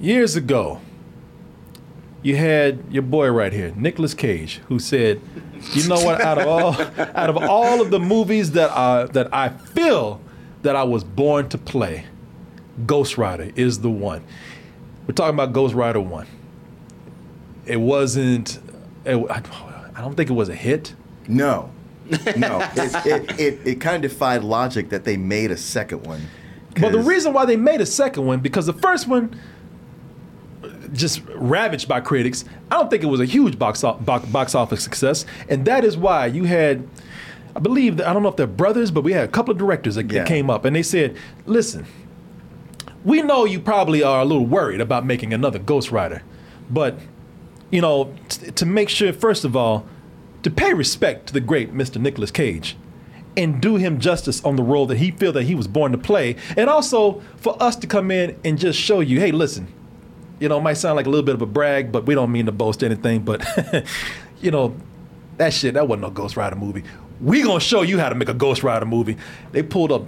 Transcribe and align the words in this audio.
years 0.00 0.36
ago, 0.36 0.80
you 2.22 2.36
had 2.36 2.82
your 2.90 3.02
boy 3.02 3.30
right 3.30 3.52
here, 3.52 3.72
Nicolas 3.76 4.14
Cage, 4.14 4.60
who 4.68 4.78
said, 4.78 5.20
"You 5.72 5.88
know 5.88 6.00
what? 6.00 6.20
Out 6.20 6.38
of 6.38 6.46
all, 6.46 6.72
out 7.14 7.30
of 7.30 7.36
all 7.36 7.80
of 7.80 7.90
the 7.90 8.00
movies 8.00 8.52
that 8.52 8.70
I 8.70 9.04
that 9.12 9.32
I 9.32 9.50
feel 9.50 10.20
that 10.62 10.74
I 10.76 10.84
was 10.84 11.04
born 11.04 11.48
to 11.50 11.58
play, 11.58 12.06
Ghost 12.86 13.18
Rider 13.18 13.50
is 13.56 13.80
the 13.80 13.90
one." 13.90 14.24
We're 15.06 15.14
talking 15.14 15.34
about 15.34 15.52
Ghost 15.52 15.74
Rider 15.74 16.00
One. 16.00 16.26
It 17.66 17.76
wasn't. 17.76 18.58
It, 19.04 19.16
I, 19.30 20.00
don't 20.00 20.14
think 20.14 20.30
it 20.30 20.34
was 20.34 20.48
a 20.48 20.54
hit. 20.54 20.94
No, 21.28 21.70
no. 22.36 22.60
it, 22.76 23.06
it, 23.06 23.40
it, 23.40 23.66
it 23.66 23.80
kind 23.80 24.02
of 24.02 24.10
defied 24.10 24.42
logic 24.42 24.88
that 24.90 25.04
they 25.04 25.16
made 25.16 25.50
a 25.50 25.56
second 25.56 26.06
one. 26.06 26.22
But 26.80 26.92
the 26.92 26.98
reason 26.98 27.32
why 27.32 27.44
they 27.44 27.56
made 27.56 27.80
a 27.80 27.86
second 27.86 28.26
one 28.26 28.40
because 28.40 28.66
the 28.66 28.72
first 28.72 29.06
one 29.06 29.38
just 30.92 31.22
ravaged 31.34 31.88
by 31.88 32.00
critics. 32.00 32.44
I 32.70 32.76
don't 32.76 32.90
think 32.90 33.02
it 33.02 33.06
was 33.06 33.20
a 33.20 33.24
huge 33.24 33.58
box 33.58 33.82
box, 33.82 34.26
box 34.26 34.54
office 34.54 34.82
success, 34.82 35.24
and 35.48 35.64
that 35.66 35.84
is 35.84 35.96
why 35.96 36.26
you 36.26 36.44
had. 36.44 36.86
I 37.56 37.60
believe 37.60 37.98
that, 37.98 38.08
I 38.08 38.12
don't 38.12 38.24
know 38.24 38.28
if 38.30 38.36
they're 38.36 38.48
brothers, 38.48 38.90
but 38.90 39.04
we 39.04 39.12
had 39.12 39.24
a 39.24 39.28
couple 39.28 39.52
of 39.52 39.58
directors 39.58 39.94
that, 39.94 40.08
that 40.08 40.26
came 40.26 40.50
up 40.50 40.64
and 40.64 40.74
they 40.74 40.82
said, 40.82 41.16
"Listen, 41.46 41.86
we 43.04 43.22
know 43.22 43.44
you 43.44 43.60
probably 43.60 44.02
are 44.02 44.20
a 44.20 44.24
little 44.24 44.46
worried 44.46 44.80
about 44.80 45.06
making 45.06 45.32
another 45.32 45.58
Ghost 45.58 45.92
Rider, 45.92 46.22
but 46.70 46.98
you 47.70 47.80
know, 47.80 48.14
t- 48.28 48.50
to 48.50 48.66
make 48.66 48.88
sure, 48.88 49.12
first 49.12 49.44
of 49.44 49.56
all, 49.56 49.86
to 50.42 50.50
pay 50.50 50.74
respect 50.74 51.26
to 51.28 51.32
the 51.32 51.40
great 51.40 51.72
Mr. 51.74 52.00
Nicolas 52.00 52.30
Cage 52.30 52.76
and 53.36 53.60
do 53.60 53.76
him 53.76 53.98
justice 53.98 54.44
on 54.44 54.56
the 54.56 54.62
role 54.62 54.86
that 54.86 54.98
he 54.98 55.10
feel 55.10 55.32
that 55.32 55.42
he 55.44 55.54
was 55.54 55.66
born 55.66 55.90
to 55.92 55.98
play, 55.98 56.36
and 56.56 56.70
also 56.70 57.20
for 57.36 57.60
us 57.60 57.74
to 57.76 57.86
come 57.86 58.10
in 58.10 58.38
and 58.44 58.58
just 58.58 58.78
show 58.78 59.00
you, 59.00 59.18
hey, 59.18 59.32
listen, 59.32 59.66
you 60.40 60.48
know, 60.48 60.58
it 60.58 60.62
might 60.62 60.74
sound 60.74 60.96
like 60.96 61.06
a 61.06 61.10
little 61.10 61.24
bit 61.24 61.34
of 61.34 61.42
a 61.42 61.46
brag, 61.46 61.92
but 61.92 62.06
we 62.06 62.14
don't 62.14 62.32
mean 62.32 62.46
to 62.46 62.52
boast 62.52 62.82
anything, 62.82 63.22
but 63.22 63.44
you 64.40 64.50
know, 64.50 64.74
that 65.36 65.52
shit, 65.52 65.74
that 65.74 65.88
wasn't 65.88 66.02
no 66.02 66.10
Ghost 66.10 66.36
Rider 66.36 66.56
movie. 66.56 66.84
We 67.20 67.42
gonna 67.42 67.60
show 67.60 67.82
you 67.82 67.98
how 67.98 68.08
to 68.08 68.14
make 68.14 68.28
a 68.28 68.34
Ghost 68.34 68.62
Rider 68.62 68.86
movie. 68.86 69.16
They 69.52 69.62
pulled 69.62 69.92
up 69.92 70.04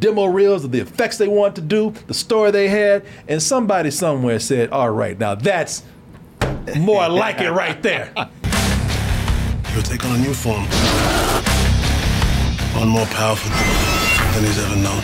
demo 0.00 0.26
reels 0.26 0.64
of 0.64 0.72
the 0.72 0.80
effects 0.80 1.18
they 1.18 1.28
wanted 1.28 1.56
to 1.56 1.62
do, 1.62 1.94
the 2.06 2.14
story 2.14 2.50
they 2.50 2.68
had, 2.68 3.04
and 3.28 3.42
somebody 3.42 3.90
somewhere 3.90 4.38
said, 4.38 4.70
all 4.70 4.90
right, 4.90 5.18
now 5.18 5.34
that's 5.34 5.82
more 6.78 7.08
like 7.08 7.40
it 7.40 7.50
right 7.50 7.82
there. 7.82 8.12
He'll 9.72 9.82
take 9.82 10.04
on 10.04 10.16
a 10.16 10.18
new 10.18 10.34
form. 10.34 10.64
One 12.78 12.88
more 12.88 13.06
powerful 13.06 13.50
than 13.50 14.44
he's 14.44 14.58
ever 14.58 14.76
known. 14.76 15.02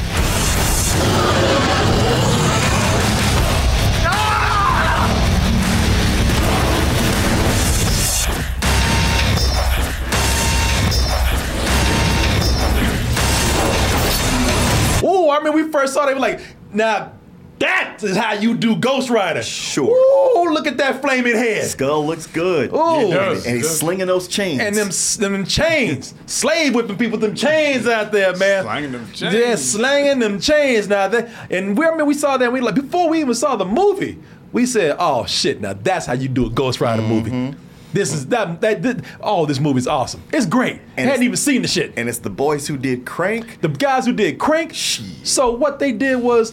Ooh, 15.47 15.51
I 15.51 15.55
mean, 15.55 15.67
we 15.67 15.71
first 15.73 15.95
saw 15.95 16.07
they 16.07 16.15
were 16.15 16.21
like, 16.21 16.41
now 16.73 17.12
that 17.59 18.03
is 18.03 18.17
how 18.17 18.33
you 18.33 18.57
do 18.57 18.75
Ghost 18.75 19.09
Rider. 19.09 19.43
Sure. 19.43 19.87
Ooh, 19.87 20.53
look 20.53 20.67
at 20.67 20.79
that 20.79 21.01
flaming 21.01 21.37
head. 21.37 21.65
Skull 21.67 22.05
looks 22.05 22.27
good. 22.27 22.73
Ooh. 22.73 22.77
and, 23.12 23.47
and 23.47 23.57
he's 23.57 23.71
slinging 23.71 24.07
those 24.07 24.27
chains. 24.27 24.61
And 24.61 24.75
them, 24.75 24.91
them 25.33 25.45
chains, 25.47 26.12
slave 26.27 26.75
whipping 26.75 26.97
people 26.99 27.19
with 27.19 27.21
them 27.21 27.37
chains 27.37 27.87
out 27.87 28.11
there, 28.11 28.34
man. 28.37 28.65
Slanging 28.65 28.93
them 28.93 29.07
chains. 29.12 29.34
Yeah, 29.34 29.55
slanging 29.55 30.19
them 30.19 30.41
chains. 30.41 30.89
Now 30.89 31.07
that, 31.09 31.29
and 31.51 31.79
we 31.79 31.87
I 31.87 31.95
mean 31.97 32.06
we 32.06 32.15
saw 32.15 32.37
that. 32.37 32.53
We 32.53 32.61
like 32.61 32.75
before 32.75 33.09
we 33.09 33.21
even 33.21 33.34
saw 33.34 33.55
the 33.55 33.65
movie, 33.65 34.19
we 34.53 34.67
said, 34.67 34.97
"Oh 34.99 35.25
shit!" 35.27 35.61
Now 35.61 35.75
that's 35.75 36.06
how 36.06 36.15
you 36.15 36.27
do 36.29 36.47
a 36.47 36.51
Ghost 36.51 36.81
Rider 36.81 37.03
Mm-hmm. 37.03 37.31
movie. 37.39 37.56
This 37.93 38.12
is 38.12 38.27
that 38.29 38.61
that. 38.61 38.83
that 38.83 39.05
oh, 39.21 39.47
this 39.47 39.61
movie's 39.61 39.87
awesome. 39.87 40.23
It's 40.33 40.47
great. 40.47 40.81
And 40.97 41.09
Hadn't 41.09 41.25
even 41.25 41.37
seen 41.37 41.62
the 41.62 41.69
shit. 41.69 41.93
and 41.97 42.09
it's 42.09 42.19
the 42.19 42.31
boys 42.31 42.66
who 42.66 42.77
did 42.77 43.05
Crank. 43.06 43.61
the 43.61 43.69
guys 43.69 44.06
who 44.06 44.12
did 44.12 44.39
Crank. 44.39 44.72
Shit. 44.75 45.27
So 45.27 45.50
what 45.55 45.78
they 45.78 45.93
did 45.93 46.16
was, 46.16 46.53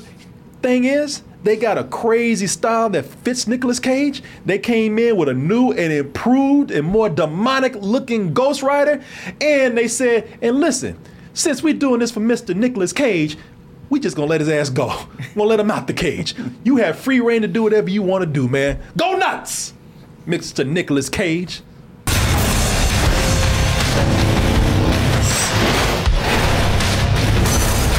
thing 0.61 0.83
is, 0.85 1.21
they 1.43 1.55
got 1.55 1.77
a 1.77 1.85
crazy 1.85 2.47
style 2.47 2.89
that 2.89 3.05
fits 3.05 3.47
Nicolas 3.47 3.79
Cage. 3.79 4.21
They 4.45 4.59
came 4.59 4.99
in 4.99 5.15
with 5.15 5.29
a 5.29 5.33
new 5.33 5.71
and 5.71 5.93
improved 5.93 6.71
and 6.71 6.85
more 6.85 7.07
demonic 7.09 7.75
looking 7.75 8.33
Ghost 8.33 8.61
Rider, 8.61 9.01
and 9.39 9.77
they 9.77 9.87
said, 9.87 10.27
and 10.41 10.59
listen, 10.59 10.99
since 11.33 11.63
we're 11.63 11.73
doing 11.73 12.01
this 12.01 12.11
for 12.11 12.19
Mr. 12.19 12.55
Nicolas 12.55 12.91
Cage. 12.93 13.37
We 13.89 13.99
just 13.99 14.15
gonna 14.15 14.27
let 14.27 14.39
his 14.39 14.49
ass 14.49 14.69
go. 14.69 14.89
Gonna 15.35 15.49
let 15.49 15.59
him 15.59 15.71
out 15.71 15.87
the 15.87 15.93
cage. 15.93 16.35
You 16.63 16.77
have 16.77 16.99
free 16.99 17.21
reign 17.21 17.41
to 17.41 17.47
do 17.47 17.63
whatever 17.63 17.89
you 17.89 18.03
want 18.03 18.21
to 18.21 18.27
do, 18.27 18.47
man. 18.47 18.79
Go 18.95 19.17
nuts, 19.17 19.73
Mr. 20.29 20.63
Nicolas 20.63 21.09
Cage. 21.09 21.63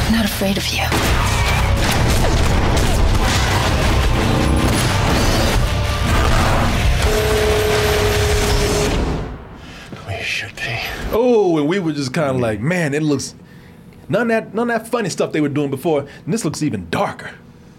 I'm 0.06 0.12
not 0.12 0.24
afraid 0.24 0.56
of 0.56 0.69
you. 0.69 0.84
We 10.06 10.22
should 10.22 10.54
be. 10.54 10.78
Oh, 11.10 11.58
and 11.58 11.66
we 11.69 11.80
were 11.80 11.90
just 11.90 12.14
kind 12.14 12.30
of 12.30 12.40
like, 12.40 12.60
man, 12.60 12.94
it 12.94 13.02
looks 13.02 13.34
none 14.08 14.22
of 14.22 14.28
that 14.28 14.54
none 14.54 14.70
of 14.70 14.80
that 14.80 14.88
funny 14.88 15.08
stuff 15.08 15.32
they 15.32 15.40
were 15.40 15.48
doing 15.48 15.70
before. 15.70 16.06
And 16.24 16.32
this 16.32 16.44
looks 16.44 16.62
even 16.62 16.88
darker 16.90 17.32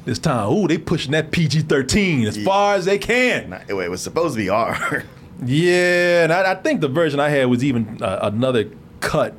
this 0.06 0.20
time. 0.20 0.50
Ooh, 0.52 0.68
they 0.68 0.78
pushing 0.78 1.12
that 1.12 1.32
PG 1.32 1.62
thirteen 1.64 2.26
as 2.28 2.38
far 2.44 2.76
as 2.76 2.86
they 2.86 2.98
can. 2.98 3.50
Not- 3.52 3.70
It 3.70 3.90
was 3.90 4.02
supposed 4.02 4.36
to 4.36 4.42
be 4.42 4.50
R. 4.50 5.04
Yeah, 5.44 6.24
and 6.26 6.32
I, 6.32 6.52
I 6.52 6.56
think 6.56 6.82
the 6.82 6.88
version 6.88 7.20
I 7.20 7.30
had 7.30 7.46
was 7.46 7.64
even 7.64 7.98
uh, 8.04 8.20
another 8.22 8.70
cut 9.00 9.34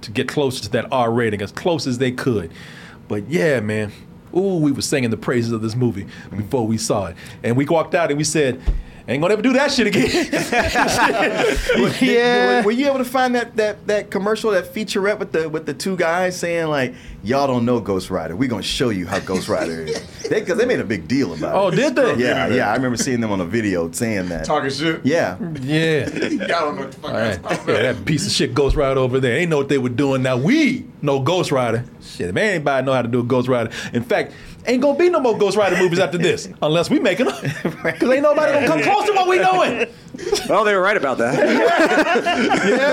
to 0.00 0.10
get 0.10 0.26
closer 0.26 0.60
to 0.64 0.68
that 0.70 0.86
R 0.90 1.12
rating, 1.12 1.40
as 1.42 1.52
close 1.52 1.86
as 1.86 1.98
they 1.98 2.10
could. 2.10 2.50
But 3.06 3.28
yeah, 3.28 3.60
man. 3.60 3.92
Ooh, 4.36 4.56
we 4.56 4.72
were 4.72 4.82
singing 4.82 5.10
the 5.10 5.16
praises 5.16 5.52
of 5.52 5.62
this 5.62 5.76
movie 5.76 6.06
before 6.30 6.66
we 6.66 6.76
saw 6.76 7.06
it, 7.06 7.16
and 7.44 7.56
we 7.56 7.66
walked 7.66 7.94
out 7.94 8.10
and 8.10 8.18
we 8.18 8.24
said, 8.24 8.60
"Ain't 9.08 9.20
gonna 9.22 9.32
ever 9.34 9.42
do 9.42 9.52
that 9.54 9.70
shit 9.72 9.86
again." 9.88 10.10
yeah. 12.00 12.58
Were, 12.60 12.66
were 12.66 12.70
you 12.70 12.86
able 12.86 12.98
to 12.98 13.04
find 13.04 13.34
that 13.34 13.56
that 13.56 13.86
that 13.86 14.10
commercial, 14.10 14.50
that 14.52 14.72
featurette 14.72 15.18
with 15.18 15.32
the 15.32 15.48
with 15.48 15.66
the 15.66 15.74
two 15.74 15.96
guys 15.96 16.38
saying 16.38 16.66
like, 16.68 16.94
"Y'all 17.22 17.46
don't 17.46 17.64
know 17.64 17.80
Ghost 17.80 18.10
Rider. 18.10 18.36
We're 18.36 18.48
gonna 18.48 18.62
show 18.62 18.90
you 18.90 19.06
how 19.06 19.18
Ghost 19.20 19.48
Rider 19.48 19.82
is." 19.86 20.02
They 20.32 20.40
because 20.40 20.56
they 20.56 20.64
made 20.64 20.80
a 20.80 20.84
big 20.84 21.06
deal 21.08 21.34
about 21.34 21.54
Oh, 21.54 21.68
it. 21.68 21.74
Oh, 21.74 21.76
did 21.76 21.94
they? 21.94 22.14
Yeah, 22.14 22.46
yeah. 22.46 22.70
I 22.70 22.74
remember 22.76 22.96
seeing 22.96 23.20
them 23.20 23.32
on 23.32 23.40
a 23.42 23.44
video 23.44 23.90
saying 23.92 24.30
that. 24.30 24.46
Talking 24.46 24.70
shit. 24.70 25.04
Yeah. 25.04 25.36
Yeah. 25.60 26.08
Y'all 26.08 26.46
don't 26.46 26.76
know 26.76 26.82
what 26.82 26.92
the 26.92 26.98
fuck 27.00 27.10
All 27.10 27.16
that's 27.18 27.38
right. 27.44 27.54
about. 27.60 27.68
Yeah, 27.68 27.92
that 27.92 28.04
piece 28.06 28.24
of 28.26 28.32
shit 28.32 28.54
Ghost 28.54 28.74
Rider 28.74 28.98
over 29.00 29.20
there. 29.20 29.34
They 29.34 29.44
know 29.44 29.58
what 29.58 29.68
they 29.68 29.76
were 29.76 29.90
doing. 29.90 30.22
Now 30.22 30.38
we 30.38 30.86
know 31.02 31.20
Ghost 31.20 31.52
Rider. 31.52 31.84
Shit, 32.00 32.32
man, 32.34 32.54
anybody 32.54 32.86
know 32.86 32.94
how 32.94 33.02
to 33.02 33.08
do 33.08 33.20
a 33.20 33.24
Ghost 33.24 33.46
Rider. 33.48 33.70
In 33.92 34.04
fact, 34.04 34.32
ain't 34.66 34.82
gonna 34.82 34.98
be 34.98 35.08
no 35.10 35.20
more 35.20 35.36
Ghost 35.36 35.56
Rider 35.56 35.76
movies 35.76 35.98
after 35.98 36.18
this, 36.18 36.48
unless 36.62 36.90
we 36.90 36.98
make 36.98 37.18
them. 37.18 37.28
Because 37.62 38.10
ain't 38.10 38.22
nobody 38.22 38.52
gonna 38.52 38.66
come 38.66 38.82
close 38.82 39.06
to 39.06 39.12
what 39.12 39.28
we 39.28 39.38
doing. 39.38 39.86
Well, 40.48 40.64
they 40.64 40.74
were 40.74 40.82
right 40.82 40.96
about 40.96 41.18
that. 41.18 41.34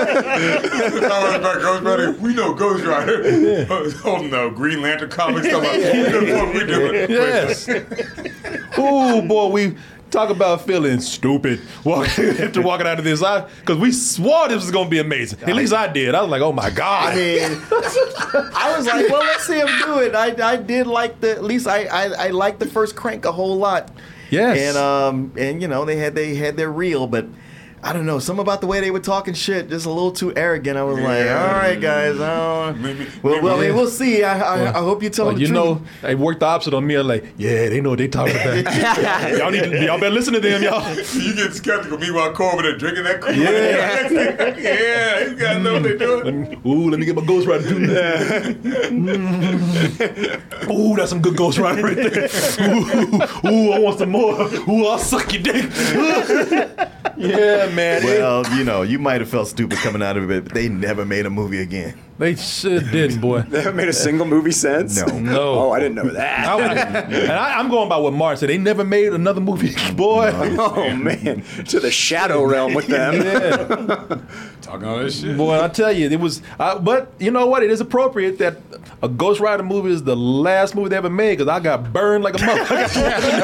Talking 0.00 1.40
about 1.40 1.60
Ghost 1.60 1.82
Rider. 1.84 2.12
We 2.12 2.34
know 2.34 2.54
Ghost 2.54 2.84
Rider. 2.84 3.66
Oh 4.04 4.22
no, 4.22 4.50
Green 4.50 4.80
Lantern 4.82 5.10
comics. 5.10 5.48
Talking 5.48 5.68
about 5.70 6.46
what 6.46 6.54
we 6.54 6.64
doing. 6.64 7.10
Yes. 7.10 7.68
Ooh, 8.78 9.22
boy, 9.22 9.48
we 9.48 9.76
talk 10.10 10.30
about 10.30 10.62
feeling 10.62 11.00
stupid 11.00 11.60
walking, 11.84 12.24
after 12.40 12.62
walking 12.62 12.86
out 12.86 12.98
of 12.98 13.04
this. 13.04 13.20
Because 13.20 13.78
we 13.78 13.92
swore 13.92 14.48
this 14.48 14.62
was 14.62 14.70
gonna 14.70 14.90
be 14.90 14.98
amazing. 14.98 15.40
At 15.42 15.54
least 15.54 15.72
I 15.72 15.88
did. 15.88 16.14
I 16.14 16.22
was 16.22 16.30
like, 16.30 16.42
oh 16.42 16.52
my 16.52 16.70
God. 16.70 17.12
I 17.12 17.16
mean, 17.16 17.42
I 18.54 18.74
was 18.76 18.86
like, 18.86 19.08
well, 19.08 19.20
let's 19.20 19.46
see 19.46 19.58
him 19.58 19.68
do 19.84 20.00
it. 20.00 20.14
I, 20.14 20.52
I 20.52 20.56
did 20.56 20.86
like 20.86 21.20
the 21.20 21.30
at 21.32 21.44
least 21.44 21.66
I, 21.66 21.84
I 21.84 22.26
I 22.26 22.28
liked 22.28 22.60
the 22.60 22.66
first 22.66 22.96
crank 22.96 23.24
a 23.24 23.32
whole 23.32 23.56
lot. 23.56 23.90
Yes. 24.30 24.58
And 24.58 24.76
um 24.76 25.32
and 25.36 25.60
you 25.60 25.68
know 25.68 25.84
they 25.84 25.96
had 25.96 26.14
they 26.14 26.34
had 26.34 26.56
their 26.56 26.70
reel, 26.70 27.06
but 27.06 27.26
I 27.82 27.94
don't 27.94 28.04
know 28.04 28.18
some 28.18 28.38
about 28.38 28.60
the 28.60 28.66
way 28.66 28.80
they 28.80 28.90
were 28.90 29.00
talking 29.00 29.32
shit, 29.32 29.70
just 29.70 29.86
a 29.86 29.88
little 29.88 30.12
too 30.12 30.34
arrogant. 30.36 30.76
I 30.76 30.82
was 30.84 30.98
like, 30.98 31.26
all 31.30 31.46
right, 31.46 31.80
guys, 31.80 32.20
I 32.20 32.36
don't. 32.72 32.82
Maybe- 32.82 33.06
well, 33.22 33.40
well, 33.42 33.58
I 33.58 33.68
mean, 33.68 33.74
we'll 33.74 33.86
see. 33.88 34.22
I 34.22 34.38
I, 34.38 34.68
I 34.78 34.82
hope 34.82 35.02
you 35.02 35.08
tell 35.08 35.24
Well, 35.24 35.34
them 35.34 35.42
the 35.42 35.48
you 35.48 35.54
truth. 35.54 35.80
know, 35.80 35.86
they 36.02 36.14
worked 36.14 36.40
the 36.40 36.46
opposite 36.46 36.74
on 36.74 36.86
me. 36.86 36.96
I'm 36.96 37.08
like, 37.08 37.24
yeah, 37.38 37.70
they 37.70 37.80
know 37.80 37.88
what 37.90 37.98
they 37.98 38.08
talking 38.08 38.34
about. 38.34 38.74
y'all 39.38 39.50
need 39.50 39.62
to, 39.62 39.82
y'all 39.84 39.98
better 39.98 40.10
listen 40.14 40.34
to 40.34 40.40
them, 40.40 40.62
y'all. 40.62 40.84
You 41.14 41.34
get 41.34 41.54
skeptical. 41.54 41.96
Meanwhile, 41.98 42.34
Corbin 42.34 42.66
are 42.66 42.76
drinking 42.76 43.04
that 43.04 43.20
Kool-Aid. 43.22 43.38
Yeah. 43.38 44.10
yeah, 44.58 45.24
these 45.28 45.38
guys 45.40 45.62
know 45.62 45.72
what 45.74 45.82
they're 45.82 45.96
doing. 45.96 46.24
Let 46.24 46.34
me, 46.34 46.58
ooh, 46.70 46.90
let 46.90 47.00
me 47.00 47.06
get 47.06 47.14
my 47.16 47.24
Ghost 47.24 47.46
Rider. 47.46 47.64
Mm. 47.64 49.10
ooh, 50.70 50.96
that's 50.96 51.10
some 51.10 51.20
good 51.22 51.36
Ghost 51.36 51.58
Rider 51.58 51.82
right 51.82 51.96
there. 51.96 52.28
Ooh, 52.68 53.48
ooh, 53.48 53.72
I 53.72 53.78
want 53.78 53.98
some 53.98 54.10
more. 54.10 54.40
Ooh, 54.68 54.86
I'll 54.86 54.98
suck 54.98 55.32
your 55.32 55.42
dick. 55.42 55.70
Yeah, 57.20 57.70
man. 57.74 58.02
Well, 58.02 58.46
you 58.56 58.64
know, 58.64 58.82
you 58.82 58.98
might 58.98 59.20
have 59.20 59.28
felt 59.28 59.48
stupid 59.48 59.78
coming 59.78 60.02
out 60.02 60.16
of 60.16 60.30
it, 60.30 60.44
but 60.44 60.54
they 60.54 60.68
never 60.68 61.04
made 61.04 61.26
a 61.26 61.30
movie 61.30 61.60
again. 61.60 61.98
They 62.20 62.34
sure 62.36 62.80
didn't, 62.80 63.20
boy. 63.20 63.40
They 63.48 63.58
haven't 63.62 63.76
made 63.76 63.88
a 63.88 63.92
single 63.92 64.26
movie 64.26 64.52
since. 64.52 64.96
No. 65.04 65.18
No. 65.30 65.40
Oh, 65.58 65.72
I 65.72 65.78
didn't 65.80 65.94
know 65.96 66.08
that. 66.10 66.46
I, 66.48 66.52
I- 66.54 67.00
and 67.02 67.32
I, 67.32 67.58
I'm 67.58 67.68
going 67.68 67.88
by 67.88 67.96
what 67.96 68.12
Mark 68.12 68.38
said. 68.38 68.48
They 68.48 68.58
never 68.58 68.84
made 68.84 69.12
another 69.12 69.40
movie, 69.40 69.74
boy. 69.94 70.30
Oh 70.34 70.94
man, 70.94 71.42
to 71.66 71.80
the 71.80 71.90
shadow 71.90 72.44
realm 72.44 72.74
with 72.74 72.86
them. 72.86 73.14
Yeah. 73.14 74.18
Talking 74.60 74.86
all 74.88 74.98
this 74.98 75.20
shit. 75.20 75.36
Boy, 75.36 75.60
I 75.62 75.68
tell 75.68 75.92
you, 75.92 76.08
it 76.08 76.20
was. 76.20 76.42
Uh, 76.58 76.78
but 76.78 77.12
you 77.18 77.30
know 77.30 77.46
what? 77.46 77.62
It 77.62 77.70
is 77.70 77.80
appropriate 77.80 78.38
that 78.38 78.58
a 79.02 79.08
Ghost 79.08 79.40
Rider 79.40 79.62
movie 79.62 79.90
is 79.90 80.02
the 80.04 80.16
last 80.16 80.74
movie 80.74 80.90
they 80.90 80.96
ever 80.96 81.10
made 81.10 81.38
because 81.38 81.48
I 81.48 81.60
got 81.60 81.92
burned 81.92 82.22
like 82.24 82.34
a 82.34 82.38
motherfucker. 82.38 83.40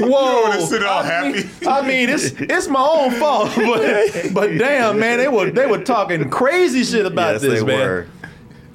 Whoa! 0.00 0.42
wanna 0.42 0.60
sit 0.62 0.82
all 0.84 1.02
I 1.02 1.30
mean- 1.30 1.34
happy? 1.42 1.66
I 1.66 1.86
mean, 1.86 2.08
it's 2.10 2.32
it's 2.38 2.68
my 2.68 2.80
own 2.82 3.10
fault, 3.12 3.50
but 3.56 4.32
but 4.34 4.58
damn, 4.58 4.98
man, 4.98 5.18
they 5.18 5.28
were 5.28 5.49
they 5.54 5.66
were 5.66 5.82
talking 5.82 6.30
crazy 6.30 6.84
shit 6.84 7.06
about 7.06 7.34
yes, 7.34 7.42
this, 7.42 7.60
they 7.60 7.66
man. 7.66 7.78
were. 7.78 8.06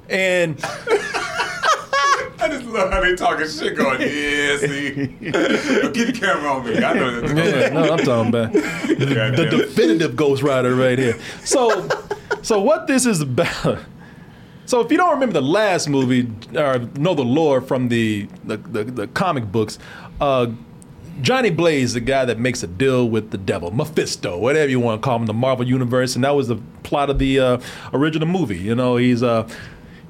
And 0.08 0.60
I 2.38 2.48
just 2.48 2.66
love 2.66 2.92
how 2.92 3.00
they 3.00 3.16
talking 3.16 3.48
shit 3.48 3.76
going, 3.76 4.00
yeah, 4.00 4.56
see. 4.58 4.92
Keep 5.18 6.06
the 6.06 6.16
camera 6.18 6.52
on 6.52 6.64
me. 6.64 6.76
I 6.82 6.92
know 6.92 7.20
that. 7.20 7.36
yeah, 7.36 7.68
no, 7.70 7.92
I'm 7.92 7.98
talking 7.98 8.28
about 8.28 8.52
the 8.52 9.12
Goddamn. 9.14 9.50
definitive 9.50 10.14
Ghost 10.16 10.42
Rider 10.42 10.74
right 10.74 10.98
here. 10.98 11.18
So, 11.44 11.88
so 12.42 12.60
what 12.60 12.86
this 12.86 13.06
is 13.06 13.20
about? 13.20 13.80
So, 14.66 14.80
if 14.80 14.90
you 14.90 14.96
don't 14.96 15.14
remember 15.14 15.32
the 15.32 15.42
last 15.42 15.88
movie 15.88 16.30
or 16.54 16.78
know 16.96 17.14
the 17.14 17.24
lore 17.24 17.60
from 17.60 17.88
the 17.88 18.28
the, 18.44 18.56
the, 18.58 18.84
the 18.84 19.06
comic 19.08 19.50
books, 19.50 19.78
uh, 20.20 20.48
Johnny 21.20 21.50
Blaze, 21.50 21.94
the 21.94 22.00
guy 22.00 22.24
that 22.24 22.38
makes 22.38 22.62
a 22.62 22.66
deal 22.66 23.08
with 23.08 23.30
the 23.30 23.38
devil, 23.38 23.70
Mephisto, 23.70 24.38
whatever 24.38 24.70
you 24.70 24.80
want 24.80 25.00
to 25.00 25.04
call 25.04 25.16
him, 25.16 25.26
the 25.26 25.34
Marvel 25.34 25.66
universe, 25.66 26.14
and 26.14 26.24
that 26.24 26.34
was 26.34 26.48
the 26.48 26.56
plot 26.82 27.10
of 27.10 27.18
the 27.18 27.38
uh, 27.38 27.60
original 27.92 28.28
movie. 28.28 28.58
You 28.58 28.74
know, 28.74 28.96
he's 28.96 29.22
uh, 29.22 29.48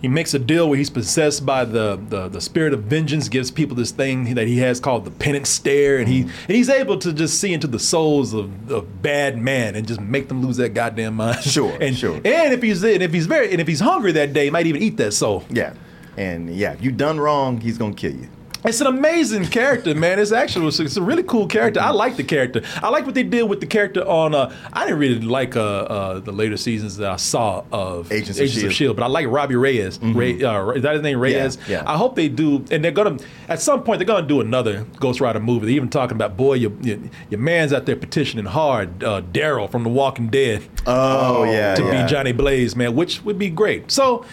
he 0.00 0.08
makes 0.08 0.34
a 0.34 0.38
deal 0.38 0.68
where 0.68 0.76
he's 0.76 0.90
possessed 0.90 1.46
by 1.46 1.64
the, 1.64 2.00
the 2.08 2.28
the 2.28 2.40
spirit 2.40 2.74
of 2.74 2.84
vengeance, 2.84 3.28
gives 3.28 3.50
people 3.50 3.76
this 3.76 3.90
thing 3.90 4.34
that 4.34 4.46
he 4.46 4.58
has 4.58 4.80
called 4.80 5.04
the 5.04 5.10
penance 5.10 5.48
stare, 5.48 5.98
and 5.98 6.08
he 6.08 6.22
and 6.22 6.32
he's 6.48 6.68
able 6.68 6.98
to 6.98 7.12
just 7.12 7.40
see 7.40 7.52
into 7.52 7.66
the 7.66 7.78
souls 7.78 8.34
of, 8.34 8.70
of 8.70 9.02
bad 9.02 9.38
men 9.38 9.74
and 9.74 9.86
just 9.86 10.00
make 10.00 10.28
them 10.28 10.44
lose 10.44 10.56
that 10.56 10.70
goddamn 10.70 11.14
mind. 11.14 11.42
Sure, 11.42 11.76
and 11.80 11.96
sure. 11.96 12.16
And 12.16 12.52
if 12.52 12.62
he's 12.62 12.82
and 12.82 13.02
if 13.02 13.12
he's 13.12 13.26
very 13.26 13.50
and 13.52 13.60
if 13.60 13.68
he's 13.68 13.80
hungry 13.80 14.12
that 14.12 14.32
day, 14.32 14.44
he 14.44 14.50
might 14.50 14.66
even 14.66 14.82
eat 14.82 14.96
that 14.98 15.12
soul. 15.12 15.44
Yeah. 15.50 15.74
And 16.16 16.54
yeah, 16.54 16.72
if 16.72 16.82
you 16.82 16.92
done 16.92 17.20
wrong, 17.20 17.60
he's 17.60 17.78
gonna 17.78 17.94
kill 17.94 18.14
you. 18.14 18.28
It's 18.66 18.80
an 18.80 18.86
amazing 18.88 19.46
character, 19.46 19.94
man. 19.94 20.18
It's 20.18 20.32
actually 20.32 20.66
it's 20.66 20.96
a 20.96 21.02
really 21.02 21.22
cool 21.22 21.46
character. 21.46 21.80
I 21.80 21.90
like 21.90 22.16
the 22.16 22.24
character. 22.24 22.62
I 22.82 22.88
like 22.88 23.06
what 23.06 23.14
they 23.14 23.22
did 23.22 23.44
with 23.44 23.60
the 23.60 23.66
character 23.66 24.00
on. 24.06 24.34
Uh, 24.34 24.52
I 24.72 24.84
didn't 24.84 24.98
really 24.98 25.20
like 25.20 25.56
uh, 25.56 25.60
uh, 25.62 26.18
the 26.20 26.32
later 26.32 26.56
seasons 26.56 26.96
that 26.96 27.10
I 27.10 27.16
saw 27.16 27.64
of 27.70 28.10
Agents 28.10 28.38
of 28.38 28.44
S.H.I.E.L.D.. 28.44 28.74
Shield, 28.74 28.96
but 28.96 29.04
I 29.04 29.08
like 29.08 29.26
Robbie 29.28 29.54
Reyes. 29.56 29.98
Ray, 30.02 30.42
uh, 30.42 30.70
is 30.70 30.82
that 30.82 30.94
his 30.94 31.02
name? 31.02 31.18
Reyes. 31.20 31.58
yeah. 31.68 31.84
I 31.86 31.96
hope 31.96 32.16
they 32.16 32.28
do, 32.28 32.64
and 32.70 32.84
they're 32.84 32.90
gonna 32.92 33.18
at 33.48 33.60
some 33.60 33.82
point 33.84 33.98
they're 34.00 34.06
gonna 34.06 34.26
do 34.26 34.40
another 34.40 34.84
Ghost 34.98 35.20
Rider 35.20 35.40
movie. 35.40 35.66
They're 35.66 35.76
even 35.76 35.88
talking 35.90 36.16
about 36.16 36.36
boy, 36.36 36.54
your 36.54 36.72
your, 36.82 36.98
your 37.30 37.40
man's 37.40 37.72
out 37.72 37.86
there 37.86 37.96
petitioning 37.96 38.46
hard, 38.46 39.04
uh, 39.04 39.22
Daryl 39.22 39.70
from 39.70 39.84
The 39.84 39.90
Walking 39.90 40.28
Dead 40.28 40.62
Oh, 40.86 41.44
yeah. 41.44 41.74
to 41.76 41.82
yeah. 41.84 42.02
be 42.04 42.08
Johnny 42.10 42.32
Blaze, 42.32 42.74
man, 42.74 42.94
which 42.96 43.22
would 43.24 43.38
be 43.38 43.48
great. 43.50 43.90
So 43.90 44.24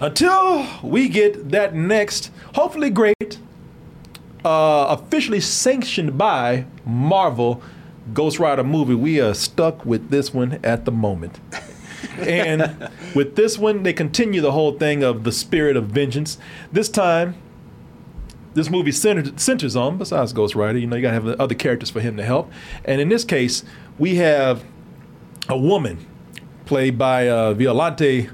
until 0.00 0.66
we 0.82 1.08
get 1.08 1.50
that 1.50 1.74
next, 1.74 2.30
hopefully 2.54 2.90
great, 2.90 3.38
uh, 4.44 4.86
officially 4.98 5.40
sanctioned 5.40 6.18
by 6.18 6.66
Marvel 6.84 7.62
Ghost 8.12 8.38
Rider 8.38 8.64
movie, 8.64 8.94
we 8.94 9.20
are 9.20 9.34
stuck 9.34 9.86
with 9.86 10.10
this 10.10 10.34
one 10.34 10.58
at 10.64 10.84
the 10.84 10.92
moment. 10.92 11.40
and 12.18 12.90
with 13.14 13.36
this 13.36 13.58
one, 13.58 13.82
they 13.82 13.92
continue 13.92 14.40
the 14.40 14.52
whole 14.52 14.72
thing 14.72 15.02
of 15.02 15.24
the 15.24 15.32
spirit 15.32 15.76
of 15.76 15.86
vengeance. 15.86 16.38
This 16.72 16.88
time, 16.88 17.36
this 18.54 18.68
movie 18.68 18.92
centered, 18.92 19.40
centers 19.40 19.76
on, 19.76 19.98
besides 19.98 20.32
Ghost 20.32 20.54
Rider, 20.54 20.78
you 20.78 20.86
know, 20.86 20.96
you 20.96 21.02
gotta 21.02 21.14
have 21.14 21.40
other 21.40 21.54
characters 21.54 21.90
for 21.90 22.00
him 22.00 22.16
to 22.16 22.24
help. 22.24 22.50
And 22.84 23.00
in 23.00 23.08
this 23.08 23.24
case, 23.24 23.64
we 23.98 24.16
have 24.16 24.64
a 25.48 25.56
woman 25.56 26.06
played 26.66 26.98
by 26.98 27.28
uh, 27.28 27.54
Violante 27.54 28.28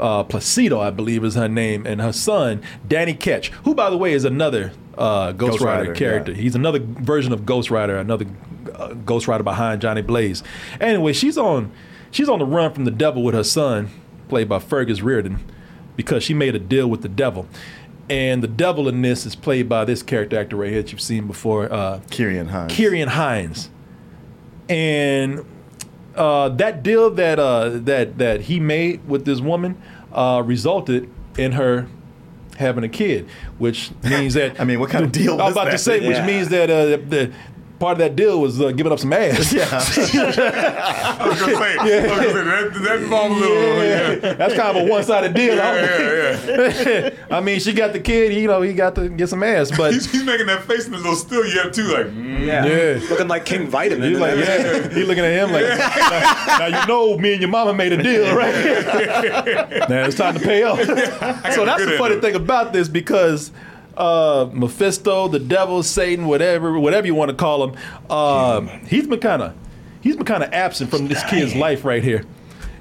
uh, 0.00 0.24
Placido, 0.24 0.80
I 0.80 0.90
believe 0.90 1.24
is 1.24 1.34
her 1.34 1.48
name, 1.48 1.86
and 1.86 2.00
her 2.00 2.12
son, 2.12 2.62
Danny 2.86 3.14
Ketch, 3.14 3.50
who, 3.64 3.74
by 3.74 3.90
the 3.90 3.96
way, 3.96 4.12
is 4.12 4.24
another 4.24 4.72
uh, 4.96 5.32
Ghost, 5.32 5.52
Ghost 5.52 5.64
Rider, 5.64 5.80
Rider, 5.82 5.94
character. 5.94 6.32
yeah. 6.32 6.38
He's 6.42 6.54
another 6.54 6.80
version 6.80 7.32
of 7.32 7.46
Ghost 7.46 7.70
Rider, 7.70 7.98
another 7.98 8.26
uh, 8.74 8.94
Ghost 8.94 9.28
Rider 9.28 9.44
behind 9.44 9.80
Johnny 9.80 10.02
Blaze. 10.02 10.42
Anyway, 10.80 11.12
she's 11.12 11.38
on 11.38 11.70
she's 12.10 12.28
on 12.28 12.38
the 12.38 12.46
run 12.46 12.72
from 12.72 12.84
the 12.84 12.90
devil 12.90 13.22
with 13.22 13.34
her 13.34 13.44
son, 13.44 13.90
played 14.28 14.48
by 14.48 14.58
Fergus 14.58 15.00
Riordan, 15.00 15.38
because 15.96 16.22
she 16.22 16.34
made 16.34 16.54
a 16.54 16.58
deal 16.58 16.88
with 16.88 17.02
the 17.02 17.08
devil. 17.08 17.46
And 18.10 18.42
the 18.42 18.48
devil 18.48 18.88
in 18.88 19.02
this 19.02 19.26
is 19.26 19.36
played 19.36 19.68
by 19.68 19.84
this 19.84 20.02
character 20.02 20.38
actor 20.38 20.56
right 20.56 20.70
here 20.70 20.82
that 20.82 20.92
you've 20.92 21.00
seen 21.00 21.26
before, 21.26 21.70
uh, 21.70 22.00
Ciarán 22.08 22.48
Hinds. 22.48 22.74
Ciarán 22.74 23.08
Hinds. 23.08 23.70
And 24.68 25.44
uh, 26.18 26.48
that 26.50 26.82
deal 26.82 27.10
that 27.10 27.38
uh, 27.38 27.70
that 27.70 28.18
that 28.18 28.42
he 28.42 28.60
made 28.60 29.06
with 29.08 29.24
this 29.24 29.40
woman 29.40 29.80
uh, 30.12 30.42
resulted 30.44 31.08
in 31.36 31.52
her 31.52 31.86
having 32.58 32.82
a 32.84 32.88
kid, 32.88 33.28
which 33.58 33.90
means 34.02 34.34
that 34.34 34.60
I 34.60 34.64
mean, 34.64 34.80
what 34.80 34.90
kind 34.90 35.04
of 35.04 35.12
deal 35.12 35.34
I 35.34 35.36
was 35.36 35.42
was 35.44 35.52
about 35.52 35.64
to 35.66 35.70
that? 35.72 35.78
say, 35.78 36.06
which 36.06 36.22
means 36.26 36.48
that 36.48 36.70
uh, 36.70 36.96
the 37.08 37.32
part 37.78 37.92
of 37.92 37.98
that 37.98 38.16
deal 38.16 38.40
was 38.40 38.60
uh, 38.60 38.70
giving 38.72 38.92
up 38.92 38.98
some 38.98 39.12
ass. 39.12 39.52
Yeah. 39.58 39.64
I 39.72 41.28
was 41.28 41.40
gonna 41.40 41.56
say, 41.56 41.76
I 41.76 42.08
was 42.08 42.18
gonna 42.18 42.32
say 42.32 42.44
that, 42.44 42.74
that 42.74 43.02
involved 43.02 43.34
a 43.34 43.38
little, 43.38 43.84
yeah. 43.84 44.34
That's 44.34 44.54
kind 44.54 44.76
of 44.76 44.86
a 44.86 44.90
one-sided 44.90 45.34
deal. 45.34 45.56
Yeah, 45.56 46.38
yeah, 46.46 46.82
yeah. 46.82 47.10
I 47.36 47.40
mean, 47.40 47.58
she 47.60 47.72
got 47.72 47.92
the 47.92 48.00
kid. 48.00 48.32
You 48.34 48.46
know, 48.46 48.62
he 48.62 48.72
got 48.72 48.94
to 48.96 49.08
get 49.08 49.28
some 49.28 49.42
ass, 49.42 49.70
but 49.76 49.92
He's, 49.92 50.10
he's 50.10 50.22
making 50.22 50.46
that 50.46 50.64
face 50.64 50.86
in 50.86 50.92
the 50.92 50.98
little 50.98 51.14
still 51.16 51.44
yet 51.46 51.72
too, 51.72 51.84
like, 51.84 52.06
mm. 52.06 52.46
Yeah. 52.46 52.66
Yeah. 52.66 53.08
Looking 53.10 53.28
like 53.28 53.44
King 53.44 53.68
Vitamin. 53.68 54.10
He's 54.10 54.20
like, 54.20 54.36
yeah. 54.36 54.88
He 54.90 55.04
looking 55.04 55.24
at 55.24 55.32
him 55.32 55.52
like, 55.52 55.66
now, 55.66 56.58
now 56.58 56.80
you 56.80 56.86
know 56.86 57.18
me 57.18 57.32
and 57.32 57.40
your 57.40 57.50
mama 57.50 57.74
made 57.74 57.92
a 57.92 58.02
deal, 58.02 58.34
right? 58.36 58.54
now 59.88 60.04
it's 60.04 60.16
time 60.16 60.34
to 60.34 60.40
pay 60.40 60.62
up. 60.62 60.78
so 60.78 61.64
that's 61.64 61.84
the 61.84 61.96
funny 61.98 62.20
thing 62.20 62.34
about 62.34 62.72
this 62.72 62.88
because 62.88 63.50
uh, 63.98 64.48
Mephisto, 64.52 65.28
the 65.28 65.38
devil, 65.38 65.82
Satan, 65.82 66.26
whatever, 66.26 66.78
whatever 66.78 67.06
you 67.06 67.14
want 67.14 67.30
to 67.30 67.36
call 67.36 67.68
him, 67.68 67.76
uh, 68.08 68.60
he's 68.86 69.06
been 69.06 69.20
kind 69.20 69.42
of 69.42 69.54
he's 70.00 70.16
been 70.16 70.24
kind 70.24 70.42
of 70.42 70.52
absent 70.52 70.90
from 70.90 71.08
this 71.08 71.22
kid's 71.24 71.54
life 71.54 71.84
right 71.84 72.02
here, 72.02 72.24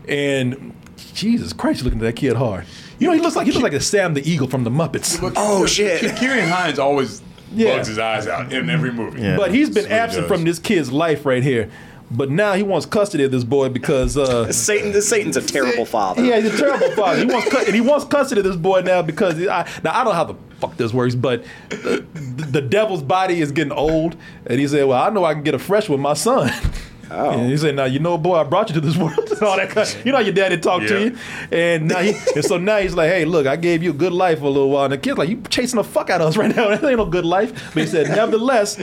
and 0.08 0.74
Jesus 1.14 1.54
Christ, 1.54 1.80
you're 1.82 1.86
looking 1.86 2.00
at 2.00 2.06
that 2.06 2.16
kid 2.16 2.36
hard. 2.36 2.66
You 3.00 3.08
know, 3.08 3.14
he 3.14 3.20
looks 3.20 3.36
like 3.36 3.46
he 3.46 3.52
looks 3.52 3.64
like 3.64 3.74
a 3.74 3.80
Sam 3.82 4.14
the 4.14 4.28
Eagle 4.30 4.48
from 4.48 4.64
the 4.64 4.72
Muppets. 4.72 5.20
Oh, 5.36 5.66
shit. 5.66 6.02
Ciarán 6.02 6.48
Hinds 6.50 6.80
always 6.80 7.22
Yeah. 7.54 7.76
bugs 7.78 7.88
his 7.88 8.00
eyes 8.00 8.28
out 8.28 8.52
in 8.52 8.70
every 8.70 8.92
movie. 8.92 9.22
Yeah. 9.22 9.38
But 9.38 9.54
he's 9.54 9.70
been 9.70 9.84
That's 9.84 9.86
what 9.86 9.92
he 9.92 10.00
absent 10.00 10.28
does. 10.28 10.38
from 10.38 10.44
this 10.46 10.60
kid's 10.60 10.92
life 10.92 11.26
right 11.26 11.44
here. 11.44 11.70
But 12.10 12.32
now 12.32 12.54
he 12.54 12.64
wants 12.64 12.86
custody 12.86 13.24
of 13.26 13.32
this 13.32 13.44
boy 13.44 13.70
because 13.70 14.18
uh, 14.18 14.52
Satan, 14.52 15.00
Satan's 15.02 15.38
a 15.38 15.42
terrible 15.42 15.86
father. 15.86 16.24
Yeah, 16.24 16.40
he's 16.40 16.54
a 16.54 16.58
terrible 16.58 16.90
father. 16.92 17.20
He 17.20 17.26
wants 17.26 17.50
cu- 17.50 17.66
and 17.66 17.76
he 17.76 17.82
wants 17.82 18.06
custody 18.06 18.40
of 18.40 18.46
this 18.46 18.56
boy 18.56 18.82
now 18.82 19.02
because 19.02 19.36
I, 19.48 19.70
now 19.84 19.92
I 19.94 20.04
don't 20.04 20.06
know 20.06 20.12
how 20.14 20.24
the 20.24 20.36
fuck 20.60 20.78
this 20.78 20.94
works, 20.94 21.16
but 21.16 21.44
the, 21.70 22.06
the 22.52 22.62
devil's 22.62 23.04
body 23.04 23.42
is 23.42 23.52
getting 23.52 23.72
old, 23.72 24.16
and 24.46 24.60
he 24.60 24.68
said, 24.68 24.86
"Well, 24.86 25.02
I 25.02 25.10
know 25.10 25.26
I 25.26 25.34
can 25.34 25.44
get 25.44 25.56
a 25.56 25.60
fresh 25.60 25.90
with 25.90 26.00
my 26.00 26.14
son." 26.14 26.52
Oh. 27.10 27.40
And 27.40 27.50
he 27.50 27.56
said, 27.56 27.76
"Now 27.76 27.86
you 27.86 28.00
know, 28.00 28.18
boy, 28.18 28.36
I 28.36 28.44
brought 28.44 28.68
you 28.70 28.74
to 28.76 28.82
this 28.82 28.98
world 29.04 29.18
and 29.18 29.42
all 29.42 29.56
that. 29.56 29.70
Kind 29.70 29.88
of, 29.88 30.06
you 30.06 30.12
know, 30.12 30.18
how 30.18 30.24
your 30.24 30.34
daddy 30.34 30.58
talked 30.58 30.88
to 30.90 31.06
you, 31.06 31.18
and 31.52 31.88
now 31.88 32.00
he, 32.00 32.14
and 32.36 32.44
so 32.44 32.58
now 32.58 32.80
he's 32.80 32.96
like, 32.96 33.10
"Hey, 33.10 33.24
look, 33.24 33.48
I 33.48 33.56
gave 33.56 33.82
you 33.82 33.92
a 33.92 33.94
good 33.94 34.12
life 34.12 34.40
for 34.40 34.46
a 34.46 34.50
little 34.50 34.70
while." 34.70 34.86
And 34.86 34.94
the 34.94 34.98
kid's 34.98 35.18
like, 35.18 35.30
"You 35.30 35.42
chasing 35.50 35.78
the 35.78 35.86
fuck 35.86 36.10
out 36.10 36.20
of 36.20 36.28
us 36.28 36.38
right 36.38 36.54
now? 36.54 36.68
That 36.78 36.84
ain't 36.84 36.98
no 36.98 37.06
good 37.06 37.26
life." 37.26 37.72
But 37.74 37.84
he 37.84 37.88
said, 37.88 38.10
"Nevertheless, 38.10 38.76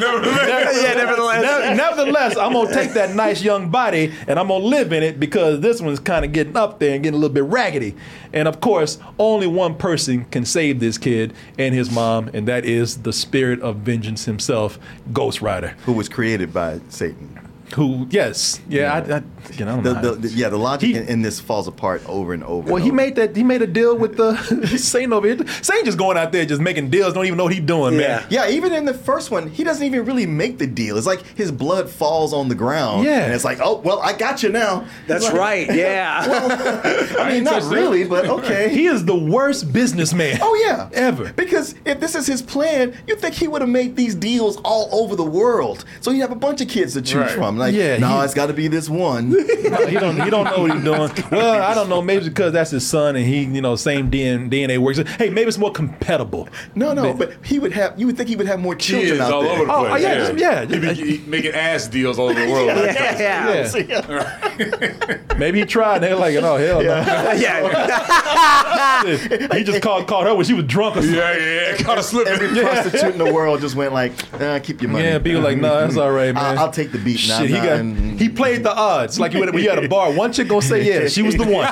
Nevertheless. 0.00 0.82
Yeah, 0.82 0.94
nevertheless. 0.94 1.70
Ne- 1.70 1.76
nevertheless, 1.76 2.36
I'm 2.36 2.52
gonna 2.52 2.72
take 2.72 2.92
that 2.92 3.14
nice 3.14 3.42
young 3.42 3.70
body 3.70 4.12
and 4.26 4.38
I'm 4.38 4.48
gonna 4.48 4.64
live 4.64 4.92
in 4.92 5.02
it 5.02 5.18
because 5.20 5.60
this 5.60 5.80
one's 5.80 6.00
kind 6.00 6.24
of 6.24 6.32
getting 6.32 6.56
up 6.56 6.78
there 6.78 6.94
and 6.94 7.02
getting 7.02 7.16
a 7.16 7.20
little 7.20 7.34
bit 7.34 7.44
raggedy. 7.44 7.94
And 8.32 8.48
of 8.48 8.60
course, 8.60 8.98
only 9.18 9.46
one 9.46 9.74
person 9.76 10.24
can 10.26 10.44
save 10.44 10.80
this 10.80 10.98
kid 10.98 11.32
and 11.58 11.74
his 11.74 11.90
mom, 11.90 12.30
and 12.32 12.46
that 12.48 12.64
is 12.64 12.98
the 12.98 13.12
spirit 13.12 13.60
of 13.60 13.76
vengeance 13.76 14.24
himself, 14.24 14.78
Ghost 15.12 15.40
Rider. 15.40 15.76
Who 15.84 15.92
was 15.92 16.08
created 16.08 16.52
by 16.52 16.80
Satan. 16.88 17.45
Who? 17.74 18.06
Yes. 18.10 18.60
Yeah. 18.68 18.94
I, 18.94 19.16
I, 19.16 19.22
you 19.54 19.64
know, 19.64 19.78
I 19.78 19.80
The, 19.80 19.94
the, 19.94 20.10
the- 20.12 20.28
yeah, 20.28 20.48
the 20.48 20.56
logic 20.56 20.90
He- 20.90 20.94
in, 20.96 21.06
in 21.08 21.22
this 21.22 21.40
falls 21.40 21.66
apart 21.68 22.00
over 22.08 22.32
and 22.32 22.44
over. 22.44 22.66
well, 22.66 22.76
and 22.76 22.84
he 22.84 22.90
over. 22.90 22.96
made 22.96 23.16
that. 23.16 23.34
He 23.36 23.42
made 23.42 23.60
a 23.62 23.66
deal 23.66 23.96
with 23.96 24.16
the 24.16 24.36
Saint 24.78 25.12
over 25.12 25.26
here. 25.26 25.46
Saint 25.62 25.84
just 25.84 25.98
going 25.98 26.16
out 26.16 26.32
there 26.32 26.44
just 26.46 26.60
making 26.60 26.90
deals. 26.90 27.12
Don't 27.14 27.26
even 27.26 27.36
know 27.36 27.44
what 27.44 27.52
he's 27.52 27.62
doing, 27.64 27.96
man. 27.96 28.24
Yeah, 28.30 28.48
even 28.48 28.72
in 28.72 28.84
the 28.84 28.94
first 28.94 29.30
one, 29.30 29.48
he 29.50 29.64
doesn't 29.64 29.84
even 29.84 30.04
really 30.04 30.26
make 30.26 30.58
the 30.58 30.66
deal. 30.66 30.96
It's 30.96 31.06
like 31.06 31.24
his 31.36 31.50
blood 31.52 31.90
falls 31.90 32.32
on 32.32 32.48
the 32.48 32.54
ground. 32.54 33.04
Yeah. 33.04 33.24
And 33.24 33.34
it's 33.34 33.44
like, 33.44 33.58
oh, 33.60 33.78
well, 33.78 34.00
I 34.00 34.12
got 34.16 34.42
you 34.42 34.48
now. 34.50 34.86
That's 35.06 35.24
like, 35.24 35.34
right. 35.34 35.66
Yeah. 35.74 36.26
well, 36.26 37.20
I 37.20 37.30
mean, 37.32 37.44
not 37.44 37.62
really, 37.64 38.04
but 38.04 38.26
okay. 38.26 38.68
He 38.72 38.86
is 38.86 39.04
the 39.04 39.16
worst 39.16 39.72
businessman. 39.72 40.38
Oh 40.40 40.54
yeah, 40.66 40.88
Ever. 40.92 41.32
Because 41.32 41.74
if 41.84 42.00
this 42.00 42.14
is 42.14 42.26
his 42.26 42.42
plan, 42.42 42.94
you 43.06 43.16
think 43.16 43.34
he 43.34 43.48
would 43.48 43.60
have 43.60 43.70
made 43.70 43.96
these 43.96 44.14
deals 44.14 44.56
all 44.64 44.88
over 44.92 45.16
the 45.16 45.24
world. 45.24 45.84
So 46.00 46.10
you 46.10 46.20
have 46.22 46.30
a 46.32 46.36
bunch 46.36 46.60
of 46.60 46.68
kids 46.68 46.94
to 46.94 47.02
choose 47.02 47.14
Right. 47.16 47.30
from. 47.30 47.55
Like, 47.56 47.74
Yeah, 47.74 47.98
no, 47.98 48.18
he- 48.18 48.24
it's 48.24 48.34
got 48.34 48.46
to 48.46 48.52
be 48.52 48.68
this 48.68 48.88
one. 48.88 49.30
No, 49.66 49.84
he 49.86 49.94
don't. 49.98 50.20
He 50.20 50.30
don't 50.30 50.44
know 50.44 50.60
what 50.60 50.72
he's 50.74 50.84
doing. 50.84 51.10
Well, 51.32 51.60
I 51.62 51.74
don't 51.74 51.88
know. 51.88 52.00
Maybe 52.00 52.28
because 52.28 52.52
that's 52.52 52.70
his 52.70 52.86
son, 52.86 53.16
and 53.16 53.24
he, 53.26 53.42
you 53.44 53.60
know, 53.60 53.74
same 53.74 54.10
DNA, 54.10 54.48
DNA 54.48 54.78
works. 54.78 54.98
Hey, 54.98 55.28
maybe 55.28 55.48
it's 55.48 55.58
more 55.58 55.72
compatible. 55.72 56.48
No, 56.76 56.92
no, 56.92 57.12
but 57.14 57.32
he 57.44 57.58
would 57.58 57.72
have. 57.72 57.98
You 57.98 58.06
would 58.06 58.16
think 58.16 58.28
he 58.28 58.36
would 58.36 58.46
have 58.46 58.60
more 58.60 58.74
children 58.76 59.10
Kids 59.12 59.20
out 59.20 59.32
all 59.32 59.42
there. 59.42 59.52
over 59.52 59.64
the 59.64 59.72
Oh, 59.72 59.84
place. 59.88 59.92
oh, 59.92 59.96
yeah, 60.08 60.14
just- 60.14 60.38
yeah, 60.38 60.60
He 60.66 60.78
be 60.78 60.86
just- 60.86 61.00
he 61.00 61.18
making 61.26 61.52
ass 61.52 61.88
deals 61.88 62.18
all 62.18 62.28
over 62.28 62.38
the 62.40 62.50
world. 62.50 62.66
Like, 62.76 62.94
yeah. 62.96 63.68
Yeah. 63.76 65.36
Maybe 65.36 65.58
he 65.60 65.64
tried. 65.66 65.96
and 65.96 66.04
They're 66.04 66.16
like, 66.16 66.36
oh 66.36 66.56
hell 66.56 66.82
no. 66.82 67.32
Yeah. 67.36 69.02
no. 69.04 69.56
He 69.56 69.64
just 69.64 69.82
called 69.82 70.06
called 70.06 70.26
her 70.26 70.34
when 70.34 70.44
she 70.46 70.54
was 70.54 70.64
drunk 70.64 70.96
or 70.96 71.02
something. 71.02 71.18
yeah, 71.18 71.36
yeah, 71.72 71.76
Caught 71.78 71.98
a 71.98 72.02
slipping. 72.02 72.32
Every 72.32 72.60
prostitute 72.62 73.12
in 73.12 73.18
the 73.18 73.32
world 73.32 73.60
just 73.60 73.74
went 73.74 73.92
like, 73.92 74.12
uh, 74.40 74.58
keep 74.60 74.80
your 74.82 74.90
money. 74.90 75.04
Yeah, 75.04 75.18
people 75.18 75.42
like, 75.42 75.58
no, 75.58 75.80
that's 75.80 75.96
all 75.96 76.10
right, 76.12 76.34
man. 76.34 76.44
I'll, 76.58 76.66
I'll 76.66 76.70
take 76.72 76.92
the 76.92 76.98
beat. 76.98 77.26
Nah, 77.28 77.38
Shit, 77.46 77.56
he 77.56 77.56
nah, 77.56 77.64
got 77.64 77.80
and- 77.80 78.20
he 78.20 78.28
played 78.28 78.62
the 78.64 78.74
odds. 78.74 79.18
Like 79.18 79.32
you 79.32 79.40
when 79.40 79.54
you 79.56 79.70
at 79.70 79.82
a 79.82 79.88
bar, 79.88 80.12
one 80.12 80.32
chick 80.32 80.48
gonna 80.48 80.62
say 80.62 80.82
yeah, 80.84 81.08
she 81.08 81.22
was 81.22 81.36
the 81.36 81.44
one. 81.44 81.66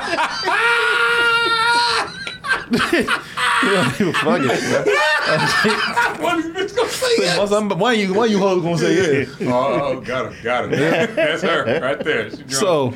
yeah, 2.72 3.90
fuck 4.22 4.40
it. 4.42 6.20
What 6.20 6.38
is 6.38 6.46
bitch 6.46 6.76
gonna 6.76 6.88
say? 6.88 7.16
man. 7.18 7.52
I'm- 7.52 7.78
Why 7.78 7.92
you 7.92 8.14
why 8.14 8.26
you 8.26 8.38
hoes 8.38 8.62
gonna 8.62 8.78
say 8.78 9.22
yeah? 9.22 9.52
Oh, 9.52 9.80
oh, 9.80 10.00
got 10.00 10.32
her, 10.32 10.42
got 10.42 10.70
her. 10.70 11.06
That's 11.14 11.42
her 11.42 11.80
right 11.80 12.02
there. 12.02 12.30
So 12.48 12.90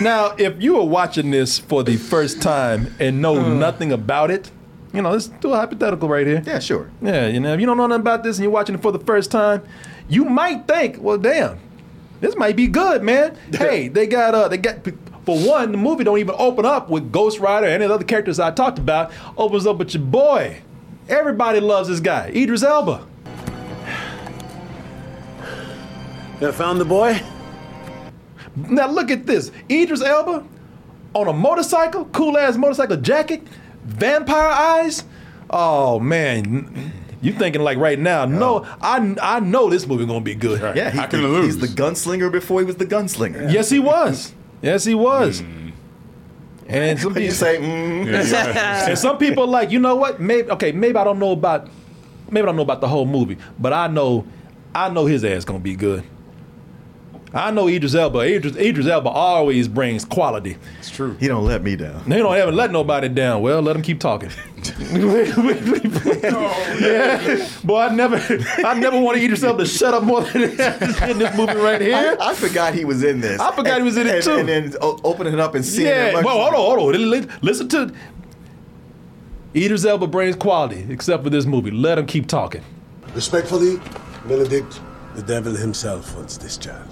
now, 0.00 0.34
if 0.38 0.60
you 0.62 0.78
are 0.80 0.86
watching 0.86 1.30
this 1.30 1.58
for 1.58 1.82
the 1.82 1.96
first 1.96 2.40
time 2.42 2.94
and 2.98 3.20
know 3.20 3.36
uh-huh. 3.36 3.54
nothing 3.54 3.92
about 3.92 4.30
it, 4.30 4.50
you 4.92 5.02
know, 5.02 5.10
let's 5.10 5.28
do 5.28 5.52
a 5.52 5.56
hypothetical 5.56 6.08
right 6.08 6.26
here. 6.26 6.42
Yeah, 6.46 6.58
sure. 6.58 6.90
Yeah, 7.00 7.28
you 7.28 7.40
know, 7.40 7.54
if 7.54 7.60
you 7.60 7.66
don't 7.66 7.76
know 7.76 7.86
nothing 7.86 8.00
about 8.00 8.22
this 8.24 8.36
and 8.38 8.42
you're 8.44 8.52
watching 8.52 8.74
it 8.74 8.82
for 8.82 8.92
the 8.92 8.98
first 8.98 9.30
time, 9.30 9.62
you 10.08 10.24
might 10.24 10.66
think, 10.66 10.96
well, 11.00 11.18
damn, 11.18 11.58
this 12.20 12.36
might 12.36 12.56
be 12.56 12.66
good, 12.66 13.02
man. 13.02 13.36
hey, 13.52 13.88
they 13.88 14.06
got 14.06 14.34
uh, 14.34 14.48
they 14.48 14.58
got 14.58 14.84
for 15.24 15.38
one, 15.38 15.72
the 15.72 15.78
movie 15.78 16.04
don't 16.04 16.18
even 16.18 16.34
open 16.38 16.64
up 16.64 16.88
with 16.88 17.12
Ghost 17.12 17.38
Rider 17.38 17.66
and 17.66 17.74
any 17.74 17.84
of 17.84 17.90
the 17.90 17.94
other 17.96 18.04
characters 18.04 18.40
I 18.40 18.50
talked 18.50 18.78
about. 18.78 19.12
Opens 19.36 19.66
up 19.66 19.76
with 19.78 19.94
your 19.94 20.02
boy. 20.02 20.62
Everybody 21.08 21.60
loves 21.60 21.88
this 21.88 22.00
guy, 22.00 22.30
Idris 22.34 22.62
Elba. 22.62 23.06
You 26.40 26.52
found 26.52 26.80
the 26.80 26.86
boy? 26.86 27.20
Now 28.56 28.88
look 28.88 29.10
at 29.10 29.26
this, 29.26 29.52
Idris 29.70 30.02
Elba 30.02 30.44
on 31.14 31.28
a 31.28 31.32
motorcycle, 31.32 32.06
cool 32.06 32.38
ass 32.38 32.56
motorcycle 32.56 32.96
jacket, 32.96 33.42
vampire 33.84 34.50
eyes. 34.50 35.04
Oh 35.50 35.98
man, 35.98 36.92
you 37.20 37.32
thinking 37.32 37.62
like 37.62 37.78
right 37.78 37.98
now? 37.98 38.24
No, 38.24 38.66
I 38.80 39.14
I 39.20 39.40
know 39.40 39.68
this 39.68 39.86
movie 39.86 40.06
gonna 40.06 40.20
be 40.20 40.34
good. 40.34 40.60
Right. 40.60 40.76
Yeah, 40.76 40.90
How 40.90 41.02
he, 41.02 41.08
can 41.08 41.20
it 41.20 41.28
lose? 41.28 41.46
he's 41.46 41.58
the 41.58 41.68
gunslinger 41.82 42.30
before 42.32 42.60
he 42.60 42.66
was 42.66 42.76
the 42.76 42.86
gunslinger. 42.86 43.52
Yes, 43.52 43.70
he 43.70 43.78
was. 43.78 44.32
Yes, 44.62 44.84
he 44.84 44.94
was. 44.94 45.42
And 46.68 46.98
some 47.00 47.14
people 47.14 47.34
say, 47.34 47.58
mm, 47.58 48.06
Yeah, 48.06 48.22
yeah. 48.52 48.86
and 48.90 48.98
some 48.98 49.18
people 49.18 49.44
are 49.44 49.46
like, 49.48 49.70
you 49.70 49.78
know 49.80 49.96
what? 49.96 50.20
Maybe 50.20 50.50
okay, 50.50 50.72
maybe 50.72 50.96
I 50.96 51.04
don't 51.04 51.18
know 51.18 51.32
about 51.32 51.68
maybe 52.30 52.42
I 52.44 52.46
don't 52.46 52.56
know 52.56 52.62
about 52.62 52.80
the 52.80 52.88
whole 52.88 53.06
movie, 53.06 53.38
but 53.58 53.72
I 53.72 53.86
know 53.88 54.24
I 54.74 54.88
know 54.88 55.06
his 55.06 55.24
ass 55.24 55.44
gonna 55.44 55.58
be 55.58 55.74
good. 55.76 56.04
I 57.32 57.50
know 57.52 57.68
Idris 57.68 57.94
Elba. 57.94 58.20
Idris, 58.20 58.56
Idris 58.56 58.86
Elba 58.86 59.08
always 59.08 59.68
brings 59.68 60.04
quality. 60.04 60.56
It's 60.80 60.90
true. 60.90 61.16
he 61.20 61.28
don't 61.28 61.44
let 61.44 61.62
me 61.62 61.76
down. 61.76 62.02
They 62.08 62.18
don't 62.18 62.34
ever 62.36 62.50
let 62.50 62.72
nobody 62.72 63.08
down. 63.08 63.40
Well, 63.42 63.62
let 63.62 63.74
them 63.74 63.82
keep 63.82 64.00
talking. 64.00 64.30
yeah. 66.80 67.48
Boy, 67.64 67.80
I 67.80 67.94
never, 67.94 68.16
I 68.64 68.74
never 68.74 69.00
wanted 69.00 69.22
Idris 69.22 69.42
Elba 69.42 69.62
to 69.62 69.68
shut 69.68 69.94
up 69.94 70.02
more 70.02 70.22
than 70.22 70.42
in 70.42 71.18
this 71.18 71.36
movie 71.36 71.54
right 71.54 71.80
here. 71.80 72.16
I 72.20 72.34
forgot 72.34 72.74
he 72.74 72.84
was 72.84 73.02
in 73.04 73.20
this. 73.20 73.40
I 73.40 73.54
forgot 73.54 73.78
he 73.78 73.84
was 73.84 73.96
in 73.96 74.06
it, 74.06 74.14
and, 74.16 74.24
too. 74.24 74.36
And 74.38 74.48
then 74.48 74.74
opening 74.80 75.32
it 75.34 75.40
up 75.40 75.54
and 75.54 75.64
seeing 75.64 75.86
Yeah. 75.86 76.18
it. 76.18 76.24
Well, 76.24 76.36
hold 76.40 76.54
on, 76.54 76.78
hold 76.78 76.94
on. 76.96 77.38
Listen 77.42 77.68
to. 77.68 77.92
Idris 79.54 79.84
Elba 79.84 80.06
brings 80.06 80.36
quality, 80.36 80.86
except 80.90 81.24
for 81.24 81.30
this 81.30 81.44
movie. 81.46 81.70
Let 81.70 81.98
him 81.98 82.06
keep 82.06 82.26
talking. 82.26 82.62
Respectfully, 83.14 83.80
Benedict, 84.26 84.80
the 85.16 85.22
devil 85.22 85.54
himself 85.54 86.14
wants 86.16 86.36
this 86.36 86.56
child. 86.56 86.89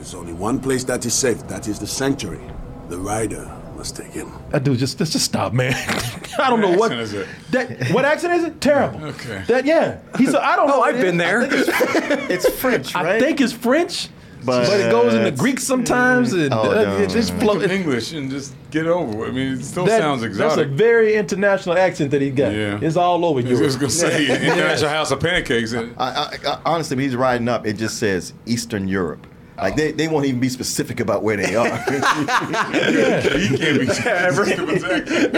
There 0.00 0.06
is 0.06 0.14
only 0.14 0.32
one 0.32 0.58
place 0.58 0.82
that 0.84 1.04
is 1.04 1.12
safe. 1.12 1.46
That 1.48 1.68
is 1.68 1.78
the 1.78 1.86
sanctuary. 1.86 2.40
The 2.88 2.96
rider 2.96 3.44
must 3.76 3.96
take 3.96 4.12
him. 4.12 4.32
That 4.48 4.64
dude 4.64 4.78
just 4.78 4.96
just, 4.96 5.12
just 5.12 5.26
stop, 5.26 5.52
man. 5.52 5.74
I 6.38 6.48
don't 6.48 6.62
know 6.62 6.72
what 6.72 6.90
accent 6.90 7.00
is 7.02 7.12
it? 7.12 7.28
that 7.50 7.90
what 7.92 8.06
accent 8.06 8.32
is 8.32 8.44
it? 8.44 8.62
Terrible. 8.62 9.04
Okay. 9.08 9.44
That 9.46 9.66
yeah. 9.66 9.98
He's 10.16 10.34
I 10.34 10.56
don't 10.56 10.68
know. 10.68 10.76
Oh, 10.76 10.78
what 10.78 10.94
I've 10.94 11.02
been 11.02 11.20
is. 11.20 11.66
there. 11.66 12.30
It's 12.30 12.48
French, 12.48 12.94
right? 12.94 13.04
I 13.16 13.20
think 13.20 13.42
it's 13.42 13.52
French, 13.52 14.08
but, 14.42 14.66
But- 14.68 14.80
it 14.80 14.90
goes 14.90 15.12
into 15.12 15.32
Greek 15.32 15.60
sometimes. 15.60 16.32
And, 16.32 16.54
Oh, 16.54 16.62
uh, 16.70 16.82
no. 16.82 16.96
it 17.00 17.10
just 17.10 17.28
Speak 17.28 17.40
flow- 17.42 17.60
it- 17.60 17.70
English 17.70 18.14
and 18.14 18.30
just 18.30 18.54
get 18.70 18.86
over. 18.86 19.14
with. 19.18 19.28
I 19.28 19.32
mean, 19.32 19.52
it 19.52 19.62
still 19.64 19.84
that- 19.84 20.00
sounds 20.00 20.22
That's 20.38 20.56
a 20.56 20.64
very 20.64 21.14
international 21.16 21.76
accent 21.76 22.10
that 22.12 22.22
he 22.22 22.30
got. 22.30 22.54
Yeah. 22.54 22.78
It's 22.80 22.96
all 22.96 23.22
over 23.26 23.40
I 23.40 23.42
was 23.42 23.50
Europe. 23.60 23.74
gonna 23.80 23.90
say 23.90 24.44
International 24.50 24.88
House 24.88 25.10
of 25.10 25.20
Pancakes. 25.20 25.74
I, 25.74 25.82
I, 25.98 26.38
I, 26.46 26.58
honestly, 26.64 26.96
when 26.96 27.04
he's 27.04 27.16
riding 27.16 27.48
up, 27.48 27.66
it 27.66 27.74
just 27.74 27.98
says 27.98 28.32
Eastern 28.46 28.88
Europe. 28.88 29.26
Like 29.60 29.76
they, 29.76 29.92
they 29.92 30.08
won't 30.08 30.26
even 30.26 30.40
be 30.40 30.48
specific 30.48 31.00
about 31.00 31.22
where 31.22 31.36
they 31.36 31.54
are. 31.54 31.66
he 31.68 33.56
can't 33.56 33.80
be. 33.80 33.88
Every- 34.08 34.52
Every 34.52 34.74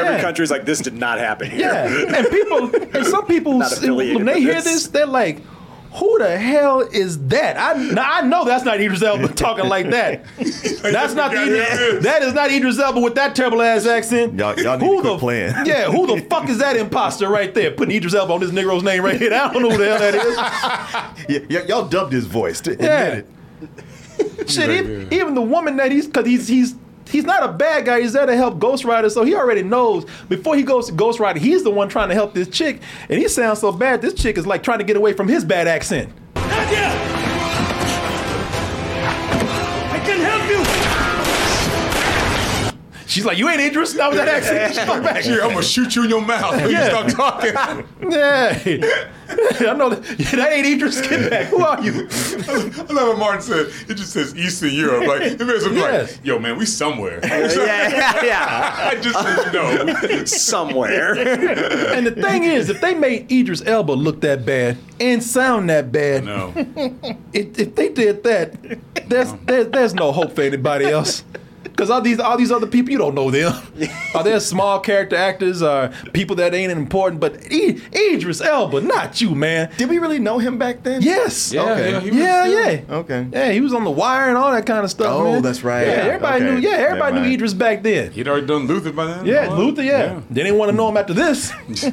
Every 0.00 0.20
country's 0.22 0.50
like, 0.50 0.64
this 0.64 0.80
did 0.80 0.94
not 0.94 1.18
happen 1.18 1.50
here. 1.50 1.60
Yeah, 1.60 2.16
and 2.18 2.28
people, 2.28 2.74
and 2.94 3.06
some 3.06 3.26
people, 3.26 3.58
when 3.58 4.24
they 4.24 4.40
hear 4.40 4.54
this. 4.54 4.64
this, 4.64 4.86
they're 4.88 5.06
like, 5.06 5.42
"Who 5.94 6.18
the 6.18 6.36
hell 6.38 6.80
is 6.80 7.18
that?" 7.28 7.56
I 7.58 7.74
now 7.92 8.10
I 8.10 8.20
know 8.22 8.44
that's 8.44 8.64
not 8.64 8.80
Idris 8.80 9.02
Elba 9.02 9.28
talking 9.28 9.68
like 9.68 9.90
that. 9.90 10.24
That's 10.82 11.14
not 11.14 11.30
the 11.32 11.36
Yeah, 11.38 11.44
yeah, 11.44 11.74
Idris, 11.74 12.04
that 12.04 12.22
is 12.22 12.34
not 12.34 12.50
Idris 12.50 12.78
Elba 12.78 13.00
with 13.00 13.14
that 13.14 13.34
terrible 13.36 13.62
ass 13.62 13.86
accent. 13.86 14.34
Y'all- 14.38 14.58
y'all 14.58 14.78
need 14.78 14.86
to 14.88 14.92
quit 15.00 15.02
the, 15.04 15.18
playing. 15.18 15.54
Yeah, 15.66 15.90
who 15.90 16.06
the 16.06 16.22
fuck 16.28 16.48
is 16.48 16.58
that 16.58 16.76
imposter 16.76 17.28
right 17.28 17.52
there 17.54 17.70
putting 17.70 17.94
Idris 17.96 18.14
Elba 18.14 18.32
on 18.32 18.40
this 18.40 18.50
Negro's 18.50 18.82
name 18.82 19.02
right 19.04 19.18
here? 19.20 19.32
I 19.32 19.52
don't 19.52 19.62
know 19.62 19.70
who 19.70 19.78
the 19.78 19.96
hell 19.96 19.98
that 19.98 20.14
is. 20.14 21.48
yeah, 21.50 21.60
y- 21.60 21.66
y'all 21.68 21.86
dubbed 21.88 22.12
his 22.12 22.26
voice. 22.26 22.60
To 22.62 22.72
admit 22.72 22.88
Yeah. 22.90 23.06
it. 23.08 23.26
Shit, 24.50 24.68
Right, 24.68 24.78
even, 24.78 25.00
yeah. 25.02 25.18
even 25.20 25.34
the 25.34 25.42
woman 25.42 25.76
that 25.76 25.90
he's 25.92 26.06
because 26.06 26.26
he's 26.26 26.48
he's 26.48 26.74
he's 27.08 27.24
not 27.24 27.42
a 27.42 27.52
bad 27.52 27.84
guy. 27.84 28.00
He's 28.00 28.12
there 28.12 28.26
to 28.26 28.36
help 28.36 28.58
Ghost 28.58 28.84
Rider, 28.84 29.10
so 29.10 29.24
he 29.24 29.34
already 29.34 29.62
knows 29.62 30.04
before 30.28 30.56
he 30.56 30.62
goes 30.62 30.86
to 30.86 30.92
Ghost 30.92 31.20
Rider, 31.20 31.38
he's 31.38 31.62
the 31.64 31.70
one 31.70 31.88
trying 31.88 32.08
to 32.08 32.14
help 32.14 32.34
this 32.34 32.48
chick, 32.48 32.80
and 33.08 33.18
he 33.18 33.28
sounds 33.28 33.60
so 33.60 33.72
bad. 33.72 34.02
This 34.02 34.14
chick 34.14 34.38
is 34.38 34.46
like 34.46 34.62
trying 34.62 34.78
to 34.78 34.84
get 34.84 34.96
away 34.96 35.12
from 35.12 35.28
his 35.28 35.44
bad 35.44 35.68
accent. 35.68 36.12
I 36.36 37.11
She's 43.12 43.24
like, 43.26 43.36
"You 43.36 43.48
ain't 43.50 43.60
Idris." 43.60 43.92
That 43.92 44.08
was 44.08 44.18
that 44.18 44.28
accent. 44.28 44.74
She's 44.74 44.88
like, 44.88 45.02
back. 45.02 45.22
Here, 45.22 45.42
I'm 45.42 45.50
gonna 45.50 45.62
shoot 45.62 45.94
you 45.94 46.04
in 46.04 46.08
your 46.10 46.22
mouth 46.22 46.56
when 46.56 46.70
Yeah. 46.70 46.84
you 46.84 47.10
start 47.10 47.10
talking. 47.10 48.10
Yeah, 48.10 48.58
I 49.70 49.74
know 49.74 49.90
that. 49.90 50.18
Yeah, 50.18 50.36
that 50.36 50.52
ain't 50.52 50.66
Idris. 50.66 51.00
Get 51.06 51.30
back. 51.30 51.46
Who 51.48 51.62
are 51.62 51.80
you? 51.82 51.92
I 52.08 52.92
love 52.92 53.08
what 53.08 53.18
Martin 53.18 53.42
said. 53.42 53.66
It 53.90 53.94
just 53.94 54.12
says 54.12 54.34
Eastern 54.36 54.70
Europe. 54.70 55.06
Like 55.06 55.22
it 55.22 55.40
makes 55.40 55.64
him 55.64 55.76
Yes. 55.76 56.16
like, 56.16 56.24
yo, 56.26 56.38
man, 56.38 56.56
we 56.56 56.64
somewhere. 56.66 57.20
yeah, 57.24 57.48
yeah, 57.90 58.24
yeah. 58.24 58.90
I 58.90 58.94
just 59.00 59.18
said 59.20 59.52
no. 59.52 60.24
Somewhere. 60.24 61.14
And 61.94 62.06
the 62.06 62.12
thing 62.12 62.44
is, 62.44 62.70
if 62.70 62.80
they 62.80 62.94
made 62.94 63.30
Idris 63.30 63.62
Elba 63.66 63.92
look 63.92 64.20
that 64.22 64.44
bad 64.46 64.78
and 65.00 65.22
sound 65.22 65.68
that 65.70 65.92
bad, 65.92 66.24
No. 66.24 66.52
if, 67.32 67.58
if 67.58 67.74
they 67.74 67.88
did 67.90 68.22
that, 68.24 68.54
there's 69.08 69.32
there, 69.44 69.64
there's 69.64 69.94
no 69.94 70.12
hope 70.12 70.34
for 70.34 70.42
anybody 70.42 70.86
else. 70.86 71.24
Because 71.72 71.90
all 71.90 72.00
these 72.00 72.20
all 72.20 72.36
these 72.36 72.52
other 72.52 72.66
people, 72.66 72.92
you 72.92 72.98
don't 72.98 73.14
know 73.14 73.30
them. 73.30 73.52
Are 74.14 74.22
they 74.22 74.38
small 74.38 74.78
character 74.80 75.16
actors 75.16 75.62
or 75.62 75.90
people 76.12 76.36
that 76.36 76.54
ain't 76.54 76.70
important? 76.70 77.20
But 77.20 77.38
I- 77.50 77.80
Idris 77.92 78.40
Elba, 78.40 78.82
not 78.82 79.20
you, 79.20 79.34
man. 79.34 79.70
Did 79.76 79.88
we 79.88 79.98
really 79.98 80.18
know 80.18 80.38
him 80.38 80.58
back 80.58 80.82
then? 80.82 81.02
Yes. 81.02 81.52
Yeah, 81.52 81.62
Okay. 81.72 81.90
yeah, 81.92 82.00
he 82.00 82.10
was 82.10 82.18
Yeah, 82.18 82.42
still- 82.44 82.72
yeah. 82.72 82.96
Okay. 82.98 83.26
Yeah, 83.32 83.52
he 83.52 83.60
was 83.60 83.72
on 83.74 83.84
the 83.84 83.90
wire 83.90 84.28
and 84.28 84.36
all 84.38 84.52
that 84.52 84.66
kind 84.66 84.84
of 84.84 84.90
stuff. 84.90 85.08
Oh, 85.12 85.24
man. 85.32 85.42
that's 85.42 85.64
right. 85.64 85.86
Yeah, 85.86 85.92
everybody 85.94 86.44
Okay. 86.44 86.54
knew. 86.54 86.60
Yeah, 86.60 86.76
everybody 86.76 86.98
Never 86.98 87.12
knew 87.14 87.20
mind. 87.22 87.34
Idris 87.34 87.54
back 87.54 87.82
then. 87.82 88.12
He'd 88.12 88.28
already 88.28 88.46
done 88.46 88.66
Luther 88.66 88.92
by 88.92 89.06
then. 89.06 89.26
Yeah, 89.26 89.46
All 89.46 89.56
that. 89.56 89.62
Luther. 89.62 89.82
Yeah. 89.82 90.20
they 90.30 90.42
didn't 90.44 90.58
want 90.58 90.70
to 90.70 90.76
know 90.76 90.88
him 90.88 90.96
after 90.96 91.14
this. 91.14 91.52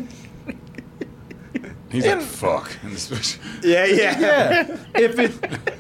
He's 1.92 2.06
And- 2.06 2.20
like, 2.22 2.30
fuck. 2.30 2.72
Yeah, 3.64 3.86
yeah. 3.86 4.20
Yeah. 4.20 4.78
if 4.96 5.18
it 5.20 5.30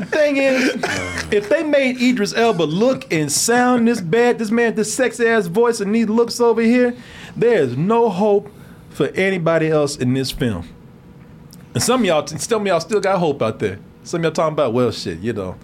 thing 0.09 0.37
is, 0.37 0.75
oh. 0.83 1.27
if 1.31 1.49
they 1.49 1.63
made 1.63 2.01
Idris 2.01 2.33
Elba 2.35 2.63
look 2.63 3.11
and 3.13 3.31
sound 3.31 3.87
this 3.87 4.01
bad, 4.01 4.39
this 4.39 4.51
man, 4.51 4.75
this 4.75 4.93
sexy 4.93 5.25
ass 5.27 5.45
voice 5.47 5.79
and 5.79 5.93
these 5.93 6.07
looks 6.09 6.39
over 6.39 6.61
here, 6.61 6.95
there 7.35 7.61
is 7.61 7.77
no 7.77 8.09
hope 8.09 8.51
for 8.89 9.07
anybody 9.09 9.69
else 9.69 9.95
in 9.97 10.13
this 10.13 10.31
film. 10.31 10.67
And 11.73 11.83
some 11.83 12.01
of 12.01 12.05
y'all, 12.07 12.25
some 12.27 12.61
of 12.63 12.67
y'all 12.67 12.79
still 12.79 12.99
got 12.99 13.19
hope 13.19 13.41
out 13.41 13.59
there. 13.59 13.79
Some 14.03 14.21
of 14.21 14.23
y'all 14.25 14.31
talking 14.33 14.53
about, 14.53 14.73
well, 14.73 14.91
shit, 14.91 15.19
you 15.19 15.33
know, 15.33 15.55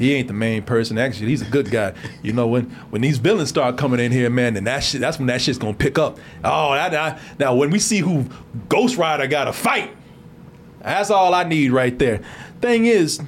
he 0.00 0.14
ain't 0.14 0.28
the 0.28 0.34
main 0.34 0.62
person. 0.62 0.96
Actually, 0.96 1.28
he's 1.28 1.42
a 1.42 1.50
good 1.50 1.70
guy. 1.70 1.92
You 2.22 2.32
know, 2.32 2.46
when 2.46 2.70
when 2.88 3.02
these 3.02 3.18
villains 3.18 3.50
start 3.50 3.76
coming 3.76 4.00
in 4.00 4.10
here, 4.10 4.30
man, 4.30 4.54
then 4.54 4.64
that 4.64 4.82
shit, 4.82 4.98
that's 4.98 5.18
when 5.18 5.26
that 5.26 5.42
shit's 5.42 5.58
gonna 5.58 5.74
pick 5.74 5.98
up. 5.98 6.18
Oh, 6.42 6.74
now 7.38 7.54
when 7.54 7.68
we 7.68 7.78
see 7.78 7.98
who 7.98 8.24
Ghost 8.70 8.96
Rider 8.96 9.26
got 9.26 9.44
to 9.44 9.52
fight, 9.52 9.94
that's 10.80 11.10
all 11.10 11.34
I 11.34 11.44
need 11.44 11.70
right 11.70 11.96
there. 11.98 12.22
Thing 12.62 12.86
is, 12.86 13.20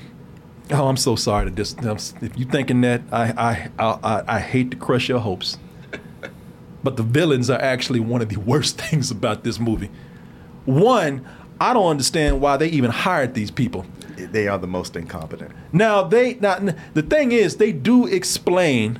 oh, 0.70 0.88
I'm 0.88 0.96
so 0.96 1.14
sorry 1.14 1.50
to 1.50 1.54
this. 1.54 1.76
If 2.22 2.38
you 2.38 2.46
thinking 2.46 2.80
that, 2.80 3.02
I 3.12 3.68
I, 3.78 3.98
I, 4.02 4.22
I 4.26 4.40
hate 4.40 4.70
to 4.70 4.78
crush 4.78 5.10
your 5.10 5.20
hopes, 5.20 5.58
but 6.82 6.96
the 6.96 7.02
villains 7.02 7.50
are 7.50 7.60
actually 7.60 8.00
one 8.00 8.22
of 8.22 8.30
the 8.30 8.36
worst 8.36 8.78
things 8.80 9.10
about 9.10 9.44
this 9.44 9.60
movie. 9.60 9.90
One, 10.64 11.28
I 11.60 11.74
don't 11.74 11.90
understand 11.90 12.40
why 12.40 12.56
they 12.56 12.68
even 12.68 12.90
hired 12.90 13.34
these 13.34 13.50
people. 13.50 13.84
They 14.26 14.48
are 14.48 14.58
the 14.58 14.66
most 14.66 14.96
incompetent. 14.96 15.52
Now 15.72 16.02
they 16.02 16.34
now 16.34 16.58
the 16.94 17.02
thing 17.02 17.32
is 17.32 17.56
they 17.56 17.72
do 17.72 18.06
explain. 18.06 18.98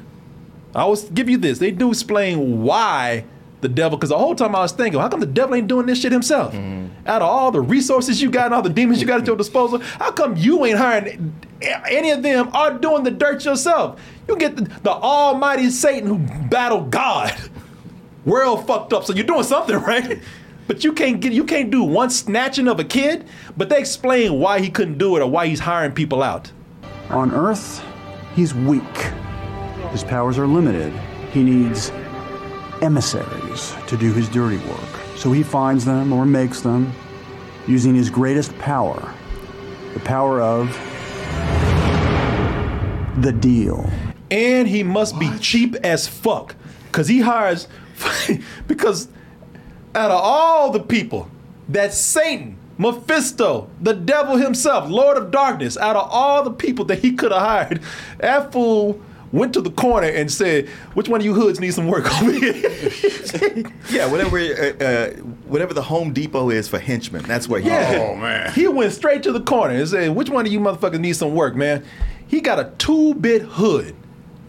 I 0.75 0.87
will 0.87 0.97
give 1.15 1.29
you 1.29 1.37
this. 1.37 1.59
They 1.59 1.71
do 1.71 1.91
explain 1.91 2.63
why 2.63 3.25
the 3.63 3.69
devil. 3.69 3.97
Because 3.97 4.11
the 4.11 4.19
whole 4.19 4.35
time 4.35 4.55
I 4.55 4.61
was 4.61 4.73
thinking, 4.73 5.01
how 5.01 5.09
come 5.09 5.21
the 5.21 5.27
devil 5.27 5.55
ain't 5.55 5.69
doing 5.69 5.87
this 5.87 6.01
shit 6.01 6.13
himself? 6.13 6.53
Mm-hmm. 6.53 7.07
Out 7.07 7.23
of 7.23 7.29
all 7.29 7.51
the 7.51 7.61
resources 7.61 8.21
you 8.21 8.31
got 8.31 8.47
and 8.47 8.55
all 8.55 8.63
the 8.63 8.69
demons 8.69 9.01
you 9.01 9.07
got 9.07 9.21
at 9.21 9.27
your 9.27 9.37
disposal, 9.37 9.79
how 9.81 10.13
come 10.13 10.37
you 10.37 10.65
ain't 10.67 10.79
hiring 10.79 11.35
any 11.89 12.11
of 12.11 12.23
them 12.23 12.51
or 12.55 12.73
doing 12.73 13.05
the 13.05 13.11
dirt 13.11 13.45
yourself? 13.45 14.01
You 14.29 14.37
get 14.37 14.57
the, 14.57 14.63
the 14.83 14.91
Almighty 14.91 15.71
Satan 15.71 16.09
who 16.09 16.49
battled 16.49 16.91
God. 16.91 17.35
World 18.25 18.67
fucked 18.67 18.93
up. 18.93 19.05
So 19.05 19.13
you're 19.13 19.27
doing 19.27 19.43
something 19.43 19.77
right. 19.81 20.21
But 20.67 20.85
you 20.85 20.93
can't 20.93 21.21
get 21.21 21.33
you 21.33 21.45
can't 21.45 21.71
do 21.71 21.83
one 21.83 22.11
snatching 22.11 22.69
of 22.69 22.79
a 22.81 22.85
kid. 22.85 23.27
But 23.57 23.69
they 23.69 23.79
explain 23.79 24.39
why 24.39 24.61
he 24.61 24.71
couldn't 24.71 24.99
do 24.99 25.17
it 25.17 25.23
or 25.23 25.27
why 25.31 25.47
he's 25.47 25.61
hiring 25.61 25.93
people 25.93 26.23
out. 26.23 26.51
On 27.11 27.33
Earth, 27.33 27.85
he's 28.35 28.55
weak. 28.55 28.97
His 29.91 30.05
powers 30.05 30.39
are 30.39 30.47
limited. 30.47 30.93
He 31.33 31.43
needs 31.43 31.91
emissaries 32.81 33.75
to 33.87 33.97
do 33.97 34.13
his 34.13 34.29
dirty 34.29 34.59
work. 34.69 34.89
So 35.17 35.31
he 35.33 35.43
finds 35.43 35.85
them 35.85 36.13
or 36.13 36.25
makes 36.27 36.61
them 36.61 36.93
using 37.67 37.95
his 37.95 38.11
greatest 38.11 38.57
power 38.59 39.15
the 39.95 40.01
power 40.01 40.41
of 40.41 40.69
the 43.23 43.33
deal. 43.33 43.89
and 44.31 44.67
he 44.67 44.83
must 44.83 45.19
be 45.19 45.31
cheap 45.39 45.75
as 45.85 46.09
fuck 46.09 46.57
because 46.87 47.07
he 47.07 47.21
hires 47.21 47.69
because 48.67 49.09
out 49.95 50.11
of 50.11 50.21
all 50.23 50.71
the 50.71 50.81
people 50.81 51.29
that 51.69 51.93
satan 51.93 52.57
mephisto 52.79 53.69
the 53.81 53.93
devil 53.95 54.37
himself 54.37 54.89
lord 54.89 55.17
of 55.17 55.31
darkness 55.31 55.77
out 55.77 55.97
of 55.97 56.09
all 56.11 56.43
the 56.43 56.51
people 56.51 56.85
that 56.85 56.99
he 56.99 57.13
could 57.13 57.31
have 57.33 57.43
hired 57.43 57.81
that 58.19 58.51
fool 58.53 59.01
went 59.31 59.55
to 59.55 59.61
the 59.61 59.71
corner 59.71 60.09
and 60.09 60.31
said 60.31 60.69
which 60.95 61.09
one 61.09 61.21
of 61.21 61.25
you 61.25 61.35
hoods 61.35 61.61
need 61.61 61.73
some 61.73 61.87
work 61.87 62.05
over 62.23 62.33
here 62.33 62.53
Yeah, 63.91 64.11
whatever, 64.11 64.39
uh, 64.39 64.85
uh, 64.85 65.11
whatever 65.47 65.75
the 65.75 65.83
Home 65.83 66.13
Depot 66.13 66.51
is 66.51 66.69
for 66.69 66.79
henchmen, 66.79 67.23
that's 67.25 67.49
where. 67.49 67.61
he 67.61 67.69
Yeah. 67.69 67.99
Oh, 68.11 68.17
man. 68.17 68.53
He 68.53 68.69
went 68.69 68.93
straight 68.93 69.23
to 69.25 69.33
the 69.33 69.41
corner 69.41 69.75
and 69.75 69.89
said, 69.89 70.15
Which 70.15 70.31
one 70.31 70.47
of 70.47 70.53
you 70.53 70.61
motherfuckers 70.61 71.01
need 71.01 71.15
some 71.15 71.35
work, 71.35 71.55
man? 71.55 71.85
He 72.27 72.41
got 72.41 72.59
a 72.59 72.73
two 72.79 73.15
bit 73.15 73.43
hood 73.43 73.95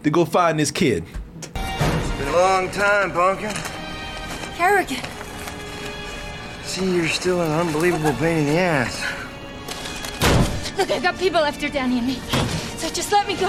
to 0.02 0.10
go 0.10 0.24
find 0.24 0.58
this 0.58 0.70
kid. 0.70 1.04
It's 1.36 1.48
been 2.18 2.28
a 2.28 2.32
long 2.32 2.70
time, 2.70 3.12
Pumpkin. 3.12 3.52
Carrigan. 4.56 5.13
See, 6.74 6.96
you're 6.96 7.06
still 7.06 7.40
an 7.40 7.52
unbelievable 7.52 8.12
pain 8.14 8.38
in 8.38 8.46
the 8.46 8.58
ass. 8.58 9.00
Look, 10.76 10.90
I've 10.90 11.02
got 11.04 11.16
people 11.18 11.38
after 11.38 11.68
Danny 11.68 11.98
and 11.98 12.06
me. 12.08 12.14
So 12.78 12.88
just 12.88 13.12
let 13.12 13.28
me 13.28 13.36
go. 13.36 13.46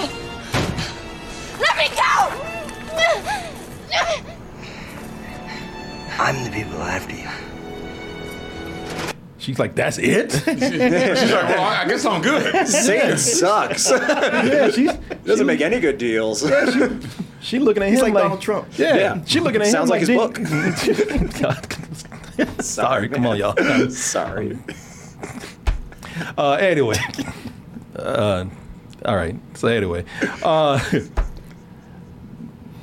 Let 1.60 1.76
me 1.76 1.88
go! 1.90 2.32
I'm 6.20 6.44
the 6.44 6.52
people 6.52 6.80
after 6.84 7.16
you. 7.16 7.28
She's 9.40 9.58
like, 9.58 9.74
That's 9.74 9.98
it? 9.98 10.32
She's 10.46 10.46
like, 11.32 11.50
well, 11.50 11.62
I 11.64 11.82
I 11.84 11.88
guess 11.88 12.06
I'm 12.06 12.22
good. 12.22 12.68
Satan 12.68 13.18
sucks. 13.18 13.90
yeah, 13.92 14.70
she's 14.70 14.94
Doesn't 15.26 15.48
make 15.48 15.62
any 15.62 15.80
good 15.80 15.98
deals. 15.98 16.42
she 17.42 17.58
looking 17.60 17.82
at 17.82 17.88
him 17.88 17.94
He's 17.94 18.02
like 18.04 18.14
like, 18.14 18.24
Donald 18.24 18.42
Trump. 18.42 18.68
Yeah, 18.78 18.96
Yeah. 18.98 19.24
she 19.26 19.40
looking 19.40 19.62
at 19.62 19.68
Sounds 19.68 19.90
him 19.90 20.08
like 20.08 20.08
like 20.08 20.38
his 20.38 20.98
"Did- 20.98 21.34
God. 22.46 22.64
Sorry, 22.64 23.10
come 23.10 23.26
on, 23.26 23.38
y'all. 23.38 23.54
I'm 23.58 23.90
Sorry. 23.90 24.58
Uh, 26.38 26.54
anyway, 26.54 26.96
uh, 27.98 28.46
all 29.04 29.16
right. 29.18 29.36
So 29.54 29.68
anyway, 29.68 30.06
uh, 30.44 30.80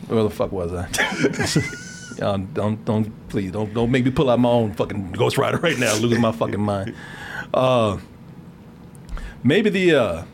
where 0.06 0.22
the 0.22 0.28
fuck 0.28 0.52
was 0.52 0.70
I? 0.74 0.86
Y'all 2.18 2.36
don't 2.38 2.84
don't 2.84 3.28
please 3.28 3.50
don't 3.50 3.72
don't 3.72 3.90
make 3.90 4.04
me 4.04 4.10
pull 4.10 4.28
out 4.28 4.38
my 4.38 4.50
own 4.50 4.74
fucking 4.74 5.12
Ghost 5.12 5.38
Rider 5.38 5.56
right 5.58 5.78
now. 5.78 5.94
Lose 5.96 6.18
my 6.18 6.32
fucking 6.32 6.60
mind. 6.60 6.94
Uh, 7.54 7.98
maybe 9.42 9.70
the 9.70 9.94
uh, 9.94 10.24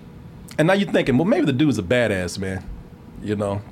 and 0.59 0.66
now 0.66 0.75
you're 0.75 0.90
thinking, 0.90 1.16
well, 1.16 1.25
maybe 1.25 1.47
the 1.47 1.53
dude's 1.53 1.79
a 1.79 1.83
badass 1.83 2.37
man. 2.38 2.69
You 3.23 3.37
know, 3.37 3.62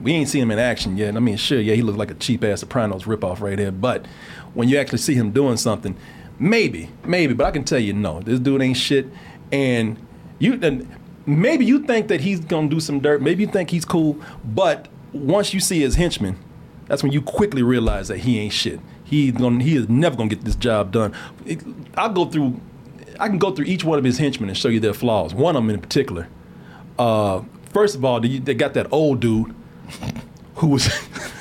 we 0.00 0.12
ain't 0.12 0.28
seen 0.28 0.42
him 0.42 0.50
in 0.52 0.58
action 0.60 0.96
yet. 0.96 1.16
I 1.16 1.20
mean, 1.20 1.36
sure, 1.36 1.60
yeah, 1.60 1.74
he 1.74 1.82
looks 1.82 1.98
like 1.98 2.10
a 2.10 2.14
cheap 2.14 2.44
ass 2.44 2.60
Sopranos 2.60 3.04
ripoff 3.04 3.40
right 3.40 3.58
here. 3.58 3.72
But 3.72 4.06
when 4.54 4.68
you 4.68 4.78
actually 4.78 4.98
see 4.98 5.14
him 5.14 5.30
doing 5.30 5.56
something, 5.56 5.96
maybe, 6.38 6.90
maybe. 7.04 7.34
But 7.34 7.46
I 7.46 7.50
can 7.50 7.64
tell 7.64 7.78
you, 7.78 7.92
no, 7.92 8.20
this 8.20 8.40
dude 8.40 8.62
ain't 8.62 8.76
shit. 8.76 9.06
And 9.52 9.96
you, 10.38 10.58
and 10.62 10.88
maybe 11.26 11.64
you 11.64 11.84
think 11.84 12.08
that 12.08 12.20
he's 12.20 12.40
gonna 12.40 12.68
do 12.68 12.80
some 12.80 13.00
dirt. 13.00 13.22
Maybe 13.22 13.42
you 13.44 13.48
think 13.48 13.70
he's 13.70 13.84
cool. 13.84 14.18
But 14.44 14.88
once 15.12 15.54
you 15.54 15.60
see 15.60 15.80
his 15.80 15.94
henchman, 15.94 16.36
that's 16.86 17.02
when 17.02 17.12
you 17.12 17.20
quickly 17.22 17.62
realize 17.62 18.08
that 18.08 18.18
he 18.18 18.38
ain't 18.38 18.52
shit. 18.52 18.80
He's 19.04 19.32
gonna, 19.32 19.62
he 19.62 19.76
is 19.76 19.88
never 19.88 20.16
gonna 20.16 20.28
get 20.28 20.44
this 20.44 20.56
job 20.56 20.92
done. 20.92 21.14
It- 21.46 21.62
I'll 21.96 22.12
go 22.12 22.26
through. 22.26 22.60
I 23.20 23.28
can 23.28 23.38
go 23.38 23.50
through 23.50 23.64
each 23.66 23.84
one 23.84 23.98
of 23.98 24.04
his 24.04 24.18
henchmen 24.18 24.48
and 24.48 24.56
show 24.56 24.68
you 24.68 24.80
their 24.80 24.94
flaws. 24.94 25.34
One 25.34 25.56
of 25.56 25.62
them 25.62 25.70
in 25.70 25.80
particular. 25.80 26.28
Uh, 26.98 27.42
first 27.72 27.94
of 27.96 28.04
all, 28.04 28.20
they 28.20 28.54
got 28.54 28.74
that 28.74 28.92
old 28.92 29.20
dude 29.20 29.54
who 30.56 30.68
was. 30.68 30.88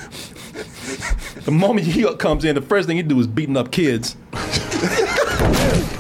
the 1.48 1.52
moment 1.54 1.88
he 1.88 2.04
comes 2.16 2.44
in, 2.44 2.56
the 2.56 2.62
first 2.62 2.90
thing 2.90 2.98
he 2.98 3.04
do 3.04 3.18
is 3.22 3.26
beating 3.26 3.56
up 3.56 3.72
kids. 3.72 4.18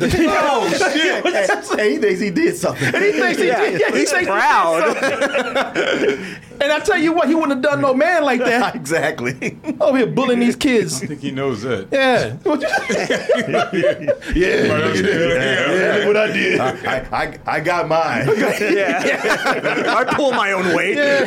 Oh 0.40 0.68
shit! 0.70 1.78
hey, 1.78 1.92
he 1.92 1.98
thinks 1.98 2.20
he 2.20 2.30
did 2.30 2.56
something. 2.56 2.86
He 2.86 3.12
thinks 3.12 3.38
he 3.38 3.46
did. 3.46 3.80
Yeah, 3.80 3.90
he 3.90 3.98
He's 3.98 4.10
thinks 4.10 4.20
he 4.20 4.26
proud. 4.26 4.96
something. 4.96 6.36
And 6.60 6.72
I 6.72 6.80
tell 6.80 6.98
you 6.98 7.12
what, 7.12 7.28
he 7.28 7.36
wouldn't 7.36 7.52
have 7.52 7.62
done 7.62 7.80
no 7.80 7.94
man 7.94 8.24
like 8.24 8.40
that. 8.40 8.74
exactly. 8.82 9.58
Over 9.80 9.98
here 9.98 10.06
bullying 10.08 10.40
these 10.40 10.56
kids. 10.56 11.00
I 11.02 11.06
think 11.06 11.20
he 11.20 11.30
knows 11.30 11.62
that. 11.62 11.86
Yeah. 11.92 12.36
yeah. 14.34 14.72
Right, 14.72 14.80
that's 14.80 15.00
good. 15.00 15.40
Yeah, 15.40 15.94
look 15.98 16.06
what 16.08 16.16
I 16.16 16.32
did. 16.32 16.60
I, 16.60 16.96
I, 17.12 17.38
I 17.46 17.60
got 17.60 17.86
mine. 17.86 18.26
yeah. 18.60 19.84
I 19.96 20.04
pull 20.14 20.32
my 20.32 20.52
own 20.52 20.74
weight. 20.74 20.96
yeah, 20.96 21.26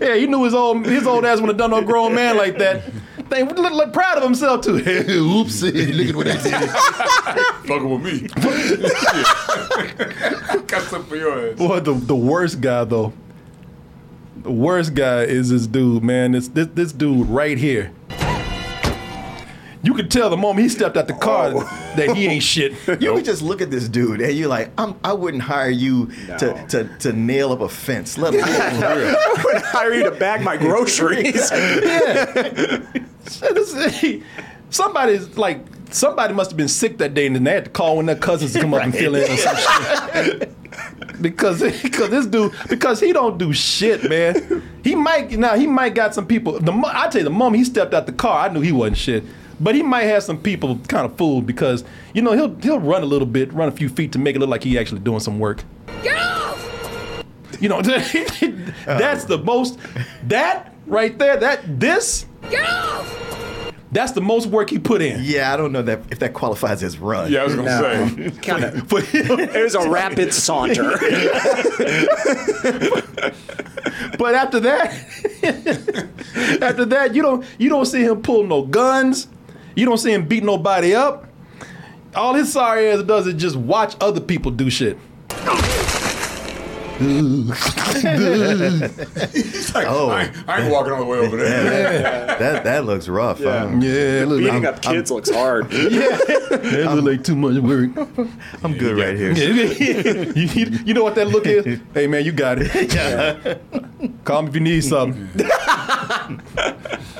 yeah. 0.00 0.14
he 0.16 0.26
knew 0.26 0.44
his 0.44 0.54
old 0.54 0.86
his 0.86 1.06
old 1.06 1.24
ass 1.24 1.40
wouldn't 1.40 1.58
have 1.60 1.70
done 1.70 1.70
no 1.70 1.82
grown 1.86 2.14
man 2.14 2.36
like 2.36 2.56
that. 2.58 2.84
Thing 3.28 3.48
look, 3.48 3.72
look 3.72 3.92
proud 3.92 4.18
of 4.18 4.22
himself 4.22 4.60
too. 4.60 4.74
Oopsie, 4.78 5.92
look 5.96 6.08
at 6.08 6.14
what 6.16 6.28
I 6.28 6.36
did. 6.42 6.70
Fucking 7.66 7.90
with 7.90 8.02
me. 8.02 8.28
Shit. 10.56 10.66
Got 10.68 10.82
something 10.82 11.08
for 11.08 11.16
your 11.16 11.50
ass. 11.50 11.56
Boy, 11.58 11.80
the 11.80 11.94
the 11.94 12.14
worst 12.14 12.60
guy 12.60 12.84
though. 12.84 13.12
The 14.42 14.52
worst 14.52 14.94
guy 14.94 15.22
is 15.22 15.48
this 15.50 15.66
dude, 15.66 16.04
man. 16.04 16.32
This 16.32 16.48
this 16.48 16.68
this 16.68 16.92
dude 16.92 17.26
right 17.28 17.56
here. 17.58 17.90
You 19.82 19.94
could 19.94 20.10
tell 20.10 20.28
the 20.30 20.36
moment 20.36 20.64
he 20.64 20.68
stepped 20.68 20.96
out 20.96 21.06
the 21.06 21.14
car 21.14 21.52
oh. 21.54 21.60
that 21.96 22.16
he 22.16 22.26
ain't 22.26 22.42
shit. 22.42 22.72
You 23.00 23.14
would 23.14 23.24
just 23.24 23.40
look 23.40 23.62
at 23.62 23.70
this 23.70 23.88
dude 23.88 24.20
and 24.20 24.36
you're 24.36 24.48
like, 24.48 24.72
I'm, 24.76 24.96
I 25.04 25.12
wouldn't 25.12 25.44
hire 25.44 25.70
you 25.70 26.06
to, 26.38 26.66
to, 26.70 26.88
to 26.98 27.12
nail 27.12 27.52
up 27.52 27.60
a 27.60 27.68
fence, 27.68 28.18
let 28.18 28.34
alone 28.34 28.48
I 28.48 29.42
wouldn't 29.44 29.64
hire 29.64 29.94
you 29.94 30.02
to 30.02 30.10
bag 30.10 30.42
my 30.42 30.56
groceries. 30.56 31.52
yeah. 31.52 32.80
This- 33.40 34.22
Somebody's 34.70 35.38
like 35.38 35.60
somebody 35.90 36.34
must 36.34 36.50
have 36.50 36.56
been 36.56 36.68
sick 36.68 36.98
that 36.98 37.14
day 37.14 37.26
and 37.26 37.36
then 37.36 37.44
they 37.44 37.52
had 37.52 37.66
to 37.66 37.70
call 37.70 37.96
one 37.96 38.08
of 38.08 38.16
their 38.16 38.22
cousins 38.22 38.52
to 38.52 38.60
come 38.60 38.74
up 38.74 38.82
and 38.82 38.92
fill 38.92 39.14
in 39.14 39.22
or 39.30 39.36
some 39.36 39.56
shit. 39.56 40.52
because 41.22 41.60
because 41.82 42.10
this 42.10 42.26
dude 42.26 42.52
because 42.68 43.00
he 43.00 43.12
don't 43.12 43.38
do 43.38 43.52
shit, 43.52 44.08
man. 44.08 44.62
He 44.82 44.94
might 44.94 45.30
now 45.38 45.54
he 45.56 45.66
might 45.66 45.94
got 45.94 46.14
some 46.14 46.26
people. 46.26 46.58
The 46.58 46.72
mo- 46.72 46.90
I 46.92 47.08
tell 47.08 47.20
you, 47.20 47.24
the 47.24 47.30
moment 47.30 47.58
he 47.58 47.64
stepped 47.64 47.94
out 47.94 48.06
the 48.06 48.12
car, 48.12 48.48
I 48.48 48.52
knew 48.52 48.60
he 48.60 48.72
wasn't 48.72 48.98
shit. 48.98 49.24
But 49.58 49.74
he 49.74 49.82
might 49.82 50.02
have 50.04 50.22
some 50.22 50.38
people 50.38 50.78
kind 50.88 51.06
of 51.06 51.16
fooled 51.16 51.46
because 51.46 51.84
you 52.12 52.20
know 52.22 52.32
he'll 52.32 52.54
he'll 52.56 52.80
run 52.80 53.02
a 53.02 53.06
little 53.06 53.26
bit, 53.26 53.52
run 53.52 53.68
a 53.68 53.72
few 53.72 53.88
feet 53.88 54.12
to 54.12 54.18
make 54.18 54.36
it 54.36 54.40
look 54.40 54.50
like 54.50 54.64
he 54.64 54.78
actually 54.78 55.00
doing 55.00 55.20
some 55.20 55.38
work. 55.38 55.62
You 57.60 57.70
know, 57.70 57.80
that's 58.84 59.24
the 59.24 59.38
most 59.42 59.78
that 60.24 60.74
right 60.86 61.16
there. 61.18 61.38
That 61.38 61.80
this 61.80 62.26
that's 63.92 64.12
the 64.12 64.20
most 64.20 64.46
work 64.48 64.68
he 64.70 64.78
put 64.78 65.00
in. 65.00 65.20
Yeah, 65.22 65.52
I 65.54 65.56
don't 65.56 65.72
know 65.72 65.82
that 65.82 66.00
if 66.10 66.18
that 66.18 66.34
qualifies 66.34 66.82
as 66.82 66.98
run. 66.98 67.30
Yeah, 67.32 67.40
I 67.42 67.44
was 67.44 67.54
gonna 67.54 67.80
No. 67.80 68.08
say. 68.08 68.30
Kind 68.42 68.64
of. 68.64 68.88
For. 68.88 69.00
It 69.12 69.62
was 69.62 69.74
a 69.74 69.88
rapid 69.88 70.34
saunter. 70.34 70.92
But 74.18 74.34
after 74.34 74.60
that, 74.60 74.92
after 76.62 76.84
that, 76.86 77.14
you 77.14 77.22
don't 77.22 77.44
you 77.58 77.68
don't 77.68 77.86
see 77.86 78.02
him 78.02 78.22
pull 78.22 78.44
no 78.46 78.62
guns. 78.62 79.28
You 79.74 79.84
don't 79.86 79.98
see 79.98 80.12
him 80.12 80.26
beat 80.26 80.42
nobody 80.42 80.94
up. 80.94 81.26
All 82.14 82.34
his 82.34 82.52
sorry 82.52 82.88
ass 82.90 83.02
does 83.02 83.26
is 83.26 83.34
just 83.34 83.56
watch 83.56 83.94
other 84.00 84.20
people 84.20 84.50
do 84.50 84.70
shit. 84.70 84.98
He's 86.98 87.50
like, 89.74 89.86
Oh. 89.86 90.08
I, 90.08 90.22
ain't- 90.24 90.48
I 90.48 90.62
ain't 90.62 90.72
walking 90.72 90.92
all 90.92 91.00
the 91.00 91.04
way 91.04 91.18
over 91.18 91.36
there. 91.36 92.26
That 92.38 92.64
that 92.64 92.84
looks 92.86 93.06
rough. 93.08 93.38
Yeah. 93.40 93.64
I'm, 93.64 93.80
Yeah, 93.82 94.24
look, 94.26 94.38
Beating 94.38 94.66
I'm, 94.66 94.74
up 94.74 94.80
kids 94.80 95.10
looks 95.10 95.30
hard. 95.30 95.70
yeah, 95.72 96.16
that 96.16 96.92
look 96.94 97.04
like 97.04 97.22
too 97.24 97.36
much 97.36 97.58
work. 97.62 97.90
I'm 98.62 98.78
good 98.78 98.96
right 98.98 99.16
here. 99.16 99.32
you, 100.34 100.46
you- 100.46 100.78
you 100.86 100.94
know 100.94 101.02
what 101.02 101.14
that 101.16 101.28
look 101.28 101.46
is? 101.46 101.80
Hey 101.94 102.06
man, 102.06 102.24
you 102.24 102.32
got 102.32 102.58
it. 102.60 102.92
Yeah. 102.94 103.56
Call 104.24 104.42
me 104.42 104.48
if 104.48 104.54
you 104.54 104.60
need 104.60 104.82
something. 104.84 105.28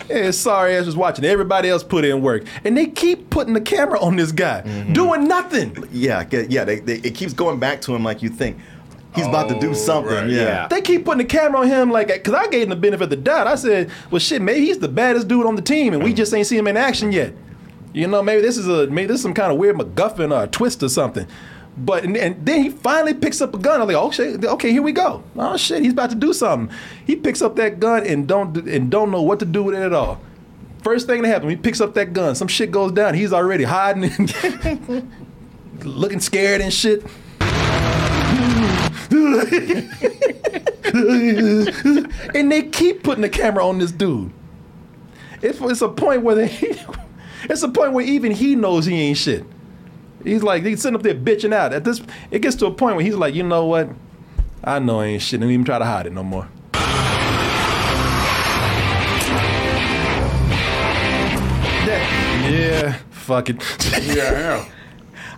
yeah, 0.09 0.31
sorry 0.31 0.75
I 0.75 0.79
was 0.79 0.87
just 0.87 0.97
watching 0.97 1.25
everybody 1.25 1.69
else 1.69 1.83
put 1.83 2.05
in 2.05 2.21
work, 2.23 2.45
and 2.65 2.77
they 2.77 2.87
keep 2.87 3.31
putting 3.31 3.55
the 3.55 3.61
camera 3.61 3.99
on 4.01 4.17
this 4.17 4.33
guy 4.33 4.63
mm-hmm. 4.65 4.93
doing 4.93 5.27
nothing. 5.29 5.89
Yeah, 5.93 6.25
yeah. 6.31 6.65
They, 6.65 6.81
they, 6.81 6.97
it 6.97 7.15
keeps 7.15 7.33
going 7.33 7.59
back 7.59 7.81
to 7.83 7.95
him 7.95 8.03
like 8.05 8.23
you 8.23 8.29
think 8.29 8.59
he's 9.17 9.27
about 9.27 9.49
to 9.49 9.59
do 9.59 9.71
Oh, 9.71 9.75
something. 9.75 10.15
right. 10.15 10.29
Yeah. 10.31 10.43
Yeah. 10.43 10.69
They 10.69 10.81
keep 10.81 11.05
putting 11.05 11.19
the 11.19 11.25
camera 11.25 11.61
on 11.63 11.67
him 11.67 11.91
like, 11.91 12.09
cause 12.23 12.35
I 12.35 12.47
gave 12.49 12.63
him 12.65 12.69
the 12.71 12.77
benefit 12.77 13.05
of 13.05 13.11
the 13.11 13.17
doubt. 13.17 13.47
I 13.49 13.57
said, 13.57 13.91
well, 14.11 14.19
shit, 14.21 14.41
maybe 14.43 14.65
he's 14.67 14.79
the 14.79 14.89
baddest 14.89 15.27
dude 15.29 15.47
on 15.47 15.57
the 15.57 15.63
team, 15.63 15.93
and 15.95 16.03
we 16.05 16.13
just 16.13 16.33
ain't 16.33 16.47
seen 16.47 16.61
him 16.61 16.69
in 16.69 16.77
action 16.77 17.11
yet. 17.13 17.33
You 17.93 18.07
know, 18.07 18.23
maybe 18.23 18.43
this 18.43 18.57
is 18.59 18.69
a 18.69 18.87
maybe 18.89 19.07
this 19.09 19.17
is 19.17 19.23
some 19.23 19.35
kind 19.35 19.51
of 19.51 19.59
weird 19.59 19.77
MacGuffin 19.77 20.31
or 20.31 20.45
a 20.45 20.47
twist 20.47 20.83
or 20.83 20.89
something. 20.89 21.27
But 21.79 22.05
and, 22.05 22.17
and 22.17 22.45
then 22.47 22.63
he 22.63 22.71
finally 22.71 23.13
picks 23.15 23.41
up 23.41 23.55
a 23.55 23.59
gun. 23.59 23.81
I'm 23.81 23.87
like, 23.87 23.97
oh 23.97 24.11
shit, 24.11 24.45
okay, 24.45 24.71
here 24.73 24.83
we 24.83 24.93
go. 24.93 25.23
Oh 25.37 25.57
shit, 25.57 25.83
he's 25.83 25.93
about 25.93 26.11
to 26.11 26.17
do 26.17 26.33
something. 26.33 26.75
He 27.07 27.17
picks 27.17 27.43
up 27.43 27.57
that 27.57 27.81
gun 27.81 28.07
and 28.07 28.27
don't 28.27 28.57
and 28.69 28.91
don't 28.91 29.11
know 29.11 29.21
what 29.23 29.39
to 29.41 29.45
do 29.47 29.63
with 29.63 29.75
it 29.75 29.83
at 29.83 29.93
all. 29.93 30.21
First 30.83 31.07
thing 31.07 31.23
that 31.23 31.29
happens, 31.29 31.51
he 31.51 31.57
picks 31.57 31.81
up 31.81 31.95
that 31.95 32.13
gun. 32.13 32.35
Some 32.35 32.49
shit 32.49 32.71
goes 32.71 32.93
down. 32.93 33.15
He's 33.15 33.33
already 33.33 33.65
hiding, 33.65 34.05
and 34.65 35.11
looking 35.85 36.21
scared 36.21 36.61
and 36.61 36.73
shit. 36.73 37.05
and 42.35 42.53
they 42.53 42.63
keep 42.63 43.03
putting 43.03 43.23
the 43.23 43.29
camera 43.29 43.67
on 43.67 43.79
this 43.79 43.93
dude. 43.93 44.33
It's, 45.43 45.61
it's 45.61 45.83
a 45.83 45.89
point 45.89 46.23
where 46.23 46.35
they, 46.35 46.49
it's 47.45 47.63
a 47.63 47.69
point 47.69 47.93
where 47.93 48.05
even 48.05 48.33
he 48.33 48.57
knows 48.57 48.87
he 48.87 49.01
ain't 49.01 49.19
shit. 49.19 49.45
He's 50.25 50.43
like 50.43 50.65
he's 50.65 50.83
sitting 50.83 50.97
up 50.97 51.03
there 51.03 51.15
bitching 51.15 51.53
out. 51.53 51.73
At 51.73 51.85
this, 51.85 52.03
it 52.31 52.43
gets 52.43 52.57
to 52.57 52.67
a 52.67 52.71
point 52.73 52.97
where 52.97 53.05
he's 53.05 53.15
like, 53.15 53.35
you 53.35 53.45
know 53.45 53.67
what? 53.67 53.91
I 54.65 54.81
know 54.81 55.01
I 55.01 55.07
ain't 55.07 55.23
shit, 55.23 55.41
and 55.41 55.51
even 55.51 55.65
try 55.65 55.79
to 55.79 55.85
hide 55.85 56.07
it 56.07 56.13
no 56.13 56.25
more. 56.25 56.49
Yeah, 62.51 62.93
fuck 63.11 63.51
it. 63.51 63.63
Yeah, 64.03 64.33
yeah. 64.33 64.65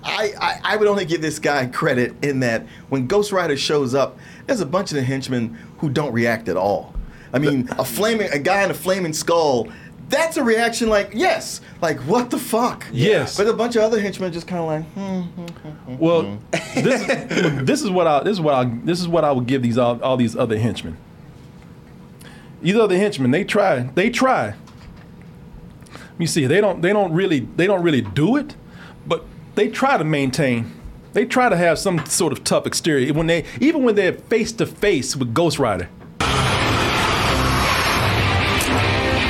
I, 0.03 0.33
I, 0.41 0.61
I 0.65 0.77
would 0.77 0.89
only 0.89 1.05
give 1.05 1.23
this 1.23 1.39
guy 1.39 1.67
credit 1.67 2.15
in 2.23 2.41
that 2.41 2.67
when 2.89 3.07
Ghost 3.07 3.33
Rider 3.33 3.57
shows 3.57 3.95
up, 3.95 4.19
there's 4.47 4.61
a 4.61 4.67
bunch 4.67 4.91
of 4.91 4.97
the 4.97 5.03
henchmen 5.03 5.59
who 5.79 5.91
don't 5.91 6.13
react 6.13 6.49
at 6.49 6.57
all. 6.57 6.95
I 7.33 7.39
mean, 7.39 7.69
a 7.79 7.85
flaming 7.85 8.31
a 8.33 8.39
guy 8.39 8.65
in 8.65 8.71
a 8.71 8.75
flaming 8.75 9.13
skull, 9.13 9.69
that's 10.09 10.37
a 10.39 10.43
reaction 10.43 10.89
like 10.89 11.11
yes, 11.13 11.61
like 11.83 11.99
what 12.01 12.31
the 12.31 12.39
fuck? 12.39 12.87
Yes. 12.91 13.37
But 13.37 13.47
a 13.49 13.53
bunch 13.53 13.77
of 13.77 13.83
other 13.83 14.01
henchmen 14.01 14.33
just 14.33 14.47
kind 14.47 14.61
of 14.61 14.67
like, 14.67 14.85
hmm. 14.93 15.21
hmm, 15.21 15.47
hmm, 15.47 15.69
hmm 15.69 15.99
well, 15.99 16.39
this, 16.75 17.07
this 17.63 17.83
is 17.83 17.91
what 17.91 18.07
I 18.07 18.23
this 18.23 18.33
is 18.33 18.41
what 18.41 18.55
I 18.55 18.65
this 18.85 19.01
is 19.01 19.09
what 19.09 19.25
I 19.25 19.33
would 19.33 19.47
give 19.47 19.63
these 19.63 19.77
all, 19.77 20.03
all 20.03 20.17
these 20.17 20.35
other 20.35 20.59
henchmen. 20.59 20.97
These 22.63 22.77
other 22.77 22.97
henchmen, 22.97 23.31
they 23.31 23.45
try, 23.45 23.83
they 23.95 24.11
try. 24.11 24.55
You 26.19 26.27
see, 26.27 26.47
they 26.47 26.61
don't 26.61 26.81
they 26.81 26.93
don't 26.93 27.13
really 27.13 27.41
they 27.57 27.67
don't 27.67 27.83
really 27.83 28.01
do 28.01 28.37
it, 28.37 28.57
but 29.07 29.25
they 29.59 29.69
try 29.69 29.99
to 29.99 30.05
maintain. 30.05 30.71
They 31.15 31.25
try 31.25 31.49
to 31.49 31.57
have 31.57 31.81
some 31.81 32.07
sort 32.07 32.33
of 32.33 32.45
tough 32.45 32.65
exterior 32.65 33.13
when 33.13 33.27
they 33.27 33.45
even 33.61 33.83
when 33.83 33.97
they're 33.97 34.13
face 34.13 34.53
to 34.53 34.67
face 34.67 35.17
with 35.17 35.35
Ghost 35.35 35.59
Rider. 35.59 35.89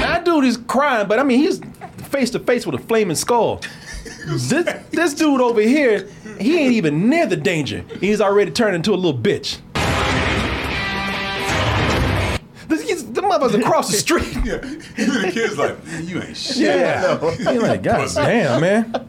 That 0.00 0.26
dude 0.26 0.44
is 0.44 0.58
crying, 0.58 1.08
but 1.08 1.18
I 1.18 1.22
mean 1.22 1.38
he's 1.38 1.62
face 2.10 2.28
to 2.32 2.38
face 2.40 2.66
with 2.66 2.74
a 2.74 2.78
flaming 2.78 3.16
skull. 3.16 3.62
this, 4.26 4.84
this 4.90 5.14
dude 5.14 5.40
over 5.40 5.62
here, 5.62 6.06
he 6.38 6.58
ain't 6.58 6.74
even 6.74 7.08
near 7.08 7.24
the 7.24 7.36
danger. 7.36 7.82
He's 7.98 8.20
already 8.20 8.50
turned 8.50 8.76
into 8.76 8.92
a 8.92 8.96
little 8.96 9.18
bitch. 9.18 9.60
This, 12.68 13.02
mother's 13.28 13.54
across 13.54 13.90
the 13.90 13.96
street. 13.96 14.34
Yeah. 14.44 14.56
Even 14.96 15.22
the 15.22 15.30
kid's 15.32 15.58
like, 15.58 15.76
you 16.02 16.22
ain't 16.22 16.36
shit. 16.36 16.56
Yeah. 16.58 17.18
He's 17.36 17.46
like, 17.62 17.82
God 17.84 18.08
damn, 18.14 18.60
man. 18.60 19.08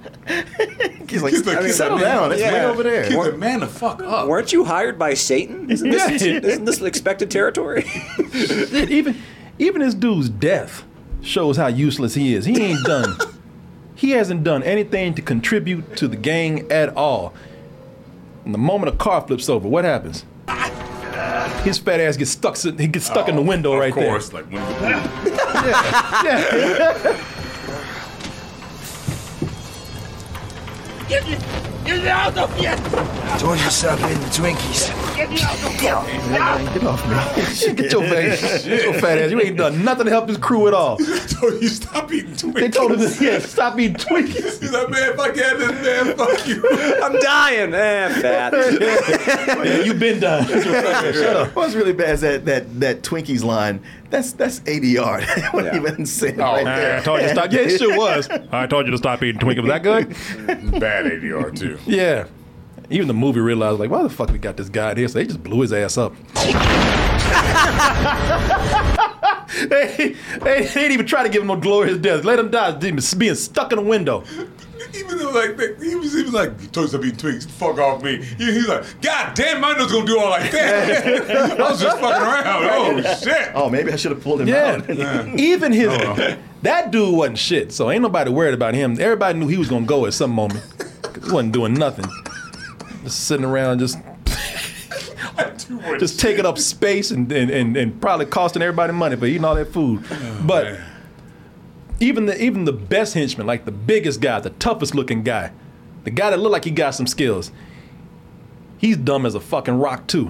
He's 1.08 1.24
like, 1.24 1.34
He's 1.34 1.46
like, 1.46 1.62
he's 1.64 1.76
settle 1.76 1.96
like, 1.98 2.06
down, 2.06 2.32
it's 2.32 2.42
yeah. 2.42 2.54
way 2.54 2.66
over 2.66 2.84
there. 2.84 3.04
Kid's 3.04 3.16
like, 3.16 3.38
man, 3.38 3.62
the 3.62 3.68
fuck 3.68 4.02
up. 4.04 4.28
Weren't 4.28 4.52
you 4.54 4.66
hired 4.66 5.00
by 5.00 5.14
Satan? 5.14 5.70
Isn't 5.72 5.90
this, 5.90 6.22
Yeah. 6.22 6.40
isn't 6.40 6.66
this 6.66 6.82
expected 6.82 7.32
territory? 7.32 7.86
Even, 8.74 9.18
even 9.58 9.82
this 9.82 9.94
dude's 9.94 10.30
death 10.30 10.84
shows 11.22 11.58
how 11.58 11.68
useless 11.68 12.14
he 12.16 12.34
is. 12.34 12.46
He 12.46 12.62
ain't 12.62 12.84
done. 12.86 13.16
he 13.96 14.12
hasn't 14.12 14.44
done 14.44 14.64
anything 14.64 15.14
to 15.16 15.22
contribute 15.22 15.96
to 15.98 16.08
the 16.08 16.16
gang 16.18 16.70
at 16.72 16.96
all. 16.96 17.34
And 18.46 18.54
the 18.54 18.58
moment 18.60 18.94
a 18.94 18.98
car 18.98 19.22
flips 19.26 19.50
over, 19.50 19.68
what 19.68 19.84
happens? 19.86 20.26
His 21.64 21.78
fat 21.78 22.00
ass 22.00 22.18
gets 22.18 22.32
stuck. 22.32 22.58
He 22.58 22.88
gets 22.88 23.06
stuck 23.06 23.28
in 23.28 23.36
the 23.36 23.42
oh, 23.42 23.46
window 23.46 23.76
right 23.76 23.94
there. 23.94 24.06
of 24.06 24.12
right 24.12 24.12
course, 24.12 24.34
like 24.34 24.46
when 24.46 24.64
there. 24.82 24.92
Yeah. 26.24 27.26
Get 31.10 31.28
me! 31.28 31.69
Get 31.90 32.04
me 32.04 32.10
out 32.10 32.38
of 32.38 32.56
here! 32.56 32.76
Told 33.40 33.58
yourself 33.58 33.98
stop 33.98 34.12
eating 34.12 34.22
the 34.22 34.30
Twinkies. 34.30 35.16
Get 35.16 35.30
me 35.32 35.42
out 35.42 35.56
of 35.56 35.72
here! 35.72 36.72
Get 36.72 36.84
off 36.84 37.04
me. 37.10 37.74
Get 37.74 37.92
your 37.92 38.04
face. 38.04 38.64
get 38.64 38.84
your 38.84 38.94
fat 38.94 39.18
ass. 39.18 39.32
You 39.32 39.42
ain't 39.42 39.58
done 39.58 39.84
nothing 39.84 40.06
to 40.06 40.12
help 40.12 40.28
this 40.28 40.38
crew 40.38 40.68
at 40.68 40.76
all. 40.76 40.98
told 40.98 41.60
you 41.60 41.68
stop 41.68 42.14
eating 42.14 42.34
Twinkies. 42.34 42.54
They 42.54 42.70
told 42.70 42.92
him, 42.92 43.00
to, 43.00 43.26
yeah, 43.26 43.40
stop 43.40 43.80
eating 43.80 43.96
Twinkies. 43.96 44.60
He's 44.60 44.72
like, 44.72 44.90
man, 44.92 45.18
fuck 45.18 45.36
yeah, 45.36 45.56
this 45.56 45.72
man, 45.72 46.16
fuck 46.16 46.48
you. 46.48 46.64
I'm 47.02 47.20
dying. 47.22 47.74
Eh, 47.74 48.22
fat. 48.22 48.54
Yeah, 49.70 49.82
you've 49.82 50.00
been 50.00 50.20
done. 50.20 50.48
Get 50.48 50.66
your 50.66 50.82
fat. 50.82 51.14
Shut 51.16 51.36
up. 51.36 51.56
What's 51.56 51.74
really 51.74 51.94
bad 51.94 52.12
is 52.12 52.22
that 52.22 52.46
that 52.46 52.80
that 52.80 53.02
Twinkies 53.02 53.44
line. 53.44 53.82
That's 54.10 54.32
that's 54.34 54.60
ADR. 54.62 55.20
That 55.40 55.54
wasn't 55.54 55.76
even 55.76 56.06
said 56.06 56.38
right 56.38 56.66
there. 56.66 57.00
I 57.00 57.04
told 57.04 57.22
you 57.22 57.28
to 57.28 57.34
stop. 57.34 57.52
Yeah, 57.52 57.60
it 57.62 57.78
sure 57.78 57.98
was. 57.98 58.30
I 58.52 58.68
told 58.68 58.86
you 58.86 58.92
to 58.92 58.98
stop 58.98 59.22
eating 59.24 59.40
Twinkies. 59.40 59.62
Was 59.62 59.70
that 59.70 59.84
good? 59.84 60.80
Bad 60.80 61.06
ADR, 61.06 61.58
too. 61.58 61.79
Yeah. 61.86 62.28
Even 62.90 63.08
the 63.08 63.14
movie 63.14 63.40
realized, 63.40 63.80
like, 63.80 63.90
why 63.92 64.02
the 64.04 64.10
fuck 64.10 64.32
we 64.32 64.40
got 64.40 64.58
this 64.58 64.70
guy 64.70 64.92
in 64.92 64.98
here? 64.98 65.08
So 65.08 65.20
they 65.20 65.26
just 65.26 65.44
blew 65.44 65.62
his 65.62 65.72
ass 65.74 65.98
up. 65.98 66.14
they, 66.34 66.46
they, 69.70 70.16
they 70.40 70.64
didn't 70.64 70.92
even 70.94 71.06
try 71.06 71.24
to 71.24 71.30
give 71.30 71.42
him 71.42 71.48
no 71.50 71.56
glorious 71.56 71.98
death. 72.00 72.24
Let 72.24 72.40
him 72.40 72.50
die 72.50 72.72
being 72.72 73.36
stuck 73.36 73.72
in 73.72 73.78
a 73.80 73.82
window. 73.84 74.24
Even 74.96 75.20
though, 75.20 75.30
like, 75.30 75.56
they- 75.56 75.76
he 75.88 75.96
was 75.96 76.16
even 76.16 76.34
like, 76.34 76.50
you 76.62 76.68
told 76.68 76.92
you 76.92 76.98
to 77.00 77.06
stop 77.06 77.06
eating 77.06 77.18
Twinkies, 77.20 77.48
fuck 77.50 77.78
off 77.78 78.02
me. 78.04 78.24
He, 78.24 78.46
he's 78.54 78.68
like, 78.68 78.84
God 79.02 79.36
damn, 79.36 79.64
I 79.64 79.74
know 79.74 79.88
gonna 79.88 80.06
do 80.06 80.20
all 80.20 80.30
like 80.32 80.50
that. 80.52 81.60
I 81.60 81.70
was 81.70 81.80
just 81.82 82.00
fucking 82.00 82.22
around. 82.22 82.60
Oh, 83.06 83.16
shit. 83.22 83.52
Oh, 83.54 83.70
maybe 83.70 83.92
I 83.92 83.98
should 83.98 84.12
have 84.12 84.24
pulled 84.24 84.42
him 84.42 84.48
Yeah. 84.48 84.82
out. 84.88 85.40
Even 85.40 85.72
his 85.74 85.90
oh, 85.92 86.38
that 86.64 86.90
dude 86.92 87.16
wasn't 87.16 87.38
shit. 87.38 87.72
So 87.72 87.92
ain't 87.92 88.02
nobody 88.02 88.32
worried 88.32 88.54
about 88.56 88.74
him. 88.74 89.00
Everybody 89.00 89.38
knew 89.38 89.48
he 89.48 89.58
was 89.58 89.70
gonna 89.70 89.86
go 89.86 90.06
at 90.08 90.14
some 90.14 90.32
moment. 90.32 90.64
'Cause 91.14 91.26
he 91.26 91.32
wasn't 91.32 91.54
doing 91.54 91.74
nothing. 91.74 92.06
Just 93.04 93.26
sitting 93.26 93.46
around 93.46 93.80
just 93.80 93.98
just 96.00 96.20
taking 96.20 96.46
up 96.46 96.58
space 96.58 97.12
and, 97.12 97.32
and, 97.32 97.50
and, 97.50 97.78
and 97.78 98.02
probably 98.02 98.26
costing 98.26 98.62
everybody 98.62 98.92
money 98.94 99.16
for 99.16 99.26
eating 99.26 99.46
all 99.46 99.56
that 99.56 99.72
food. 99.72 100.04
Oh, 100.12 100.44
but 100.46 100.64
man. 100.66 100.84
even 102.00 102.26
the 102.26 102.42
even 102.44 102.66
the 102.66 102.74
best 102.74 103.14
henchman, 103.14 103.48
like 103.48 103.66
the 103.66 103.72
biggest 103.72 104.20
guy, 104.22 104.40
the 104.40 104.50
toughest 104.52 104.96
looking 104.96 105.24
guy, 105.24 105.52
the 106.04 106.12
guy 106.12 106.30
that 106.30 106.40
looked 106.40 106.52
like 106.54 106.66
he 106.66 106.72
got 106.72 106.96
some 106.96 107.08
skills, 107.08 107.52
he's 108.78 108.98
dumb 108.98 109.26
as 109.26 109.36
a 109.36 109.40
fucking 109.40 109.76
rock 109.80 110.08
too. 110.08 110.30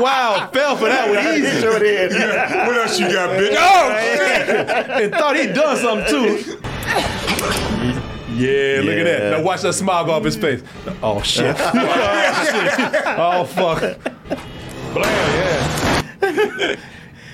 Wow, 0.00 0.48
fell 0.52 0.76
for 0.76 0.88
that 0.88 1.08
one 1.08 1.18
easy. 1.36 1.60
Sure 1.60 1.78
did. 1.78 2.12
What 2.66 2.76
else 2.76 2.98
you 2.98 3.12
got, 3.12 3.30
bitch? 3.30 3.54
Oh, 3.58 3.90
shit. 4.16 5.02
and 5.02 5.12
thought 5.12 5.36
he'd 5.36 5.54
done 5.54 5.76
something 5.76 6.08
too. 6.08 6.58
Yeah, 8.34 8.80
look 8.82 8.98
at 8.98 9.04
that. 9.04 9.38
Now 9.38 9.42
watch 9.42 9.62
that 9.62 9.72
smile 9.74 10.04
go 10.04 10.12
off 10.12 10.24
his 10.24 10.36
face. 10.36 10.62
Oh 11.02 11.22
shit. 11.22 11.56
oh 11.58 13.44
fuck. 13.44 13.80
Blam, 14.92 15.04
yeah. 16.22 16.76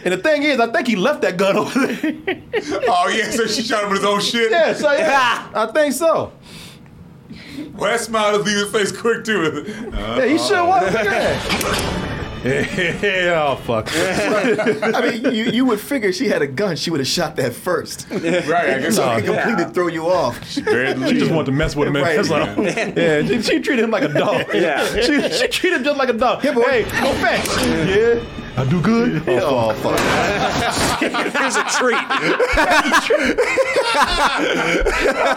And 0.05 0.12
the 0.14 0.18
thing 0.18 0.42
is, 0.42 0.59
I 0.59 0.70
think 0.72 0.88
he 0.88 0.96
left 0.96 1.22
that 1.22 1.37
gun 1.37 1.57
over 1.57 1.87
there. 1.87 2.16
Oh, 2.88 3.09
yeah, 3.09 3.31
so 3.31 3.46
she 3.46 3.62
shot 3.62 3.85
him 3.85 3.90
with 3.90 4.01
his 4.01 4.07
own 4.09 4.20
shit? 4.20 4.51
yeah, 4.51 4.72
so 4.72 4.90
yeah, 4.92 5.48
I 5.55 5.66
think 5.66 5.94
so. 5.94 6.33
Well, 7.75 7.90
that 7.90 8.01
smile 8.01 8.35
is 8.40 8.44
leave 8.44 8.57
his 8.57 8.72
face 8.72 9.01
quick, 9.01 9.25
too. 9.25 9.64
Yeah, 9.92 10.27
he 10.27 10.38
sure 10.38 10.66
was. 10.66 10.94
Uh-huh. 10.94 12.09
Look 12.44 12.55
at 12.55 13.00
that. 13.00 13.02
Yeah, 13.02 13.44
oh 13.48 13.57
fuck. 13.57 13.88
I 13.92 15.11
mean, 15.11 15.35
you, 15.35 15.44
you 15.44 15.64
would 15.66 15.81
figure 15.81 16.12
she 16.12 16.28
had 16.28 16.42
a 16.42 16.46
gun, 16.46 16.76
she 16.76 16.90
would 16.90 17.00
have 17.00 17.07
shot 17.07 17.37
that 17.37 17.52
first. 17.55 18.09
right, 18.11 18.22
I 18.22 18.78
guess 18.81 18.96
So 18.96 19.02
so. 19.02 19.11
it 19.12 19.24
completely 19.24 19.72
throw 19.72 19.87
you 19.88 20.09
off. 20.09 20.44
She 20.48 20.61
just 20.62 21.31
wanted 21.31 21.46
to 21.46 21.52
mess 21.52 21.76
with 21.76 21.88
him. 21.88 21.96
Right. 21.96 22.16
That's 22.16 22.31
all. 22.31 22.64
Yeah, 22.64 23.22
she, 23.26 23.42
she 23.42 23.61
treated 23.61 23.85
him 23.85 23.90
like 23.90 24.05
a 24.05 24.09
dog. 24.09 24.46
Yeah. 24.55 24.85
she, 25.00 25.31
she 25.31 25.48
treated 25.48 25.78
him 25.78 25.85
just 25.85 25.98
like 25.98 26.09
a 26.09 26.12
dog. 26.14 26.42
boy. 26.42 26.62
hey, 26.62 26.83
go 26.85 27.12
fetch. 27.14 27.46
Yeah, 27.88 28.41
I 28.56 28.64
do 28.68 28.80
good. 28.80 29.22
Oh, 29.28 29.72
fuck. 29.74 29.98
Here's 31.00 31.56
a 31.56 31.64
treat. 31.64 31.98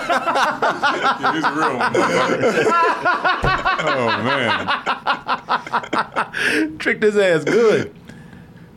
Yeah, 0.05 1.33
he's 1.33 1.43
a 1.43 1.51
real 1.53 1.77
one. 1.77 1.91
oh, 3.87 4.07
man. 6.63 6.77
Tricked 6.77 7.03
his 7.03 7.17
ass 7.17 7.43
good. 7.43 7.93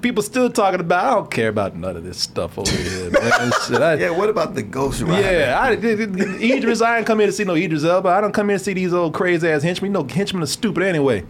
People 0.00 0.22
still 0.22 0.48
talking 0.50 0.80
about. 0.80 1.04
I 1.06 1.14
don't 1.14 1.30
care 1.30 1.48
about 1.48 1.74
none 1.76 1.96
of 1.96 2.04
this 2.04 2.18
stuff 2.18 2.56
over 2.58 2.70
here, 2.70 3.10
man. 3.10 3.50
Shit, 3.66 3.82
I- 3.82 3.94
Yeah, 3.94 4.10
what 4.10 4.28
about 4.30 4.54
the 4.54 4.62
Ghost 4.62 5.02
Rider? 5.02 5.20
Yeah, 5.38 5.58
I, 5.60 5.72
Idris, 5.72 6.80
I 6.80 6.96
didn't 6.96 7.06
come 7.08 7.18
here 7.18 7.26
to 7.26 7.32
see 7.32 7.44
no 7.44 7.54
Idris 7.56 7.84
Elba. 7.84 8.08
I 8.08 8.20
don't 8.20 8.32
come 8.32 8.48
here 8.48 8.58
to 8.58 8.64
see 8.64 8.74
these 8.74 8.92
old 8.94 9.12
crazy 9.14 9.48
ass 9.48 9.62
henchmen. 9.64 9.90
No 9.92 10.04
henchmen 10.04 10.42
are 10.42 10.46
stupid 10.46 10.84
anyway. 10.84 11.24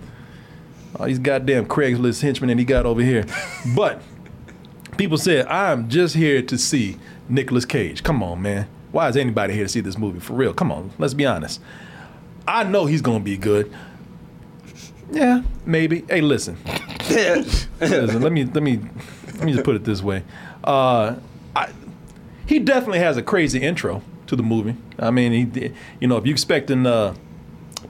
All 0.96 1.07
these 1.07 1.18
goddamn 1.18 1.66
Craigslist 1.66 2.22
henchmen 2.22 2.48
that 2.48 2.59
he 2.59 2.64
got 2.64 2.87
over 2.87 3.03
here. 3.03 3.27
But 3.74 4.03
people 4.96 5.18
said, 5.18 5.46
I'm 5.46 5.88
just 5.88 6.14
here 6.14 6.42
to 6.42 6.59
see 6.59 6.96
Nicolas 7.29 7.64
Cage. 7.64 8.03
Come 8.03 8.22
on, 8.22 8.42
man. 8.42 8.68
Why 8.90 9.09
is 9.09 9.16
anybody 9.16 9.55
here 9.55 9.64
to 9.64 9.68
see 9.68 9.81
this 9.81 9.98
movie? 9.98 10.20
For 10.20 10.33
real. 10.33 10.55
Come 10.55 10.72
on, 10.72 10.90
let's 10.98 11.14
be 11.14 11.27
honest. 11.27 11.61
I 12.46 12.64
know 12.64 12.87
he's 12.87 13.03
gonna 13.03 13.20
be 13.20 13.37
good. 13.37 13.72
Yeah, 15.11 15.42
maybe. 15.66 16.05
Hey, 16.09 16.20
listen. 16.20 16.57
listen, 17.11 18.22
let 18.22 18.33
me 18.33 18.44
let 18.44 18.62
me 18.62 18.81
let 19.35 19.44
me 19.44 19.53
just 19.53 19.64
put 19.64 19.77
it 19.77 19.85
this 19.85 20.03
way. 20.03 20.24
Uh, 20.64 21.16
I, 21.55 21.70
he 22.46 22.59
definitely 22.59 23.01
has 23.01 23.16
a 23.16 23.22
crazy 23.22 23.61
intro 23.61 24.03
to 24.27 24.37
the 24.37 24.42
movie. 24.42 24.77
I 24.98 25.11
mean, 25.11 25.33
he, 25.33 25.72
you 26.01 26.09
know, 26.09 26.16
if 26.16 26.24
you're 26.24 26.33
expecting 26.33 26.87
uh, 26.87 27.14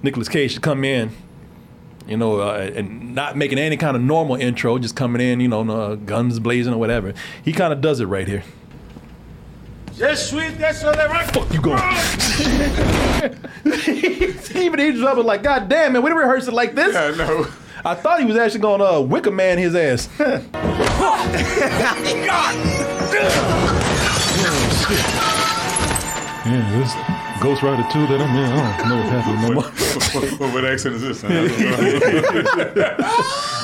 Nicolas 0.03 0.29
Cage 0.29 0.55
to 0.55 0.61
come 0.61 0.85
in, 0.85 1.11
you 2.09 2.17
know, 2.17 2.41
uh, 2.41 2.71
and 2.75 3.15
not 3.15 3.37
making 3.37 3.59
any 3.59 3.77
kind 3.77 3.97
of 3.97 4.03
normal 4.03 4.35
intro, 4.37 4.79
just 4.79 4.97
coming 4.97 5.21
in, 5.21 5.41
you 5.41 5.49
know, 5.49 5.69
uh, 5.71 5.95
guns 5.95 6.41
blazing 6.41 6.73
or 6.73 6.79
whatever, 6.79 7.13
he 7.45 7.53
kind 7.53 7.73
of 7.73 7.81
does 7.81 8.01
it 8.01 8.07
right 8.07 8.27
here. 8.27 8.43
Just 9.97 10.31
sweet, 10.31 10.59
that's 10.59 10.83
all 10.85 10.93
that 10.93 11.11
right. 11.11 11.31
Fuck 11.33 11.53
you 11.53 11.61
going? 11.61 11.79
Even 14.57 14.81
Idris 14.81 15.05
Elba 15.05 15.21
like, 15.23 15.43
God 15.43 15.69
damn 15.69 15.93
man, 15.93 16.03
we 16.03 16.09
didn't 16.11 16.23
rehearse 16.23 16.49
it 16.49 16.55
like 16.55 16.75
this. 16.75 16.97
I 16.97 17.11
know. 17.17 17.47
I 17.85 17.95
thought 17.95 18.21
he 18.21 18.27
was 18.27 18.37
actually 18.37 18.61
going 18.61 18.81
to 18.81 18.95
uh, 18.95 19.01
Wicker 19.01 19.31
Man 19.31 19.59
his 19.59 19.75
ass. 19.75 20.09
Yeah, 26.49 26.79
this 26.79 27.18
Ghost 27.41 27.63
Rider 27.63 27.87
2 27.93 28.07
that 28.09 28.21
I'm 28.21 28.37
in, 28.37 28.53
I 28.53 28.77
don't 28.79 28.89
know 28.89 28.97
what 28.97 29.07
happened 29.13 29.43
no 29.43 29.53
more. 29.55 29.63
what, 29.63 30.41
what, 30.41 30.53
what 30.55 30.65
accent 30.65 30.97
is 30.97 31.03
this? 31.03 31.23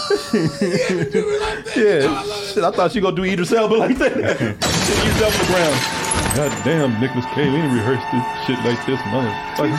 Yeah, 1.77 2.23
shit, 2.53 2.63
I 2.65 2.71
thought 2.71 2.93
she 2.93 3.01
gonna 3.01 3.17
do 3.17 3.25
Idris 3.25 3.53
Elba 3.53 3.75
like 3.75 3.99
that. 3.99 4.13
Idris 4.17 5.23
Elba 5.23 5.39
the 5.39 5.47
ground. 5.47 6.05
God 6.35 6.65
damn, 6.65 7.01
Nicolas 7.01 7.25
Cage, 7.27 7.47
we 7.47 7.57
didn't 7.59 7.75
rehearse 7.75 8.03
this 8.13 8.25
shit 8.45 8.59
like 8.65 8.85
this, 8.87 9.01
motherfucker. 9.03 9.79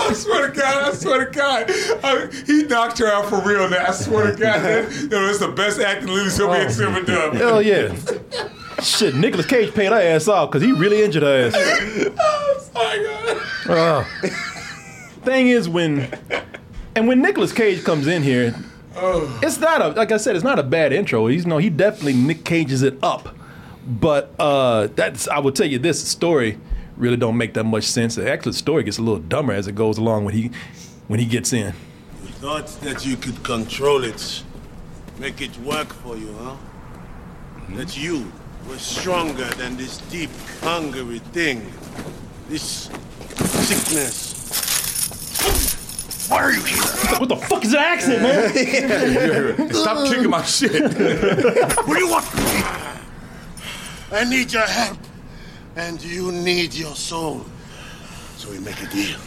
I 0.00 0.12
swear 0.12 0.50
to 0.50 0.54
God, 0.60 0.84
I 0.84 0.92
swear 0.92 1.24
to 1.24 1.30
God. 1.30 1.70
I, 2.04 2.28
he 2.46 2.64
knocked 2.64 2.98
her 2.98 3.06
out 3.06 3.26
for 3.26 3.40
real 3.40 3.68
now. 3.68 3.86
I 3.86 3.92
swear 3.92 4.30
to 4.30 4.36
God. 4.36 4.60
That, 4.62 5.08
that's 5.10 5.38
the 5.38 5.48
best 5.48 5.80
acting 5.80 6.08
Lily 6.08 6.28
Sylvia's 6.28 6.80
ever 6.80 7.00
done. 7.00 7.36
Hell 7.36 7.62
yeah. 7.62 7.94
Shit, 8.82 9.14
Nicolas 9.14 9.46
Cage 9.46 9.72
paid 9.74 9.92
her 9.92 10.00
ass 10.00 10.28
off 10.28 10.50
because 10.50 10.62
he 10.62 10.72
really 10.72 11.02
injured 11.02 11.22
her 11.22 11.46
ass. 11.46 11.54
Oh, 12.76 12.90
my 13.66 13.66
God. 13.66 14.04
Uh, 14.04 14.04
thing 15.24 15.48
is 15.48 15.68
when 15.68 16.10
and 16.96 17.08
when 17.08 17.20
Nicolas 17.20 17.52
Cage 17.52 17.84
comes 17.84 18.06
in 18.06 18.22
here, 18.22 18.54
it's 19.42 19.58
not 19.58 19.82
a 19.82 19.88
like 19.88 20.12
I 20.12 20.16
said, 20.16 20.36
it's 20.36 20.44
not 20.44 20.58
a 20.58 20.62
bad 20.62 20.92
intro. 20.92 21.26
He's 21.26 21.46
no, 21.46 21.58
he 21.58 21.70
definitely 21.70 22.14
Nick 22.14 22.44
Cages 22.44 22.82
it 22.82 22.98
up. 23.02 23.34
But 23.86 24.34
uh 24.38 24.88
that's 24.94 25.28
I 25.28 25.38
will 25.38 25.52
tell 25.52 25.66
you 25.66 25.78
this 25.78 26.06
story 26.06 26.58
really 26.96 27.16
don't 27.16 27.36
make 27.36 27.54
that 27.54 27.64
much 27.64 27.84
sense. 27.84 28.14
The 28.14 28.30
actual 28.30 28.52
story 28.52 28.84
gets 28.84 28.98
a 28.98 29.02
little 29.02 29.20
dumber 29.20 29.52
as 29.52 29.66
it 29.66 29.74
goes 29.74 29.98
along 29.98 30.24
when 30.24 30.34
he 30.34 30.50
when 31.08 31.20
he 31.20 31.26
gets 31.26 31.52
in. 31.52 31.74
You 32.22 32.30
thought 32.32 32.68
that 32.82 33.04
you 33.04 33.16
could 33.16 33.42
control 33.42 34.04
it, 34.04 34.42
make 35.18 35.40
it 35.40 35.56
work 35.58 35.92
for 35.92 36.16
you, 36.16 36.32
huh? 36.40 36.56
That 37.70 37.96
you 37.96 38.30
were 38.68 38.78
stronger 38.78 39.46
than 39.56 39.76
this 39.76 39.98
deep, 39.98 40.30
hungry 40.60 41.18
thing, 41.18 41.72
this 42.48 42.90
sickness. 43.36 44.33
Why 46.28 46.42
are 46.42 46.52
you 46.52 46.62
here? 46.62 46.82
What 47.18 47.28
the 47.28 47.36
fuck 47.36 47.64
is 47.64 47.72
that 47.72 47.98
accent, 47.98 48.22
man? 48.22 49.72
Stop 49.74 50.08
kicking 50.08 50.30
my 50.30 50.42
shit. 50.42 50.82
What 50.82 51.94
do 51.94 51.98
you 51.98 52.08
want? 52.08 52.24
I 54.12 54.24
need 54.24 54.52
your 54.52 54.62
help, 54.62 54.98
and 55.76 56.02
you 56.02 56.32
need 56.32 56.74
your 56.74 56.94
soul. 56.94 57.44
So 58.36 58.50
we 58.50 58.58
make 58.58 58.80
a 58.82 58.86
deal. 58.86 59.18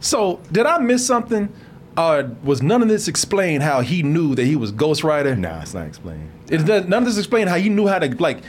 So 0.00 0.40
did 0.50 0.66
I 0.66 0.78
miss 0.78 1.06
something? 1.06 1.52
Uh, 1.96 2.28
was 2.44 2.62
none 2.62 2.82
of 2.82 2.88
this 2.88 3.08
explained 3.08 3.62
how 3.62 3.80
he 3.80 4.02
knew 4.02 4.34
that 4.34 4.44
he 4.44 4.56
was 4.56 4.72
Ghost 4.72 5.04
Rider? 5.04 5.34
Nah, 5.36 5.62
it's 5.62 5.74
not 5.74 5.86
explained. 5.86 6.30
It 6.48 6.64
does, 6.64 6.86
none 6.86 7.02
of 7.02 7.08
this 7.08 7.18
explained 7.18 7.50
how 7.50 7.56
he 7.56 7.68
knew 7.68 7.86
how 7.86 7.98
to 7.98 8.08
like 8.22 8.42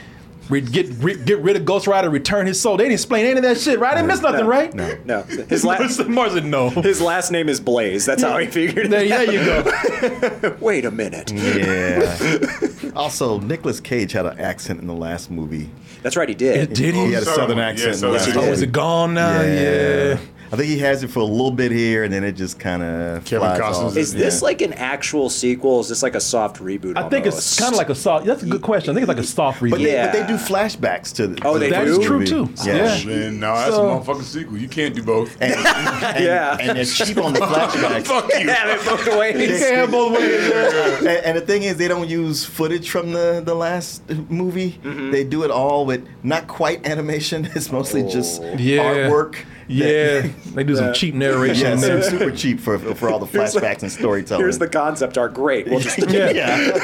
re- 0.48 0.60
get 0.60 0.88
re- 0.98 1.16
get 1.22 1.38
rid 1.40 1.56
of 1.56 1.64
Ghost 1.64 1.86
Rider, 1.86 2.10
return 2.10 2.46
his 2.46 2.60
soul. 2.60 2.76
They 2.76 2.84
didn't 2.84 2.94
explain 2.94 3.26
any 3.26 3.36
of 3.38 3.42
that 3.42 3.58
shit, 3.60 3.78
right? 3.78 3.92
I 3.92 3.96
didn't 3.96 4.08
miss 4.08 4.20
nothing, 4.22 4.46
right? 4.46 4.72
No. 4.74 4.96
No, 5.04 5.22
his 5.22 5.64
last 5.64 5.98
Martin, 6.08 6.50
no. 6.50 6.70
his 6.70 7.00
last 7.00 7.30
name 7.30 7.48
is 7.48 7.60
Blaze. 7.60 8.04
That's 8.06 8.22
how 8.22 8.38
he 8.38 8.46
figured 8.46 8.86
it. 8.86 8.90
There, 8.90 9.06
there 9.08 9.32
you 9.32 9.44
go. 9.44 10.56
Wait 10.60 10.84
a 10.84 10.90
minute. 10.90 11.32
Yeah. 11.32 12.90
also, 12.96 13.38
Nicolas 13.40 13.80
Cage 13.80 14.12
had 14.12 14.26
an 14.26 14.38
accent 14.38 14.80
in 14.80 14.86
the 14.86 14.94
last 14.94 15.30
movie. 15.30 15.70
That's 16.02 16.16
right, 16.16 16.28
he 16.28 16.34
did. 16.34 16.72
Did 16.72 16.94
He 16.94 17.06
he? 17.06 17.12
had 17.12 17.22
a 17.22 17.30
oh, 17.30 17.34
southern 17.34 17.58
accent. 17.58 17.94
in 17.94 18.00
the 18.00 18.10
Yes, 18.12 18.26
last 18.26 18.36
he 18.36 18.40
Oh, 18.40 18.52
is 18.52 18.62
it 18.62 18.72
gone 18.72 19.14
now? 19.14 19.40
Yeah. 19.42 20.18
I 20.52 20.56
think 20.56 20.68
he 20.68 20.78
has 20.80 21.02
it 21.02 21.08
for 21.08 21.20
a 21.20 21.24
little 21.24 21.50
bit 21.50 21.72
here, 21.72 22.04
and 22.04 22.12
then 22.12 22.24
it 22.24 22.32
just 22.32 22.58
kind 22.58 22.82
of 22.82 23.24
Kevin 23.24 23.48
flies 23.56 23.60
Costner's 23.60 23.78
off. 23.78 23.96
Is 23.96 24.12
this 24.12 24.40
Yeah. 24.42 24.44
like 24.44 24.60
an 24.60 24.74
actual 24.74 25.30
sequel? 25.30 25.80
Is 25.80 25.88
this 25.88 26.02
like 26.02 26.14
a 26.14 26.20
soft 26.20 26.58
reboot? 26.60 26.98
I 26.98 27.08
think 27.08 27.24
it's 27.24 27.36
almost? 27.36 27.58
kind 27.58 27.72
of 27.72 27.78
like 27.78 27.88
a 27.88 27.94
soft. 27.94 28.26
That's 28.26 28.42
a 28.42 28.46
good 28.46 28.60
question. 28.60 28.90
I 28.90 28.94
think 28.94 29.04
it's 29.04 29.16
like 29.16 29.24
a 29.24 29.26
soft 29.26 29.60
reboot. 29.62 29.70
But, 29.70 29.80
they, 29.80 29.94
but 29.96 30.12
they 30.12 30.26
do 30.26 30.34
flashbacks 30.36 31.14
to. 31.14 31.28
The, 31.28 31.42
Oh, 31.46 31.54
to 31.54 31.58
they 31.58 31.70
the 31.70 31.84
do? 31.86 31.94
That's 31.94 32.06
true, 32.06 32.26
too. 32.26 32.52
Yeah. 32.66 32.96
Yeah. 32.96 33.04
Man, 33.06 33.40
no, 33.40 33.54
that's 33.54 33.74
So- 33.74 33.88
a 33.90 34.00
motherfucking 34.00 34.22
sequel. 34.24 34.58
You 34.58 34.68
can't 34.68 34.94
do 34.94 35.02
both. 35.02 35.36
And, 35.40 35.54
and, 35.56 36.22
Yeah. 36.24 36.56
and 36.60 36.76
they're 36.76 36.84
cheap 36.84 37.16
on 37.16 37.32
the 37.32 37.40
flashbacks. 37.40 38.06
Fuck 38.06 38.30
you. 38.38 38.48
Have 38.50 38.78
it 38.78 38.84
both 38.84 39.18
ways. 39.18 39.40
You 39.50 39.56
can't 39.58 39.76
have 39.76 39.90
both 39.90 40.18
ways. 40.18 40.52
and, 40.98 41.08
and 41.08 41.38
the 41.38 41.40
thing 41.40 41.62
is, 41.62 41.78
they 41.78 41.88
don't 41.88 42.10
use 42.10 42.44
footage 42.44 42.90
from 42.90 43.12
the, 43.12 43.40
the 43.42 43.54
last 43.54 44.02
movie. 44.28 44.78
Mm-hmm. 44.84 45.12
They 45.12 45.24
do 45.24 45.44
it 45.44 45.50
all 45.50 45.86
with 45.86 46.06
not 46.22 46.46
quite 46.46 46.86
animation. 46.86 47.48
It's 47.54 47.72
mostly 47.72 48.02
just 48.02 48.42
Yeah. 48.58 48.82
artwork. 49.08 49.36
Yeah, 49.72 50.28
they 50.54 50.64
do 50.70 50.76
some 50.76 50.92
cheap 50.92 51.14
narration. 51.14 51.66
Yeah, 51.66 51.72
in 51.72 51.78
so 51.78 52.00
super 52.02 52.30
cheap 52.30 52.60
for 52.60 52.78
for 52.78 53.10
all 53.10 53.18
the 53.18 53.26
Here's 53.38 53.52
the- 53.52 53.60
flashbacks 53.60 53.82
and 53.82 53.90
storytelling. 53.92 54.42
Here's 54.44 54.58
the 54.58 54.68
concept 54.68 55.18
art. 55.18 55.34
Great. 55.34 55.68
We'll 55.68 55.80
just 55.80 55.98
yeah. 56.10 56.78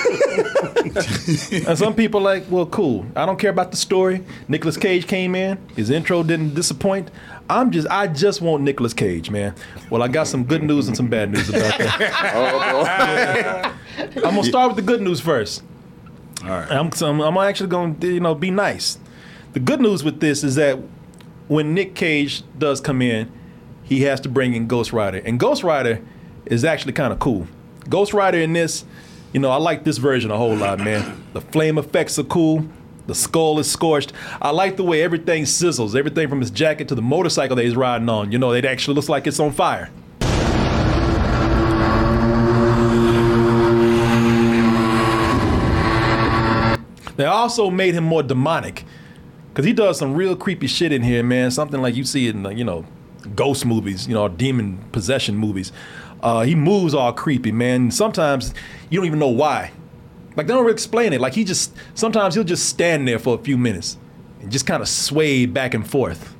And 1.69 1.79
some 1.79 1.95
people 1.95 2.21
like, 2.21 2.45
well, 2.51 2.67
cool. 2.67 3.07
I 3.15 3.27
don't 3.27 3.39
care 3.39 3.51
about 3.51 3.71
the 3.71 3.77
story. 3.77 4.25
Nicolas 4.49 4.77
Cage 4.77 5.07
came 5.07 5.35
in. 5.35 5.59
His 5.77 5.91
intro 5.91 6.23
didn't 6.23 6.55
disappoint. 6.55 7.11
I'm 7.51 7.71
just, 7.71 7.89
I 7.89 8.07
just 8.09 8.41
want 8.43 8.63
Nicolas 8.63 8.93
Cage, 8.93 9.31
man. 9.31 9.55
Well, 9.91 10.03
I 10.03 10.09
got 10.09 10.27
some 10.27 10.45
good 10.45 10.63
news 10.63 10.87
and 10.87 10.97
some 10.97 11.09
bad 11.09 11.31
news 11.33 11.49
about 11.49 11.79
that. 11.79 12.35
Oh, 12.35 13.75
I'm 14.17 14.35
gonna 14.35 14.45
start 14.45 14.69
with 14.69 14.77
the 14.77 14.83
good 14.83 15.01
news 15.01 15.21
first. 15.21 15.63
All 16.45 16.51
right. 16.51 16.71
I'm, 16.71 16.93
so 16.93 17.09
I'm, 17.11 17.21
I'm 17.21 17.37
actually 17.39 17.71
going 17.71 17.99
to, 18.01 18.07
you 18.15 18.21
know, 18.21 18.35
be 18.35 18.51
nice. 18.51 18.99
The 19.55 19.61
good 19.61 19.81
news 19.81 20.05
with 20.05 20.21
this 20.21 20.45
is 20.45 20.55
that 20.57 20.79
when 21.49 21.75
Nick 21.75 21.95
Cage 21.95 22.43
does 22.59 22.81
come 22.81 23.03
in, 23.03 23.33
he 23.83 24.03
has 24.03 24.21
to 24.21 24.29
bring 24.29 24.55
in 24.55 24.67
Ghost 24.67 24.93
Rider. 24.93 25.19
And 25.25 25.41
Ghost 25.41 25.63
Rider 25.63 26.01
is 26.47 26.65
actually 26.65 26.93
kind 26.93 27.13
of 27.13 27.19
cool. 27.19 27.47
Ghost 27.89 28.13
Rider 28.13 28.39
in 28.39 28.53
this, 28.53 28.85
you 29.33 29.41
know, 29.41 29.51
I 29.51 29.57
like 29.57 29.85
this 29.85 29.97
version 29.97 30.31
a 30.31 30.37
whole 30.37 30.55
lot, 30.55 30.79
man. 30.79 31.25
The 31.33 31.41
flame 31.41 31.79
effects 31.79 32.19
are 32.19 32.25
cool. 32.25 32.69
The 33.07 33.15
skull 33.15 33.59
is 33.59 33.71
scorched. 33.71 34.13
I 34.43 34.51
like 34.51 34.77
the 34.77 34.85
way 34.85 35.03
everything 35.03 35.45
sizzles, 35.45 35.97
everything 35.97 36.29
from 36.29 36.41
his 36.41 36.51
jacket 36.51 36.89
to 36.89 36.95
the 36.95 37.03
motorcycle 37.03 37.57
that 37.57 37.65
he's 37.65 37.77
riding 37.77 38.09
on. 38.11 38.31
You 38.31 38.39
know, 38.39 38.53
it 38.53 38.67
actually 38.67 38.95
looks 38.95 39.09
like 39.09 39.27
it's 39.27 39.41
on 39.41 39.53
fire. 39.53 39.91
They 47.17 47.25
also 47.25 47.71
made 47.71 47.95
him 47.95 48.05
more 48.05 48.23
demonic 48.23 48.85
because 49.59 49.67
he 49.67 49.73
does 49.73 49.99
some 49.99 50.15
real 50.15 50.37
creepy 50.37 50.69
shit 50.69 50.93
in 50.93 51.03
here, 51.03 51.25
man. 51.25 51.51
Something 51.51 51.83
like 51.83 51.97
you 51.97 52.05
see 52.05 52.29
in, 52.29 52.45
you 52.57 52.63
know, 52.63 52.87
ghost 53.35 53.67
movies, 53.67 54.07
you 54.07 54.15
know, 54.15 54.29
demon 54.29 54.79
possession 54.93 55.37
movies. 55.37 55.73
Uh, 56.23 56.43
he 56.43 56.55
moves 56.55 56.95
all 56.95 57.13
creepy, 57.13 57.51
man. 57.51 57.91
Sometimes 57.91 58.55
you 58.89 59.01
don't 59.01 59.07
even 59.07 59.19
know 59.19 59.27
why. 59.27 59.73
Like 60.37 60.47
they 60.47 60.55
don't 60.55 60.63
really 60.63 60.75
explain 60.75 61.13
it. 61.13 61.21
Like 61.21 61.35
he 61.35 61.43
just 61.43 61.75
sometimes 61.95 62.37
he'll 62.37 62.45
just 62.45 62.69
stand 62.69 63.09
there 63.09 63.19
for 63.19 63.35
a 63.35 63.39
few 63.39 63.59
minutes 63.59 63.99
and 64.41 64.53
just 64.53 64.65
kind 64.65 64.81
of 64.81 64.89
sway 64.89 65.45
back 65.45 65.75
and 65.75 65.91
forth. 65.91 66.37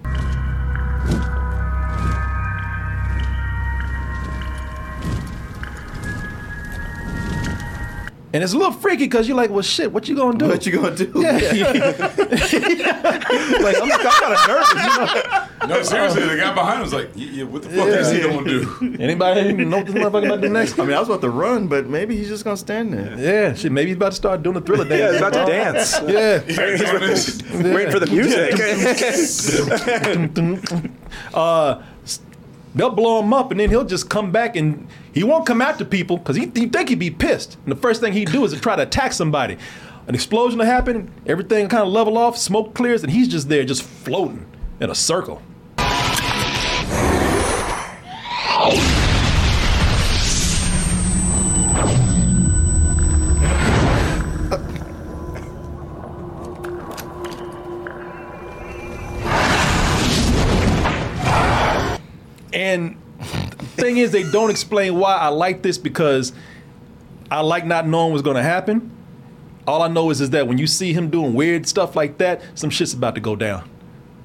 And 8.31 8.43
it's 8.45 8.53
a 8.53 8.59
little 8.59 8.73
freaky 8.73 9.05
because 9.05 9.27
you're 9.27 9.37
like, 9.39 9.49
well, 9.49 9.63
shit, 9.63 9.91
what 9.91 10.07
you 10.07 10.15
gonna 10.15 10.37
do? 10.37 10.49
What 10.49 10.67
you 10.67 10.73
gonna 10.73 10.95
do? 10.95 11.11
Yeah. 11.17 11.33
like, 13.63 13.77
I'm, 13.81 13.91
I'm 13.91 14.01
kind 14.01 14.35
of 14.35 14.49
nervous. 14.49 14.73
You 14.75 14.81
know? 14.87 15.49
No, 15.67 15.83
seriously, 15.83 16.27
the 16.27 16.37
guy 16.37 16.55
behind 16.55 16.77
him 16.77 16.83
was 16.83 16.93
like, 16.93 17.11
yeah, 17.15 17.31
yeah, 17.31 17.45
what 17.45 17.63
the 17.63 17.71
fuck 17.71 17.89
is 17.89 18.11
he 18.11 18.21
gonna 18.21 18.45
do? 18.47 18.97
Anybody 19.01 19.53
know 19.53 19.79
what 19.79 19.87
this 19.87 19.95
motherfucker 19.95 20.27
about 20.27 20.37
to 20.37 20.43
do 20.43 20.49
next? 20.51 20.79
I 20.79 20.85
mean, 20.85 20.95
I 20.95 21.01
was 21.01 21.09
about 21.09 21.23
to 21.23 21.31
run, 21.31 21.69
but 21.69 21.87
maybe 21.89 22.17
he's 22.17 22.29
just 22.29 22.45
gonna 22.45 22.59
stand 22.59 22.93
there. 22.93 23.19
Yeah, 23.19 23.55
shit, 23.55 23.73
maybe 23.73 23.89
he's 23.89 23.97
about 23.97 24.11
to 24.11 24.17
start 24.17 24.43
doing 24.43 24.55
the 24.55 24.61
thriller 24.61 24.85
dance. 24.85 25.01
Yeah, 25.01 25.11
he's 25.13 25.21
about 25.21 25.33
to 25.33 25.47
dance. 25.51 25.93
Yeah. 26.03 27.75
Waiting 27.75 27.91
for 27.91 27.99
the 27.99 28.09
music. 28.11 28.55
uh, 31.35 31.83
they'll 32.75 32.91
blow 32.91 33.23
him 33.23 33.33
up, 33.33 33.51
and 33.51 33.61
then 33.61 33.71
he'll 33.71 33.85
just 33.85 34.11
come 34.11 34.31
back, 34.31 34.55
and 34.55 34.87
he 35.19 35.25
won't 35.25 35.45
come 35.45 35.61
after 35.61 35.85
people 35.85 36.17
because 36.17 36.37
he, 36.37 36.43
he 36.55 36.69
think 36.69 36.91
he'd 36.91 36.99
be 37.01 37.11
pissed. 37.11 37.57
And 37.65 37.73
the 37.73 37.81
first 37.81 38.01
thing 38.01 38.13
he'd 38.13 38.31
do 38.31 38.45
is 38.45 38.53
to 38.53 38.61
try 38.61 38.77
to 38.77 38.83
attack 38.83 39.13
somebody. 39.13 39.59
An 40.07 40.15
explosion 40.15 40.61
will 40.61 40.67
happen, 40.67 41.11
everything 41.27 41.69
kind 41.69 41.83
of 41.83 41.89
level 41.89 42.17
off, 42.17 42.39
smoke 42.39 42.73
clears, 42.73 43.03
and 43.03 43.11
he's 43.11 43.27
just 43.27 43.49
there, 43.49 43.65
just 43.65 43.83
floating 43.83 44.47
in 44.79 44.91
a 44.91 44.95
circle. 44.95 45.43
And 62.53 62.97
thing 63.79 63.99
is, 63.99 64.13
they 64.13 64.31
don't 64.31 64.51
explain 64.51 64.99
why 64.99 65.17
I 65.17 65.29
like 65.29 65.63
this 65.63 65.79
because 65.79 66.33
I 67.31 67.41
like 67.41 67.67
not 67.67 67.87
knowing 67.87 68.13
what's 68.13 68.23
going 68.23 68.37
to 68.37 68.43
happen. 68.43 68.91
All 69.67 69.83
I 69.83 69.89
know 69.89 70.11
is, 70.11 70.21
is 70.21 70.31
that 70.31 70.49
when 70.49 70.59
you 70.59 70.67
see 70.67 70.93
him 70.93 71.11
doing 71.11 71.35
weird 71.35 71.69
stuff 71.69 71.95
like 71.95 72.19
that, 72.19 72.43
some 72.55 72.71
shit's 72.71 72.95
about 72.95 73.15
to 73.17 73.21
go 73.21 73.37
down. 73.37 73.69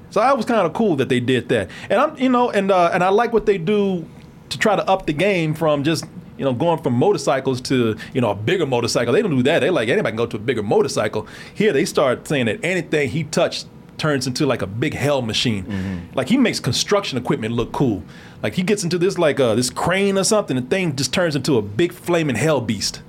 So 0.10 0.22
I 0.22 0.34
was 0.34 0.46
kind 0.46 0.66
of 0.66 0.74
cool 0.74 0.96
that 0.98 1.10
they 1.10 1.20
did 1.20 1.50
that. 1.50 1.70
And 1.89 2.00
I'm, 2.00 2.18
you 2.18 2.30
know, 2.30 2.52
and 2.52 2.72
uh, 2.72 2.92
and 2.94 3.04
I 3.04 3.10
like 3.10 3.34
what 3.34 3.46
they 3.46 3.58
do 3.58 4.08
to 4.50 4.60
try 4.60 4.76
to 4.76 4.88
up 4.88 5.08
the 5.08 5.13
game 5.13 5.54
from 5.56 5.84
just 5.84 6.06
you 6.38 6.46
know 6.46 6.54
going 6.54 6.82
from 6.82 6.94
motorcycles 6.94 7.60
to 7.62 7.98
you 8.13 8.22
know 8.22 8.30
a 8.30 8.36
bigger 8.36 8.66
motorcycle. 8.66 9.12
They 9.12 9.22
don't 9.24 9.36
do 9.36 9.44
that. 9.44 9.60
They 9.60 9.72
like 9.72 9.89
anybody 9.89 10.12
can 10.12 10.18
go 10.18 10.28
to 10.28 10.38
a 10.38 10.39
bigger 10.39 10.63
motorcycle. 10.63 11.28
Here 11.54 11.74
they 11.74 11.86
start 11.86 12.28
saying 12.28 12.46
that 12.46 12.63
anything 12.63 13.10
he 13.10 13.24
touched 13.24 13.66
turns 13.97 14.27
into 14.27 14.45
like 14.45 14.62
a 14.62 14.67
big 14.67 14.93
hell 14.93 15.21
machine. 15.21 16.10
Like 16.13 16.29
he 16.29 16.38
makes 16.38 16.60
construction 16.60 17.17
equipment 17.17 17.53
look 17.53 17.71
cool. 17.71 18.03
Like 18.41 18.56
he 18.56 18.63
gets 18.63 18.84
into 18.84 18.97
this 18.97 19.17
like 19.17 19.39
uh, 19.39 19.56
this 19.56 19.69
crane 19.69 20.17
or 20.17 20.23
something. 20.23 20.56
The 20.56 20.62
thing 20.62 20.95
just 20.95 21.13
turns 21.13 21.36
into 21.36 21.58
a 21.58 21.62
big 21.62 21.93
flaming 21.93 22.36
hell 22.36 22.62
beast. 22.62 23.01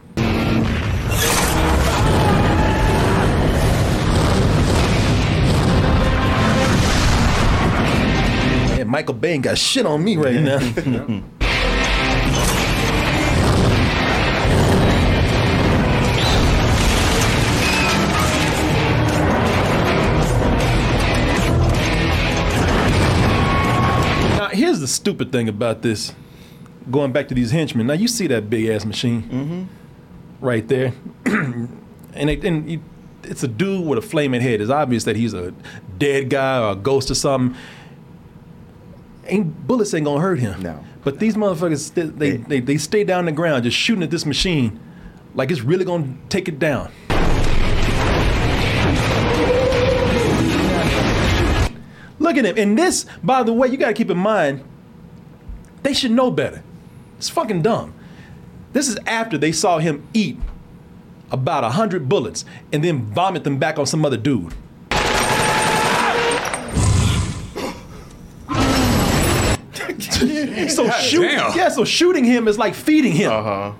Man, 8.77 8.89
Michael 8.89 9.15
Bay 9.15 9.39
got 9.39 9.57
shit 9.59 9.87
on 9.87 10.03
me 10.03 10.17
right 10.17 10.41
now. 10.41 10.59
stupid 24.95 25.33
thing 25.33 25.49
about 25.49 25.83
this. 25.83 26.15
Going 26.91 27.13
back 27.13 27.29
to 27.29 27.35
these 27.35 27.51
henchmen. 27.51 27.87
Now, 27.87 27.95
you 27.95 28.09
see 28.09 28.27
that 28.27 28.51
big 28.51 28.67
ass 28.67 28.85
machine 28.85 29.23
mm-hmm. 29.23 30.45
right 30.45 30.67
there. 30.69 30.93
and 31.25 32.31
it, 32.31 32.45
and 32.45 32.71
you, 32.71 32.83
it's 33.23 33.43
a 33.43 33.49
dude 33.49 33.87
with 33.87 33.99
a 33.99 34.03
flaming 34.03 34.41
head. 34.41 34.61
It's 34.61 34.71
obvious 34.71 35.05
that 35.05 35.17
he's 35.17 35.33
a 35.33 35.53
dead 35.99 36.31
guy 36.31 36.61
or 36.61 36.73
a 36.73 36.77
ghost 36.77 37.11
or 37.11 37.15
something. 37.15 37.59
Ain't 39.27 39.67
bullets 39.67 39.95
ain't 39.95 40.05
gonna 40.05 40.21
hurt 40.21 40.39
him. 40.39 40.63
No. 40.63 40.85
But 41.03 41.19
these 41.19 41.37
motherfuckers, 41.37 41.79
st- 41.79 42.19
they, 42.19 42.37
they, 42.37 42.61
they 42.61 42.77
stay 42.77 43.05
down 43.05 43.25
the 43.25 43.33
ground 43.33 43.65
just 43.65 43.77
shooting 43.77 44.03
at 44.03 44.11
this 44.11 44.27
machine 44.27 44.79
like 45.35 45.51
it's 45.51 45.63
really 45.63 45.85
gonna 45.85 46.15
take 46.29 46.49
it 46.49 46.59
down. 46.59 46.91
Look 52.19 52.37
at 52.37 52.45
him. 52.47 52.55
And 52.57 52.79
this, 52.79 53.07
by 53.23 53.43
the 53.43 53.53
way, 53.53 53.69
you 53.69 53.77
gotta 53.77 53.93
keep 53.93 54.11
in 54.11 54.17
mind, 54.17 54.65
they 55.85 55.93
should 55.93 56.11
know 56.11 56.33
better. 56.33 56.65
It's 57.19 57.29
fucking 57.29 57.63
dumb. 57.63 57.95
This 58.73 58.89
is 58.89 58.99
after 59.07 59.39
they 59.39 59.53
saw 59.53 59.79
him 59.79 60.05
eat 60.13 60.37
about 61.31 61.63
a 61.63 61.71
hundred 61.71 62.09
bullets 62.09 62.45
and 62.73 62.83
then 62.83 63.03
vomit 63.03 63.45
them 63.45 63.59
back 63.59 63.79
on 63.79 63.87
some 63.87 64.05
other 64.05 64.17
dude. 64.17 64.53
so 70.71 70.91
shoot, 70.91 71.23
yeah. 71.23 71.69
So 71.69 71.85
shooting 71.85 72.25
him 72.25 72.49
is 72.49 72.59
like 72.59 72.75
feeding 72.75 73.13
him. 73.13 73.31
Uh 73.31 73.43
huh. 73.43 73.73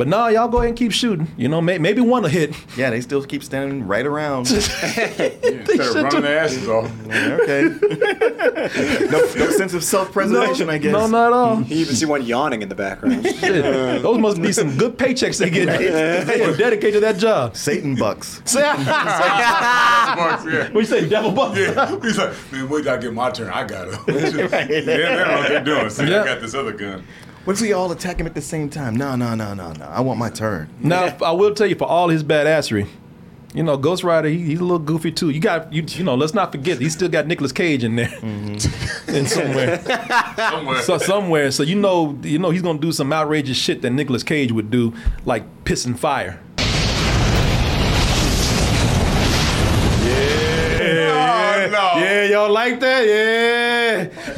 But 0.00 0.08
now 0.08 0.28
y'all 0.28 0.48
go 0.48 0.56
ahead 0.60 0.68
and 0.70 0.78
keep 0.78 0.92
shooting. 0.92 1.28
You 1.36 1.50
know, 1.50 1.60
may, 1.60 1.76
maybe 1.76 2.00
one 2.00 2.22
will 2.22 2.30
hit. 2.30 2.54
Yeah, 2.74 2.88
they 2.88 3.02
still 3.02 3.22
keep 3.22 3.44
standing 3.44 3.86
right 3.86 4.06
around. 4.06 4.50
Instead 4.50 5.44
of 5.44 5.68
should 5.68 5.94
running 5.96 6.10
do- 6.10 6.20
their 6.22 6.38
asses 6.38 6.66
off. 6.70 6.90
okay. 7.06 7.64
no, 9.10 9.18
no 9.34 9.50
sense 9.50 9.74
of 9.74 9.84
self-preservation, 9.84 10.70
I 10.70 10.78
guess. 10.78 10.92
No, 10.94 11.06
not 11.06 11.26
at 11.26 11.32
all. 11.34 11.62
You 11.64 11.76
even 11.76 11.94
see 11.94 12.06
one 12.06 12.24
yawning 12.24 12.62
in 12.62 12.70
the 12.70 12.74
background. 12.74 13.26
Shit. 13.40 13.62
Those 14.02 14.16
must 14.16 14.40
be 14.40 14.52
some 14.52 14.74
good 14.78 14.96
paychecks 14.96 15.38
they 15.38 15.50
get. 15.50 15.66
they 15.66 16.44
are 16.44 16.56
dedicated 16.56 16.94
to 16.94 17.00
that 17.00 17.18
job. 17.18 17.54
Satan 17.54 17.94
bucks. 17.94 18.40
Satan 18.46 18.82
bucks, 18.86 20.46
yeah. 20.46 20.70
What 20.70 20.80
you 20.80 20.84
say, 20.86 21.06
devil 21.10 21.30
bucks? 21.32 21.58
Yeah, 21.58 22.00
he's 22.00 22.16
like, 22.16 22.32
man, 22.52 22.70
wait 22.70 22.84
till 22.84 22.92
I 22.94 22.96
get 22.96 23.12
my 23.12 23.30
turn. 23.32 23.50
I 23.50 23.64
got 23.64 23.88
it. 23.88 23.98
yeah, 24.08 24.56
they 24.80 24.96
don't 24.96 25.28
know 25.28 25.34
what 25.40 25.48
they're 25.48 25.62
doing. 25.62 25.90
See, 25.90 26.06
Yeah. 26.08 26.22
I 26.22 26.24
got 26.24 26.40
this 26.40 26.54
other 26.54 26.72
gun. 26.72 27.04
What 27.44 27.54
if 27.56 27.62
we 27.62 27.72
all 27.72 27.90
attack 27.90 28.20
him 28.20 28.26
at 28.26 28.34
the 28.34 28.42
same 28.42 28.68
time? 28.68 28.94
No, 28.96 29.16
no, 29.16 29.34
no, 29.34 29.54
no, 29.54 29.72
no. 29.72 29.86
I 29.86 30.00
want 30.00 30.18
my 30.18 30.28
turn. 30.28 30.68
Now, 30.80 31.16
I 31.24 31.32
will 31.32 31.54
tell 31.54 31.66
you, 31.66 31.74
for 31.74 31.88
all 31.88 32.10
his 32.10 32.22
badassery, 32.22 32.86
you 33.54 33.62
know, 33.62 33.78
Ghost 33.78 34.04
Rider, 34.04 34.28
he, 34.28 34.38
he's 34.38 34.60
a 34.60 34.62
little 34.62 34.78
goofy 34.78 35.10
too. 35.10 35.30
You 35.30 35.40
got, 35.40 35.72
you, 35.72 35.82
you 35.88 36.04
know, 36.04 36.14
let's 36.14 36.34
not 36.34 36.52
forget, 36.52 36.78
he's 36.78 36.92
still 36.92 37.08
got 37.08 37.26
Nicolas 37.26 37.50
Cage 37.50 37.82
in 37.82 37.96
there, 37.96 38.08
mm-hmm. 38.08 39.14
in 39.14 39.26
somewhere, 39.26 39.82
Somewhere. 40.36 40.82
so 40.82 40.98
somewhere. 40.98 41.50
So 41.50 41.62
you 41.62 41.76
know, 41.76 42.18
you 42.22 42.38
know, 42.38 42.50
he's 42.50 42.62
gonna 42.62 42.78
do 42.78 42.92
some 42.92 43.10
outrageous 43.12 43.56
shit 43.56 43.80
that 43.82 43.90
Nicolas 43.90 44.22
Cage 44.22 44.52
would 44.52 44.70
do, 44.70 44.92
like 45.24 45.64
pissing 45.64 45.98
fire. 45.98 46.38
oh, 50.82 51.68
no. 51.72 52.00
Yeah, 52.00 52.24
y'all 52.24 52.52
like 52.52 52.80
that? 52.80 53.06
Yeah. 53.06 53.69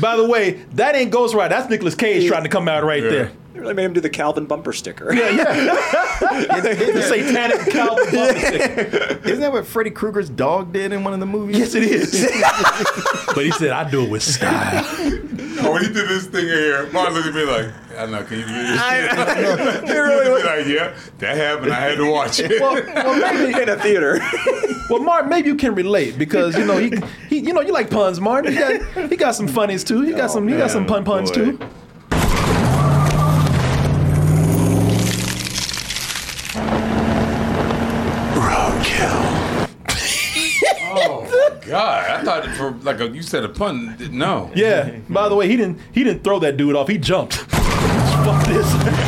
By 0.02 0.16
the 0.16 0.28
way, 0.28 0.50
that 0.74 0.94
ain't 0.96 1.10
Ghost 1.12 1.32
Rider. 1.34 1.54
That's 1.54 1.70
Nicolas 1.70 1.94
Cage 1.94 2.26
trying 2.26 2.42
to 2.42 2.48
come 2.48 2.66
out 2.68 2.82
right 2.84 3.02
Yeah. 3.02 3.08
there. 3.10 3.32
They 3.54 3.60
really 3.60 3.74
made 3.74 3.84
him 3.84 3.92
do 3.92 4.00
the 4.00 4.10
Calvin 4.10 4.46
bumper 4.46 4.72
sticker. 4.72 5.14
Yeah, 5.14 5.30
yeah. 5.30 5.98
The 6.22 7.02
satanic 7.06 7.60
Calvin 7.72 8.04
bumper 8.10 8.38
sticker. 8.40 9.28
Isn't 9.28 9.40
that 9.40 9.52
what 9.52 9.66
Freddy 9.66 9.90
Krueger's 9.90 10.28
dog 10.30 10.72
did 10.72 10.92
in 10.92 11.04
one 11.04 11.12
of 11.14 11.20
the 11.20 11.26
movies? 11.26 11.58
Yes, 11.58 11.74
it 11.74 11.84
is. 11.84 12.10
but 13.34 13.44
he 13.44 13.50
said, 13.52 13.70
I 13.70 13.88
do 13.88 14.02
it 14.04 14.10
with 14.10 14.22
style. 14.22 14.84
Oh, 15.64 15.68
Oh, 15.68 15.72
when 15.72 15.82
he 15.84 15.92
did 15.92 16.08
this 16.08 16.26
thing 16.26 16.44
here, 16.46 16.90
Martin 16.92 17.14
looked 17.14 17.28
at 17.28 17.34
me 17.34 17.44
like, 17.44 17.72
I 17.96 18.06
know, 18.06 18.24
can 18.24 18.38
you 18.40 18.46
do 18.46 18.52
this? 18.52 18.80
I- 18.80 19.80
he 19.86 19.92
really 19.98 20.30
was 20.30 20.44
like, 20.44 20.66
yeah, 20.66 20.94
that 21.18 21.36
happened. 21.36 21.72
I 21.72 21.80
had 21.80 21.98
to 21.98 22.10
watch 22.10 22.40
it. 22.40 22.60
Well, 22.60 22.74
well, 22.74 23.34
maybe 23.34 23.52
in 23.62 23.68
a 23.68 23.76
theater. 23.76 24.18
Well, 24.90 25.00
Martin, 25.00 25.30
maybe 25.30 25.48
you 25.48 25.54
can 25.54 25.74
relate 25.74 26.18
because 26.18 26.56
you 26.58 26.64
know 26.64 26.78
he, 26.78 26.92
he 27.28 27.38
you 27.38 27.52
know 27.52 27.60
you 27.60 27.72
like 27.72 27.90
puns, 27.90 28.20
Martin. 28.20 28.52
He 28.52 28.58
got, 28.58 29.10
he 29.10 29.16
got 29.16 29.34
some 29.36 29.46
funnies 29.46 29.84
too. 29.84 30.02
He 30.02 30.12
got 30.12 30.30
oh, 30.30 30.34
some 30.34 30.48
he 30.48 30.56
got 30.56 30.70
some 30.70 30.84
pun 30.86 31.04
puns 31.04 31.30
boy. 31.30 31.52
too. 31.52 31.58
oh 40.94 41.22
my 41.22 41.61
god! 41.72 42.10
I 42.10 42.22
thought 42.24 42.48
for 42.56 42.70
like 42.82 43.00
a, 43.00 43.08
you 43.08 43.22
said 43.22 43.44
a 43.44 43.48
pun. 43.48 43.96
No. 44.12 44.50
Yeah. 44.54 44.98
By 45.08 45.28
the 45.28 45.34
way, 45.34 45.48
he 45.48 45.56
didn't 45.56 45.78
he 45.92 46.04
didn't 46.04 46.22
throw 46.24 46.38
that 46.40 46.56
dude 46.56 46.76
off. 46.76 46.88
He 46.88 46.98
jumped. 46.98 47.34
Fuck 48.22 48.46
this. 48.46 48.66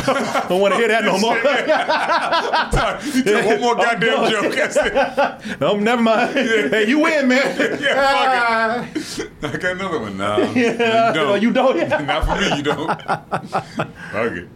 I 0.09 0.45
don't 0.49 0.59
want 0.59 0.73
to 0.73 0.77
hear 0.77 0.89
that 0.89 1.05
no 1.05 1.17
more. 1.19 1.37
you 3.15 3.23
did 3.23 3.45
one 3.45 3.61
more 3.61 3.75
goddamn 3.75 4.29
joke. 4.29 4.53
That's 4.55 4.75
it. 4.77 5.59
no, 5.61 5.77
never 5.77 6.01
mind. 6.01 6.33
Hey, 6.33 6.85
you 6.89 6.99
win, 6.99 7.29
man. 7.29 7.57
Yeah, 7.81 8.83
fuck 8.85 9.25
it. 9.25 9.31
I 9.41 9.57
got 9.57 9.71
another 9.71 9.99
one. 9.99 10.17
No, 10.17 10.37
Yeah. 10.53 11.13
you 11.13 11.13
don't. 11.13 11.15
No, 11.15 11.35
you 11.35 11.53
don't. 11.53 12.05
Not 12.07 12.25
for 12.25 12.35
me. 12.41 12.57
You 12.57 12.63
don't. 12.63 13.01
Fuck 14.11 14.31
it. 14.33 14.49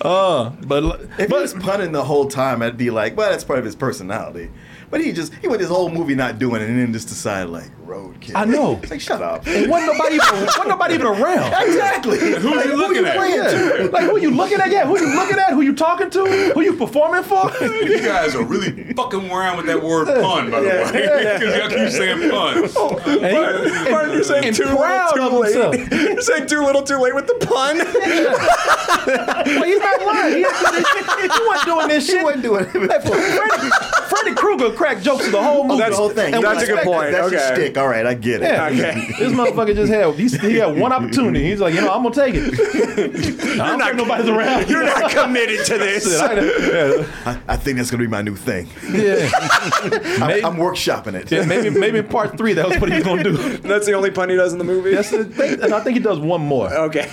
Uh, 0.00 0.50
but 0.64 1.00
If 1.18 1.28
he 1.28 1.34
was 1.34 1.52
punning 1.54 1.90
the 1.92 2.04
whole 2.04 2.28
time, 2.28 2.62
I'd 2.62 2.78
be 2.78 2.90
like, 2.90 3.16
well, 3.16 3.30
that's 3.30 3.42
part 3.44 3.58
of 3.58 3.64
his 3.64 3.74
personality. 3.74 4.50
But 4.92 5.00
he 5.00 5.10
just 5.12 5.32
he 5.40 5.48
went 5.48 5.58
this 5.60 5.70
whole 5.70 5.88
movie 5.88 6.14
not 6.14 6.38
doing 6.38 6.60
it, 6.60 6.68
and 6.68 6.78
then 6.78 6.92
just 6.92 7.08
decided 7.08 7.48
like 7.50 7.70
roadkill. 7.86 8.32
I 8.36 8.44
know. 8.44 8.78
It's 8.82 8.90
like 8.90 9.00
shut 9.00 9.22
up. 9.22 9.46
and 9.46 9.70
wasn't 9.70 9.92
nobody 9.96 10.16
even 10.16 10.40
wasn't 10.44 10.68
nobody 10.68 10.94
even 10.94 11.06
around. 11.06 11.54
exactly. 11.66 12.18
Who's 12.18 12.44
Like, 12.44 12.66
you 12.66 12.72
who 12.72 12.76
looking 12.76 13.04
at? 13.06 13.16
playing 13.16 13.42
to? 13.42 13.84
Yeah. 13.84 13.90
Like 13.90 14.04
who 14.04 14.18
you 14.20 14.30
looking 14.30 14.58
at? 14.60 14.70
Yeah, 14.70 14.86
who 14.86 15.00
you 15.00 15.14
looking 15.14 15.38
at? 15.38 15.54
Who 15.54 15.62
you 15.62 15.74
talking 15.74 16.10
to? 16.10 16.52
Who 16.54 16.60
you 16.60 16.76
performing 16.76 17.22
for? 17.24 17.50
You 17.62 18.00
guys 18.02 18.34
are 18.34 18.44
really 18.44 18.92
fucking 18.92 19.30
around 19.30 19.56
with 19.56 19.64
that 19.66 19.82
word 19.82 20.06
pun, 20.06 20.50
by 20.50 20.60
the 20.60 20.68
way. 20.68 20.84
Because 20.92 21.56
y'all 21.56 21.68
keep 21.70 21.90
saying 21.90 22.30
pun. 22.30 22.68
Oh, 22.76 22.98
and 22.98 23.86
he- 23.86 23.90
Martin, 23.90 24.12
you're 24.12 24.22
saying 24.24 24.44
and 24.44 24.54
too 24.56 24.64
proud 24.64 25.14
little, 25.18 25.42
too 25.42 25.58
late. 25.78 25.90
You're 25.90 26.20
saying 26.20 26.46
too 26.48 26.62
little, 26.62 26.82
too 26.82 26.98
late 26.98 27.14
with 27.14 27.26
the 27.26 27.34
pun. 27.46 27.78
Well, 27.78 29.64
he's 29.64 29.78
not 29.78 30.02
lying. 30.04 30.34
He, 30.34 30.44
he, 30.44 31.22
he 31.22 31.46
wasn't 31.46 31.64
doing 31.66 31.88
this 31.88 32.06
shit. 32.06 32.18
He 32.18 32.24
wasn't 32.24 32.42
doing 32.42 32.64
it. 32.64 32.70
Hey, 32.72 33.00
Freddy, 33.00 33.70
Freddy 34.08 34.34
Krueger 34.34 34.70
cracked 34.82 35.04
jokes 35.04 35.30
the 35.30 35.40
whole 35.40 35.60
oh, 35.60 35.64
movie. 35.64 35.78
that's 35.78 35.90
the 35.92 35.96
whole 35.96 36.08
thing. 36.10 36.34
And 36.34 36.42
that's 36.42 36.62
a 36.64 36.66
good 36.66 36.82
point. 36.82 37.12
That's 37.12 37.32
Okay. 37.32 37.52
shtick. 37.54 37.78
All 37.78 37.86
right, 37.88 38.04
I 38.04 38.14
get 38.14 38.42
it. 38.42 38.50
Yeah. 38.50 38.66
Okay. 38.66 39.08
This 39.22 39.32
motherfucker 39.32 39.74
just 39.74 39.92
had 39.92 40.14
he, 40.14 40.28
he 40.48 40.56
had 40.56 40.76
one 40.76 40.92
opportunity. 40.92 41.44
He's 41.44 41.60
like, 41.60 41.74
you 41.74 41.80
know, 41.80 41.92
I'm 41.92 42.02
gonna 42.02 42.14
take 42.14 42.34
it. 42.34 43.60
I 43.60 43.76
don't 43.76 43.96
nobody's 43.96 44.28
around. 44.28 44.68
You're 44.68 44.84
not 44.84 45.10
committed 45.10 45.64
to 45.66 45.78
this. 45.78 46.20
I- 46.20 47.40
I, 47.46 47.56
think 47.56 47.76
that's 47.76 47.90
gonna 47.90 48.02
be 48.02 48.08
my 48.08 48.22
new 48.22 48.34
thing. 48.34 48.68
yeah. 48.90 49.30
I'm, 49.32 50.26
Maybe- 50.26 50.44
I'm 50.44 50.56
workshopping 50.56 51.14
it. 51.14 51.30
Yeah, 51.30 51.44
maybe 51.44 51.70
maybe 51.70 51.98
in 51.98 52.08
part 52.08 52.36
three 52.36 52.54
that 52.54 52.68
was 52.68 52.78
what 52.80 52.90
he's 52.92 53.04
gonna 53.04 53.22
do. 53.22 53.36
That's 53.58 53.86
the 53.86 53.92
only 53.92 54.10
pun 54.10 54.28
he 54.28 54.36
does 54.36 54.52
in 54.52 54.58
the 54.58 54.64
movie. 54.64 54.94
That's 54.94 55.10
the 55.10 55.24
thing, 55.24 55.62
and 55.62 55.72
I 55.72 55.80
think 55.80 55.96
he 55.96 56.02
does 56.02 56.18
one 56.18 56.40
more. 56.40 56.72
Okay. 56.72 57.08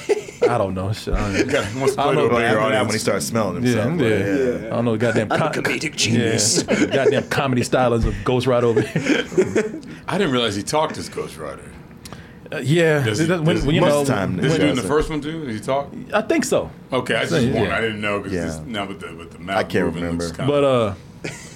I 0.47 0.57
don't 0.57 0.73
know. 0.73 0.91
Shit, 0.93 1.13
I 1.13 1.37
don't, 1.37 1.47
God, 1.49 1.65
he 1.65 1.79
wants 1.79 1.95
to 1.95 2.01
I 2.01 2.03
play 2.05 2.15
don't 2.15 2.23
know. 2.31 2.35
bigger 2.37 2.45
After 2.59 2.69
that, 2.71 2.81
when 2.85 2.91
he 2.93 2.99
starts 2.99 3.25
smelling 3.25 3.63
yeah, 3.65 3.83
himself. 3.83 4.61
yeah, 4.61 4.67
I 4.67 4.69
don't 4.69 4.85
know. 4.85 4.97
Goddamn, 4.97 5.31
I'm 5.31 5.41
a 5.41 5.49
comedic 5.49 5.95
genius. 5.95 6.63
Yeah, 6.67 6.85
goddamn 6.93 7.29
comedy 7.29 7.61
stylings 7.61 8.05
of 8.05 8.15
Ghost 8.23 8.47
Rider 8.47 8.67
over 8.67 8.81
here. 8.81 9.25
I 10.07 10.17
didn't 10.17 10.31
realize 10.33 10.55
he 10.55 10.63
talked 10.63 10.97
as 10.97 11.09
Ghost 11.09 11.37
Rider. 11.37 11.63
Uh, 12.51 12.57
yeah, 12.63 13.03
Does 13.03 13.19
he- 13.19 13.27
when, 13.27 13.43
does- 13.45 13.63
when, 13.65 13.75
you 13.75 13.81
most 13.81 14.07
know, 14.09 14.15
time, 14.15 14.35
Did 14.37 14.49
when- 14.49 14.59
do 14.59 14.65
in 14.67 14.75
the 14.75 14.81
first 14.81 15.09
one 15.09 15.21
too? 15.21 15.45
Did 15.45 15.53
he 15.53 15.59
talk? 15.59 15.93
I 16.13 16.21
think 16.21 16.45
so. 16.45 16.71
Okay, 16.91 17.13
I 17.15 17.25
just 17.25 17.33
Yeah. 17.45 17.53
wondered. 17.53 17.73
I 17.73 17.81
didn't 17.81 18.01
know 18.01 18.19
because 18.21 18.57
Yeah. 18.57 18.63
now 18.65 18.85
with 18.87 18.99
the 19.01 19.13
with 19.15 19.31
the 19.31 19.39
mouth 19.39 19.57
I 19.57 19.63
can't 19.63 19.85
moving 19.85 20.01
remember. 20.03 20.23
looks 20.25 20.35
kinda- 20.37 20.51
But 20.51 20.63
uh, 20.63 20.93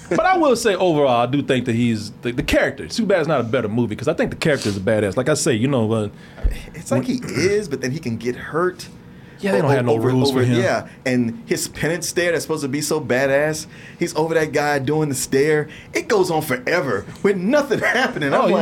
but 0.10 0.22
I 0.22 0.38
will 0.38 0.56
say 0.56 0.76
overall, 0.76 1.22
I 1.22 1.26
do 1.26 1.42
think 1.42 1.66
that 1.66 1.76
he's 1.76 2.12
the, 2.22 2.32
the 2.32 2.44
character. 2.44 2.88
Too 2.88 3.06
bad 3.06 3.20
it's 3.20 3.28
not 3.28 3.42
a 3.42 3.44
better 3.44 3.68
movie 3.68 3.90
because 3.96 4.08
I 4.08 4.14
think 4.14 4.32
the 4.32 4.38
character 4.38 4.70
is 4.70 4.78
a 4.78 4.82
badass. 4.82 5.18
Like 5.18 5.30
I 5.30 5.34
say, 5.34 5.54
you 5.54 5.68
know, 5.68 5.92
uh, 5.92 6.10
It's 6.74 6.92
like 6.92 7.06
he 7.06 7.16
is, 7.16 7.68
but 7.68 7.82
then 7.82 7.92
he 7.92 8.00
can 8.00 8.18
get 8.18 8.36
hurt. 8.36 8.88
Yeah, 9.44 9.52
they 9.52 9.62
don't 9.62 9.72
have 9.72 9.86
no 9.86 9.96
rules 9.98 10.32
for 10.32 10.44
him. 10.44 10.60
Yeah, 10.62 10.88
and 11.06 11.44
his 11.48 11.68
penance 11.68 12.08
stare 12.08 12.32
that's 12.32 12.44
supposed 12.46 12.64
to 12.64 12.68
be 12.70 12.82
so 12.82 13.02
badass, 13.02 13.68
he's 14.00 14.16
over 14.16 14.34
that 14.36 14.52
guy 14.54 14.80
doing 14.80 15.10
the 15.10 15.16
stare. 15.16 15.68
It 15.94 16.08
goes 16.08 16.32
on 16.32 16.42
forever 16.42 17.06
with 17.24 17.38
nothing 17.38 17.80
happening. 18.00 18.34
Oh, 18.34 18.44
I'm 18.44 18.50
yeah. 18.50 18.56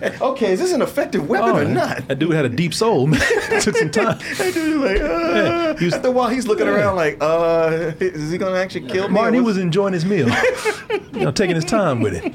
like, 0.00 0.20
okay, 0.20 0.52
is 0.52 0.60
this 0.60 0.72
an 0.72 0.82
effective 0.82 1.28
weapon 1.28 1.56
or 1.56 1.64
not? 1.64 2.06
That 2.08 2.18
dude 2.18 2.32
had 2.32 2.44
a 2.44 2.48
deep 2.48 2.72
soul. 2.74 3.06
Man. 3.08 3.20
it 3.22 3.62
Took 3.62 3.76
some 3.76 3.90
time. 3.90 4.18
That 4.38 4.54
dude's 4.54 4.76
like, 4.76 5.00
uh, 5.00 5.74
he 5.76 5.84
was- 5.86 5.94
after 5.94 6.08
a 6.08 6.10
while, 6.12 6.28
he's 6.28 6.46
looking 6.46 6.68
around 6.68 6.96
like, 6.96 7.18
uh, 7.20 7.92
is 8.00 8.30
he 8.30 8.38
gonna 8.38 8.56
actually 8.56 8.86
kill 8.86 9.08
me? 9.08 9.14
Martin, 9.14 9.34
he 9.34 9.40
was 9.40 9.58
enjoying 9.58 9.92
his 9.92 10.04
meal. 10.04 10.28
you 11.12 11.20
know, 11.24 11.30
taking 11.32 11.56
his 11.56 11.64
time 11.64 12.00
with 12.00 12.14
it. 12.14 12.32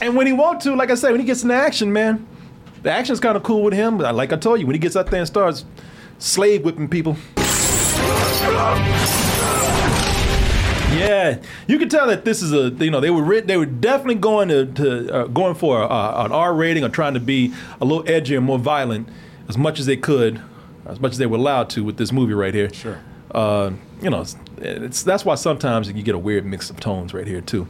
And 0.00 0.16
when 0.16 0.26
he 0.26 0.32
want 0.32 0.60
to, 0.62 0.74
like 0.74 0.90
I 0.90 0.94
said, 0.94 1.10
when 1.12 1.20
he 1.20 1.26
gets 1.26 1.42
in 1.42 1.48
the 1.48 1.54
action, 1.54 1.92
man, 1.92 2.26
the 2.82 2.90
action's 2.90 3.20
kind 3.20 3.36
of 3.36 3.42
cool 3.44 3.62
with 3.62 3.72
him. 3.74 3.98
But 3.98 4.14
like 4.14 4.32
I 4.32 4.36
told 4.36 4.58
you, 4.60 4.66
when 4.66 4.74
he 4.74 4.80
gets 4.80 4.96
out 4.96 5.06
there 5.10 5.20
and 5.20 5.26
starts 5.28 5.64
slave 6.22 6.64
whipping 6.64 6.88
people. 6.88 7.16
Yeah, 10.94 11.40
you 11.66 11.78
can 11.78 11.88
tell 11.88 12.06
that 12.06 12.24
this 12.24 12.42
is 12.42 12.52
a 12.52 12.70
you 12.84 12.90
know 12.90 13.00
they 13.00 13.10
were 13.10 13.40
they 13.40 13.56
were 13.56 13.66
definitely 13.66 14.16
going 14.16 14.48
to, 14.48 14.66
to 14.66 15.12
uh, 15.12 15.26
going 15.26 15.54
for 15.54 15.82
uh, 15.82 16.24
an 16.24 16.32
R 16.32 16.54
rating 16.54 16.84
or 16.84 16.88
trying 16.88 17.14
to 17.14 17.20
be 17.20 17.52
a 17.80 17.84
little 17.84 18.04
edgier 18.04 18.36
and 18.36 18.46
more 18.46 18.58
violent 18.58 19.08
as 19.48 19.58
much 19.58 19.80
as 19.80 19.86
they 19.86 19.96
could, 19.96 20.40
as 20.86 21.00
much 21.00 21.12
as 21.12 21.18
they 21.18 21.26
were 21.26 21.38
allowed 21.38 21.70
to 21.70 21.82
with 21.82 21.96
this 21.96 22.12
movie 22.12 22.34
right 22.34 22.54
here. 22.54 22.72
Sure. 22.72 23.00
Uh, 23.32 23.72
you 24.00 24.10
know, 24.10 24.20
it's, 24.20 24.36
it's 24.58 25.02
that's 25.02 25.24
why 25.24 25.34
sometimes 25.34 25.90
you 25.90 26.02
get 26.02 26.14
a 26.14 26.18
weird 26.18 26.44
mix 26.44 26.70
of 26.70 26.78
tones 26.78 27.12
right 27.14 27.26
here 27.26 27.40
too. 27.40 27.66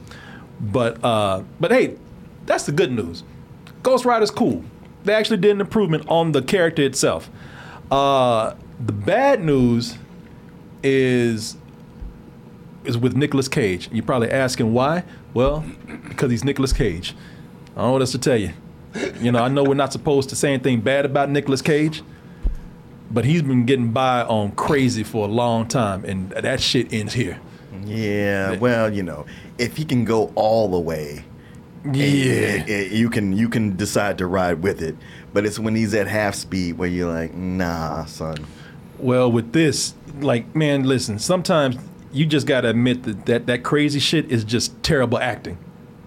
But 0.60 1.02
uh, 1.02 1.42
but 1.58 1.70
hey, 1.70 1.96
that's 2.44 2.64
the 2.64 2.72
good 2.72 2.92
news. 2.92 3.22
Ghost 3.82 4.04
Rider's 4.04 4.30
cool. 4.30 4.64
They 5.04 5.14
actually 5.14 5.38
did 5.38 5.52
an 5.52 5.60
improvement 5.60 6.04
on 6.08 6.32
the 6.32 6.42
character 6.42 6.82
itself. 6.82 7.30
Uh, 7.92 8.54
the 8.86 8.92
bad 8.92 9.44
news 9.44 9.98
is 10.82 11.56
is 12.84 12.96
with 12.96 13.14
Nicolas 13.14 13.48
Cage. 13.48 13.90
You're 13.92 14.02
probably 14.04 14.30
asking 14.30 14.72
why? 14.72 15.04
Well, 15.34 15.62
because 16.08 16.30
he's 16.30 16.42
Nicolas 16.42 16.72
Cage. 16.72 17.14
I 17.76 17.80
don't 17.80 17.86
know 17.88 17.92
what 17.92 18.00
else 18.00 18.12
to 18.12 18.18
tell 18.18 18.38
you. 18.38 18.54
You 19.20 19.30
know, 19.30 19.40
I 19.42 19.48
know 19.48 19.62
we're 19.62 19.74
not 19.74 19.92
supposed 19.92 20.30
to 20.30 20.36
say 20.36 20.54
anything 20.54 20.80
bad 20.80 21.04
about 21.04 21.28
Nicolas 21.30 21.60
Cage, 21.60 22.02
but 23.10 23.26
he's 23.26 23.42
been 23.42 23.66
getting 23.66 23.92
by 23.92 24.22
on 24.22 24.52
crazy 24.52 25.02
for 25.04 25.26
a 25.28 25.30
long 25.30 25.68
time, 25.68 26.04
and 26.06 26.30
that 26.30 26.60
shit 26.62 26.92
ends 26.94 27.12
here. 27.12 27.38
Yeah, 27.84 28.56
well, 28.56 28.92
you 28.92 29.02
know, 29.02 29.26
if 29.58 29.76
he 29.76 29.84
can 29.84 30.04
go 30.06 30.32
all 30.34 30.68
the 30.68 30.78
way, 30.80 31.24
Yeah. 31.84 32.02
eh, 32.02 32.64
eh, 32.68 32.88
you 32.90 33.10
can 33.10 33.32
you 33.36 33.48
can 33.50 33.76
decide 33.76 34.16
to 34.18 34.26
ride 34.26 34.62
with 34.62 34.80
it. 34.82 34.96
But 35.32 35.46
it's 35.46 35.58
when 35.58 35.74
he's 35.74 35.94
at 35.94 36.06
half 36.06 36.34
speed 36.34 36.78
where 36.78 36.88
you're 36.88 37.12
like, 37.12 37.34
nah, 37.34 38.04
son. 38.04 38.46
Well, 38.98 39.32
with 39.32 39.52
this, 39.52 39.94
like, 40.20 40.54
man, 40.54 40.84
listen, 40.84 41.18
sometimes 41.18 41.76
you 42.12 42.26
just 42.26 42.46
gotta 42.46 42.68
admit 42.70 43.04
that 43.04 43.26
that, 43.26 43.46
that 43.46 43.62
crazy 43.62 43.98
shit 43.98 44.30
is 44.30 44.44
just 44.44 44.80
terrible 44.82 45.18
acting. 45.18 45.58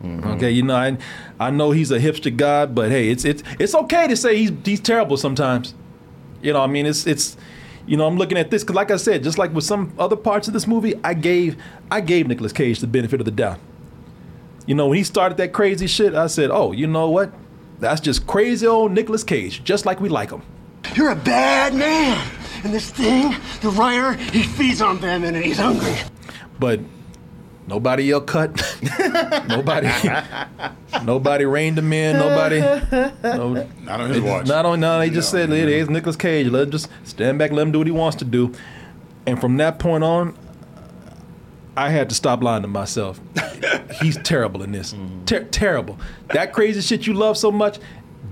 Mm-hmm. 0.03 0.27
Okay, 0.31 0.51
you 0.51 0.61
know, 0.61 0.75
I, 0.75 0.97
I 1.39 1.49
know 1.49 1.71
he's 1.71 1.89
a 1.91 1.99
hipster 1.99 2.35
god, 2.35 2.75
but 2.75 2.91
hey, 2.91 3.09
it's 3.09 3.25
it's 3.25 3.41
it's 3.59 3.73
okay 3.73 4.07
to 4.07 4.15
say 4.15 4.37
he's 4.37 4.51
he's 4.63 4.79
terrible 4.79 5.17
sometimes. 5.17 5.73
You 6.41 6.53
know, 6.53 6.61
I 6.61 6.67
mean, 6.67 6.85
it's 6.85 7.07
it's, 7.07 7.37
you 7.87 7.97
know, 7.97 8.05
I'm 8.05 8.17
looking 8.17 8.37
at 8.37 8.51
this 8.51 8.63
because, 8.63 8.75
like 8.75 8.91
I 8.91 8.97
said, 8.97 9.23
just 9.23 9.39
like 9.39 9.53
with 9.53 9.63
some 9.63 9.93
other 9.97 10.15
parts 10.15 10.47
of 10.47 10.53
this 10.53 10.67
movie, 10.67 10.93
I 11.03 11.15
gave 11.15 11.57
I 11.89 12.01
gave 12.01 12.27
Nicolas 12.27 12.53
Cage 12.53 12.79
the 12.79 12.87
benefit 12.87 13.19
of 13.19 13.25
the 13.25 13.31
doubt. 13.31 13.59
You 14.67 14.75
know, 14.75 14.87
when 14.87 14.97
he 14.97 15.03
started 15.03 15.37
that 15.39 15.53
crazy 15.53 15.87
shit, 15.87 16.13
I 16.13 16.27
said, 16.27 16.51
oh, 16.51 16.71
you 16.71 16.87
know 16.87 17.09
what? 17.09 17.31
That's 17.79 18.01
just 18.01 18.25
crazy 18.27 18.65
old 18.67 18.91
Nicolas 18.91 19.23
Cage, 19.23 19.63
just 19.63 19.85
like 19.85 19.99
we 19.99 20.09
like 20.09 20.31
him. 20.31 20.41
You're 20.95 21.11
a 21.11 21.15
bad 21.15 21.73
man. 21.73 22.25
And 22.63 22.73
this 22.73 22.89
thing, 22.89 23.35
the 23.61 23.69
writer, 23.69 24.13
he 24.13 24.43
feeds 24.43 24.81
on 24.81 24.97
Batman 24.97 25.35
and 25.35 25.43
he's 25.43 25.57
hungry. 25.57 25.95
but 26.59 26.79
nobody 27.67 28.03
yelled 28.05 28.27
cut. 28.27 28.51
nobody, 29.49 29.89
nobody 31.03 31.45
reined 31.45 31.77
him 31.77 31.91
in. 31.91 32.17
Nobody, 32.17 32.59
no, 32.61 33.67
Not 33.83 34.01
on 34.01 34.09
his 34.09 34.21
watch. 34.21 34.47
not 34.47 34.65
on. 34.65 34.79
No, 34.79 34.99
they 34.99 35.09
just 35.09 35.29
said 35.31 35.51
it 35.51 35.69
is 35.69 35.89
Nicolas 35.89 36.15
Cage. 36.15 36.47
Let 36.47 36.63
him 36.63 36.71
just 36.71 36.87
stand 37.03 37.37
back, 37.39 37.51
let 37.51 37.63
him 37.63 37.71
do 37.71 37.79
what 37.79 37.87
he 37.87 37.91
wants 37.91 38.17
to 38.17 38.25
do. 38.25 38.53
And 39.27 39.39
from 39.41 39.57
that 39.57 39.79
point 39.79 40.03
on, 40.03 40.37
I 41.75 41.89
had 41.89 42.09
to 42.09 42.15
stop 42.15 42.41
lying 42.41 42.61
to 42.61 42.67
myself. 42.67 43.19
He's 44.01 44.17
terrible 44.17 44.63
in 44.63 44.71
this. 44.71 44.93
Ter- 45.25 45.43
terrible. 45.45 45.97
That 46.33 46.53
crazy 46.53 46.81
shit 46.81 47.07
you 47.07 47.13
love 47.13 47.37
so 47.37 47.51
much 47.51 47.79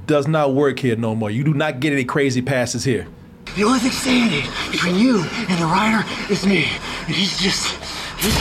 does 0.07 0.27
not 0.27 0.53
work 0.53 0.79
here 0.79 0.95
no 0.95 1.15
more. 1.15 1.29
You 1.31 1.43
do 1.43 1.53
not 1.53 1.79
get 1.79 1.93
any 1.93 2.03
crazy 2.05 2.41
passes 2.41 2.83
here. 2.83 3.07
The 3.55 3.63
only 3.63 3.79
thing 3.79 3.91
standing 3.91 4.45
between 4.71 4.95
you 4.95 5.17
and 5.23 5.59
the 5.61 5.65
rider 5.65 6.03
is 6.31 6.45
me. 6.45 6.65
And 7.07 7.15
he's 7.15 7.37
just. 7.39 7.67
He's, 8.19 8.35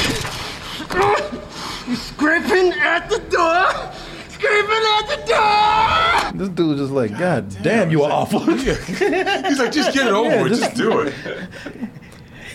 he's 1.86 2.02
scraping 2.02 2.72
at 2.80 3.08
the 3.10 3.18
door! 3.30 3.92
Scraping 4.28 4.84
at 4.98 5.06
the 5.08 5.16
door! 5.26 6.38
this 6.40 6.48
dude 6.50 6.78
just 6.78 6.92
like, 6.92 7.16
God 7.18 7.48
damn, 7.62 7.90
you 7.90 8.02
are 8.04 8.10
awful. 8.10 8.40
He's 8.40 9.58
like, 9.58 9.72
just 9.72 9.92
get 9.92 10.06
it 10.06 10.12
over 10.12 10.30
Yeah, 10.30 10.42
with. 10.42 10.52
just- 10.52 10.62
Just 10.62 10.76
do 10.76 11.00
it. 11.00 11.14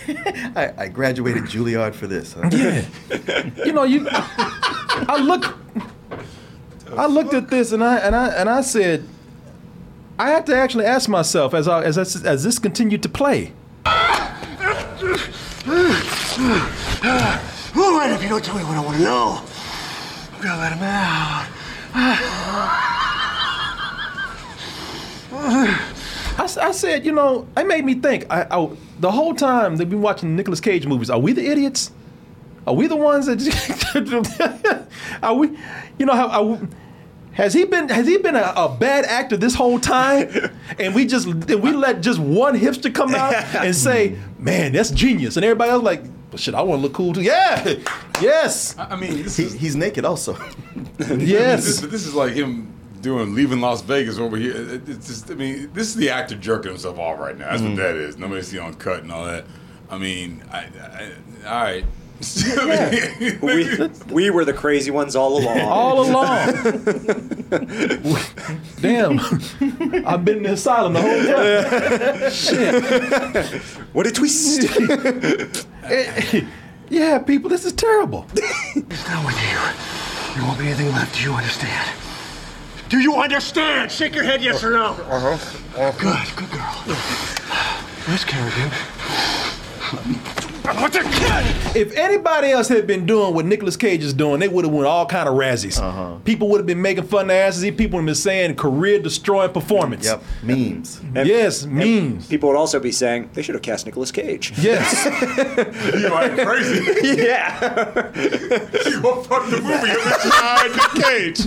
I, 0.08 0.74
I 0.78 0.88
graduated 0.88 1.44
Juilliard 1.44 1.94
for 1.96 2.08
this. 2.08 2.34
huh? 2.34 2.50
Yeah. 2.52 2.86
you 3.66 3.74
know, 3.74 3.84
you. 3.84 4.08
I 4.12 5.18
looked. 5.22 5.48
I 6.96 7.06
looked 7.06 7.34
at 7.34 7.50
this 7.50 7.72
and 7.74 7.84
I 7.84 7.98
and 7.98 8.16
I 8.16 8.28
and 8.30 8.50
I 8.50 8.62
said, 8.62 9.08
I 10.18 10.30
had 10.30 10.46
to 10.48 10.56
actually 10.56 10.86
ask 10.86 11.10
myself 11.10 11.54
as 11.54 11.68
I, 11.68 11.84
as 11.84 11.98
I, 11.98 12.02
as 12.28 12.44
this 12.44 12.58
continued 12.60 13.04
to 13.04 13.10
play. 13.10 13.54
All 13.86 13.94
right, 17.94 18.12
if 18.12 18.24
you 18.24 18.30
don't 18.30 18.44
tell 18.44 18.56
me 18.58 18.64
what 18.64 18.78
I 18.78 18.82
want 18.84 18.98
to 18.98 19.04
know, 19.04 19.44
I'm 20.34 20.42
gonna 20.42 20.62
let 20.62 20.74
him 20.74 20.84
out. 20.84 21.48
I, 26.38 26.44
s- 26.44 26.58
I 26.58 26.72
said, 26.72 27.06
you 27.06 27.12
know, 27.12 27.48
it 27.58 27.66
made 27.68 27.84
me 27.86 27.96
think. 27.96 28.26
I, 28.30 28.44
I 28.50 28.70
the 29.00 29.12
whole 29.12 29.34
time 29.34 29.76
they've 29.78 29.90
been 29.90 30.02
watching 30.02 30.36
Nicolas 30.36 30.60
Cage 30.60 30.86
movies. 30.86 31.10
Are 31.10 31.20
we 31.20 31.34
the 31.34 31.46
idiots? 31.46 31.92
Are 32.66 32.74
we 32.74 32.88
the 32.88 32.96
ones 32.96 33.26
that? 33.28 34.88
are 35.24 35.34
we? 35.34 35.58
You 35.98 36.06
know 36.06 36.14
how? 36.14 36.28
Are 36.54 36.60
has 37.32 37.54
he 37.54 37.66
been? 37.66 37.88
Has 37.90 38.08
he 38.08 38.18
been 38.18 38.36
a, 38.36 38.54
a 38.56 38.76
bad 38.80 39.06
actor 39.06 39.38
this 39.38 39.54
whole 39.56 39.80
time? 39.80 40.30
And 40.80 40.94
we 40.96 41.06
just 41.06 41.28
and 41.28 41.62
we 41.62 41.72
let 41.72 42.02
just 42.02 42.20
one 42.20 42.58
hipster 42.58 42.94
come 42.94 43.14
out 43.16 43.34
and 43.56 43.76
say, 43.76 44.18
"Man, 44.40 44.74
that's 44.74 44.90
genius," 44.92 45.38
and 45.38 45.46
everybody 45.46 45.72
else 45.72 45.84
like, 45.84 46.04
"But 46.32 46.40
shit, 46.40 46.56
I 46.56 46.62
want 46.62 46.80
to 46.80 46.84
look 46.84 46.94
cool 46.94 47.14
too." 47.14 47.22
Yeah, 47.22 47.76
yes, 48.22 48.78
I 48.78 48.86
I 48.94 48.96
mean, 48.96 49.24
this 49.24 49.38
He, 49.38 49.44
is 49.46 49.54
he's 49.54 49.76
naked 49.76 50.04
also. 50.06 50.36
yes. 51.00 51.64
This, 51.66 51.80
this 51.82 52.06
is 52.08 52.14
like 52.16 52.34
him 52.34 52.74
doing 53.02 53.34
leaving 53.34 53.62
Las 53.62 53.82
Vegas 53.82 54.18
over 54.18 54.38
here. 54.38 54.82
It's 54.88 55.08
just, 55.08 55.32
I 55.32 55.36
mean, 55.36 55.72
this 55.74 55.88
is 55.88 55.96
the 55.96 56.10
actor 56.10 56.36
jerking 56.36 56.72
himself 56.72 57.00
off 57.00 57.20
right 57.20 57.38
now. 57.38 57.50
That's 57.50 57.62
what 57.62 57.72
mm-hmm. 57.72 57.78
that 57.78 57.96
is. 57.96 58.18
Nobody 58.18 58.42
see 58.42 58.60
on 58.60 58.74
cut 58.76 59.04
and 59.04 59.12
all 59.12 59.26
that. 59.26 59.46
I 59.90 59.98
mean, 59.98 60.44
I, 60.52 60.58
I, 60.58 61.12
all 61.46 61.64
right. 61.64 61.86
I 62.58 63.18
mean, 63.20 63.40
We, 63.42 63.90
we 64.14 64.30
were 64.32 64.44
the 64.44 64.54
crazy 64.54 64.92
ones 64.92 65.16
all 65.16 65.38
along. 65.38 65.62
all 65.62 66.10
along. 66.10 66.48
Damn, 68.82 69.20
I've 70.06 70.26
been 70.26 70.38
in 70.38 70.44
the 70.44 70.54
asylum 70.54 70.94
the 70.94 71.02
whole 71.02 71.24
time. 72.20 72.32
Shit. 72.32 73.62
What 73.94 74.08
a 74.08 74.12
twist! 74.12 74.64
yeah, 76.90 77.20
people, 77.20 77.50
this 77.50 77.66
is 77.66 77.74
terrible. 77.74 78.26
It's 78.34 79.04
done 79.06 79.26
with 79.26 79.36
you. 79.36 79.58
There 80.36 80.44
won't 80.44 80.60
be 80.60 80.66
anything 80.66 80.92
left. 80.94 81.16
Do 81.16 81.22
you 81.24 81.34
understand? 81.34 82.07
Do 82.90 83.00
you 83.00 83.16
understand? 83.16 83.92
Shake 83.92 84.16
your 84.16 84.24
head, 84.24 84.42
yes 84.42 84.64
or 84.64 84.72
no. 84.72 84.86
Uh-huh. 85.10 85.92
Good, 85.98 86.36
good 86.38 86.52
girl. 86.52 86.96
Where's 88.06 88.24
Carrigan? 88.24 88.72
What's 90.76 90.96
a 90.98 91.04
kid? 91.04 91.46
If 91.78 91.96
anybody 91.96 92.50
else 92.52 92.68
had 92.68 92.86
been 92.88 93.06
doing 93.06 93.34
what 93.34 93.46
Nicolas 93.46 93.78
Cage 93.78 94.04
is 94.04 94.14
doing, 94.14 94.40
they 94.40 94.48
would 94.50 94.66
have 94.66 94.74
won 94.74 94.86
all 94.86 95.06
kind 95.06 95.30
of 95.30 95.36
razzies. 95.36 95.80
Uh-huh. 95.82 96.18
People 96.26 96.50
would 96.50 96.58
have 96.60 96.66
been 96.66 96.82
making 96.82 97.06
fun 97.06 97.26
of 97.26 97.32
asses. 97.32 97.64
People 97.76 97.98
would 97.98 98.02
have 98.02 98.06
been 98.08 98.16
saying 98.16 98.56
career 98.56 99.00
destroying 99.00 99.52
performance. 99.54 100.06
yep, 100.06 100.22
memes. 100.44 101.00
Yes, 101.14 101.66
memes. 101.66 102.28
People 102.28 102.50
would 102.50 102.58
also 102.58 102.80
be 102.80 102.92
saying 102.92 103.30
they 103.34 103.42
should 103.42 103.56
have 103.56 103.62
cast 103.62 103.86
Nicolas 103.86 104.12
Cage. 104.12 104.52
Yes. 104.60 105.06
you 105.96 106.08
are 106.14 106.30
crazy. 106.30 107.16
yeah. 107.18 108.12
you 108.86 109.02
gonna 109.02 109.24
fuck 109.24 109.50
the 109.50 109.62
movie 109.62 109.92
up 109.92 110.06
with 110.06 110.34
John 110.34 110.72
Nick 110.76 110.92
Cage. 111.06 111.40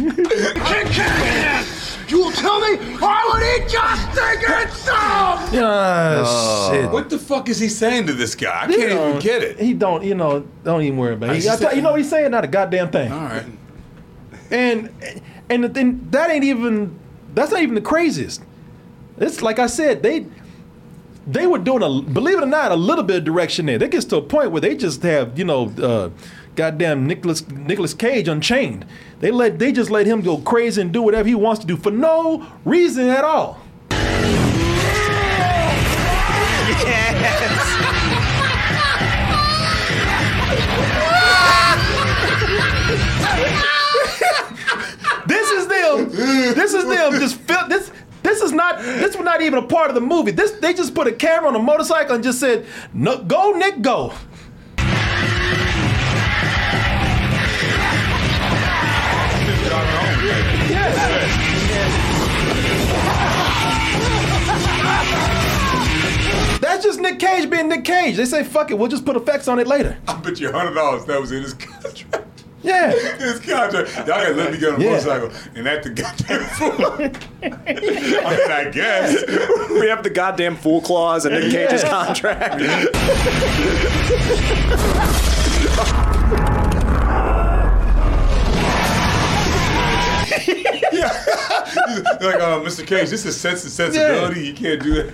Kid 2.10 2.16
Carrigan! 2.16 2.18
You 2.18 2.24
will 2.24 2.32
tell 2.32 2.60
me 2.60 2.96
I 3.00 3.30
would 3.32 3.62
eat 3.62 3.70
just 3.70 4.10
thinking 4.10 4.74
so! 4.74 4.92
Ah, 5.62 6.68
shit. 6.72 6.90
What 6.90 7.10
the 7.10 7.18
fuck 7.18 7.48
is 7.48 7.58
he 7.58 7.68
saying 7.68 8.06
to 8.06 8.12
this 8.12 8.34
guy? 8.34 8.62
I 8.62 8.66
can't 8.66 8.92
even 8.92 9.18
get 9.20 9.42
it. 9.42 9.58
He 9.60 9.74
don't, 9.74 10.04
you 10.04 10.14
know, 10.14 10.46
don't 10.64 10.82
even 10.82 10.98
worry 10.98 11.14
about 11.14 11.36
it. 11.36 11.42
He- 11.42 11.48
I 11.48 11.56
tell- 11.56 11.74
you 11.74 11.82
know 11.82 11.92
what 11.92 12.00
he's 12.00 12.10
saying? 12.10 12.30
Not 12.30 12.44
a 12.44 12.48
goddamn 12.48 12.90
thing. 12.90 13.12
All 13.12 13.20
right. 13.20 13.44
And 14.50 14.90
and 15.48 15.64
the 15.64 15.68
thing, 15.68 16.06
that 16.10 16.30
ain't 16.30 16.44
even 16.44 16.98
that's 17.34 17.52
not 17.52 17.62
even 17.62 17.74
the 17.76 17.80
craziest. 17.80 18.42
It's 19.18 19.42
like 19.42 19.58
I 19.58 19.66
said, 19.66 20.02
they 20.02 20.26
they 21.26 21.46
were 21.46 21.58
doing 21.58 21.82
a 21.82 22.02
believe 22.02 22.38
it 22.38 22.42
or 22.42 22.46
not 22.46 22.72
a 22.72 22.76
little 22.76 23.04
bit 23.04 23.18
of 23.18 23.24
direction 23.24 23.66
there. 23.66 23.78
That 23.78 23.90
gets 23.92 24.04
to 24.06 24.16
a 24.16 24.22
point 24.22 24.50
where 24.50 24.60
they 24.60 24.74
just 24.74 25.02
have 25.04 25.38
you 25.38 25.44
know 25.44 25.68
uh, 25.80 26.10
goddamn 26.60 27.06
Nicolas 27.06 27.48
Nicolas 27.48 27.94
Cage 27.94 28.28
unchained. 28.28 28.84
They 29.20 29.30
let 29.30 29.58
they 29.58 29.72
just 29.72 29.90
let 29.90 30.04
him 30.04 30.20
go 30.20 30.36
crazy 30.36 30.82
and 30.82 30.92
do 30.92 31.00
whatever 31.00 31.26
he 31.26 31.34
wants 31.34 31.58
to 31.62 31.66
do 31.66 31.74
for 31.74 31.90
no 31.90 32.46
reason 32.66 33.08
at 33.08 33.24
all. 33.24 33.58
This 45.26 45.50
is 45.50 45.66
them. 45.68 46.08
This 46.10 46.74
is 46.74 46.84
them. 46.84 47.12
Just 47.12 47.36
fil- 47.36 47.68
this. 47.68 47.90
This 48.22 48.42
is 48.42 48.52
not. 48.52 48.78
This 48.80 49.16
was 49.16 49.24
not 49.24 49.40
even 49.42 49.58
a 49.58 49.66
part 49.66 49.90
of 49.90 49.94
the 49.94 50.00
movie. 50.00 50.30
This 50.30 50.52
they 50.52 50.74
just 50.74 50.94
put 50.94 51.06
a 51.06 51.12
camera 51.12 51.48
on 51.48 51.56
a 51.56 51.58
motorcycle 51.58 52.14
and 52.16 52.24
just 52.24 52.40
said, 52.40 52.66
"No, 52.92 53.22
go 53.22 53.52
Nick, 53.52 53.80
go." 53.80 54.12
That's 66.80 66.96
just 66.96 67.00
Nick 67.02 67.18
Cage 67.18 67.50
being 67.50 67.68
Nick 67.68 67.84
Cage. 67.84 68.16
They 68.16 68.24
say, 68.24 68.42
"Fuck 68.42 68.70
it, 68.70 68.78
we'll 68.78 68.88
just 68.88 69.04
put 69.04 69.14
effects 69.14 69.48
on 69.48 69.58
it 69.58 69.66
later." 69.66 69.98
I 70.08 70.16
bet 70.16 70.40
you 70.40 70.50
hundred 70.50 70.72
dollars 70.72 71.04
that 71.04 71.20
was 71.20 71.30
in 71.30 71.42
his 71.42 71.52
contract. 71.52 72.44
Yeah. 72.62 72.90
In 72.92 73.20
his 73.20 73.38
contract. 73.40 73.94
Y'all 73.96 74.06
gotta 74.06 74.32
let 74.32 74.50
me 74.52 74.58
get 74.58 74.72
on 74.72 74.80
a 74.80 74.84
Yeah. 74.84 74.90
motorcycle 74.92 75.30
and 75.54 75.68
act 75.68 75.84
the 75.84 75.90
goddamn 75.90 76.44
fool. 76.44 76.86
I 77.42 77.48
mean, 77.48 78.50
I 78.50 78.70
guess. 78.72 79.24
we 79.70 79.88
have 79.88 80.02
the 80.02 80.08
goddamn 80.10 80.56
fool 80.56 80.80
clause 80.80 81.26
in 81.26 81.32
Nick 81.34 81.50
Cage's 81.52 81.84
contract. 81.84 82.62
like, 92.20 92.40
uh, 92.40 92.60
Mr. 92.60 92.86
Cage, 92.86 93.10
this 93.10 93.24
is 93.26 93.36
sense 93.36 93.64
and 93.64 93.72
sensibility. 93.72 94.46
You 94.46 94.54
can't 94.54 94.82
do 94.82 94.94
that. 94.94 95.12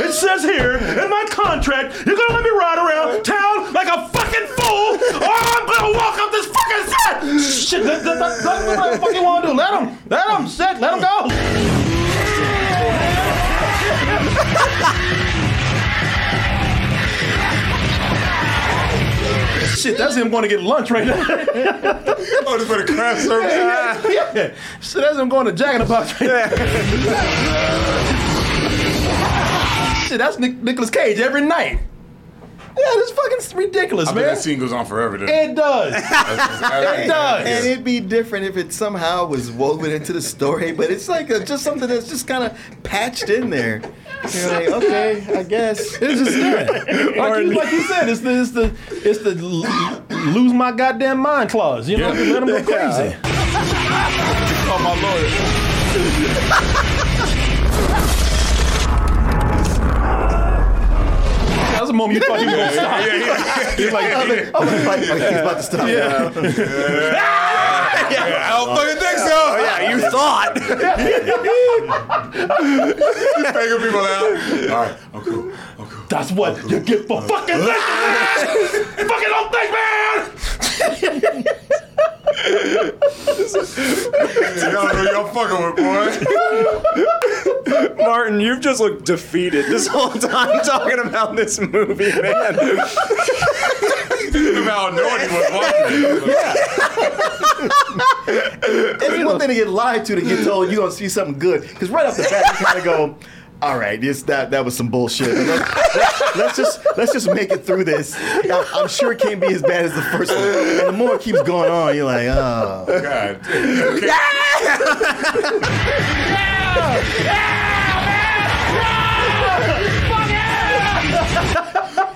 It 0.00 0.12
says 0.12 0.42
here 0.42 0.74
in 0.76 1.08
my 1.10 1.24
contract, 1.30 2.04
you're 2.06 2.16
gonna 2.16 2.34
let 2.34 2.42
me 2.42 2.50
ride 2.50 2.78
around 2.78 3.22
town 3.22 3.72
like 3.72 3.86
a 3.86 4.08
fucking 4.08 4.46
fool, 4.56 4.98
or 5.22 5.30
I'm 5.30 5.66
gonna 5.66 5.92
walk 5.96 6.18
up 6.18 6.32
this 6.32 6.46
fucking 6.46 6.86
set. 6.90 7.68
Shit, 7.68 7.84
let, 7.84 8.04
let, 8.04 8.18
let, 8.18 8.44
let, 8.44 8.76
what 8.78 8.92
the 8.92 8.98
fuck 8.98 9.14
you 9.14 9.22
wanna 9.22 9.46
do? 9.48 9.52
Let 9.54 9.82
him, 9.82 9.98
let 10.08 10.28
him, 10.28 10.48
shit, 10.48 10.80
let 10.80 10.94
him 10.94 11.00
go. 11.00 11.28
Shit, 19.84 19.98
that's 19.98 20.16
him 20.16 20.30
going 20.30 20.42
to 20.44 20.48
get 20.48 20.62
lunch 20.62 20.90
right 20.90 21.06
now. 21.06 21.14
Oh, 22.46 22.58
this 22.58 22.66
for 22.68 22.76
the 22.78 22.84
craft 22.90 23.22
service. 23.22 23.52
yeah. 23.52 24.54
Shit, 24.80 25.02
that's 25.02 25.18
him 25.18 25.28
going 25.28 25.46
to 25.46 25.52
Jack 25.52 25.74
in 25.74 25.80
the 25.80 25.86
Box 25.86 26.18
right 26.20 26.28
now. 26.30 26.48
Shit, 30.06 30.18
that's 30.18 30.38
Nick, 30.38 30.56
Nicolas 30.62 30.90
Cage 30.90 31.18
every 31.20 31.40
night. 31.42 31.80
Yeah, 32.76 32.90
this 32.96 33.10
fucking 33.12 33.56
ridiculous, 33.58 34.08
I 34.08 34.12
bet 34.14 34.24
man. 34.24 34.34
that 34.34 34.42
scene 34.42 34.58
goes 34.58 34.72
on 34.72 34.84
forever. 34.86 35.16
doesn't 35.18 35.32
it? 35.34 35.50
It 35.50 35.54
does. 35.56 35.94
It 35.94 37.06
does. 37.08 37.46
And 37.46 37.66
it'd 37.66 37.84
be 37.84 38.00
different 38.00 38.46
if 38.46 38.56
it 38.56 38.72
somehow 38.72 39.26
was 39.26 39.50
woven 39.52 39.92
into 39.92 40.12
the 40.12 40.22
story, 40.22 40.72
but 40.72 40.90
it's 40.90 41.08
like 41.08 41.30
a, 41.30 41.44
just 41.44 41.62
something 41.62 41.88
that's 41.88 42.08
just 42.08 42.26
kind 42.26 42.42
of 42.44 42.58
patched 42.82 43.28
in 43.30 43.50
there. 43.50 43.80
You're 44.32 44.48
like, 44.50 44.68
okay, 44.84 45.38
I 45.38 45.42
guess. 45.42 45.96
It's 46.00 46.20
just 46.20 46.36
yeah. 46.38 47.20
like, 47.20 47.44
you, 47.44 47.52
like 47.54 47.72
you 47.72 47.82
said, 47.82 48.08
it's 48.08 48.20
the 48.20 48.40
it's 48.40 48.50
the 48.52 48.72
it's 48.90 49.18
the 49.20 49.34
lose 49.34 50.52
my 50.52 50.72
goddamn 50.72 51.18
mind 51.18 51.50
clause. 51.50 51.88
You 51.88 51.98
know, 51.98 52.12
Yeah. 52.12 52.32
let 52.32 52.46
them 52.46 52.48
go 52.48 52.62
crazy. 52.64 53.14
Call 54.66 54.78
my 54.80 54.94
lawyer. 55.02 56.34
That 61.72 61.80
was 61.80 61.90
a 61.90 61.92
moment 61.92 62.20
you 62.20 62.26
thought 62.26 62.38
he 62.38 62.46
was 62.46 62.54
gonna 62.54 62.72
stop. 62.72 63.00
Yeah, 63.04 63.16
yeah. 63.16 63.76
He's 63.76 63.92
like, 63.92 64.50
Oh, 64.54 64.66
he's 64.66 64.86
like, 64.86 65.00
he's 65.00 65.10
about 65.40 65.56
to 65.56 65.62
stop. 65.62 65.88
yeah. 65.88 66.30
yeah. 66.40 67.83
I 68.10 68.50
don't 68.50 68.76
fucking 68.76 68.98
think 69.00 69.18
so. 69.18 69.32
Oh, 69.34 69.56
yeah, 69.60 69.90
you 69.90 69.98
thought. 70.10 70.52
Figure 73.52 73.78
people 73.78 74.00
out. 74.00 74.24
All 74.70 74.78
right, 74.82 74.94
I'm 75.14 75.22
cool. 75.22 75.52
I'm 75.78 75.86
cool. 75.86 76.04
That's 76.08 76.30
what 76.32 76.56
you 76.70 76.80
get 76.80 77.06
for 77.06 77.22
fucking 77.22 77.54
uh, 77.54 77.64
thinking, 77.64 77.94
man. 78.14 79.08
fucking 79.08 79.30
don't 79.30 79.50
think, 79.52 79.70
man. 79.72 81.44
Y'all 84.72 84.92
know 84.92 85.04
y'all 85.10 85.28
fucking 85.32 85.60
with, 85.64 85.76
boy. 85.76 86.08
Martin, 88.04 88.40
you've 88.40 88.60
just 88.60 88.80
looked 88.80 89.04
defeated 89.04 89.66
this 89.66 89.86
whole 89.86 90.10
time 90.10 90.60
talking 90.64 90.98
about 90.98 91.36
this 91.36 91.58
movie, 91.58 92.12
man. 92.20 92.54
About 94.34 94.94
knowing 94.94 95.20
he 95.20 95.28
was 95.36 95.46
watching 95.52 95.86
it. 95.90 96.22
It's 98.26 99.24
one 99.24 99.38
thing 99.38 99.48
to 99.48 99.54
get 99.54 99.68
lied 99.68 100.04
to 100.06 100.14
to 100.14 100.20
get 100.20 100.44
told 100.44 100.70
you're 100.70 100.80
gonna 100.80 100.92
see 100.92 101.08
something 101.08 101.38
good. 101.38 101.62
Because 101.62 101.90
right 101.90 102.06
off 102.06 102.16
the 102.16 102.22
bat, 102.24 102.58
you 102.60 102.66
kind 102.66 102.78
of 102.78 102.84
go, 102.84 103.16
"All 103.62 103.78
right, 103.78 104.00
this 104.00 104.22
that 104.24 104.50
that 104.52 104.64
was 104.64 104.76
some 104.76 104.88
bullshit. 104.88 105.28
Let's, 105.34 105.96
let's- 105.96 106.36
let's 106.36 106.56
just 106.56 106.80
let's 106.96 107.12
just 107.12 107.30
make 107.32 107.50
it 107.50 107.64
through 107.64 107.84
this. 107.84 108.14
I- 108.16 108.66
I'm 108.74 108.88
sure 108.88 109.12
it 109.12 109.20
can't 109.20 109.40
be 109.40 109.48
as 109.48 109.62
bad 109.62 109.84
as 109.84 109.94
the 109.94 110.02
first 110.02 110.32
one. 110.34 110.42
And 110.42 110.88
the 110.88 110.92
more 110.92 111.14
it 111.16 111.22
keeps 111.22 111.42
going 111.42 111.70
on, 111.70 111.94
you're 111.94 112.06
like, 112.06 112.26
oh. 112.28 112.84
God. 112.88 113.40
Okay. 113.48 114.08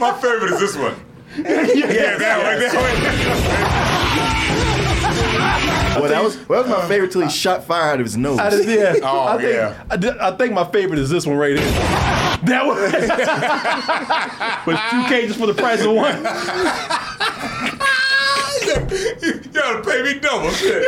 My 0.01 0.13
favorite 0.21 0.53
is 0.53 0.61
this 0.61 0.77
one. 0.77 0.95
Yeah, 1.39 2.17
that 2.19 2.39
one. 2.43 2.59
That 2.59 2.73
Well, 6.01 6.11
that 6.11 6.23
was 6.23 6.49
well, 6.49 6.63
that 6.63 6.69
was 6.69 6.79
my 6.79 6.83
um, 6.85 6.89
favorite 6.89 7.13
till 7.13 7.23
he 7.23 7.31
shot 7.31 7.65
fire 7.65 7.93
out 7.93 8.01
of 8.01 8.07
his 8.07 8.17
nose. 8.17 8.39
I 8.39 8.51
just, 8.51 8.69
yeah. 8.69 8.95
Oh, 9.03 9.27
I 9.27 9.37
think, 9.39 9.53
yeah. 9.53 9.85
I, 9.91 9.97
di- 9.97 10.19
I 10.21 10.31
think 10.37 10.53
my 10.53 10.65
favorite 10.65 10.99
is 10.99 11.11
this 11.11 11.27
one 11.27 11.37
right 11.37 11.57
here. 11.59 11.71
That 12.45 12.67
one. 12.67 12.79
but 14.67 14.91
two 14.91 15.09
cages 15.09 15.37
for 15.37 15.47
the 15.47 15.55
price 15.55 15.85
of 15.85 15.93
one. 15.93 16.25
one. 18.67 18.89
You 19.23 19.41
gotta 19.53 19.83
pay 19.83 20.03
me 20.03 20.19
double. 20.21 20.51
Shit. 20.51 20.85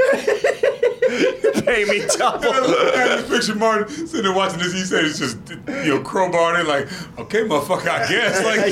Pay 1.65 1.85
me 1.87 2.03
double. 2.17 2.49
I 2.49 3.17
just 3.19 3.29
picture 3.29 3.55
Martin 3.57 3.89
sitting 4.07 4.23
there 4.23 4.33
watching 4.35 4.61
this. 4.61 4.73
He 4.73 4.85
said 4.85 5.05
it's 5.05 5.19
just, 5.19 5.39
you 5.85 5.95
know, 5.97 6.01
crowbar 6.03 6.61
in, 6.61 6.67
like, 6.69 6.87
okay, 7.19 7.41
motherfucker, 7.41 7.89
I 7.89 8.09
guess. 8.09 8.45
Like, 8.45 8.71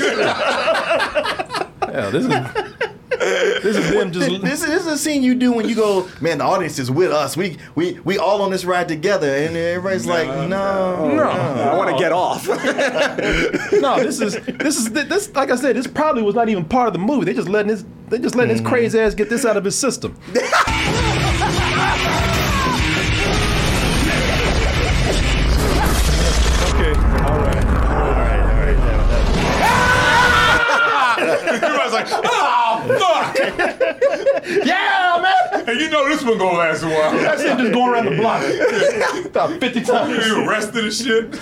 Yeah, 1.93 2.09
this 2.11 2.23
is 2.25 2.29
this 3.19 3.75
is 3.77 3.89
them 3.91 4.11
just. 4.11 4.29
This, 4.41 4.61
this 4.61 4.81
is 4.81 4.87
a 4.87 4.97
scene 4.97 5.23
you 5.23 5.35
do 5.35 5.51
when 5.51 5.67
you 5.67 5.75
go, 5.75 6.07
man. 6.21 6.37
The 6.37 6.45
audience 6.45 6.79
is 6.79 6.89
with 6.89 7.11
us. 7.11 7.35
We 7.35 7.57
we 7.75 7.99
we 8.05 8.17
all 8.17 8.41
on 8.41 8.51
this 8.51 8.63
ride 8.63 8.87
together, 8.87 9.27
and 9.27 9.57
everybody's 9.57 10.05
like, 10.05 10.27
no, 10.27 11.13
No. 11.13 11.23
I 11.23 11.75
want 11.75 11.89
to 11.91 11.97
get 11.97 12.11
off. 12.11 12.47
No, 13.79 13.97
this 14.03 14.19
is 14.21 14.35
this 14.45 14.77
is 14.77 14.91
this. 14.91 15.33
Like 15.33 15.51
I 15.51 15.55
said, 15.55 15.75
this 15.75 15.87
probably 15.87 16.21
was 16.21 16.35
not 16.35 16.49
even 16.49 16.65
part 16.65 16.87
of 16.87 16.93
the 16.93 16.99
movie. 16.99 17.25
They 17.25 17.33
just 17.33 17.49
letting 17.49 17.69
this. 17.71 17.83
They 18.09 18.17
just 18.17 18.35
letting 18.35 18.51
his 18.51 18.61
mm. 18.61 18.65
crazy 18.65 18.99
ass 18.99 19.13
get 19.13 19.29
this 19.29 19.45
out 19.45 19.55
of 19.55 19.63
his 19.63 19.77
system. 19.77 20.17
okay, 20.29 20.41
all 27.23 27.39
right. 27.39 27.65
everybody's 31.19 31.93
like, 31.93 32.07
oh, 32.09 32.85
fuck. 32.99 33.35
Yeah, 34.65 35.19
man. 35.21 35.69
And 35.69 35.79
you 35.79 35.89
know 35.91 36.09
this 36.09 36.23
one 36.23 36.39
gonna 36.39 36.57
last 36.57 36.81
a 36.81 36.87
while. 36.87 37.11
That 37.11 37.37
shit 37.37 37.57
just 37.57 37.71
going 37.71 37.93
around 37.93 38.05
the 38.05 38.15
block 38.15 38.41
about 39.25 39.59
fifty 39.59 39.81
times. 39.81 40.25
You 40.25 40.49
arrested 40.49 40.85
and 40.85 40.93
shit. 40.93 41.39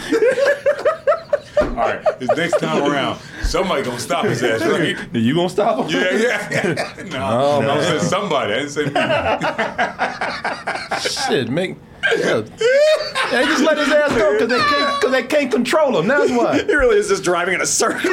All 1.78 1.84
right, 1.84 2.20
this 2.20 2.30
next 2.36 2.60
time 2.60 2.92
around, 2.92 3.20
somebody 3.44 3.84
gonna 3.84 4.00
stop 4.00 4.26
his 4.26 4.42
ass, 4.42 4.62
right? 4.62 4.98
You 5.14 5.36
gonna 5.36 5.48
stop 5.48 5.86
him? 5.86 5.96
Yeah, 5.96 6.50
yeah. 6.50 6.94
no, 7.12 7.62
no, 7.62 7.70
I 7.70 7.82
said 7.84 8.02
somebody. 8.02 8.54
I 8.54 8.66
didn't 8.66 8.72
say 8.72 8.86
me. 8.86 8.92
Shit, 11.00 11.50
make. 11.52 11.76
Yeah. 12.18 12.42
They 12.42 13.44
just 13.46 13.64
let 13.64 13.78
his 13.78 13.90
ass 13.90 14.10
go 14.16 14.34
because 14.34 14.50
they 14.50 14.58
can't 14.58 15.00
because 15.00 15.12
they 15.12 15.24
can't 15.24 15.52
control 15.52 16.00
him. 16.00 16.08
That's 16.08 16.32
why. 16.32 16.64
he 16.64 16.74
really 16.74 16.98
is 16.98 17.10
just 17.10 17.24
driving 17.24 17.54
in 17.54 17.62
a 17.62 17.66
circle. 17.68 18.12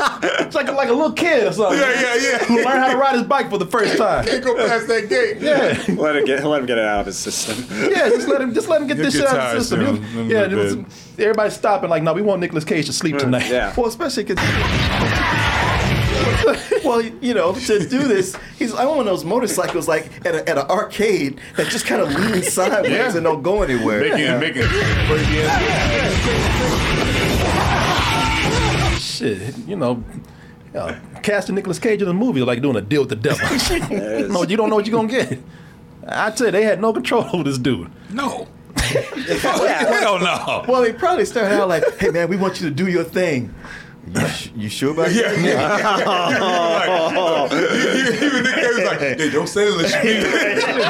It's 0.00 0.54
like 0.54 0.68
a, 0.68 0.72
like 0.72 0.88
a 0.88 0.92
little 0.92 1.12
kid 1.12 1.46
or 1.46 1.52
something. 1.52 1.78
Yeah, 1.78 2.00
yeah, 2.00 2.14
yeah. 2.16 2.38
Who 2.44 2.56
learned 2.56 2.68
how 2.68 2.90
to 2.92 2.96
ride 2.96 3.14
his 3.16 3.24
bike 3.24 3.50
for 3.50 3.58
the 3.58 3.66
first 3.66 3.98
time. 3.98 4.24
Can't 4.24 4.44
go 4.44 4.56
past 4.56 4.86
that 4.88 5.08
gate. 5.08 5.38
Yeah, 5.40 5.76
let 6.00 6.16
him 6.16 6.24
get 6.24 6.44
let 6.44 6.60
him 6.60 6.66
get 6.66 6.78
it 6.78 6.84
out 6.84 7.00
of 7.00 7.06
his 7.06 7.18
system. 7.18 7.64
yeah. 7.90 8.08
Just 8.08 8.28
let 8.28 8.40
him 8.40 8.54
just 8.54 8.68
let 8.68 8.80
him 8.80 8.88
get 8.88 8.96
He'll 8.96 9.06
this 9.06 9.14
get 9.14 9.28
shit 9.28 9.28
out 9.28 9.36
of 9.36 9.42
tired 9.42 9.56
the 9.56 9.60
system. 9.64 9.86
soon. 9.96 10.02
He'll- 10.04 10.30
yeah, 10.30 10.44
it 10.44 10.52
was- 10.52 10.76
everybody's 11.18 11.54
stopping 11.54 11.90
like, 11.90 12.02
no, 12.02 12.12
we 12.12 12.22
want 12.22 12.40
Nicolas 12.40 12.64
Cage 12.64 12.86
to 12.86 12.92
sleep 12.92 13.16
mm, 13.16 13.20
tonight. 13.20 13.50
Yeah. 13.50 13.74
Well, 13.76 13.86
especially 13.86 14.24
because. 14.24 14.38
well, 16.84 17.02
you 17.02 17.34
know, 17.34 17.52
to 17.54 17.88
do 17.88 18.06
this, 18.08 18.36
he's 18.58 18.72
on 18.72 18.86
one 18.88 19.00
of 19.00 19.04
those 19.06 19.24
motorcycles 19.24 19.88
like 19.88 20.06
at, 20.26 20.34
a, 20.34 20.48
at 20.48 20.58
an 20.58 20.66
arcade 20.70 21.40
that 21.56 21.68
just 21.68 21.86
kind 21.86 22.00
of 22.00 22.08
lean 22.14 22.42
sideways 22.42 22.90
Yeah. 22.92 23.14
and 23.16 23.24
don't 23.24 23.42
go 23.42 23.62
anywhere. 23.62 24.00
Making 24.00 24.18
it, 24.20 24.40
making 24.40 24.62
it. 24.64 24.68
Shit, 29.18 29.56
you 29.66 29.76
know. 29.76 30.02
Uh, 30.74 30.94
casting 31.22 31.54
Nicolas 31.54 31.78
Cage 31.78 32.02
in 32.02 32.08
a 32.08 32.12
movie 32.12 32.42
like 32.42 32.60
doing 32.60 32.76
a 32.76 32.80
deal 32.80 33.00
with 33.02 33.08
the 33.08 33.16
devil. 33.16 34.28
no, 34.28 34.42
you 34.44 34.56
don't 34.56 34.68
know 34.68 34.76
what 34.76 34.86
you're 34.86 34.94
gonna 34.96 35.08
get. 35.08 35.38
I 36.06 36.30
tell 36.30 36.46
you, 36.48 36.52
they 36.52 36.62
had 36.64 36.80
no 36.80 36.92
control 36.92 37.24
over 37.32 37.42
this 37.44 37.58
dude. 37.58 37.90
No. 38.10 38.46
Hell 38.78 40.18
no. 40.20 40.64
Well, 40.68 40.82
they 40.82 40.92
probably 40.92 41.24
started 41.24 41.54
out 41.60 41.68
like, 41.68 41.82
"Hey, 41.98 42.10
man, 42.10 42.28
we 42.28 42.36
want 42.36 42.60
you 42.60 42.68
to 42.68 42.74
do 42.74 42.86
your 42.86 43.04
thing." 43.04 43.54
You, 44.14 44.26
sh- 44.28 44.50
you 44.56 44.68
sure 44.70 44.92
about 44.92 45.12
Yeah, 45.12 45.32
that? 45.32 45.44
yeah. 45.44 46.78
Like, 47.50 47.52
even 48.22 48.42
Nick 48.42 48.54
Cage 48.54 48.74
was 48.76 48.84
like, 48.86 48.98
hey, 49.00 49.30
don't 49.30 49.46
say 49.48 49.70
the 49.70 49.86
speed. 49.86 50.22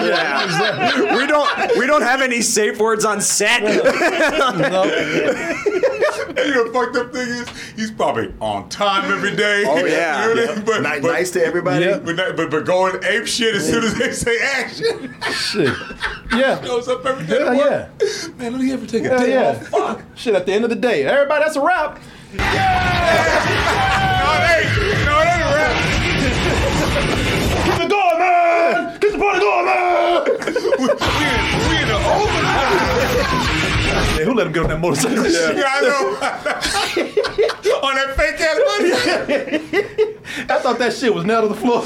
Yeah. 0.07 1.17
we 1.17 1.27
don't 1.27 1.79
we 1.79 1.87
don't 1.87 2.03
have 2.03 2.21
any 2.21 2.43
safe 2.43 2.79
words 2.79 3.05
on 3.05 3.21
set. 3.21 3.63
No. 3.63 4.85
you 6.47 6.55
know, 6.55 6.73
fucked 6.73 6.97
up 6.97 7.13
thing 7.13 7.29
is, 7.29 7.49
he's 7.77 7.91
probably 7.91 8.33
on 8.41 8.69
time 8.69 9.11
every 9.13 9.35
day. 9.37 9.65
Oh, 9.67 9.85
yeah. 9.85 10.29
You 10.29 10.35
know 10.35 10.41
what 10.47 10.51
I 10.51 10.55
mean? 10.57 10.65
but, 10.65 10.81
Ni- 10.83 11.01
but, 11.01 11.13
nice 11.13 11.31
to 11.33 11.45
everybody. 11.45 11.85
Yeah. 11.85 11.99
But, 11.99 12.17
not- 12.17 12.37
but, 12.37 12.51
but 12.51 12.65
going 12.65 13.03
ape 13.05 13.27
shit 13.27 13.55
as 13.55 13.69
soon 13.69 13.85
as 13.85 13.95
they 13.95 14.13
say 14.13 14.39
action. 14.39 15.15
Shit. 15.33 15.75
Yeah. 16.31 16.61
Goes 16.63 16.89
up 16.89 17.05
every 17.07 17.25
day. 17.27 17.39
to 17.39 17.45
Hell 17.47 17.55
yeah. 17.55 17.89
Man, 18.37 18.53
don't 18.53 18.61
he 18.61 18.71
ever 18.73 18.85
take 18.87 19.05
a 19.05 19.09
Hell 19.09 19.19
day 19.21 19.31
yeah. 19.33 19.51
off? 19.51 19.67
Fuck. 19.69 20.03
Shit, 20.15 20.35
at 20.35 20.45
the 20.45 20.53
end 20.53 20.65
of 20.65 20.71
the 20.71 20.77
day, 20.77 21.05
everybody, 21.05 21.43
that's 21.43 21.57
a 21.57 21.61
wrap. 21.63 21.99
Yeah. 22.35 22.45
no, 24.21 24.33
it 24.37 24.45
ain't. 24.55 24.69
No, 25.07 25.15
it 25.21 25.27
ain't 25.27 25.43
a 25.43 25.49
rap. 25.57 25.75
Keep 27.65 27.81
it 27.85 27.91
going, 27.91 28.19
man. 28.19 28.99
Keep 29.01 29.13
the 29.13 29.19
party 29.19 29.41
going, 29.41 29.65
man. 29.65 30.25
We, 30.79 30.87
we, 30.87 31.27
we 31.69 31.78
who 34.29 34.35
let 34.35 34.47
him 34.47 34.53
get 34.53 34.63
on 34.65 34.69
that 34.71 34.81
motorcycle? 34.81 35.25
Yeah, 35.29 35.65
I 35.67 35.81
know. 35.83 36.17
On 37.89 37.95
that 37.95 38.17
fake 38.17 38.41
ass 38.41 38.59
money. 38.67 38.93
I 40.51 40.59
thought 40.61 40.79
that 40.79 40.93
shit 40.93 41.15
was 41.15 41.25
nailed 41.25 41.49
to 41.49 41.55
the 41.55 41.61
floor. 41.61 41.85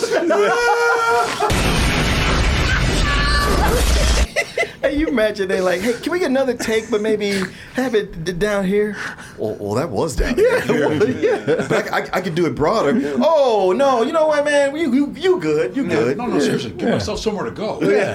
Hey, 4.81 4.97
you 4.99 5.07
imagine 5.07 5.47
they 5.49 5.61
like, 5.61 5.81
hey, 5.81 5.93
can 5.93 6.11
we 6.11 6.19
get 6.19 6.31
another 6.31 6.55
take, 6.55 6.91
but 6.91 7.01
maybe 7.01 7.41
have 7.75 7.95
it 7.95 8.25
d- 8.25 8.33
down 8.33 8.65
here? 8.65 8.97
Well, 9.39 9.55
well 9.61 9.75
that 9.75 9.91
was 9.91 10.17
down 10.17 10.35
here. 10.35 10.59
yeah. 10.59 11.67
But 11.69 11.93
I, 11.93 11.99
I, 12.01 12.09
I 12.15 12.21
could 12.21 12.35
do 12.35 12.47
it 12.47 12.55
broader. 12.57 12.93
Oh 13.23 13.73
no, 13.77 14.03
you 14.03 14.13
know 14.13 14.27
what, 14.27 14.45
man? 14.45 14.75
You 14.75 14.93
you, 14.93 15.15
you 15.17 15.39
good? 15.41 15.77
You 15.77 15.87
good? 15.87 16.17
No, 16.17 16.27
no, 16.27 16.41
seriously. 16.41 16.73
Give 16.73 16.89
myself 16.89 17.21
somewhere 17.21 17.45
to 17.45 17.53
go. 17.53 17.81
Yeah. 17.81 18.15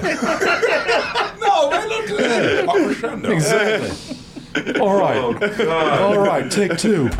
No, 1.40 1.70
man, 1.70 1.88
don't 1.88 2.06
do 2.06 2.16
that. 2.18 2.68
Crescendo. 2.68 3.30
Exactly. 3.30 4.07
All 4.80 4.98
right. 4.98 5.18
All 6.00 6.18
right. 6.18 6.50
Take 6.50 6.76
two. 6.78 7.08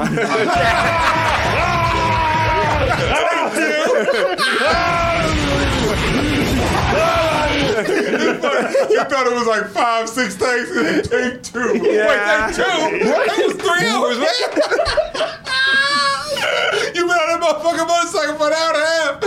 You 7.79 9.05
thought 9.05 9.27
it 9.27 9.33
was 9.35 9.47
like 9.47 9.67
five, 9.69 10.09
six 10.09 10.35
takes, 10.35 10.71
and 10.71 10.87
then 10.87 11.03
take 11.03 11.43
two. 11.43 11.77
Yeah. 11.79 12.09
Wait, 12.09 12.57
take 12.57 12.57
two? 12.57 12.63
That 13.05 13.43
was 13.47 13.57
three 13.57 13.87
hours, 13.87 14.19
man. 14.19 14.29
you 16.95 17.03
been 17.03 17.11
on 17.11 17.29
that 17.29 17.41
motherfucking 17.41 17.87
motorcycle 17.87 18.35
for 18.37 18.47
an 18.49 18.53
hour 18.53 18.75
and 18.75 18.77
a 18.77 18.81
half. 18.89 19.21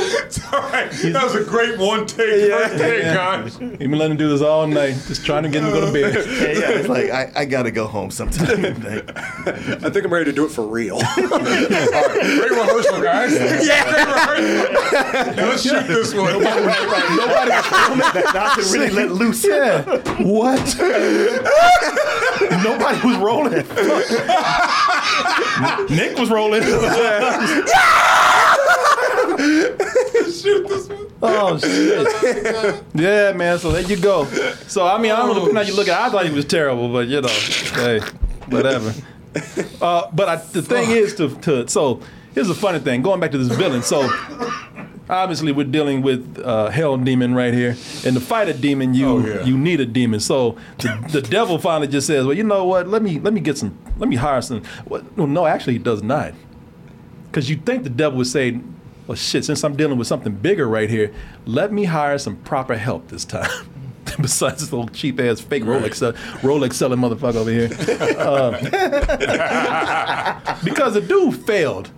It's 0.52 0.54
all 0.64 0.70
right. 0.70 0.92
That 1.14 1.24
was 1.24 1.36
a 1.36 1.44
great 1.44 1.80
one 1.80 2.06
take, 2.06 2.52
first 2.52 2.78
take, 2.78 3.04
guys. 3.04 3.58
You've 3.60 3.78
been 3.80 3.92
letting 3.94 4.12
him 4.12 4.18
do 4.18 4.28
this 4.30 4.42
all 4.42 4.68
night, 4.68 4.96
just 5.08 5.26
trying 5.26 5.44
to 5.44 5.50
get 5.50 5.64
him 5.64 5.72
to 5.72 5.80
go 5.80 5.86
to 5.86 5.94
bed. 5.94 6.18
Uh, 6.18 6.30
yeah, 6.30 6.42
yeah, 6.42 6.70
it's 6.80 6.90
like 6.90 7.10
I, 7.10 7.32
I 7.36 7.46
gotta 7.46 7.72
go 7.72 7.88
home 7.88 8.12
sometime. 8.12 8.66
I 8.66 8.74
think 8.74 10.06
I'm 10.06 10.12
ready 10.14 10.26
to 10.26 10.34
do 10.34 10.46
it 10.46 10.52
for 10.52 10.68
real. 10.68 10.96
All 10.98 11.02
right, 11.02 11.40
great 12.20 12.52
rehearsal, 12.52 13.02
guys. 13.02 13.34
Yeah, 13.66 13.84
great 13.84 14.08
rehearsal. 14.08 15.36
Now 15.36 15.50
let's 15.50 15.64
shoot 15.64 15.88
this 15.88 16.14
one. 16.14 16.34
Nobody 16.34 16.62
was 16.62 18.34
not 18.34 18.60
to 18.60 18.66
really 18.74 18.90
let 18.90 19.12
loose. 19.12 19.46
Yeah. 19.46 19.84
What? 20.22 20.78
Nobody 22.64 23.08
was 23.08 23.18
rolling. 23.18 23.54
Nick 25.96 26.18
was 26.18 26.30
rolling. 26.30 26.64
shoot 30.32 30.68
this 30.68 30.88
one. 30.90 31.08
Oh 31.24 31.58
shit! 31.60 32.84
yeah, 32.94 33.32
man. 33.34 33.60
So 33.60 33.72
there 33.72 33.82
you 33.84 33.98
go. 33.98 34.26
So 34.68 34.86
I 34.86 34.98
mean, 35.00 35.12
I 35.12 35.18
don't 35.18 35.36
know 35.36 35.54
how 35.54 35.62
you 35.68 35.76
look 35.76 35.88
at. 35.88 36.00
it. 36.00 36.08
I 36.08 36.10
thought 36.10 36.26
he 36.26 36.34
was 36.34 36.46
terrible, 36.46 36.92
but 36.92 37.08
you 37.08 37.22
know, 37.22 37.28
hey, 37.28 38.00
whatever. 38.48 38.94
Uh, 39.82 40.12
but 40.12 40.28
I, 40.28 40.36
the 40.36 40.62
thing 40.62 40.92
is 40.92 41.16
to, 41.16 41.30
to 41.40 41.66
so 41.70 42.02
here's 42.36 42.50
a 42.50 42.54
funny 42.54 42.80
thing. 42.80 43.02
Going 43.02 43.22
back 43.22 43.32
to 43.32 43.38
this 43.38 43.58
villain, 43.58 43.82
so 43.82 44.02
obviously 45.10 45.54
we're 45.54 45.64
dealing 45.68 46.02
with 46.02 46.38
uh, 46.44 46.70
hell 46.70 46.98
demon 46.98 47.34
right 47.34 47.54
here, 47.54 47.78
and 48.06 48.14
to 48.14 48.20
fight 48.20 48.50
a 48.50 48.54
demon, 48.54 48.94
you 48.94 49.08
Oh, 49.08 49.20
yeah. 49.26 49.44
you 49.46 49.58
need 49.58 49.80
a 49.80 49.86
demon. 49.86 50.20
So 50.20 50.58
the, 50.80 51.08
the 51.14 51.22
devil 51.22 51.60
finally 51.60 51.88
just 51.88 52.08
says, 52.08 52.26
well, 52.26 52.36
you 52.36 52.44
know 52.44 52.66
what? 52.66 52.90
Let 52.90 53.02
me 53.04 53.20
let 53.22 53.34
me 53.34 53.40
get 53.40 53.58
some. 53.58 53.78
Let 53.98 54.10
me 54.10 54.18
hire 54.18 54.42
some. 54.42 54.64
Well, 54.86 55.02
no, 55.16 55.26
no, 55.26 55.46
actually, 55.46 55.74
he 55.74 55.80
does 55.80 56.04
not. 56.04 56.34
Because 57.28 57.50
you 57.50 57.56
think 57.56 57.84
the 57.84 57.90
devil 57.90 58.18
would 58.18 58.28
say, 58.28 58.60
well, 59.08 59.16
shit, 59.16 59.46
since 59.46 59.64
I'm 59.64 59.76
dealing 59.76 59.98
with 59.98 60.08
something 60.08 60.34
bigger 60.34 60.68
right 60.68 60.90
here, 60.90 61.14
let 61.46 61.72
me 61.74 61.86
hire 61.86 62.18
some 62.18 62.36
proper 62.38 62.76
help 62.78 63.08
this 63.10 63.26
time. 63.26 63.50
Besides 64.22 64.62
this 64.62 64.72
little 64.72 64.90
cheap 64.90 65.20
ass 65.20 65.40
fake 65.40 65.64
Rolex, 65.64 65.96
sell- 65.96 66.14
Rolex 66.42 66.74
selling 66.74 67.00
motherfucker 67.00 67.36
over 67.36 67.52
here. 67.52 67.70
Uh, 68.18 68.52
because 70.64 70.96
the 70.96 71.02
dude 71.02 71.36
failed. 71.46 71.92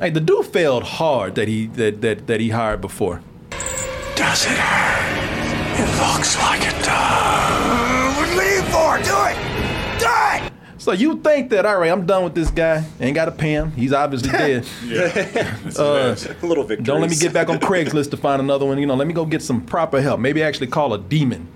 Like 0.00 0.14
the 0.14 0.20
dude 0.20 0.46
failed 0.46 0.82
hard 0.84 1.34
that 1.34 1.48
he 1.48 1.66
that 1.68 2.00
that, 2.00 2.26
that 2.26 2.40
he 2.40 2.50
hired 2.50 2.80
before. 2.80 3.20
Does 4.14 4.46
it 4.46 4.58
hurt? 4.58 5.78
It 5.78 5.88
looks 6.00 6.38
like 6.38 6.62
it 6.62 6.84
does. 6.84 8.16
What 8.16 8.28
are 8.28 8.54
you 8.54 8.62
for? 8.62 8.98
Do 8.98 9.26
it! 9.30 9.41
Do 10.84 10.90
it! 10.90 10.96
So 10.96 11.00
you 11.00 11.18
think 11.20 11.50
that 11.50 11.64
all 11.66 11.78
right, 11.78 11.90
I'm 11.90 12.06
done 12.06 12.24
with 12.24 12.34
this 12.34 12.50
guy. 12.50 12.84
Ain't 13.00 13.14
got 13.14 13.26
to 13.26 13.32
pay 13.32 13.52
him. 13.52 13.72
He's 13.72 13.92
obviously 13.92 14.30
dead. 14.32 14.66
Uh, 15.78 16.14
A 16.42 16.46
little 16.46 16.64
victory. 16.64 16.84
Don't 16.84 17.00
let 17.00 17.10
me 17.10 17.16
get 17.16 17.32
back 17.32 17.48
on 17.48 17.58
Craigslist 17.58 18.10
to 18.10 18.16
find 18.16 18.40
another 18.40 18.66
one. 18.66 18.78
You 18.78 18.86
know, 18.86 18.94
let 18.94 19.06
me 19.06 19.14
go 19.14 19.24
get 19.24 19.42
some 19.42 19.60
proper 19.62 20.00
help. 20.00 20.20
Maybe 20.20 20.42
actually 20.42 20.66
call 20.68 20.92
a 20.94 20.98
demon 20.98 21.48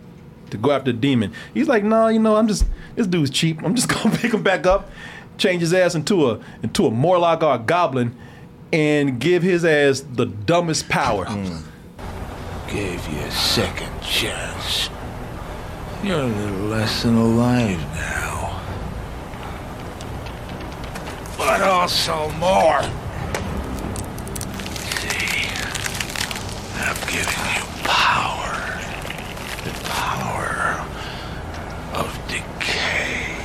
to 0.50 0.56
go 0.58 0.70
after 0.70 0.90
a 0.90 0.94
demon. 0.94 1.32
He's 1.54 1.68
like, 1.68 1.82
no, 1.84 2.08
you 2.08 2.18
know, 2.18 2.36
I'm 2.36 2.46
just 2.48 2.64
this 2.94 3.06
dude's 3.06 3.30
cheap. 3.30 3.62
I'm 3.62 3.74
just 3.74 3.88
gonna 4.02 4.16
pick 4.16 4.32
him 4.32 4.42
back 4.42 4.66
up, 4.66 4.90
change 5.38 5.60
his 5.60 5.74
ass 5.74 5.94
into 5.94 6.30
a 6.30 6.40
into 6.62 6.86
a 6.86 6.90
Morlock 6.90 7.42
or 7.42 7.54
a 7.54 7.58
goblin, 7.58 8.16
and 8.72 9.18
give 9.20 9.42
his 9.42 9.64
ass 9.64 10.04
the 10.12 10.26
dumbest 10.26 10.88
power. 10.88 11.24
Gave 12.68 13.08
you 13.08 13.18
a 13.20 13.30
second 13.30 14.00
chance. 14.02 14.90
You're 16.02 16.20
a 16.20 16.26
little 16.26 16.66
less 16.68 17.02
than 17.02 17.16
alive 17.16 17.78
now. 17.94 18.35
But 21.46 21.62
also 21.62 22.28
more. 22.40 22.82
See, 24.98 25.46
I'm 26.74 26.96
giving 27.06 27.44
you 27.54 27.64
power. 27.84 28.80
The 29.62 29.70
power 29.84 30.84
of 31.94 32.18
decay. 32.26 33.36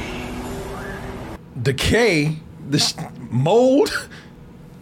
Decay, 1.61 2.35
this 2.69 2.95
mold, 3.29 4.09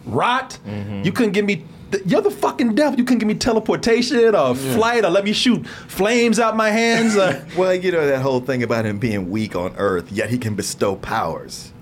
rot. 0.06 0.58
Mm-hmm. 0.66 1.02
You 1.04 1.12
couldn't 1.12 1.32
give 1.32 1.44
me. 1.44 1.64
You're 2.06 2.22
the 2.22 2.30
fucking 2.30 2.74
devil. 2.74 2.98
You 2.98 3.04
couldn't 3.04 3.18
give 3.18 3.28
me 3.28 3.34
teleportation 3.34 4.34
or 4.34 4.54
flight 4.54 5.04
or 5.04 5.10
let 5.10 5.24
me 5.24 5.34
shoot 5.34 5.66
flames 5.66 6.38
out 6.38 6.56
my 6.56 6.70
hands. 6.70 7.16
Well, 7.56 7.74
you 7.74 7.92
know 7.92 8.06
that 8.06 8.22
whole 8.22 8.40
thing 8.40 8.62
about 8.62 8.86
him 8.86 8.98
being 8.98 9.28
weak 9.28 9.54
on 9.56 9.74
Earth, 9.76 10.10
yet 10.10 10.30
he 10.30 10.38
can 10.38 10.54
bestow 10.54 10.96
powers. 10.96 11.72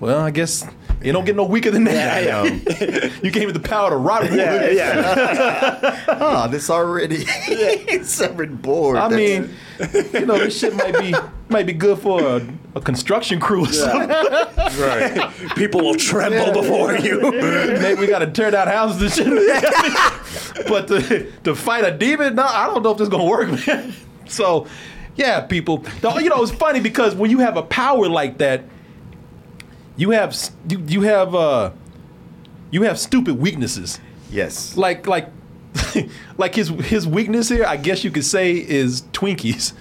Well, 0.00 0.20
I 0.20 0.30
guess 0.30 0.64
you 1.02 1.12
don't 1.12 1.24
get 1.24 1.34
no 1.36 1.44
weaker 1.44 1.70
than 1.70 1.84
that. 1.84 2.24
Yeah, 2.24 2.42
I 2.42 2.48
know. 2.48 3.10
you 3.22 3.30
gave 3.30 3.46
me 3.46 3.52
the 3.52 3.60
power 3.60 3.90
to 3.90 3.96
rot 3.96 4.22
wood. 4.22 4.32
Yeah, 4.38 4.68
yeah. 4.70 6.04
Ah, 6.20 6.46
this 6.48 6.68
already 6.70 7.24
severed 8.04 8.60
board. 8.62 8.96
I 8.96 9.08
That's- 9.08 9.18
mean, 9.18 10.10
you 10.12 10.26
know, 10.26 10.38
this 10.38 10.58
shit 10.58 10.74
might 10.74 10.98
be 10.98 11.14
might 11.48 11.66
be 11.66 11.72
good 11.72 11.98
for 11.98 12.20
a, 12.38 12.46
a 12.74 12.80
construction 12.80 13.40
crew 13.40 13.64
or 13.64 13.72
something. 13.72 14.08
Right. 14.08 15.30
People 15.56 15.80
will 15.82 15.94
tremble 15.94 16.52
before 16.52 16.96
you. 16.96 17.20
Maybe 17.30 18.00
we 18.00 18.06
got 18.06 18.18
to 18.20 18.26
tear 18.30 18.50
down 18.50 18.68
houses 18.68 19.18
and 19.18 19.32
shit. 19.38 20.66
but 20.68 20.88
to, 20.88 21.30
to 21.44 21.54
fight 21.54 21.84
a 21.84 21.90
demon, 21.96 22.34
no, 22.34 22.42
I 22.44 22.66
don't 22.66 22.82
know 22.82 22.92
if 22.92 22.98
this 22.98 23.06
is 23.06 23.10
gonna 23.10 23.24
work, 23.24 23.66
man. 23.66 23.94
So, 24.26 24.66
yeah, 25.16 25.40
people. 25.40 25.78
the- 26.00 26.18
You 26.22 26.28
know, 26.28 26.42
it's 26.42 26.52
funny 26.52 26.80
because 26.80 27.14
when 27.14 27.30
you 27.30 27.38
have 27.38 27.56
a 27.56 27.62
power 27.62 28.08
like 28.08 28.38
that, 28.38 28.62
you 29.98 30.10
have 30.10 30.34
you, 30.68 30.82
you 30.86 31.00
have 31.02 31.34
uh 31.34 31.70
you 32.70 32.82
have 32.82 32.98
stupid 32.98 33.38
weaknesses. 33.38 34.00
yes. 34.30 34.76
like 34.76 35.06
like 35.06 35.28
like 36.38 36.54
his 36.54 36.68
his 36.68 37.06
weakness 37.06 37.48
here, 37.50 37.64
I 37.66 37.76
guess 37.76 38.02
you 38.04 38.10
could 38.10 38.24
say, 38.24 38.52
is 38.56 39.02
Twinkies. 39.12 39.74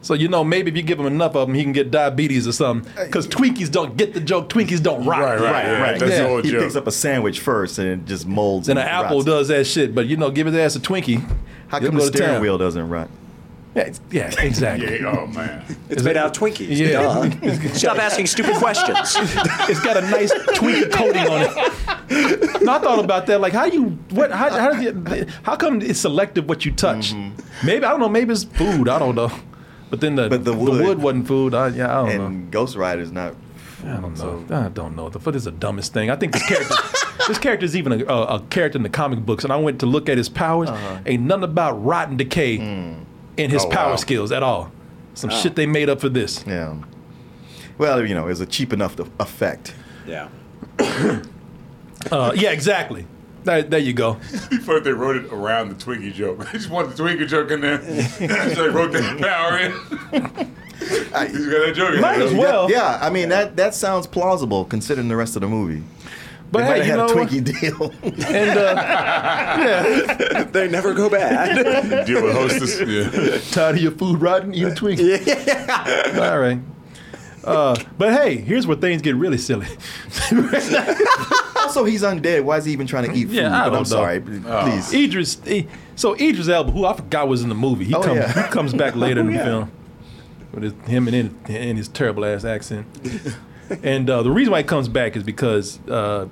So 0.00 0.14
you 0.14 0.28
know, 0.28 0.42
maybe 0.42 0.70
if 0.70 0.76
you 0.76 0.82
give 0.82 0.98
him 0.98 1.04
enough 1.06 1.36
of 1.36 1.48
them, 1.48 1.54
he 1.54 1.62
can 1.62 1.72
get 1.72 1.90
diabetes 1.90 2.48
or 2.48 2.52
something. 2.52 2.90
Because 2.96 3.28
Twinkies 3.28 3.70
don't 3.70 3.94
get 3.94 4.14
the 4.14 4.20
joke. 4.20 4.48
Twinkies 4.48 4.82
don't 4.82 5.04
rock. 5.04 5.20
Right, 5.20 5.38
right, 5.38 5.64
yeah, 5.66 5.98
That's 5.98 6.10
Yeah. 6.12 6.22
the 6.22 6.28
whole 6.28 6.42
He 6.42 6.50
joke. 6.50 6.62
picks 6.62 6.76
up 6.76 6.86
a 6.86 6.90
sandwich 6.92 7.40
first 7.40 7.78
and 7.78 7.88
it 7.88 8.04
just 8.06 8.26
molds. 8.26 8.68
Then 8.68 8.78
an 8.78 8.84
and 8.84 8.88
an 8.90 9.04
apple 9.04 9.18
rots. 9.18 9.26
does 9.26 9.48
that 9.48 9.66
shit, 9.66 9.94
but 9.94 10.06
you 10.06 10.16
know, 10.16 10.30
give 10.30 10.46
his 10.46 10.56
ass 10.56 10.76
a 10.76 10.80
Twinkie. 10.80 11.22
How 11.68 11.78
come 11.80 11.94
the 11.94 12.00
steering 12.02 12.32
town. 12.34 12.42
wheel 12.42 12.58
doesn't 12.58 12.88
rot? 12.88 13.08
Yeah, 13.74 13.82
it's- 13.82 14.00
yeah, 14.10 14.32
exactly. 14.40 15.00
yeah, 15.00 15.14
oh 15.16 15.26
man. 15.26 15.62
It's 15.88 16.02
made 16.02 16.16
out 16.16 16.26
of 16.36 16.42
Twinkies. 16.42 16.68
Yeah. 16.76 17.02
Duh. 17.02 17.68
Stop 17.74 17.98
asking 17.98 18.26
stupid 18.26 18.56
questions. 18.56 18.96
it's 19.68 19.80
got 19.80 19.96
a 19.96 20.00
nice 20.02 20.32
Twinkie 20.32 20.90
coating 20.90 21.26
on 21.28 21.42
it. 21.42 22.62
No, 22.62 22.72
I 22.72 22.78
thought 22.80 23.04
about 23.04 23.26
that. 23.26 23.40
Like, 23.40 23.52
how 23.52 23.66
you 23.66 23.90
what? 24.10 24.32
How 24.32 24.50
how, 24.50 24.72
does 24.72 24.84
it, 24.84 25.28
how 25.42 25.54
come 25.56 25.80
it's 25.82 26.00
selective 26.00 26.48
what 26.48 26.64
you 26.64 26.72
touch? 26.72 27.12
Mm-hmm. 27.12 27.66
Maybe 27.66 27.84
I 27.84 27.90
don't 27.90 28.00
know. 28.00 28.08
Maybe 28.08 28.32
it's 28.32 28.44
food. 28.44 28.88
I 28.88 28.98
don't 28.98 29.14
know. 29.14 29.30
But 29.90 30.00
then 30.00 30.16
the 30.16 30.28
But 30.28 30.44
the 30.44 30.54
wood- 30.54 30.98
wasn't 30.98 31.26
food. 31.28 31.54
I, 31.54 31.68
yeah, 31.68 32.00
I 32.00 32.06
don't 32.08 32.18
know. 32.18 32.26
And 32.26 32.50
Ghost 32.50 32.74
Rider's 32.76 33.12
not. 33.12 33.34
I 33.84 33.96
don't 34.00 34.18
know. 34.18 34.44
I 34.56 34.68
don't 34.68 34.96
know. 34.96 35.08
The 35.08 35.20
foot 35.20 35.34
is 35.36 35.44
the 35.44 35.50
dumbest 35.52 35.92
thing. 35.92 36.10
I 36.10 36.16
think 36.16 36.32
this 36.32 36.46
character, 36.46 36.74
this 37.28 37.38
character 37.38 37.64
is 37.64 37.76
even 37.76 37.92
a, 38.00 38.04
a, 38.06 38.22
a 38.36 38.40
character 38.50 38.76
in 38.76 38.82
the 38.82 38.88
comic 38.88 39.20
books. 39.20 39.44
And 39.44 39.52
I 39.52 39.56
went 39.56 39.80
to 39.80 39.86
look 39.86 40.08
at 40.08 40.16
his 40.18 40.28
powers. 40.28 40.68
Ain't 41.06 41.22
nothing 41.22 41.44
about 41.44 41.72
rotten 41.84 42.10
and 42.12 42.18
decay 42.18 42.56
in 42.56 43.50
his 43.50 43.64
Oh, 43.64 43.68
power 43.70 43.90
wow. 43.90 43.96
skills 43.96 44.32
at 44.32 44.42
all. 44.42 44.72
Some 45.14 45.30
shit 45.30 45.54
they 45.56 45.66
made 45.66 45.88
up 45.88 46.00
for 46.00 46.08
this. 46.08 46.44
Yeah. 46.46 46.76
Well, 47.76 48.04
you 48.06 48.14
know, 48.14 48.24
it 48.26 48.30
was 48.30 48.40
a 48.40 48.46
cheap 48.46 48.72
enough 48.72 48.96
to 48.96 49.10
effect. 49.20 49.74
Yeah. 50.06 50.28
Uh, 52.12 52.32
yeah, 52.34 52.50
exactly. 52.52 53.06
There, 53.42 53.62
there 53.62 53.80
you 53.80 53.92
go. 53.92 54.14
Before 54.50 54.78
they 54.80 54.92
wrote 54.92 55.16
it 55.16 55.32
around 55.32 55.68
the 55.70 55.74
Twinkie 55.74 56.12
joke. 56.12 56.38
They 56.46 56.52
just 56.58 56.70
wanted 56.70 56.96
the 56.96 57.02
Twinkie 57.02 57.26
joke 57.26 57.50
in 57.50 57.60
there. 57.60 57.82
so 58.54 58.62
they 58.62 58.68
wrote 58.68 58.92
that 58.92 59.18
power 59.20 59.58
in. 60.38 60.54
You 60.80 60.88
got 61.50 61.66
that 61.66 61.72
joke 61.74 61.94
in 61.94 62.00
Might 62.00 62.20
as 62.20 62.32
well. 62.34 62.70
Yeah, 62.70 62.98
I 63.00 63.10
mean 63.10 63.28
that 63.30 63.56
that 63.56 63.74
sounds 63.74 64.06
plausible 64.06 64.64
considering 64.64 65.08
the 65.08 65.16
rest 65.16 65.36
of 65.36 65.42
the 65.42 65.48
movie. 65.48 65.82
But 66.50 66.60
they 66.60 66.64
hey, 66.64 66.70
might 66.70 66.76
you 66.78 66.90
have 66.92 66.98
know 66.98 67.08
a 67.08 67.14
what? 67.16 67.28
Twinkie 67.28 67.44
deal. 67.60 67.92
And 68.26 68.58
uh, 68.58 70.44
They 70.52 70.66
never 70.68 70.94
go 70.94 71.10
bad. 71.10 72.06
Deal 72.06 72.22
with 72.24 72.34
hostess. 72.34 72.80
Yeah. 72.80 73.38
tired 73.52 73.76
of 73.76 73.82
your 73.82 73.92
food 73.92 74.22
rotting, 74.22 74.54
eat 74.54 74.62
a 74.64 74.70
Twinkie. 74.70 75.26
Yeah. 75.26 76.18
All 76.32 76.38
right. 76.38 76.58
Uh, 77.44 77.76
but 77.98 78.14
hey, 78.14 78.36
here's 78.38 78.66
where 78.66 78.78
things 78.78 79.02
get 79.02 79.14
really 79.16 79.36
silly. 79.36 79.66
also, 81.56 81.84
he's 81.84 82.02
undead. 82.02 82.44
Why 82.44 82.56
is 82.58 82.64
he 82.64 82.72
even 82.72 82.86
trying 82.86 83.10
to 83.10 83.16
eat 83.16 83.26
food? 83.26 83.34
Yeah, 83.36 83.54
I 83.54 83.64
But 83.64 83.70
don't 83.70 83.78
I'm 83.80 83.84
sorry. 83.84 84.20
know. 84.20 84.60
Please. 84.62 84.92
Idris, 84.94 85.38
he, 85.44 85.68
so 85.96 86.14
Idris 86.14 86.48
Elba, 86.48 86.70
who 86.72 86.84
I 86.86 86.94
forgot 86.96 87.28
was 87.28 87.42
in 87.42 87.48
the 87.50 87.54
movie, 87.54 87.84
he 87.84 87.94
Oh, 87.94 88.02
comes 88.02 88.16
yeah. 88.20 88.46
he 88.46 88.52
comes 88.52 88.72
back 88.74 88.96
later 88.96 89.20
in 89.20 89.32
the 89.32 89.38
film 89.38 89.70
with 90.62 90.86
him 90.86 91.08
and 91.08 91.48
in 91.48 91.76
his 91.76 91.88
terrible 91.88 92.24
ass 92.24 92.44
accent. 92.44 92.86
and 93.82 94.08
uh, 94.08 94.22
the 94.22 94.30
reason 94.30 94.52
why 94.52 94.58
he 94.58 94.64
comes 94.64 94.88
back 94.88 95.16
is 95.16 95.22
because 95.22 95.78
uh, 95.88 96.28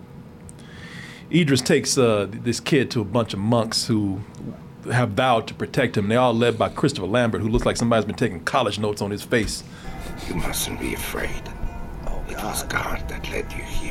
Idris 1.33 1.61
takes 1.61 1.99
uh, 1.99 2.29
this 2.31 2.61
kid 2.61 2.91
to 2.93 3.01
a 3.01 3.05
bunch 3.05 3.33
of 3.33 3.41
monks 3.41 3.87
who 3.87 4.21
have 4.93 5.11
vowed 5.11 5.47
to 5.49 5.55
protect 5.55 5.97
him. 5.97 6.09
They're 6.09 6.21
all 6.21 6.35
led 6.35 6.59
by 6.59 6.69
Christopher 6.69 7.07
Lambert, 7.07 7.41
who 7.41 7.49
looks 7.49 7.67
like 7.67 7.77
somebody's 7.77 8.05
been 8.05 8.15
taking 8.15 8.41
college 8.45 8.79
notes 8.79 9.03
on 9.03 9.11
his 9.11 9.23
face. 9.23 9.65
You 10.29 10.35
mustn't 10.37 10.81
be 10.81 10.95
afraid. 10.95 11.43
Oh, 12.07 12.25
it 12.29 12.37
was 12.37 12.63
God 12.65 13.07
that 13.09 13.29
led 13.31 13.53
you 13.53 13.63
here. 13.63 13.86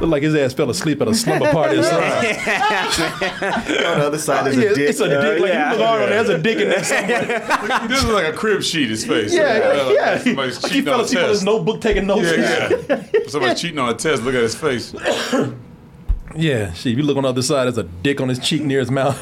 Look 0.00 0.10
like 0.10 0.22
his 0.22 0.34
ass 0.34 0.52
fell 0.52 0.68
asleep 0.70 1.00
at 1.02 1.08
a 1.08 1.14
slumber 1.14 1.50
party 1.52 1.78
or 1.78 1.82
something. 1.84 2.04
On 2.10 3.98
the 3.98 4.04
other 4.06 4.18
side, 4.18 4.44
there's 4.46 4.56
Yeah, 4.56 4.70
a 4.70 4.74
dick. 4.74 4.88
it's 4.90 5.00
a 5.00 5.08
dick. 5.08 5.40
Like 5.40 5.52
yeah. 5.52 5.72
you 5.72 5.78
look 5.78 5.86
hard 5.86 6.02
on 6.02 6.08
there, 6.10 6.24
there's 6.24 6.38
a 6.40 6.42
dick 6.42 6.58
in 6.58 6.68
there 6.68 6.84
somewhere. 6.84 7.86
This 7.88 8.02
is 8.02 8.10
like 8.10 8.26
a 8.32 8.36
crib 8.36 8.62
sheet, 8.62 8.90
his 8.90 9.04
face. 9.06 9.32
Yeah, 9.34 9.42
Like, 9.86 9.94
yeah. 9.94 10.18
Somebody's 10.18 10.62
Like 10.62 10.72
he 10.72 10.78
cheating 10.78 10.84
fell 10.84 10.94
on 10.94 11.00
a 11.00 11.04
asleep 11.04 11.20
with 11.22 11.28
his 11.30 11.38
test. 11.38 11.46
notebook 11.46 11.80
taking 11.80 12.06
notes. 12.06 12.22
Yeah, 12.36 12.68
yeah. 12.88 13.28
Somebody's 13.28 13.60
cheating 13.60 13.78
on 13.78 13.88
a 13.90 13.94
test. 13.94 14.22
Look 14.22 14.34
at 14.34 14.42
his 14.42 14.54
face. 14.54 14.94
Yeah, 16.36 16.72
shit. 16.72 16.92
If 16.92 16.98
you 16.98 17.04
look 17.04 17.16
on 17.16 17.22
the 17.22 17.28
other 17.28 17.42
side, 17.42 17.66
there's 17.66 17.78
a 17.78 17.84
dick 17.84 18.20
on 18.20 18.28
his 18.28 18.40
cheek 18.40 18.62
near 18.62 18.80
his 18.80 18.90
mouth, 18.90 19.16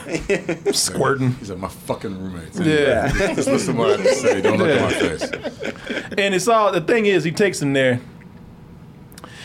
squirting. 0.74 1.32
He's 1.34 1.50
like 1.50 1.58
my 1.58 1.68
fucking 1.68 2.18
roommates. 2.18 2.58
Yeah. 2.58 3.08
Just 3.34 3.48
listen 3.48 3.74
to 3.74 3.78
what 3.80 4.00
I 4.00 4.02
have 4.02 4.10
to 4.10 4.14
say. 4.14 4.40
Don't 4.40 4.56
look 4.56 4.68
Yeah. 4.68 4.74
at 4.76 4.82
my 4.82 4.90
face. 5.18 6.12
and 6.16 6.34
it's 6.34 6.48
all 6.48 6.72
the 6.72 6.80
thing 6.80 7.04
is 7.04 7.22
he 7.22 7.30
takes 7.30 7.60
him 7.60 7.74
there 7.74 8.00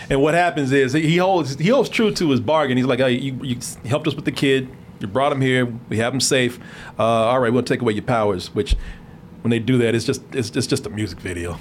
and 0.09 0.21
what 0.21 0.33
happens 0.33 0.71
is 0.71 0.93
he 0.93 1.17
holds 1.17 1.55
he 1.57 1.69
holds 1.69 1.89
true 1.89 2.11
to 2.11 2.29
his 2.29 2.39
bargain 2.39 2.77
he's 2.77 2.85
like 2.85 2.99
hey, 2.99 3.11
you, 3.11 3.39
you 3.43 3.57
helped 3.85 4.07
us 4.07 4.15
with 4.15 4.25
the 4.25 4.31
kid 4.31 4.69
you 4.99 5.07
brought 5.07 5.31
him 5.31 5.41
here 5.41 5.65
we 5.89 5.97
have 5.97 6.13
him 6.13 6.19
safe 6.19 6.59
uh, 6.97 7.03
all 7.03 7.39
right 7.39 7.53
we'll 7.53 7.63
take 7.63 7.81
away 7.81 7.93
your 7.93 8.03
powers 8.03 8.53
which 8.55 8.75
when 9.41 9.49
they 9.49 9.59
do 9.59 9.77
that 9.77 9.93
it's 9.95 10.05
just 10.05 10.21
it's, 10.33 10.49
it's 10.55 10.67
just 10.67 10.85
a 10.85 10.89
music 10.89 11.19
video 11.19 11.59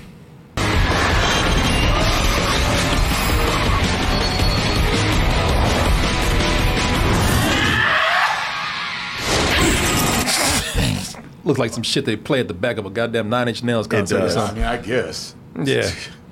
looks 11.45 11.61
like 11.61 11.73
some 11.73 11.83
shit 11.83 12.05
they 12.05 12.17
play 12.17 12.41
at 12.41 12.49
the 12.49 12.55
back 12.55 12.77
of 12.77 12.87
a 12.87 12.91
goddamn 12.91 13.29
nine 13.29 13.49
inch 13.49 13.63
nails 13.63 13.87
concert 13.87 14.17
or 14.17 14.21
does. 14.21 14.35
something 14.35 14.65
I 14.65 14.77
mean, 14.77 14.81
I 14.81 14.85
guess. 14.85 15.35
yeah. 15.65 15.91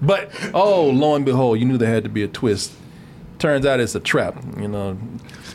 But 0.00 0.30
oh, 0.52 0.90
lo 0.90 1.14
and 1.14 1.24
behold, 1.24 1.58
you 1.58 1.64
knew 1.64 1.78
there 1.78 1.92
had 1.92 2.04
to 2.04 2.10
be 2.10 2.22
a 2.22 2.28
twist. 2.28 2.72
Turns 3.38 3.66
out 3.66 3.80
it's 3.80 3.94
a 3.94 4.00
trap. 4.00 4.42
You 4.58 4.68
know, 4.68 4.98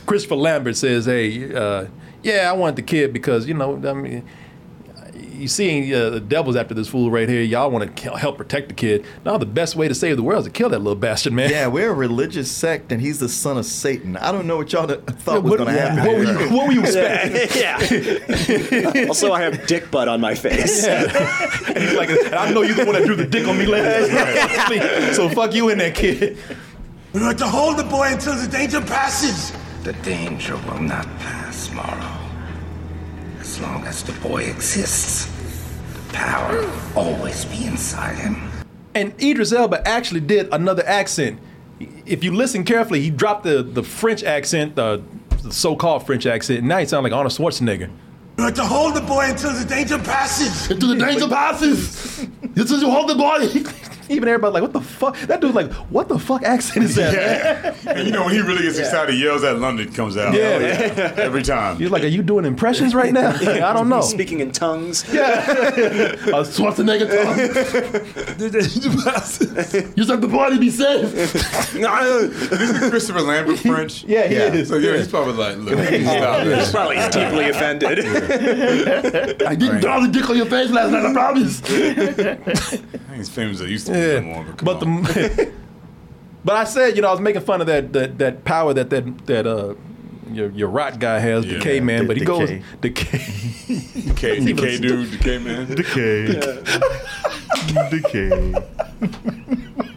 Christopher 0.06 0.36
Lambert 0.36 0.76
says, 0.76 1.06
"Hey, 1.06 1.54
uh, 1.54 1.86
yeah, 2.22 2.50
I 2.50 2.52
want 2.52 2.76
the 2.76 2.82
kid 2.82 3.12
because 3.12 3.46
you 3.46 3.54
know, 3.54 3.76
I 3.86 3.92
mean." 3.92 4.28
You 5.42 5.48
see, 5.48 5.92
uh, 5.92 6.08
the 6.10 6.20
devil's 6.20 6.54
after 6.54 6.72
this 6.72 6.86
fool 6.86 7.10
right 7.10 7.28
here. 7.28 7.42
Y'all 7.42 7.68
want 7.68 7.96
to 7.96 8.10
help 8.16 8.36
protect 8.38 8.68
the 8.68 8.74
kid. 8.74 9.04
No, 9.24 9.38
the 9.38 9.44
best 9.44 9.74
way 9.74 9.88
to 9.88 9.94
save 9.94 10.16
the 10.16 10.22
world 10.22 10.38
is 10.40 10.44
to 10.44 10.52
kill 10.52 10.68
that 10.68 10.78
little 10.78 10.94
bastard, 10.94 11.32
man. 11.32 11.50
Yeah, 11.50 11.66
we're 11.66 11.90
a 11.90 11.92
religious 11.92 12.48
sect, 12.48 12.92
and 12.92 13.00
he's 13.02 13.18
the 13.18 13.28
son 13.28 13.58
of 13.58 13.66
Satan. 13.66 14.16
I 14.16 14.30
don't 14.30 14.46
know 14.46 14.56
what 14.58 14.72
y'all 14.72 14.86
thought 14.96 15.42
was 15.42 15.56
going 15.56 15.74
to 15.74 15.80
happen. 15.80 16.06
what 16.06 16.16
were 16.16 16.24
here. 16.24 16.40
you- 16.48 16.54
what 16.56 16.66
were 16.68 16.72
you 16.72 16.80
expecting? 16.84 17.60
yeah. 17.60 19.04
also, 19.08 19.32
I 19.32 19.40
have 19.42 19.66
dick 19.66 19.90
butt 19.90 20.06
on 20.06 20.20
my 20.20 20.36
face. 20.36 20.86
And 20.86 21.10
he's 21.76 21.94
like, 21.94 22.08
and 22.10 22.34
I 22.36 22.52
know 22.52 22.62
you're 22.62 22.76
the 22.76 22.84
one 22.84 22.94
that 22.94 23.04
drew 23.04 23.16
the 23.16 23.26
dick 23.26 23.48
on 23.48 23.58
me 23.58 23.66
last. 23.66 25.16
so 25.16 25.28
fuck 25.28 25.54
you 25.54 25.70
in 25.70 25.78
that 25.78 25.96
kid. 25.96 26.38
We 27.12 27.20
have 27.20 27.36
to 27.38 27.48
hold 27.48 27.78
the 27.78 27.84
boy 27.84 28.12
until 28.12 28.36
the 28.36 28.46
danger 28.46 28.80
passes. 28.80 29.52
The 29.82 29.92
danger 30.04 30.54
will 30.68 30.78
not 30.78 31.04
pass, 31.18 31.68
Moreau. 31.74 32.21
As 33.52 33.60
long 33.60 33.84
as 33.84 34.02
the 34.02 34.12
boy 34.26 34.44
exists, 34.44 35.26
the 35.92 36.14
power 36.14 36.62
will 36.62 36.72
always 36.96 37.44
be 37.44 37.66
inside 37.66 38.16
him. 38.16 38.50
And 38.94 39.12
Idris 39.22 39.52
Elba 39.52 39.86
actually 39.86 40.20
did 40.20 40.48
another 40.54 40.82
accent. 40.86 41.38
If 42.06 42.24
you 42.24 42.32
listen 42.32 42.64
carefully, 42.64 43.02
he 43.02 43.10
dropped 43.10 43.44
the, 43.44 43.62
the 43.62 43.82
French 43.82 44.24
accent, 44.24 44.74
the, 44.76 45.02
the 45.42 45.52
so-called 45.52 46.06
French 46.06 46.24
accent, 46.24 46.60
and 46.60 46.68
now 46.68 46.78
he 46.78 46.86
sounds 46.86 47.02
like 47.02 47.12
Arnold 47.12 47.34
Schwarzenegger. 47.34 47.90
We 48.38 48.44
have 48.44 48.54
to 48.54 48.64
hold 48.64 48.94
the 48.94 49.02
boy 49.02 49.26
until 49.28 49.52
the 49.52 49.66
danger 49.66 49.98
passes. 49.98 50.70
Until 50.70 50.88
the 50.88 51.04
danger 51.04 51.28
passes. 51.28 52.26
This 52.54 52.70
is 52.70 52.80
you 52.80 52.90
hold 52.90 53.10
the 53.10 53.14
boy. 53.14 53.48
Even 54.12 54.28
everybody 54.28 54.52
like, 54.54 54.62
what 54.62 54.72
the 54.72 54.80
fuck? 54.80 55.18
That 55.20 55.40
dude's 55.40 55.54
like, 55.54 55.72
what 55.90 56.08
the 56.08 56.18
fuck 56.18 56.42
accent 56.42 56.84
is 56.84 56.94
that? 56.96 57.12
man? 57.84 57.96
And 57.96 58.06
you 58.06 58.12
know 58.12 58.24
when 58.24 58.34
he 58.34 58.40
really 58.40 58.62
gets 58.62 58.78
excited, 58.78 59.14
he 59.14 59.22
yells 59.24 59.42
that 59.42 59.58
London 59.58 59.92
comes 59.92 60.16
out. 60.16 60.34
Yeah. 60.34 60.40
Oh, 60.42 60.58
yeah. 60.60 61.12
Every 61.16 61.42
time. 61.42 61.76
He's 61.78 61.90
like, 61.90 62.04
are 62.04 62.08
you 62.08 62.22
doing 62.22 62.44
impressions 62.44 62.94
right 62.94 63.12
now? 63.12 63.30
I 63.40 63.72
don't 63.72 63.88
know. 63.88 63.96
He's 63.96 64.08
speaking 64.10 64.40
in 64.40 64.52
tongues. 64.52 65.04
Yeah. 65.12 65.50
A 65.52 66.44
Schwarzenegger 66.44 67.08
tongue. 67.08 68.42
You 69.96 70.04
said 70.04 70.20
the 70.20 70.28
boy 70.28 70.50
to 70.50 70.58
be 70.58 70.70
safe. 70.70 71.74
No, 71.74 72.26
this 72.28 72.60
Isn't 72.60 72.90
Christopher 72.90 73.20
Lambert 73.22 73.58
French? 73.58 74.04
Yeah, 74.04 74.26
he 74.28 74.34
Yeah. 74.36 74.52
is. 74.52 74.68
So 74.68 74.76
yeah, 74.76 74.96
he's 74.96 75.08
probably 75.08 75.34
like, 75.34 75.56
look, 75.58 75.78
stop 75.78 76.42
He's 76.46 76.70
probably 76.70 76.96
deeply 77.10 77.48
offended. 77.50 77.98
I 79.46 79.54
didn't 79.54 79.80
draw 79.80 80.00
the 80.00 80.08
dick 80.08 80.28
on 80.28 80.36
your 80.36 80.46
face 80.46 80.70
last 80.70 80.90
night, 80.92 81.04
I 81.06 81.12
promise. 81.12 81.62
I 81.62 81.68
think 82.74 83.14
he's 83.14 83.28
famous. 83.28 83.60
I 83.60 83.64
used 83.64 83.86
to 83.86 83.92
be 83.92 83.98
Yeah, 84.02 84.20
no 84.20 84.26
more, 84.26 84.44
but, 84.44 84.56
come 84.58 84.64
but 84.64 84.82
on. 84.82 85.02
the 85.04 85.52
but 86.44 86.56
I 86.56 86.64
said, 86.64 86.96
you 86.96 87.02
know, 87.02 87.08
I 87.08 87.12
was 87.12 87.20
making 87.20 87.42
fun 87.42 87.60
of 87.60 87.66
that 87.68 87.92
that, 87.92 88.18
that 88.18 88.44
power 88.44 88.74
that 88.74 88.90
that 88.90 89.26
that 89.26 89.46
uh 89.46 89.74
your 90.30 90.50
your 90.50 90.68
rot 90.68 90.98
guy 90.98 91.18
has, 91.18 91.44
Yeah. 91.46 91.58
Decay 91.58 91.80
Man, 91.80 92.06
but 92.06 92.16
he 92.16 92.24
goes 92.24 92.48
Decay. 92.48 92.62
Decay. 92.80 93.18
Decay, 94.06 94.40
decay 94.40 94.78
dude, 94.78 95.10
the 95.10 95.16
decay 95.18 95.38
man. 95.38 95.66
Decay. 95.74 96.40
Decay. 97.90 99.88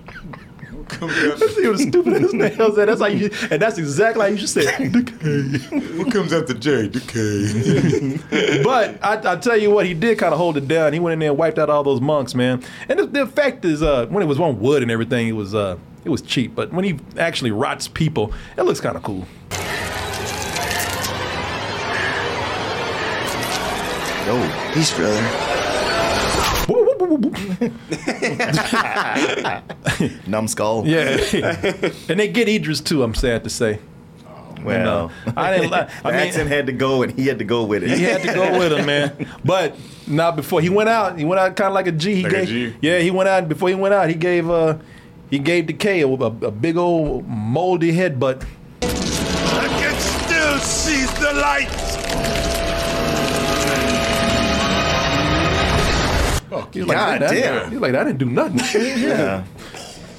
Comes 0.87 1.11
out, 1.41 1.49
He 1.55 1.67
was 1.67 1.81
stupid 1.81 2.13
as 2.23 2.33
nails. 2.33 2.77
and 2.77 2.87
That's 2.89 3.01
how 3.01 3.07
you, 3.07 3.29
and 3.49 3.61
that's 3.61 3.77
exactly 3.77 4.21
how 4.21 4.27
you 4.27 4.37
should 4.37 4.49
say 4.49 4.61
it. 4.61 4.91
Decay. 4.91 5.97
what 5.97 6.11
comes 6.11 6.31
after 6.31 6.53
J? 6.53 6.87
Decay. 6.87 8.19
But 8.63 9.03
I, 9.03 9.33
I 9.33 9.35
tell 9.37 9.57
you 9.57 9.71
what, 9.71 9.85
he 9.85 9.93
did 9.93 10.17
kind 10.19 10.31
of 10.33 10.37
hold 10.39 10.57
it 10.57 10.67
down. 10.67 10.93
He 10.93 10.99
went 10.99 11.13
in 11.13 11.19
there 11.19 11.29
and 11.29 11.37
wiped 11.37 11.57
out 11.59 11.69
all 11.69 11.83
those 11.83 12.01
monks, 12.01 12.35
man. 12.35 12.63
And 12.87 12.99
the, 12.99 13.05
the 13.07 13.21
effect 13.23 13.65
is, 13.65 13.81
uh, 13.83 14.05
when 14.07 14.23
it 14.23 14.27
was 14.27 14.39
on 14.39 14.59
wood 14.59 14.81
and 14.83 14.91
everything, 14.91 15.27
it 15.27 15.33
was 15.33 15.53
uh, 15.55 15.77
it 16.03 16.09
was 16.09 16.21
cheap. 16.21 16.53
But 16.55 16.71
when 16.71 16.85
he 16.85 16.99
actually 17.17 17.51
rots 17.51 17.87
people, 17.87 18.31
it 18.57 18.61
looks 18.63 18.79
kind 18.79 18.95
of 18.95 19.03
cool. 19.03 19.25
Yo, 24.25 24.51
Peace, 24.73 24.91
brother. 24.95 25.64
numbskull. 30.27 30.85
Yeah, 30.87 31.17
and 32.09 32.19
they 32.19 32.27
get 32.27 32.47
Idris 32.47 32.81
too. 32.81 33.03
I'm 33.03 33.15
sad 33.15 33.43
to 33.43 33.49
say. 33.49 33.79
Well, 34.63 35.11
I 35.37 35.51
didn't. 35.57 35.71
li- 35.71 35.77
the 35.77 35.89
I 36.07 36.11
mean, 36.11 36.19
accent 36.21 36.49
had 36.49 36.65
to 36.67 36.71
go, 36.71 37.03
and 37.03 37.11
he 37.11 37.27
had 37.27 37.37
to 37.39 37.45
go 37.45 37.65
with 37.65 37.83
it. 37.83 37.91
he 37.91 38.03
had 38.03 38.21
to 38.23 38.33
go 38.33 38.57
with 38.57 38.73
him, 38.73 38.85
man. 38.87 39.27
But 39.43 39.75
not 40.07 40.35
before 40.35 40.59
he 40.61 40.69
went 40.69 40.89
out. 40.89 41.19
He 41.19 41.25
went 41.25 41.39
out 41.39 41.55
kind 41.55 41.67
of 41.67 41.73
like 41.75 41.85
a 41.87 41.91
G. 41.91 42.15
He 42.15 42.23
Like 42.23 42.31
gave, 42.31 42.47
G? 42.47 42.75
Yeah, 42.81 42.99
he 42.99 43.11
went 43.11 43.29
out. 43.29 43.47
Before 43.47 43.69
he 43.69 43.75
went 43.75 43.93
out, 43.93 44.09
he 44.09 44.15
gave 44.15 44.49
uh, 44.49 44.77
he 45.29 45.37
gave 45.37 45.67
Decay 45.67 46.01
a, 46.01 46.07
a, 46.07 46.25
a 46.25 46.51
big 46.51 46.77
old 46.77 47.27
moldy 47.27 47.91
headbutt. 47.91 48.43
I 48.81 49.67
can 49.79 49.99
still 49.99 50.57
see 50.59 51.05
the 51.21 51.33
light. 51.33 51.69
He 56.71 56.79
was 56.79 56.87
like, 56.87 56.97
God 56.97 57.21
that, 57.21 57.31
damn. 57.31 57.71
He's 57.71 57.79
like, 57.79 57.95
I 57.95 58.03
didn't 58.03 58.19
do 58.19 58.25
nothing. 58.25 58.59
yeah. 59.01 59.43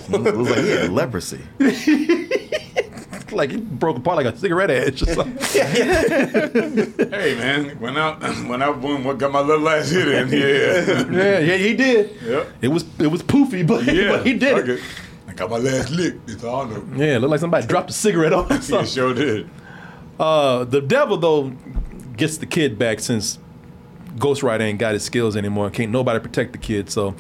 It 0.09 0.37
was 0.37 0.51
like 0.51 0.61
he 0.61 0.71
had 0.71 0.91
leprosy. 0.91 1.41
like 3.33 3.51
he 3.51 3.57
broke 3.59 3.99
apart 3.99 4.17
like 4.17 4.27
a 4.27 4.37
cigarette 4.37 4.71
edge 4.71 5.03
or 5.03 5.07
something. 5.07 5.37
hey 5.53 7.35
man, 7.37 7.79
went 7.81 7.99
out, 7.99 8.21
went 8.47 8.63
out, 8.63 8.81
boom, 8.81 9.05
what 9.05 9.19
got 9.19 9.33
my 9.33 9.41
little 9.41 9.69
ass 9.69 9.91
hit 9.91 10.09
in? 10.09 10.29
Yeah, 10.29 11.11
yeah, 11.11 11.39
yeah, 11.41 11.57
he 11.57 11.75
did. 11.75 12.17
Yep. 12.23 12.53
It 12.63 12.69
was 12.69 12.85
it 12.99 13.09
was 13.09 13.23
poofy, 13.23 13.67
but, 13.67 13.85
yeah. 13.85 14.13
but 14.13 14.27
he 14.27 14.35
did 14.35 14.57
fuck 14.57 14.69
it. 14.69 14.81
I 15.29 15.33
got 15.33 15.51
my 15.51 15.59
last 15.59 15.91
lick. 15.91 16.15
It's 16.27 16.45
all 16.45 16.67
no. 16.67 16.85
Yeah, 16.97 17.17
it 17.17 17.19
looked 17.19 17.33
like 17.33 17.41
somebody 17.41 17.67
dropped 17.67 17.91
a 17.91 17.93
cigarette 17.93 18.33
on 18.33 18.51
or 18.51 18.57
He 18.57 18.63
something. 18.63 18.87
sure 18.87 19.13
did. 19.15 19.51
Uh, 20.19 20.65
the 20.65 20.81
devil 20.81 21.17
though 21.17 21.51
gets 22.17 22.39
the 22.39 22.47
kid 22.47 22.79
back 22.79 23.01
since 23.01 23.39
Ghost 24.19 24.43
Rider 24.43 24.65
ain't 24.65 24.79
got 24.79 24.95
his 24.95 25.05
skills 25.05 25.37
anymore. 25.37 25.71
Can't 25.71 25.91
nobody 25.91 26.21
protect 26.21 26.53
the 26.53 26.59
kid, 26.59 26.91
so 26.91 27.15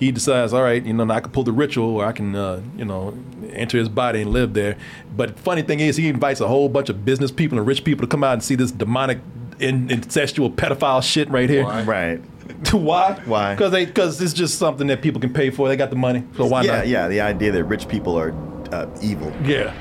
he 0.00 0.10
decides, 0.10 0.54
all 0.54 0.62
right, 0.62 0.82
you 0.82 0.94
know, 0.94 1.12
I 1.12 1.20
can 1.20 1.30
pull 1.30 1.44
the 1.44 1.52
ritual, 1.52 1.96
or 1.96 2.06
I 2.06 2.12
can, 2.12 2.34
uh, 2.34 2.62
you 2.76 2.86
know, 2.86 3.14
enter 3.52 3.76
his 3.76 3.88
body 3.88 4.22
and 4.22 4.32
live 4.32 4.54
there. 4.54 4.78
But 5.14 5.38
funny 5.38 5.60
thing 5.60 5.80
is, 5.80 5.96
he 5.96 6.08
invites 6.08 6.40
a 6.40 6.48
whole 6.48 6.70
bunch 6.70 6.88
of 6.88 7.04
business 7.04 7.30
people 7.30 7.58
and 7.58 7.66
rich 7.66 7.84
people 7.84 8.06
to 8.06 8.10
come 8.10 8.24
out 8.24 8.32
and 8.32 8.42
see 8.42 8.54
this 8.54 8.72
demonic, 8.72 9.18
incestual 9.58 10.54
pedophile 10.54 11.02
shit 11.02 11.28
right 11.28 11.50
here. 11.50 11.64
Why? 11.64 11.82
Right. 11.82 12.20
Why? 12.72 13.20
Why? 13.26 13.54
Because 13.54 13.72
they 13.72 13.86
because 13.86 14.20
it's 14.20 14.32
just 14.32 14.58
something 14.58 14.86
that 14.88 15.02
people 15.02 15.20
can 15.20 15.32
pay 15.32 15.50
for. 15.50 15.68
They 15.68 15.76
got 15.76 15.90
the 15.90 15.96
money, 15.96 16.24
so 16.36 16.46
why 16.46 16.62
yeah, 16.62 16.76
not? 16.78 16.88
yeah. 16.88 17.08
The 17.08 17.20
idea 17.20 17.52
that 17.52 17.64
rich 17.64 17.86
people 17.88 18.18
are 18.18 18.34
uh, 18.72 18.86
evil. 19.00 19.32
yeah, 19.44 19.72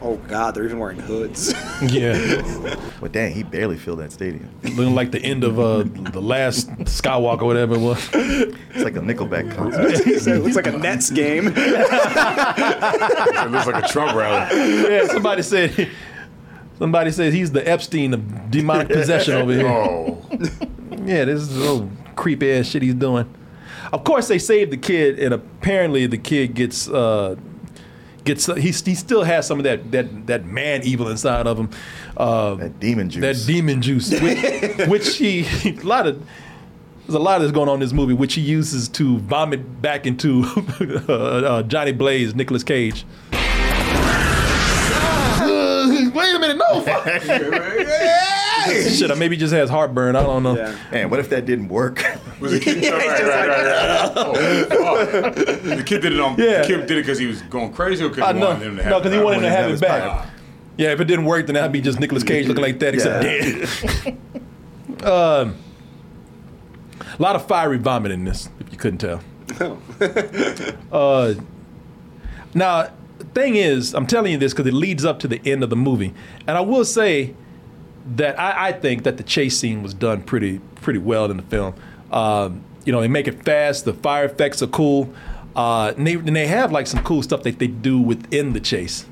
Oh 0.00 0.16
God, 0.28 0.54
they're 0.54 0.64
even 0.64 0.78
wearing 0.78 1.00
hoods. 1.00 1.52
yeah. 1.82 2.76
But 3.00 3.10
dang, 3.12 3.32
he 3.32 3.42
barely 3.42 3.76
filled 3.76 3.98
that 3.98 4.12
stadium. 4.12 4.48
Looking 4.62 4.94
like 4.94 5.10
the 5.10 5.20
end 5.20 5.42
of 5.42 5.58
uh, 5.58 5.82
the 5.82 6.20
last 6.22 6.68
Skywalker, 6.84 7.42
whatever 7.42 7.74
it 7.74 7.80
was. 7.80 8.08
It's 8.12 8.84
like 8.84 8.94
a 8.96 9.00
Nickelback 9.00 9.54
concert. 9.56 9.96
so 10.20 10.34
it 10.34 10.42
looks 10.44 10.54
like 10.54 10.68
a 10.68 10.78
Nets 10.78 11.10
game. 11.10 11.48
It 11.48 11.56
looks 13.50 13.66
like 13.66 13.84
a 13.84 13.88
Trump 13.88 14.14
rally. 14.14 14.56
yeah, 14.94 15.06
somebody 15.08 15.42
said 15.42 15.90
somebody 16.78 17.10
says 17.10 17.34
he's 17.34 17.50
the 17.50 17.68
Epstein 17.68 18.14
of 18.14 18.50
demonic 18.50 18.88
possession 18.88 19.34
over 19.34 19.52
here. 19.52 19.66
Oh, 19.66 20.22
Yeah, 21.04 21.24
this 21.24 21.40
is 21.40 21.56
little 21.56 21.90
creepy 22.14 22.52
ass 22.52 22.66
shit 22.66 22.82
he's 22.82 22.94
doing. 22.94 23.34
Of 23.92 24.04
course, 24.04 24.28
they 24.28 24.38
saved 24.38 24.70
the 24.70 24.76
kid, 24.76 25.18
and 25.18 25.32
apparently 25.34 26.06
the 26.06 26.18
kid 26.18 26.54
gets 26.54 26.88
uh, 26.88 27.36
gets 28.28 28.46
he, 28.46 28.70
he 28.70 28.94
still 28.94 29.24
has 29.24 29.46
some 29.46 29.58
of 29.58 29.64
that 29.64 29.90
that 29.90 30.26
that 30.26 30.44
man 30.44 30.82
evil 30.84 31.08
inside 31.08 31.46
of 31.46 31.58
him. 31.58 31.70
Uh, 32.16 32.54
that 32.54 32.78
demon 32.78 33.10
juice. 33.10 33.22
That 33.22 33.46
demon 33.46 33.82
juice, 33.82 34.10
which, 34.20 34.88
which 34.88 35.16
he 35.16 35.46
a 35.64 35.72
lot 35.82 36.06
of 36.06 36.22
there's 37.06 37.14
a 37.14 37.18
lot 37.18 37.40
that's 37.40 37.52
going 37.52 37.70
on 37.70 37.76
in 37.76 37.80
this 37.80 37.94
movie, 37.94 38.12
which 38.12 38.34
he 38.34 38.42
uses 38.42 38.86
to 38.90 39.18
vomit 39.20 39.80
back 39.80 40.06
into 40.06 40.44
uh, 41.08 41.12
uh, 41.12 41.62
Johnny 41.62 41.92
Blaze, 41.92 42.34
Nicolas 42.34 42.62
Cage. 42.62 43.06
Wait 46.12 46.34
a 46.34 46.38
minute, 46.38 46.58
no 46.58 48.44
fuck. 48.64 48.92
Shit, 48.92 49.10
or 49.10 49.16
maybe 49.16 49.36
just 49.36 49.52
has 49.52 49.70
heartburn. 49.70 50.16
I 50.16 50.22
don't 50.22 50.42
know. 50.42 50.56
Yeah. 50.56 50.76
Man, 50.90 51.10
what 51.10 51.20
if 51.20 51.28
that 51.30 51.46
didn't 51.46 51.68
work? 51.68 52.02
Was 52.40 52.52
the 52.52 52.60
kid, 52.64 52.82
right, 52.92 52.92
right, 52.92 53.22
right, 53.22 53.48
right. 53.48 54.12
Oh, 54.16 55.06
fuck. 55.06 55.34
The 55.34 55.82
kid 55.84 56.02
did 56.02 56.12
it 56.12 56.20
on. 56.20 56.36
Yeah. 56.38 56.62
The 56.62 56.66
kid 56.66 56.86
did 56.86 56.98
it 56.98 57.02
because 57.02 57.18
he 57.18 57.26
was 57.26 57.42
going 57.42 57.72
crazy, 57.72 58.04
or 58.04 58.08
because 58.10 58.24
I 58.24 58.32
he 58.32 58.38
know. 58.40 58.48
wanted 58.50 58.66
him 58.66 58.76
to 58.76 58.82
have 58.84 58.90
No, 58.90 58.96
it 58.96 59.00
because 59.00 59.12
he 59.12 59.18
back? 59.18 59.24
wanted 59.24 59.36
him 59.38 59.42
to 59.42 59.50
have 59.50 59.70
it 59.70 59.80
back. 59.80 60.02
Ah. 60.06 60.30
Yeah, 60.76 60.92
if 60.92 61.00
it 61.00 61.04
didn't 61.06 61.24
work, 61.24 61.46
then 61.46 61.54
that'd 61.54 61.72
be 61.72 61.80
just 61.80 61.98
Nicolas 61.98 62.22
Cage 62.22 62.46
looking 62.46 62.62
like 62.62 62.78
that, 62.78 62.94
except 62.94 63.24
Yeah. 63.24 64.14
dead. 65.02 65.04
um, 65.04 65.56
a 67.18 67.22
lot 67.22 67.34
of 67.36 67.46
fiery 67.46 67.78
vomit 67.78 68.12
in 68.12 68.24
this, 68.24 68.48
if 68.60 68.70
you 68.70 68.78
couldn't 68.78 68.98
tell. 68.98 69.20
uh, 70.92 71.34
now, 72.54 72.90
thing 73.34 73.56
is, 73.56 73.94
I'm 73.94 74.06
telling 74.06 74.30
you 74.32 74.38
this 74.38 74.52
because 74.52 74.66
it 74.66 74.74
leads 74.74 75.04
up 75.04 75.18
to 75.20 75.28
the 75.28 75.40
end 75.44 75.64
of 75.64 75.70
the 75.70 75.76
movie, 75.76 76.14
and 76.46 76.56
I 76.56 76.60
will 76.60 76.84
say 76.84 77.34
that 78.16 78.38
I, 78.38 78.68
I 78.68 78.72
think 78.72 79.04
that 79.04 79.16
the 79.16 79.22
chase 79.22 79.58
scene 79.58 79.82
was 79.82 79.94
done 79.94 80.22
pretty 80.22 80.60
pretty 80.76 80.98
well 80.98 81.30
in 81.30 81.36
the 81.36 81.42
film. 81.44 81.74
Um, 82.10 82.64
you 82.84 82.92
know, 82.92 83.00
they 83.00 83.08
make 83.08 83.28
it 83.28 83.44
fast. 83.44 83.84
The 83.84 83.92
fire 83.92 84.24
effects 84.24 84.62
are 84.62 84.66
cool. 84.66 85.12
Uh, 85.54 85.92
and, 85.96 86.06
they, 86.06 86.14
and 86.14 86.36
they 86.36 86.46
have 86.46 86.70
like 86.70 86.86
some 86.86 87.02
cool 87.02 87.22
stuff 87.22 87.42
that 87.42 87.58
they 87.58 87.66
do 87.66 88.00
within 88.00 88.52
the 88.52 88.60
chase. 88.60 89.04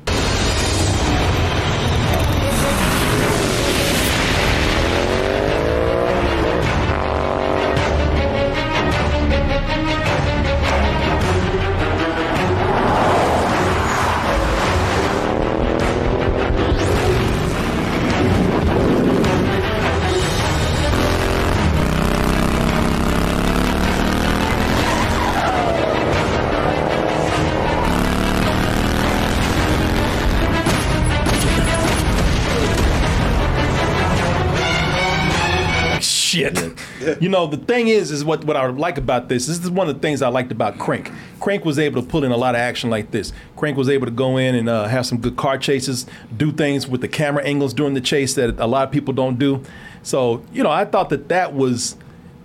You 37.27 37.33
know, 37.33 37.49
the 37.49 37.57
thing 37.57 37.89
is, 37.89 38.13
is 38.13 38.25
what, 38.25 38.45
what 38.45 38.57
I 38.57 38.65
like 38.69 38.99
about 38.99 39.29
this. 39.29 39.49
This 39.49 39.59
is 39.59 39.69
one 39.69 39.89
of 39.89 39.97
the 39.97 40.01
things 40.01 40.23
I 40.23 40.29
liked 40.29 40.53
about 40.53 40.79
Crank. 40.79 41.11
Crank 41.41 41.65
was 41.65 41.77
able 41.77 42.01
to 42.01 42.07
pull 42.07 42.23
in 42.23 42.31
a 42.31 42.37
lot 42.37 42.55
of 42.55 42.61
action 42.61 42.89
like 42.89 43.11
this. 43.11 43.33
Crank 43.57 43.77
was 43.77 43.89
able 43.89 44.07
to 44.07 44.13
go 44.13 44.37
in 44.37 44.55
and 44.55 44.69
uh, 44.69 44.85
have 44.85 45.07
some 45.07 45.19
good 45.19 45.37
car 45.37 45.59
chases, 45.59 46.07
do 46.37 46.53
things 46.53 46.87
with 46.87 47.01
the 47.01 47.09
camera 47.09 47.43
angles 47.43 47.75
during 47.75 47.95
the 47.95 48.01
chase 48.01 48.35
that 48.35 48.61
a 48.61 48.67
lot 48.69 48.87
of 48.87 48.93
people 48.93 49.13
don't 49.13 49.41
do. 49.41 49.61
So, 50.05 50.45
you 50.53 50.63
know, 50.63 50.71
I 50.71 50.85
thought 50.85 51.09
that 51.09 51.29
that 51.29 51.53
was 51.53 51.97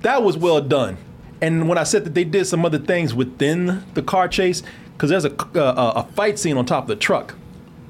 that 0.02 0.24
was 0.24 0.36
well 0.36 0.60
done. 0.62 0.98
And 1.44 1.70
when 1.70 1.78
I 1.78 1.84
said 1.84 2.04
that 2.06 2.16
they 2.16 2.24
did 2.24 2.46
some 2.46 2.66
other 2.66 2.80
things 2.80 3.14
within 3.14 3.84
the 3.94 4.02
car 4.02 4.28
chase, 4.28 4.64
because 4.94 5.12
there's 5.12 5.26
a, 5.26 5.36
uh, 5.60 6.04
a 6.08 6.12
fight 6.14 6.40
scene 6.40 6.58
on 6.58 6.66
top 6.66 6.86
of 6.86 6.88
the 6.88 6.96
truck, 6.96 7.36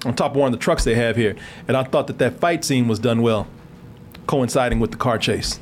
on 0.04 0.14
top 0.14 0.32
of 0.32 0.38
one 0.42 0.54
of 0.54 0.60
the 0.60 0.62
trucks 0.62 0.84
they 0.84 0.96
have 0.96 1.16
here, 1.16 1.38
and 1.70 1.78
I 1.78 1.86
thought 1.86 2.08
that 2.08 2.18
that 2.18 2.42
fight 2.42 2.66
scene 2.66 2.89
was 2.89 3.00
done 3.00 3.22
well, 3.22 3.48
coinciding 4.28 4.82
with 4.82 4.92
the 4.92 4.98
car 4.98 5.18
chase. 5.18 5.62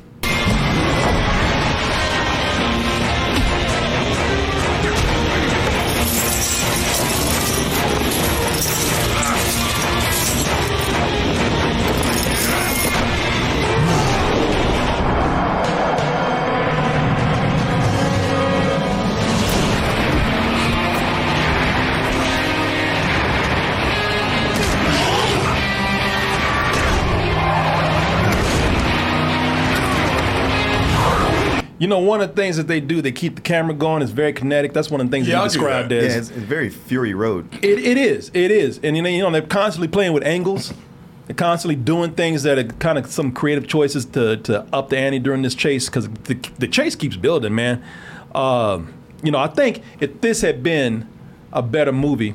You 31.79 31.87
know, 31.87 31.99
one 31.99 32.21
of 32.21 32.29
the 32.29 32.41
things 32.41 32.57
that 32.57 32.67
they 32.67 32.79
do, 32.81 33.01
they 33.01 33.11
keep 33.11 33.35
the 33.35 33.41
camera 33.41 33.73
going. 33.73 34.01
It's 34.01 34.11
very 34.11 34.33
kinetic. 34.33 34.73
That's 34.73 34.91
one 34.91 34.99
of 35.01 35.07
the 35.07 35.11
things 35.11 35.27
Yeah, 35.27 35.35
they 35.35 35.39
I'll 35.39 35.43
described 35.45 35.89
that. 35.89 36.03
as. 36.03 36.13
yeah, 36.13 36.19
it's, 36.19 36.29
it's 36.29 36.39
very 36.39 36.69
Fury 36.69 37.13
Road. 37.13 37.47
It, 37.63 37.79
it 37.79 37.97
is. 37.97 38.29
It 38.33 38.51
is. 38.51 38.79
And 38.83 38.95
you 38.97 39.01
know, 39.01 39.09
you 39.09 39.21
know, 39.23 39.31
they're 39.31 39.41
constantly 39.41 39.87
playing 39.87 40.13
with 40.13 40.23
angles. 40.23 40.73
They're 41.27 41.35
constantly 41.35 41.75
doing 41.77 42.15
things 42.15 42.43
that 42.43 42.57
are 42.57 42.63
kind 42.63 42.97
of 42.97 43.09
some 43.09 43.31
creative 43.31 43.67
choices 43.67 44.05
to, 44.07 44.37
to 44.37 44.65
up 44.73 44.89
the 44.89 44.97
ante 44.97 45.19
during 45.19 45.41
this 45.41 45.55
chase 45.55 45.85
because 45.87 46.09
the, 46.09 46.33
the 46.57 46.67
chase 46.67 46.95
keeps 46.95 47.15
building, 47.15 47.55
man. 47.55 47.83
Um, 48.35 48.93
you 49.23 49.31
know, 49.31 49.39
I 49.39 49.47
think 49.47 49.81
if 49.99 50.21
this 50.21 50.41
had 50.41 50.61
been 50.63 51.07
a 51.53 51.61
better 51.61 51.91
movie, 51.91 52.33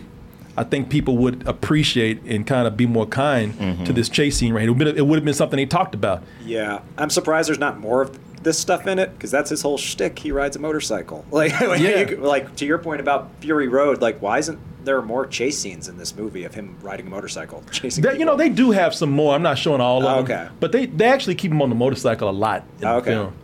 I 0.56 0.64
think 0.64 0.88
people 0.88 1.16
would 1.18 1.46
appreciate 1.46 2.22
and 2.22 2.46
kind 2.46 2.66
of 2.68 2.76
be 2.76 2.86
more 2.86 3.06
kind 3.06 3.84
to 3.84 3.92
this 3.92 4.08
chase 4.08 4.36
scene 4.36 4.52
right 4.54 4.62
here. 4.62 4.70
It 4.70 4.78
would, 4.78 4.98
it 4.98 5.06
would 5.06 5.16
have 5.16 5.24
been 5.24 5.34
something 5.34 5.56
they 5.56 5.66
talked 5.66 5.94
about. 5.94 6.22
Yeah, 6.44 6.80
I'm 6.96 7.10
surprised 7.10 7.48
there's 7.48 7.58
not 7.58 7.80
more 7.80 8.02
of 8.02 8.18
this 8.44 8.58
stuff 8.58 8.86
in 8.86 8.98
it 8.98 9.12
because 9.14 9.30
that's 9.30 9.50
his 9.50 9.62
whole 9.62 9.78
shtick. 9.78 10.18
He 10.18 10.30
rides 10.30 10.54
a 10.56 10.58
motorcycle. 10.60 11.24
Like, 11.32 11.50
Yeah. 11.60 12.08
you 12.10 12.16
like 12.18 12.54
to 12.56 12.66
your 12.66 12.78
point 12.78 13.00
about 13.00 13.30
Fury 13.40 13.68
Road. 13.68 14.00
Like, 14.00 14.20
why 14.22 14.38
isn't 14.38 14.58
there 14.84 15.00
more 15.02 15.26
chase 15.26 15.58
scenes 15.58 15.88
in 15.88 15.96
this 15.96 16.14
movie 16.14 16.44
of 16.44 16.54
him 16.54 16.76
riding 16.82 17.06
a 17.06 17.10
motorcycle, 17.10 17.62
chasing? 17.72 18.02
That, 18.04 18.18
you 18.18 18.24
know, 18.24 18.36
they 18.36 18.48
do 18.50 18.70
have 18.70 18.94
some 18.94 19.10
more. 19.10 19.34
I'm 19.34 19.42
not 19.42 19.58
showing 19.58 19.80
all 19.80 19.98
of 19.98 20.04
Oh, 20.04 20.22
them. 20.22 20.24
okay. 20.46 20.54
But 20.60 20.72
they, 20.72 20.86
they 20.86 21.06
actually 21.06 21.34
keep 21.34 21.50
him 21.50 21.60
on 21.62 21.70
the 21.70 21.74
motorcycle 21.74 22.28
a 22.28 22.32
lot 22.32 22.64
in 22.80 22.86
Oh, 22.86 23.00
the 23.00 23.06
film. 23.06 23.34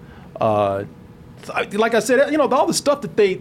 Uh, 0.41 0.85
like 1.73 1.95
I 1.95 2.01
said, 2.01 2.31
you 2.31 2.39
know, 2.39 2.49
all 2.49 2.67
the 2.67 2.75
stuff 2.75 3.01
that 3.01 3.17
they, 3.17 3.41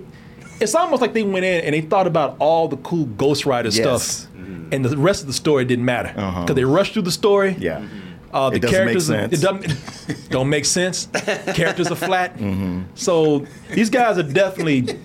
it's 0.61 0.73
almost 0.75 1.01
like 1.01 1.13
they 1.13 1.23
went 1.23 1.45
in 1.45 1.63
and 1.65 1.73
they 1.75 1.81
thought 1.81 2.07
about 2.07 2.37
all 2.39 2.67
the 2.67 2.77
cool 2.77 3.05
Ghost 3.05 3.45
Rider 3.45 3.69
Yes. 3.69 4.11
stuff, 4.23 4.31
and 4.71 4.85
the 4.85 4.97
rest 4.97 5.21
of 5.21 5.27
the 5.27 5.33
story 5.33 5.65
didn't 5.65 5.85
matter 5.85 6.09
because 6.09 6.23
Uh-huh. 6.35 6.53
they 6.53 6.63
rushed 6.63 6.93
through 6.93 7.01
the 7.03 7.11
story. 7.11 7.55
Yeah. 7.59 7.83
Uh, 8.31 8.49
the 8.51 8.57
It 8.57 8.61
doesn't 8.61 8.71
make 8.71 8.85
characters 8.85 9.07
sense. 9.07 9.33
it 9.33 9.41
doesn't 9.41 10.29
don't 10.29 10.49
make 10.49 10.65
sense. 10.65 11.07
characters 11.55 11.87
are 11.91 11.95
flat. 11.95 12.37
Mm-hmm. 12.39 12.81
So 12.95 13.45
these 13.73 13.89
guys 13.89 14.17
are 14.17 14.23
definitely 14.23 14.97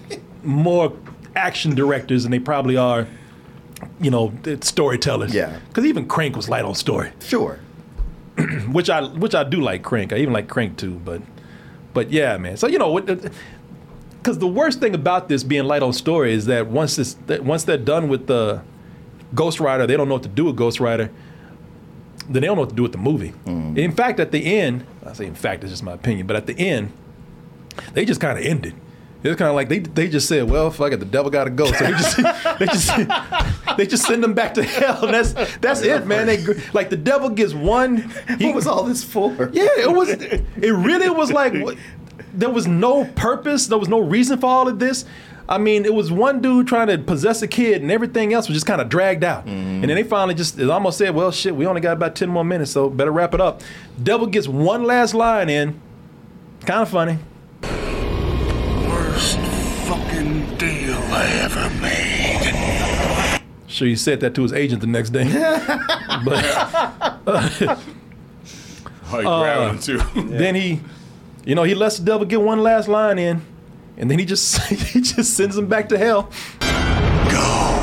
more 0.42 0.92
action 1.34 1.74
directors 1.74 2.22
than 2.24 2.32
they 2.32 2.38
probably 2.38 2.76
are, 2.76 3.06
you 4.00 4.10
know, 4.10 4.32
storytellers. 4.60 5.34
Yeah. 5.34 5.58
Because 5.68 5.84
even 5.84 6.06
Crank 6.06 6.36
was 6.36 6.48
light 6.48 6.64
on 6.64 6.74
story, 6.74 7.12
Sure. 7.20 7.58
which 8.70 8.90
I 8.90 9.02
which 9.04 9.34
I 9.34 9.44
do 9.44 9.60
like 9.60 9.82
Crank. 9.82 10.12
I 10.12 10.16
even 10.18 10.32
like 10.32 10.48
Crank 10.48 10.76
too, 10.76 11.00
but 11.04 11.22
but 11.94 12.10
yeah, 12.10 12.36
man. 12.36 12.56
So 12.56 12.66
you 12.66 12.78
know 12.78 12.90
what? 12.90 13.06
Because 13.06 14.38
the 14.38 14.46
worst 14.48 14.80
thing 14.80 14.94
about 14.94 15.28
this 15.28 15.42
being 15.44 15.64
light 15.64 15.82
on 15.82 15.92
story 15.92 16.32
is 16.32 16.46
that 16.46 16.66
once 16.66 16.96
this 16.96 17.14
that 17.26 17.44
once 17.44 17.64
they're 17.64 17.76
done 17.78 18.08
with 18.08 18.26
the 18.26 18.62
Ghost 19.34 19.60
Rider, 19.60 19.86
they 19.86 19.96
don't 19.96 20.08
know 20.08 20.14
what 20.14 20.22
to 20.24 20.28
do 20.28 20.44
with 20.46 20.56
Ghost 20.56 20.80
Rider. 20.80 21.10
Then 22.28 22.40
they 22.40 22.46
don't 22.46 22.56
know 22.56 22.62
what 22.62 22.70
to 22.70 22.76
do 22.76 22.82
with 22.82 22.92
the 22.92 22.98
movie. 22.98 23.32
In 23.46 23.92
fact, 23.92 24.18
at 24.20 24.32
the 24.32 24.58
end, 24.58 24.86
I 25.04 25.12
say 25.12 25.26
in 25.26 25.34
fact, 25.34 25.62
it's 25.64 25.72
just 25.72 25.82
my 25.82 25.92
opinion, 25.92 26.26
but 26.26 26.36
at 26.36 26.46
the 26.46 26.58
end, 26.58 26.92
they 27.92 28.04
just 28.04 28.20
kind 28.20 28.38
of 28.38 28.44
ended. 28.44 28.74
It's 29.22 29.38
kind 29.38 29.48
of 29.48 29.54
like 29.54 29.70
they 29.70 29.78
they 29.78 30.08
just 30.08 30.28
said, 30.28 30.50
"Well, 30.50 30.70
fuck 30.70 30.92
it, 30.92 30.98
the 31.00 31.06
devil 31.06 31.30
got 31.30 31.44
to 31.44 31.50
go." 31.50 31.64
So 31.72 31.84
they 31.84 31.92
just 31.92 32.16
they 32.58 32.66
just 32.66 33.76
they 33.78 33.86
just 33.86 34.06
send 34.06 34.22
them 34.22 34.34
back 34.34 34.52
to 34.54 34.62
hell. 34.62 35.06
And 35.06 35.14
that's 35.14 35.32
that's 35.58 35.80
it, 35.80 36.06
man. 36.06 36.26
They 36.26 36.44
like 36.74 36.90
the 36.90 36.98
devil 36.98 37.30
gets 37.30 37.54
one. 37.54 37.96
He 38.38 38.46
What 38.46 38.54
was 38.56 38.66
all 38.66 38.84
this 38.84 39.02
for? 39.02 39.48
yeah, 39.54 39.66
it 39.78 39.90
was. 39.92 40.10
It 40.10 40.70
really 40.72 41.08
was 41.08 41.32
like 41.32 41.54
there 42.34 42.50
was 42.50 42.66
no 42.66 43.06
purpose. 43.16 43.66
There 43.66 43.78
was 43.78 43.88
no 43.88 44.00
reason 44.00 44.38
for 44.38 44.46
all 44.46 44.68
of 44.68 44.78
this. 44.78 45.06
I 45.48 45.58
mean, 45.58 45.84
it 45.84 45.92
was 45.92 46.10
one 46.10 46.40
dude 46.40 46.66
trying 46.66 46.86
to 46.88 46.96
possess 46.98 47.42
a 47.42 47.46
kid, 47.46 47.82
and 47.82 47.90
everything 47.90 48.32
else 48.32 48.48
was 48.48 48.56
just 48.56 48.66
kind 48.66 48.80
of 48.80 48.88
dragged 48.88 49.22
out. 49.24 49.44
Mm-hmm. 49.46 49.52
And 49.82 49.84
then 49.84 49.96
they 49.96 50.02
finally 50.02 50.34
just 50.34 50.58
it 50.58 50.70
almost 50.70 50.96
said, 50.98 51.14
"Well, 51.14 51.30
shit, 51.30 51.54
we 51.54 51.66
only 51.66 51.80
got 51.82 51.92
about 51.92 52.14
ten 52.16 52.28
more 52.30 52.44
minutes, 52.44 52.70
so 52.70 52.88
better 52.88 53.12
wrap 53.12 53.34
it 53.34 53.40
up." 53.40 53.60
Devil 54.02 54.26
gets 54.28 54.48
one 54.48 54.84
last 54.84 55.12
line 55.14 55.50
in. 55.50 55.80
Kind 56.64 56.80
of 56.82 56.88
funny. 56.88 57.18
Worst 58.88 59.38
fucking 59.86 60.56
deal 60.56 60.94
I 60.94 61.26
ever 61.42 61.70
made. 61.80 63.40
Sure, 63.70 63.88
he 63.88 63.96
said 63.96 64.20
that 64.20 64.34
to 64.36 64.42
his 64.42 64.52
agent 64.52 64.80
the 64.80 64.86
next 64.86 65.10
day. 65.10 65.24
but 66.24 66.44
Oh, 69.12 69.18
he 69.18 69.22
grabbed 69.22 69.88
him 69.88 69.98
too. 69.98 70.22
then 70.28 70.54
he, 70.54 70.80
you 71.44 71.54
know, 71.54 71.62
he 71.62 71.74
lets 71.74 71.98
the 71.98 72.04
devil 72.04 72.26
get 72.26 72.40
one 72.40 72.60
last 72.62 72.88
line 72.88 73.18
in, 73.18 73.42
and 73.96 74.10
then 74.10 74.18
he 74.18 74.24
just 74.24 74.60
he 74.68 75.00
just 75.00 75.34
sends 75.34 75.56
him 75.56 75.66
back 75.66 75.88
to 75.90 75.98
hell. 75.98 76.30
Go! 77.30 77.74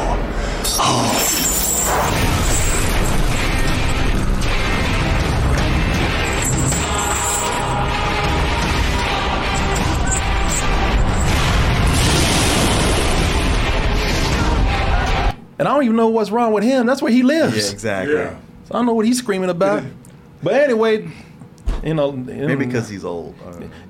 And 15.60 15.68
I 15.68 15.76
don't 15.76 15.84
even 15.84 15.96
know 15.96 16.08
what's 16.08 16.32
wrong 16.32 16.54
with 16.54 16.64
him. 16.64 16.88
That's 16.88 17.04
where 17.04 17.12
he 17.12 17.22
lives. 17.22 17.68
Yeah, 17.68 17.72
exactly. 17.72 18.16
Yeah. 18.16 18.36
I 18.72 18.74
don't 18.74 18.88
know 18.88 18.96
what 18.96 19.06
he's 19.06 19.20
screaming 19.20 19.50
about. 19.50 19.84
But 20.44 20.54
anyway, 20.56 21.08
you 21.84 21.94
know, 21.94 22.12
Maybe 22.12 22.66
because 22.66 22.88
he's 22.90 23.04
old. 23.06 23.36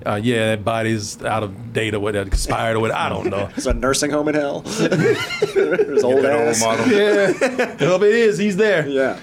Uh, 0.06 0.12
uh, 0.12 0.16
yeah, 0.16 0.56
that 0.56 0.64
body's 0.64 1.22
out 1.24 1.44
of 1.44 1.74
date 1.74 1.94
or 1.94 2.00
whatever, 2.00 2.28
expired 2.28 2.78
or 2.78 2.80
whatever. 2.80 3.00
I 3.00 3.10
don't 3.10 3.28
know. 3.30 3.50
It's 3.56 3.66
a 3.66 3.74
nursing 3.74 4.12
home 4.12 4.28
in 4.30 4.36
hell. 4.36 4.62
His 4.62 6.04
old 6.04 6.24
That 6.24 6.34
old 6.34 6.50
ass. 6.50 6.62
model. 6.62 6.88
yeah, 6.88 7.30
if 7.30 8.02
it 8.02 8.04
is, 8.04 8.38
he's 8.38 8.56
there. 8.58 8.88
Yeah. 8.88 9.20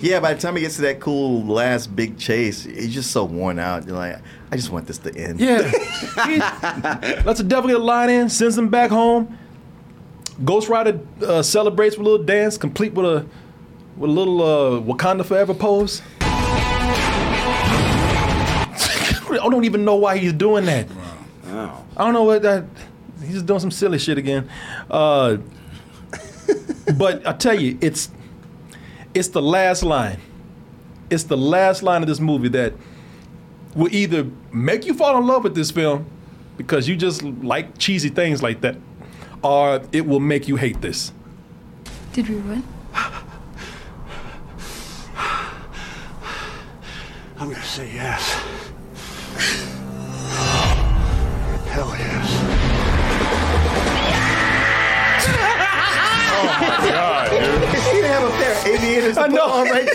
yeah, 0.00 0.20
by 0.20 0.34
the 0.34 0.40
time 0.40 0.54
he 0.56 0.62
gets 0.62 0.76
to 0.76 0.82
that 0.82 1.00
cool 1.00 1.44
last 1.44 1.94
big 1.96 2.18
chase, 2.18 2.64
he's 2.64 2.92
just 2.94 3.10
so 3.10 3.24
worn 3.24 3.58
out. 3.58 3.86
You're 3.86 3.96
like, 3.96 4.18
I 4.52 4.56
just 4.56 4.70
want 4.70 4.86
this 4.86 4.98
to 4.98 5.16
end. 5.16 5.40
Yeah. 5.40 5.70
He- 6.26 6.38
lets 7.24 7.38
the 7.38 7.44
devil 7.46 7.68
get 7.68 7.80
a 7.80 7.82
line 7.82 8.10
in, 8.10 8.28
sends 8.28 8.56
him 8.56 8.68
back 8.68 8.90
home. 8.90 9.36
Ghost 10.44 10.68
Rider 10.68 11.00
uh, 11.24 11.42
celebrates 11.42 11.96
with 11.96 12.06
a 12.06 12.10
little 12.10 12.24
dance, 12.26 12.56
complete 12.58 12.92
with 12.94 13.06
a 13.06 13.26
with 13.96 14.10
a 14.10 14.12
little 14.12 14.42
uh, 14.42 14.80
Wakanda 14.80 15.24
Forever 15.24 15.54
pose. 15.54 16.02
I 19.40 19.48
don't 19.48 19.64
even 19.64 19.84
know 19.84 19.96
why 19.96 20.18
he's 20.18 20.32
doing 20.32 20.64
that. 20.66 20.86
Oh. 21.46 21.84
I 21.96 22.04
don't 22.04 22.14
know 22.14 22.24
what 22.24 22.42
that. 22.42 22.64
He's 23.20 23.34
just 23.34 23.46
doing 23.46 23.60
some 23.60 23.70
silly 23.70 23.98
shit 23.98 24.18
again. 24.18 24.48
Uh, 24.90 25.38
but 26.96 27.26
I 27.26 27.32
tell 27.32 27.58
you, 27.58 27.78
it's 27.80 28.10
it's 29.14 29.28
the 29.28 29.42
last 29.42 29.82
line. 29.82 30.18
It's 31.10 31.24
the 31.24 31.36
last 31.36 31.82
line 31.82 32.02
of 32.02 32.08
this 32.08 32.20
movie 32.20 32.48
that 32.48 32.74
will 33.74 33.92
either 33.94 34.26
make 34.52 34.86
you 34.86 34.94
fall 34.94 35.18
in 35.18 35.26
love 35.26 35.44
with 35.44 35.54
this 35.54 35.70
film 35.70 36.06
because 36.56 36.88
you 36.88 36.96
just 36.96 37.22
like 37.22 37.78
cheesy 37.78 38.08
things 38.08 38.42
like 38.42 38.60
that, 38.62 38.76
or 39.42 39.82
it 39.92 40.06
will 40.06 40.20
make 40.20 40.48
you 40.48 40.56
hate 40.56 40.80
this. 40.80 41.12
Did 42.12 42.28
we 42.28 42.36
win? 42.36 42.62
I'm 47.36 47.50
gonna 47.50 47.62
say 47.62 47.92
yes. 47.92 48.72
Hell 51.66 51.92
yes. 51.98 52.28
oh 56.30 56.44
my 56.60 56.88
God, 56.88 57.30
dude. 57.30 57.68
he 57.68 57.90
didn't 57.92 58.10
have 58.10 58.22
a 58.22 58.30
pair 58.36 58.52
of 58.52 58.66
aviators 58.66 59.14
to 59.16 59.20
I 59.20 59.22
put 59.28 59.34
know. 59.34 59.46
on 59.50 59.68
right 59.70 59.88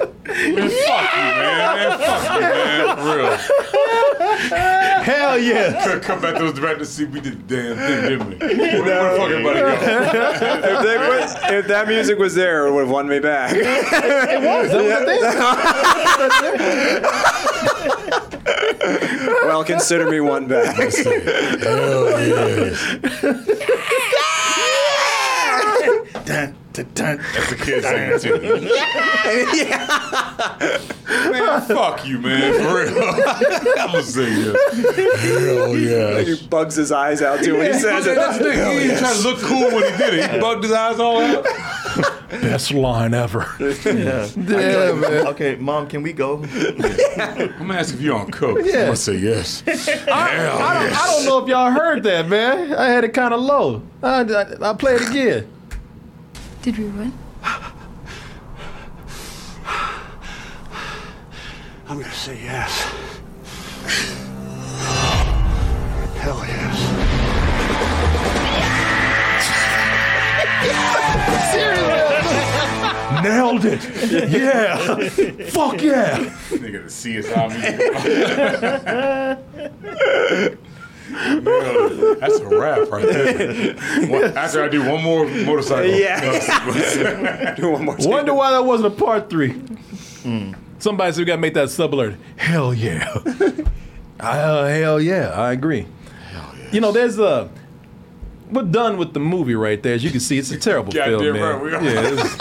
there. 0.00 0.12
Man, 0.36 0.70
fuck 0.70 1.16
you, 1.16 1.22
man. 1.22 1.76
man. 1.76 1.98
Fuck 1.98 2.22
you, 2.34 2.40
man. 2.40 2.96
For 2.96 3.16
real. 3.16 3.36
Hell 5.02 5.38
yeah! 5.38 5.84
Could 5.86 6.02
come 6.02 6.20
back 6.20 6.34
to 6.34 6.40
those 6.44 6.54
directors 6.54 6.88
see 6.88 7.04
we 7.04 7.20
did 7.20 7.46
the 7.48 7.56
damn 7.56 7.76
thing, 7.76 8.02
didn't 8.02 8.28
we? 8.28 8.34
Where, 8.58 8.82
where 8.82 9.12
the 9.12 9.18
fuck 9.18 9.30
everybody 9.30 9.60
go? 9.60 9.66
If, 9.72 9.80
they 10.82 10.96
was- 10.98 11.34
if 11.52 11.66
that 11.68 11.86
music 11.88 12.18
was 12.18 12.34
there, 12.34 12.66
it 12.66 12.72
would 12.72 12.80
have 12.80 12.90
won 12.90 13.06
me 13.08 13.20
back. 13.20 13.52
It 13.56 14.40
was. 14.42 14.72
well, 19.44 19.64
consider 19.64 20.10
me 20.10 20.20
one 20.20 20.46
back. 20.48 20.76
Dun, 20.76 20.86
dun, 26.76 26.88
dun. 26.94 27.16
That's 27.34 27.50
the 27.50 27.56
kid 27.56 27.82
saying 27.82 28.20
too. 28.20 28.40
Man, 31.30 31.60
fuck 31.62 32.06
you, 32.06 32.18
man. 32.18 32.52
For 32.54 32.74
real. 32.76 33.02
I'm 33.78 33.92
gonna 33.92 34.02
say 34.02 34.28
yes. 34.28 35.20
Hell 35.20 35.76
yes. 35.76 36.26
He 36.40 36.46
bugs 36.48 36.74
his 36.74 36.92
eyes 36.92 37.22
out 37.22 37.42
too 37.42 37.56
when 37.58 37.72
he 37.72 37.78
says 37.78 38.06
it. 38.06 38.16
That's 38.16 38.38
the 38.38 38.44
thing. 38.44 38.80
He 38.80 38.88
didn't 38.88 39.22
to 39.22 39.28
look 39.28 39.38
cool 39.40 39.66
when 39.70 39.92
he 39.92 39.98
did 39.98 40.14
it. 40.14 40.30
He 40.30 40.38
bugged 40.40 40.62
his 40.62 40.72
eyes 40.72 40.98
all 40.98 41.20
out. 41.20 41.44
Best 42.30 42.72
line 42.72 43.14
ever. 43.14 43.46
Yeah. 43.86 44.26
Yeah, 44.36 44.92
man. 44.92 45.26
Okay, 45.28 45.56
mom, 45.56 45.86
can 45.88 46.02
we 46.02 46.12
go? 46.12 46.42
I'm 46.42 47.58
gonna 47.58 47.74
ask 47.74 47.94
if 47.94 48.00
you're 48.00 48.16
on 48.16 48.30
coke. 48.30 48.58
Yeah. 48.62 48.72
I'm 48.80 48.84
gonna 48.86 48.96
say 48.96 49.16
yes. 49.16 49.62
I, 49.66 49.70
I, 50.10 50.82
don't, 50.82 50.92
I 50.92 51.06
don't 51.06 51.24
know 51.24 51.38
if 51.38 51.48
y'all 51.48 51.70
heard 51.70 52.02
that, 52.02 52.28
man. 52.28 52.74
I 52.74 52.86
had 52.88 53.04
it 53.04 53.14
kind 53.14 53.32
of 53.32 53.40
low. 53.40 53.82
I, 54.02 54.20
I, 54.22 54.54
I'll 54.60 54.74
play 54.76 54.96
it 54.96 55.08
again. 55.08 55.48
Did 56.66 56.78
we 56.78 56.84
win? 56.86 57.12
I'm 61.86 62.00
gonna 62.00 62.10
say 62.10 62.42
yes. 62.42 62.82
Hell 66.16 66.42
yes. 66.44 66.76
Nailed 73.22 73.64
it. 73.64 73.84
Yeah. 74.28 74.76
Fuck 75.50 75.82
yeah. 75.82 76.18
Nigga, 76.50 76.82
the 76.82 76.90
CSI 76.90 77.48
music. 80.50 80.58
Man, 81.10 82.18
That's 82.20 82.38
a 82.40 82.46
rap 82.46 82.90
right 82.90 83.06
there. 83.06 83.74
One- 84.08 84.36
After 84.36 84.62
I 84.64 84.68
do 84.68 84.88
one 84.88 85.02
more 85.02 85.26
motorcycle. 85.26 85.86
Yeah. 85.90 87.54
Do 87.56 87.70
one 87.70 87.84
more. 87.84 87.96
Wonder 88.00 88.34
why 88.34 88.50
that 88.52 88.64
wasn't 88.64 88.92
a 88.92 88.96
part 88.96 89.30
three. 89.30 89.54
Somebody 90.78 91.12
said 91.12 91.18
we 91.20 91.24
gotta 91.24 91.40
make 91.40 91.54
that 91.54 91.70
sub 91.70 91.94
alert. 91.94 92.16
Hell 92.36 92.74
yeah. 92.74 93.08
uh, 94.20 94.66
hell 94.66 95.00
yeah, 95.00 95.28
I 95.30 95.52
agree. 95.52 95.86
You 96.72 96.80
know, 96.80 96.90
there's 96.92 97.18
a. 97.18 97.48
We're 98.50 98.62
done 98.62 98.96
with 98.96 99.12
the 99.12 99.20
movie 99.20 99.54
right 99.54 99.82
there. 99.82 99.94
As 99.94 100.04
you 100.04 100.10
can 100.10 100.20
see, 100.20 100.38
it's 100.38 100.50
a 100.50 100.58
terrible 100.58 100.92
Goddamn 100.92 101.18
film, 101.20 101.32
man. 101.36 101.42
right 101.42 101.62
we 101.62 101.74
are. 101.74 101.82
Yeah, 101.82 102.00
it's- 102.12 102.36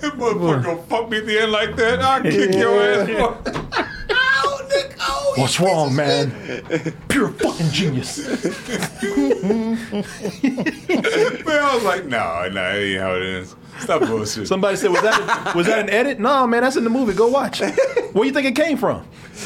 This 0.00 0.10
motherfucker 0.12 0.64
gonna 0.64 0.82
fuck 0.82 1.10
me 1.10 1.18
at 1.18 1.26
the 1.26 1.38
end 1.40 1.52
like 1.52 1.76
that. 1.76 2.00
I'll 2.00 2.22
kick 2.22 2.54
your 2.54 2.82
ass. 2.82 3.06
boy. 3.08 3.34
Ow, 4.12 4.58
Nick. 4.68 4.96
Oh, 5.00 5.19
Oh, 5.32 5.42
What's 5.42 5.60
wrong, 5.60 5.94
man? 5.94 6.32
Pure 7.08 7.28
fucking 7.28 7.70
genius. 7.70 8.18
man, 8.26 9.78
I 10.42 11.70
was 11.74 11.84
like, 11.84 12.04
no, 12.06 12.48
no, 12.48 12.54
that 12.54 12.76
ain't 12.76 13.00
how 13.00 13.14
it 13.14 13.22
is. 13.22 13.54
Stop 13.78 14.02
bullshit. 14.02 14.48
Somebody 14.48 14.76
said, 14.76 14.90
"Was 14.90 15.02
that 15.02 15.54
was 15.54 15.66
that 15.66 15.78
an 15.78 15.88
edit?" 15.90 16.18
No, 16.20 16.46
man, 16.46 16.62
that's 16.62 16.76
in 16.76 16.84
the 16.84 16.90
movie. 16.90 17.14
Go 17.14 17.28
watch. 17.28 17.60
Where 17.60 18.24
you 18.26 18.32
think 18.32 18.46
it 18.46 18.56
came 18.56 18.76
from? 18.76 19.06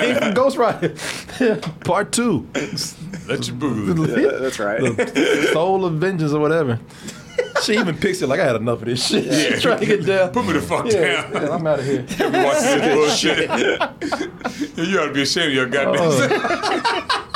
came 0.00 0.16
from 0.16 0.34
Ghost 0.34 0.56
Rider, 0.56 0.96
Part 1.84 2.10
Two, 2.12 2.48
Let 3.26 3.46
you 3.46 3.54
boo. 3.54 4.06
Yeah, 4.20 4.38
that's 4.38 4.58
right. 4.58 4.80
Soul 5.52 5.84
of 5.84 5.94
Vengeance 5.94 6.32
or 6.32 6.40
whatever. 6.40 6.80
She 7.62 7.74
even 7.74 7.96
picks 7.96 8.22
it 8.22 8.28
like 8.28 8.40
I 8.40 8.44
had 8.46 8.56
enough 8.56 8.80
of 8.80 8.86
this 8.86 9.06
shit. 9.08 9.24
Yeah. 9.26 9.58
Trying 9.60 9.80
to 9.80 9.86
get 9.86 10.06
down. 10.06 10.30
Put 10.30 10.46
me 10.46 10.52
the 10.54 10.60
fuck 10.62 10.86
Yeah, 10.86 11.22
down. 11.30 11.42
yeah, 11.42 11.54
I'm 11.54 11.66
out 11.66 11.78
of 11.80 11.84
here. 11.84 12.06
You 12.18 12.32
watching 12.32 12.78
this 12.80 12.94
bullshit. 12.94 14.78
you 14.88 14.98
ought 15.00 15.06
to 15.06 15.12
be 15.12 15.22
ashamed 15.22 15.48
of 15.48 15.54
your 15.54 15.66
goddamn 15.66 15.96
Oh. 16.00 17.34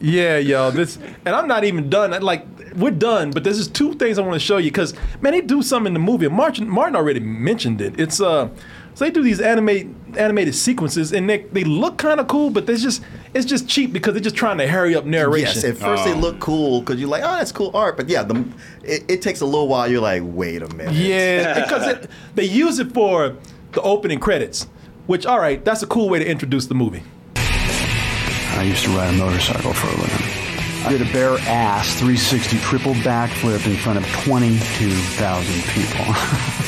Yeah, 0.00 0.38
y'all. 0.38 0.70
This 0.72 0.98
and 1.24 1.28
I'm 1.34 1.46
not 1.46 1.64
even 1.64 1.88
done. 1.88 2.10
Like 2.22 2.46
we're 2.74 2.90
done, 2.90 3.30
but 3.30 3.44
there's 3.44 3.58
just 3.58 3.74
two 3.74 3.94
things 3.94 4.18
I 4.18 4.22
want 4.22 4.34
to 4.34 4.40
show 4.40 4.56
you 4.56 4.70
because 4.70 4.94
man, 5.20 5.32
they 5.32 5.40
do 5.40 5.62
something 5.62 5.88
in 5.88 5.94
the 5.94 6.00
movie. 6.00 6.28
Martin 6.28 6.68
Martin 6.68 6.96
already 6.96 7.20
mentioned 7.20 7.80
it. 7.80 7.98
It's 8.00 8.20
uh, 8.20 8.48
so 8.94 9.04
they 9.04 9.10
do 9.10 9.22
these 9.22 9.40
animate 9.40 9.88
animated 10.16 10.54
sequences 10.56 11.12
and 11.12 11.28
they 11.30 11.38
they 11.52 11.62
look 11.64 11.98
kind 11.98 12.18
of 12.18 12.26
cool, 12.28 12.50
but 12.50 12.66
there's 12.66 12.82
just 12.82 13.02
it's 13.34 13.46
just 13.46 13.68
cheap 13.68 13.92
because 13.92 14.14
they're 14.14 14.22
just 14.22 14.36
trying 14.36 14.58
to 14.58 14.66
hurry 14.66 14.94
up 14.94 15.04
narration. 15.04 15.54
Yes, 15.54 15.64
at 15.64 15.76
first 15.76 16.04
they 16.04 16.12
oh. 16.12 16.18
look 16.18 16.38
cool 16.38 16.80
because 16.80 17.00
you're 17.00 17.08
like, 17.08 17.22
oh, 17.22 17.36
that's 17.36 17.52
cool 17.52 17.70
art. 17.74 17.96
But 17.96 18.08
yeah, 18.08 18.22
the, 18.22 18.44
it, 18.84 19.04
it 19.10 19.22
takes 19.22 19.40
a 19.40 19.46
little 19.46 19.68
while. 19.68 19.90
You're 19.90 20.00
like, 20.00 20.22
wait 20.24 20.62
a 20.62 20.68
minute. 20.74 20.94
Yeah, 20.94 21.60
because 21.62 21.86
it, 21.86 22.10
they 22.34 22.44
use 22.44 22.78
it 22.78 22.92
for 22.92 23.36
the 23.72 23.82
opening 23.82 24.20
credits, 24.20 24.66
which 25.06 25.24
all 25.26 25.38
right, 25.38 25.64
that's 25.64 25.82
a 25.82 25.86
cool 25.86 26.08
way 26.08 26.18
to 26.18 26.28
introduce 26.28 26.66
the 26.66 26.74
movie. 26.74 27.02
I 27.36 28.64
used 28.64 28.84
to 28.84 28.90
ride 28.90 29.14
a 29.14 29.16
motorcycle 29.16 29.72
for 29.72 29.88
a 29.88 30.00
living. 30.00 30.42
I 30.84 30.88
did 30.90 31.00
a 31.00 31.12
bare 31.12 31.38
ass 31.48 31.94
360 31.94 32.58
triple 32.58 32.92
backflip 32.94 33.66
in 33.66 33.76
front 33.76 33.98
of 33.98 34.06
22,000 34.24 35.62
people. 35.72 36.14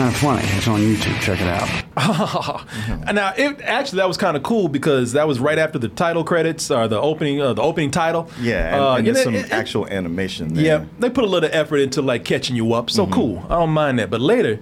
it's 0.00 0.20
kind 0.20 0.40
of 0.42 0.42
funny. 0.42 0.56
It's 0.56 0.68
on 0.68 0.80
YouTube. 0.80 1.20
Check 1.20 1.40
it 1.40 1.48
out. 1.48 3.06
And 3.08 3.14
now, 3.16 3.32
it, 3.36 3.60
actually, 3.62 3.96
that 3.98 4.08
was 4.08 4.16
kind 4.16 4.36
of 4.36 4.42
cool 4.42 4.68
because 4.68 5.12
that 5.12 5.26
was 5.26 5.40
right 5.40 5.58
after 5.58 5.78
the 5.78 5.88
title 5.88 6.24
credits 6.24 6.70
or 6.70 6.86
the 6.88 7.00
opening, 7.00 7.40
uh, 7.40 7.52
the 7.54 7.62
opening 7.62 7.90
title. 7.90 8.30
Yeah, 8.40 8.74
and, 8.74 8.82
Uh, 8.82 8.94
and 8.94 9.06
there's 9.06 9.16
know, 9.18 9.22
some 9.24 9.34
it- 9.34 9.46
it- 9.46 9.52
actual 9.52 9.86
animation 9.88 10.54
there. 10.54 10.64
Yeah, 10.64 10.84
they 10.98 11.10
put 11.10 11.24
a 11.24 11.26
little 11.26 11.50
effort 11.52 11.78
into 11.78 12.02
like 12.02 12.24
catching 12.24 12.56
you 12.56 12.72
up. 12.74 12.90
So 12.90 13.06
cool. 13.06 13.44
I 13.46 13.56
don't 13.56 13.70
mind 13.70 13.98
that. 13.98 14.10
But 14.10 14.20
later, 14.20 14.60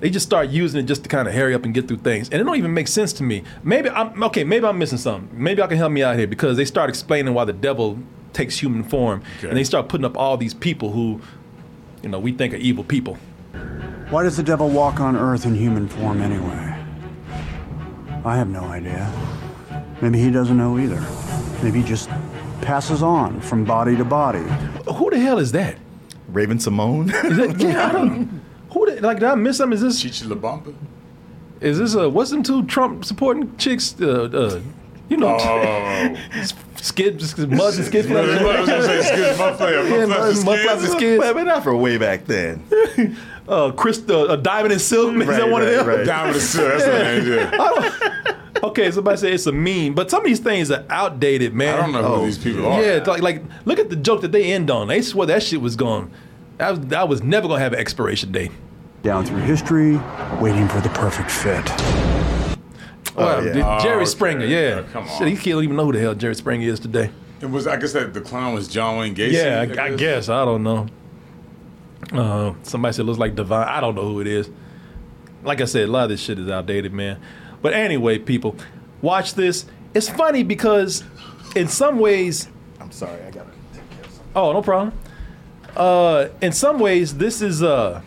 they 0.00 0.10
just 0.10 0.26
start 0.26 0.48
using 0.50 0.80
it 0.80 0.84
just 0.84 1.02
to 1.04 1.08
kind 1.08 1.26
of 1.28 1.34
hurry 1.34 1.54
up 1.54 1.64
and 1.64 1.72
get 1.72 1.88
through 1.88 1.98
things, 1.98 2.28
and 2.30 2.40
it 2.40 2.44
don't 2.44 2.56
even 2.56 2.74
make 2.74 2.88
sense 2.88 3.12
to 3.14 3.22
me. 3.22 3.44
Maybe 3.62 3.88
I'm 3.90 4.22
okay. 4.24 4.44
Maybe 4.44 4.66
I'm 4.66 4.78
missing 4.78 4.98
something. 4.98 5.28
Maybe 5.32 5.62
I 5.62 5.66
can 5.66 5.78
help 5.78 5.92
me 5.92 6.02
out 6.02 6.16
here 6.16 6.26
because 6.26 6.56
they 6.56 6.64
start 6.64 6.90
explaining 6.90 7.32
why 7.32 7.44
the 7.44 7.52
devil 7.54 7.98
takes 8.32 8.58
human 8.58 8.82
form, 8.82 9.22
Okay. 9.38 9.48
and 9.48 9.56
they 9.56 9.64
start 9.64 9.88
putting 9.88 10.04
up 10.04 10.16
all 10.18 10.36
these 10.36 10.52
people 10.52 10.90
who, 10.92 11.20
you 12.02 12.08
know, 12.10 12.18
we 12.18 12.32
think 12.32 12.52
are 12.52 12.58
evil 12.58 12.84
people. 12.84 13.16
Why 14.10 14.22
does 14.22 14.36
the 14.36 14.42
devil 14.42 14.68
walk 14.68 15.00
on 15.00 15.16
earth 15.16 15.46
in 15.46 15.54
human 15.54 15.88
form 15.88 16.22
anyway? 16.22 16.74
I 18.24 18.36
have 18.36 18.48
no 18.48 18.62
idea. 18.64 19.12
Maybe 20.00 20.20
he 20.20 20.30
doesn't 20.30 20.56
know 20.56 20.78
either. 20.78 21.00
Maybe 21.62 21.80
he 21.80 21.84
just 21.88 22.08
passes 22.60 23.02
on 23.02 23.40
from 23.40 23.64
body 23.64 23.96
to 23.96 24.04
body. 24.04 24.44
Who 24.94 25.10
the 25.10 25.18
hell 25.18 25.38
is 25.38 25.52
that? 25.52 25.76
Raven-Symoné. 26.28 27.24
Is 27.24 27.36
that, 27.36 27.60
yeah, 27.60 27.88
I 27.88 27.92
don't. 27.92 28.42
Who 28.70 28.86
did, 28.86 29.02
like 29.02 29.18
did 29.18 29.28
I 29.28 29.34
miss 29.34 29.56
something? 29.56 29.74
Is 29.74 29.82
this 29.82 30.00
Chichi 30.00 30.24
LaBamba? 30.26 30.74
is 31.60 31.78
this 31.78 31.94
a 31.94 32.08
what's 32.08 32.30
them 32.30 32.42
two 32.42 32.64
Trump 32.66 33.04
supporting 33.04 33.56
chicks? 33.56 33.96
Uh, 34.00 34.28
uh 34.32 34.60
you 35.08 35.16
know, 35.16 35.36
Oh. 35.40 36.16
skid, 36.76 37.18
Muzz 37.18 37.76
and 37.78 37.86
skid. 37.86 38.06
I 38.12 38.60
was 38.60 38.68
gonna 38.68 38.82
say, 38.82 38.98
excuse 38.98 39.38
my 39.38 39.52
player. 39.52 39.82
Yeah, 39.82 40.06
My 40.06 40.16
Muzz 40.16 40.44
player, 40.44 40.66
Muzz 40.66 40.72
and 40.72 40.80
excuse. 40.80 40.92
skids. 40.96 41.22
but, 41.22 41.34
but 41.34 41.42
not 41.44 41.62
for 41.62 41.76
way 41.76 41.96
back 41.96 42.24
then. 42.26 43.16
Uh, 43.48 43.70
Chris, 43.72 44.02
uh, 44.08 44.22
uh, 44.24 44.36
Diamond 44.36 44.72
and 44.72 44.80
Silk. 44.80 45.14
Is 45.14 45.26
that 45.28 45.48
one 45.48 45.62
right, 45.62 45.72
of 45.72 45.86
them? 45.86 45.86
right. 45.86 46.04
Down 46.06 46.26
with 46.28 46.36
the 46.36 46.40
seal. 46.42 46.68
That's 46.68 46.84
what 46.84 46.94
it 46.94 47.18
is. 47.18 47.28
yeah. 47.28 48.32
Okay, 48.64 48.90
somebody 48.90 49.16
say 49.18 49.32
it's 49.32 49.46
a 49.46 49.52
meme, 49.52 49.94
but 49.94 50.10
some 50.10 50.20
of 50.22 50.26
these 50.26 50.40
things 50.40 50.70
are 50.70 50.84
outdated, 50.90 51.54
man. 51.54 51.74
I 51.78 51.82
don't 51.82 51.92
know 51.92 52.02
who 52.02 52.14
Oh, 52.22 52.24
these 52.26 52.38
people 52.38 52.66
are. 52.66 52.82
Yeah, 52.82 53.04
like 53.06 53.22
like 53.22 53.42
look 53.66 53.78
at 53.78 53.90
the 53.90 53.96
joke 53.96 54.22
that 54.22 54.32
they 54.32 54.52
end 54.52 54.70
on. 54.70 54.88
They 54.88 55.02
swear 55.02 55.26
that 55.26 55.42
shit 55.42 55.60
was 55.60 55.76
gone. 55.76 56.10
That 56.58 56.70
was, 56.70 56.80
that 56.88 57.08
was 57.08 57.22
never 57.22 57.46
gonna 57.48 57.60
have 57.60 57.74
an 57.74 57.78
expiration 57.78 58.32
date. 58.32 58.50
Down 59.02 59.24
through 59.26 59.40
history, 59.42 59.98
waiting 60.40 60.66
for 60.68 60.80
the 60.80 60.88
perfect 60.88 61.30
fit. 61.30 61.64
Wow, 63.14 63.40
yeah. 63.40 63.52
did- 63.52 63.54
Jerry 63.82 63.94
Oh, 63.94 63.96
okay. 63.98 64.04
Springer, 64.06 64.46
yeah. 64.46 64.76
Yeah, 64.76 64.82
come 64.92 65.04
on. 65.08 65.18
Shit, 65.18 65.28
he 65.28 65.34
can't 65.36 65.62
even 65.62 65.76
know 65.76 65.84
who 65.84 65.92
the 65.92 66.00
hell 66.00 66.14
Jerry 66.14 66.34
Springer 66.34 66.66
is 66.68 66.80
today. 66.80 67.10
It 67.40 67.50
was. 67.50 67.66
I 67.66 67.76
guess 67.76 67.92
that 67.92 68.14
the 68.14 68.20
clown 68.22 68.54
was 68.54 68.66
John 68.68 68.98
Wayne 68.98 69.14
Gacy. 69.14 69.32
Yeah, 69.32 69.66
I, 69.82 69.84
I 69.86 69.94
guess. 69.96 70.28
I 70.30 70.44
don't 70.46 70.62
know. 70.62 70.86
Uh, 72.12 72.54
somebody 72.62 72.92
said 72.92 73.02
it 73.02 73.04
looks 73.04 73.18
like 73.18 73.34
Divine. 73.34 73.66
I 73.68 73.80
don't 73.80 73.94
know 73.94 74.04
who 74.08 74.20
it 74.20 74.26
is. 74.26 74.48
Like 75.42 75.60
I 75.60 75.64
said, 75.64 75.88
a 75.88 75.92
lot 75.92 76.04
of 76.04 76.10
this 76.10 76.20
shit 76.20 76.38
is 76.38 76.48
outdated, 76.48 76.92
man. 76.92 77.20
But 77.62 77.72
anyway, 77.74 78.18
people, 78.18 78.56
watch 79.02 79.34
this. 79.34 79.66
It's 79.94 80.08
funny 80.08 80.42
because 80.42 81.04
in 81.54 81.68
some 81.68 81.98
ways, 81.98 82.48
I'm 82.80 82.90
sorry, 82.92 83.22
I 83.22 83.30
gotta 83.30 83.50
take 83.72 83.90
care 83.90 84.04
of 84.04 84.10
something. 84.10 84.32
oh, 84.34 84.52
no 84.52 84.62
problem. 84.62 84.92
Uh, 85.76 86.28
in 86.40 86.52
some 86.52 86.78
ways, 86.78 87.16
this 87.16 87.42
is 87.42 87.62
uh, 87.62 88.02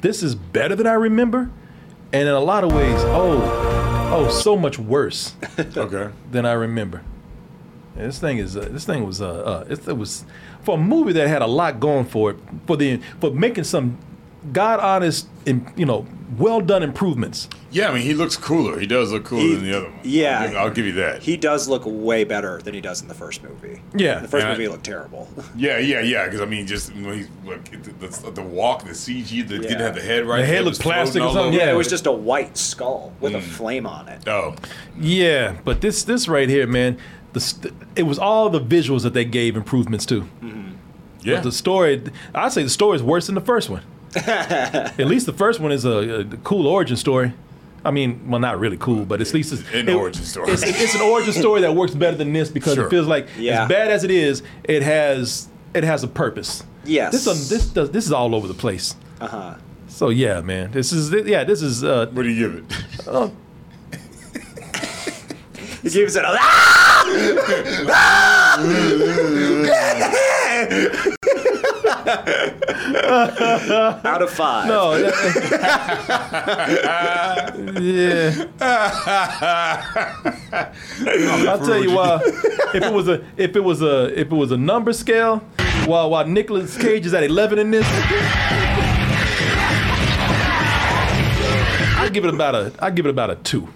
this 0.00 0.22
is 0.22 0.34
better 0.34 0.74
than 0.76 0.86
I 0.86 0.92
remember, 0.94 1.50
and 2.12 2.28
in 2.28 2.34
a 2.34 2.40
lot 2.40 2.64
of 2.64 2.72
ways, 2.72 2.98
oh, 3.06 4.10
oh, 4.12 4.28
so 4.30 4.56
much 4.56 4.78
worse. 4.78 5.34
Okay. 5.58 6.10
than 6.30 6.46
I 6.46 6.52
remember. 6.52 7.02
Yeah, 7.98 8.06
this 8.06 8.18
thing 8.18 8.38
is 8.38 8.56
uh, 8.56 8.68
this 8.70 8.84
thing 8.86 9.04
was 9.04 9.20
uh, 9.20 9.28
uh 9.28 9.64
it, 9.68 9.86
it 9.88 9.96
was 9.96 10.24
for 10.62 10.76
a 10.76 10.80
movie 10.80 11.12
that 11.14 11.28
had 11.28 11.42
a 11.42 11.46
lot 11.46 11.80
going 11.80 12.04
for 12.06 12.30
it 12.30 12.36
for 12.66 12.76
the 12.76 13.00
for 13.20 13.30
making 13.30 13.64
some 13.64 13.98
god 14.52 14.78
honest 14.80 15.26
and 15.46 15.70
you 15.76 15.84
know 15.84 16.06
well 16.36 16.60
done 16.60 16.82
improvements. 16.82 17.48
Yeah, 17.70 17.88
I 17.90 17.94
mean, 17.94 18.02
he 18.02 18.14
looks 18.14 18.36
cooler. 18.36 18.78
He 18.78 18.86
does 18.86 19.12
look 19.12 19.24
cooler 19.24 19.42
He- 19.42 19.54
than 19.54 19.64
the 19.64 19.76
other 19.76 19.90
one. 19.90 19.98
yeah. 20.04 20.40
I'll 20.40 20.48
give, 20.48 20.56
I'll 20.56 20.70
give 20.70 20.86
you 20.86 20.92
that. 20.92 21.22
He 21.22 21.36
does 21.36 21.68
look 21.68 21.82
way 21.86 22.24
better 22.24 22.60
than 22.62 22.72
he 22.74 22.80
does 22.80 23.02
in 23.02 23.08
the 23.08 23.14
first 23.14 23.42
movie. 23.42 23.80
Yeah. 23.94 24.20
the 24.20 24.28
first 24.28 24.44
Yeah. 24.44 24.50
movie 24.52 24.62
he 24.64 24.68
looked 24.68 24.84
terrible. 24.84 25.28
yeah, 25.56 25.78
yeah, 25.78 26.00
yeah. 26.00 26.24
Because 26.26 26.40
I 26.40 26.44
mean, 26.46 26.66
just 26.66 26.94
when 26.94 27.14
he's 27.18 27.28
like 27.44 27.82
the, 27.82 28.06
the, 28.06 28.30
the 28.30 28.42
walk, 28.42 28.84
the 28.84 28.90
CG, 28.90 29.46
that 29.48 29.54
Yeah. 29.54 29.60
didn't 29.68 29.80
have 29.80 29.94
the 29.94 30.02
head 30.02 30.24
right. 30.26 30.40
The 30.40 30.46
head 30.46 30.64
looked 30.64 30.80
plastic 30.80 31.22
or 31.22 31.32
something, 31.32 31.58
yeah. 31.58 31.70
it 31.72 31.76
was 31.76 31.88
just 31.88 32.06
a 32.06 32.12
white 32.12 32.56
skull 32.56 33.12
with 33.20 33.34
a 33.34 33.40
flame 33.40 33.86
on 33.86 34.08
it. 34.08 34.26
Oh, 34.28 34.54
Yeah, 34.98 35.56
but 35.64 35.80
this 35.80 36.04
this 36.04 36.28
right 36.28 36.48
here, 36.48 36.66
man, 36.66 36.98
the 37.38 37.44
st- 37.44 37.74
it 37.96 38.02
was 38.04 38.18
all 38.18 38.50
the 38.50 38.60
visuals 38.60 39.02
that 39.02 39.14
they 39.14 39.24
gave 39.24 39.56
improvements 39.56 40.06
to. 40.06 40.26
yeah. 41.22 41.36
But 41.36 41.42
the 41.44 41.52
story, 41.52 42.02
I'd 42.34 42.52
say 42.52 42.62
the 42.62 42.70
story 42.70 42.96
is 42.96 43.02
worse 43.02 43.26
than 43.26 43.34
the 43.34 43.40
first 43.52 43.70
one. 43.70 43.82
at 44.16 45.06
least 45.06 45.26
the 45.26 45.32
first 45.32 45.60
one 45.60 45.72
is 45.72 45.84
a, 45.84 46.20
a 46.20 46.24
cool 46.44 46.66
origin 46.66 46.96
story. 46.96 47.32
I 47.84 47.90
mean, 47.92 48.28
well, 48.30 48.40
not 48.40 48.58
really 48.58 48.76
cool, 48.76 49.04
but 49.04 49.20
at 49.20 49.32
least 49.34 49.52
it's 49.52 49.62
An 49.72 49.88
it- 49.88 49.94
origin 49.94 50.24
story. 50.24 50.52
It's, 50.52 50.62
it's 50.64 50.94
an 50.94 51.00
origin 51.02 51.32
story 51.32 51.60
that 51.60 51.74
works 51.74 51.94
better 51.94 52.16
than 52.16 52.32
this 52.32 52.48
because 52.50 52.74
Sure. 52.74 52.86
it 52.86 52.90
feels 52.90 53.06
like 53.06 53.28
Yeah. 53.38 53.62
as 53.62 53.68
bad 53.68 53.88
as 53.90 54.04
it 54.04 54.10
is, 54.10 54.42
it 54.64 54.82
has 54.82 55.48
it 55.74 55.84
has 55.84 56.02
a 56.02 56.08
purpose. 56.08 56.64
Yes. 56.84 57.12
This 57.12 57.26
um, 57.26 57.36
this 57.48 57.66
does 57.68 57.90
this 57.90 58.04
is 58.06 58.12
all 58.12 58.34
over 58.34 58.46
the 58.48 58.54
place. 58.64 58.96
Uh 59.20 59.28
huh. 59.28 59.54
So 59.88 60.08
yeah, 60.10 60.40
man, 60.40 60.70
this 60.72 60.92
is 60.92 61.12
yeah, 61.26 61.44
this 61.44 61.62
is 61.62 61.84
uh, 61.84 62.06
what 62.12 62.22
do 62.22 62.28
you 62.30 62.38
give 62.48 62.54
it? 62.60 63.32
He 65.82 65.90
gives 65.90 66.16
it 66.16 66.24
a. 66.24 66.28
Out 74.04 74.22
of 74.22 74.30
five. 74.30 74.66
no, 74.66 74.96
yeah. 77.80 78.46
I'll 81.48 81.58
tell 81.64 81.82
you 81.82 81.92
why. 81.94 82.20
If 82.74 82.82
it 82.82 82.92
was 82.92 83.08
a 83.08 83.24
if 83.36 83.56
it 83.56 83.60
was 83.60 83.82
a 83.82 84.18
if 84.18 84.32
it 84.32 84.34
was 84.34 84.50
a 84.52 84.56
number 84.56 84.92
scale, 84.92 85.38
while 85.86 86.10
while 86.10 86.26
Nicolas 86.26 86.76
Cage 86.76 87.06
is 87.06 87.14
at 87.14 87.22
eleven 87.22 87.58
in 87.58 87.70
this, 87.70 87.86
I'd 91.98 92.10
give 92.12 92.24
it 92.24 92.34
about 92.34 92.54
a 92.54 92.72
I'd 92.80 92.94
give 92.96 93.06
it 93.06 93.10
about 93.10 93.30
a 93.30 93.36
two. 93.36 93.68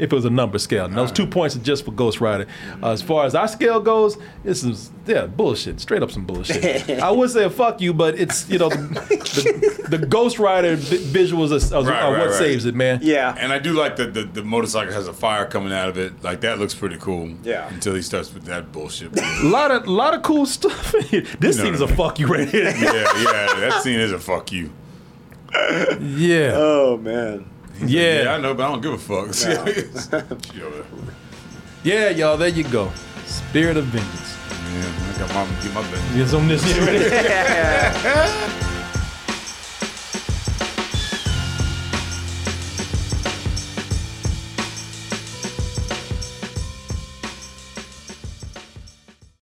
If 0.00 0.12
it 0.12 0.16
was 0.16 0.24
a 0.24 0.30
number 0.30 0.58
scale, 0.58 0.86
and 0.86 0.96
those 0.96 1.12
two 1.12 1.26
points 1.26 1.54
are 1.56 1.60
just 1.60 1.84
for 1.84 1.92
Ghost 1.92 2.20
Rider. 2.20 2.46
Uh, 2.82 2.90
as 2.90 3.02
far 3.02 3.24
as 3.26 3.34
our 3.34 3.46
scale 3.48 3.80
goes, 3.80 4.16
this 4.42 4.64
is 4.64 4.90
yeah 5.06 5.26
bullshit, 5.26 5.80
straight 5.80 6.02
up 6.02 6.10
some 6.10 6.24
bullshit. 6.24 6.88
I 7.02 7.10
would 7.10 7.30
say 7.30 7.44
a 7.44 7.50
fuck 7.50 7.80
you, 7.80 7.92
but 7.92 8.18
it's 8.18 8.48
you 8.48 8.58
know 8.58 8.68
the, 8.70 9.86
the, 9.88 9.98
the 9.98 10.06
Ghost 10.06 10.38
Rider 10.38 10.76
vi- 10.76 10.96
visuals 10.98 11.50
are, 11.50 11.76
are, 11.76 11.82
Right, 11.84 12.02
are 12.02 12.12
right, 12.12 12.18
what 12.20 12.28
right. 12.30 12.34
saves 12.38 12.64
it, 12.64 12.74
man. 12.74 13.00
Yeah. 13.02 13.34
And 13.38 13.52
I 13.52 13.58
do 13.58 13.72
like 13.72 13.96
that 13.96 14.14
the, 14.14 14.22
the 14.24 14.42
motorcycle 14.42 14.92
has 14.94 15.06
a 15.08 15.12
fire 15.12 15.46
coming 15.46 15.72
out 15.72 15.88
of 15.88 15.98
it. 15.98 16.22
Like 16.22 16.40
that 16.40 16.58
looks 16.58 16.74
pretty 16.74 16.96
cool. 16.96 17.34
Yeah. 17.42 17.68
Until 17.72 17.94
he 17.94 18.02
starts 18.02 18.32
with 18.32 18.44
that 18.44 18.72
bullshit. 18.72 19.16
A 19.18 19.42
lot 19.44 19.70
of 19.70 19.86
lot 19.86 20.14
of 20.14 20.22
cool 20.22 20.46
stuff. 20.46 20.92
this 21.38 21.56
No, 21.58 21.62
thing 21.64 21.74
is 21.74 21.80
no, 21.80 21.86
a 21.86 21.90
no. 21.90 21.94
fuck 21.96 22.18
you 22.18 22.26
right 22.26 22.48
here. 22.48 22.64
yeah, 22.64 22.92
yeah. 23.16 23.60
That 23.60 23.80
scene 23.82 24.00
is 24.00 24.12
a 24.12 24.18
fuck 24.18 24.50
you. 24.52 24.70
Yeah, 26.00 26.52
Oh 26.54 26.96
man. 26.96 27.44
Yeah, 27.86 28.00
I 28.00 28.22
yeah, 28.22 28.36
know, 28.38 28.54
but 28.54 28.64
I 28.64 28.68
don't 28.72 28.80
give 28.80 28.92
a 28.92 28.98
fuck. 28.98 29.34
She 29.34 29.48
over 30.62 30.82
there. 30.82 30.84
yeah, 31.82 32.10
y'all. 32.10 32.36
There 32.36 32.48
you 32.48 32.64
go. 32.64 32.90
Spirit 33.26 33.76
of 33.76 33.84
vengeance. 33.86 34.36
Yeah, 34.50 35.14
I 35.14 35.18
got 35.18 35.34
my 35.34 35.62
get 35.62 35.72
my 35.74 35.82
business. 35.90 36.16
Yes, 36.16 36.34
on 36.34 36.48
this. 36.48 36.62
You 36.76 36.86
ready? 36.86 38.76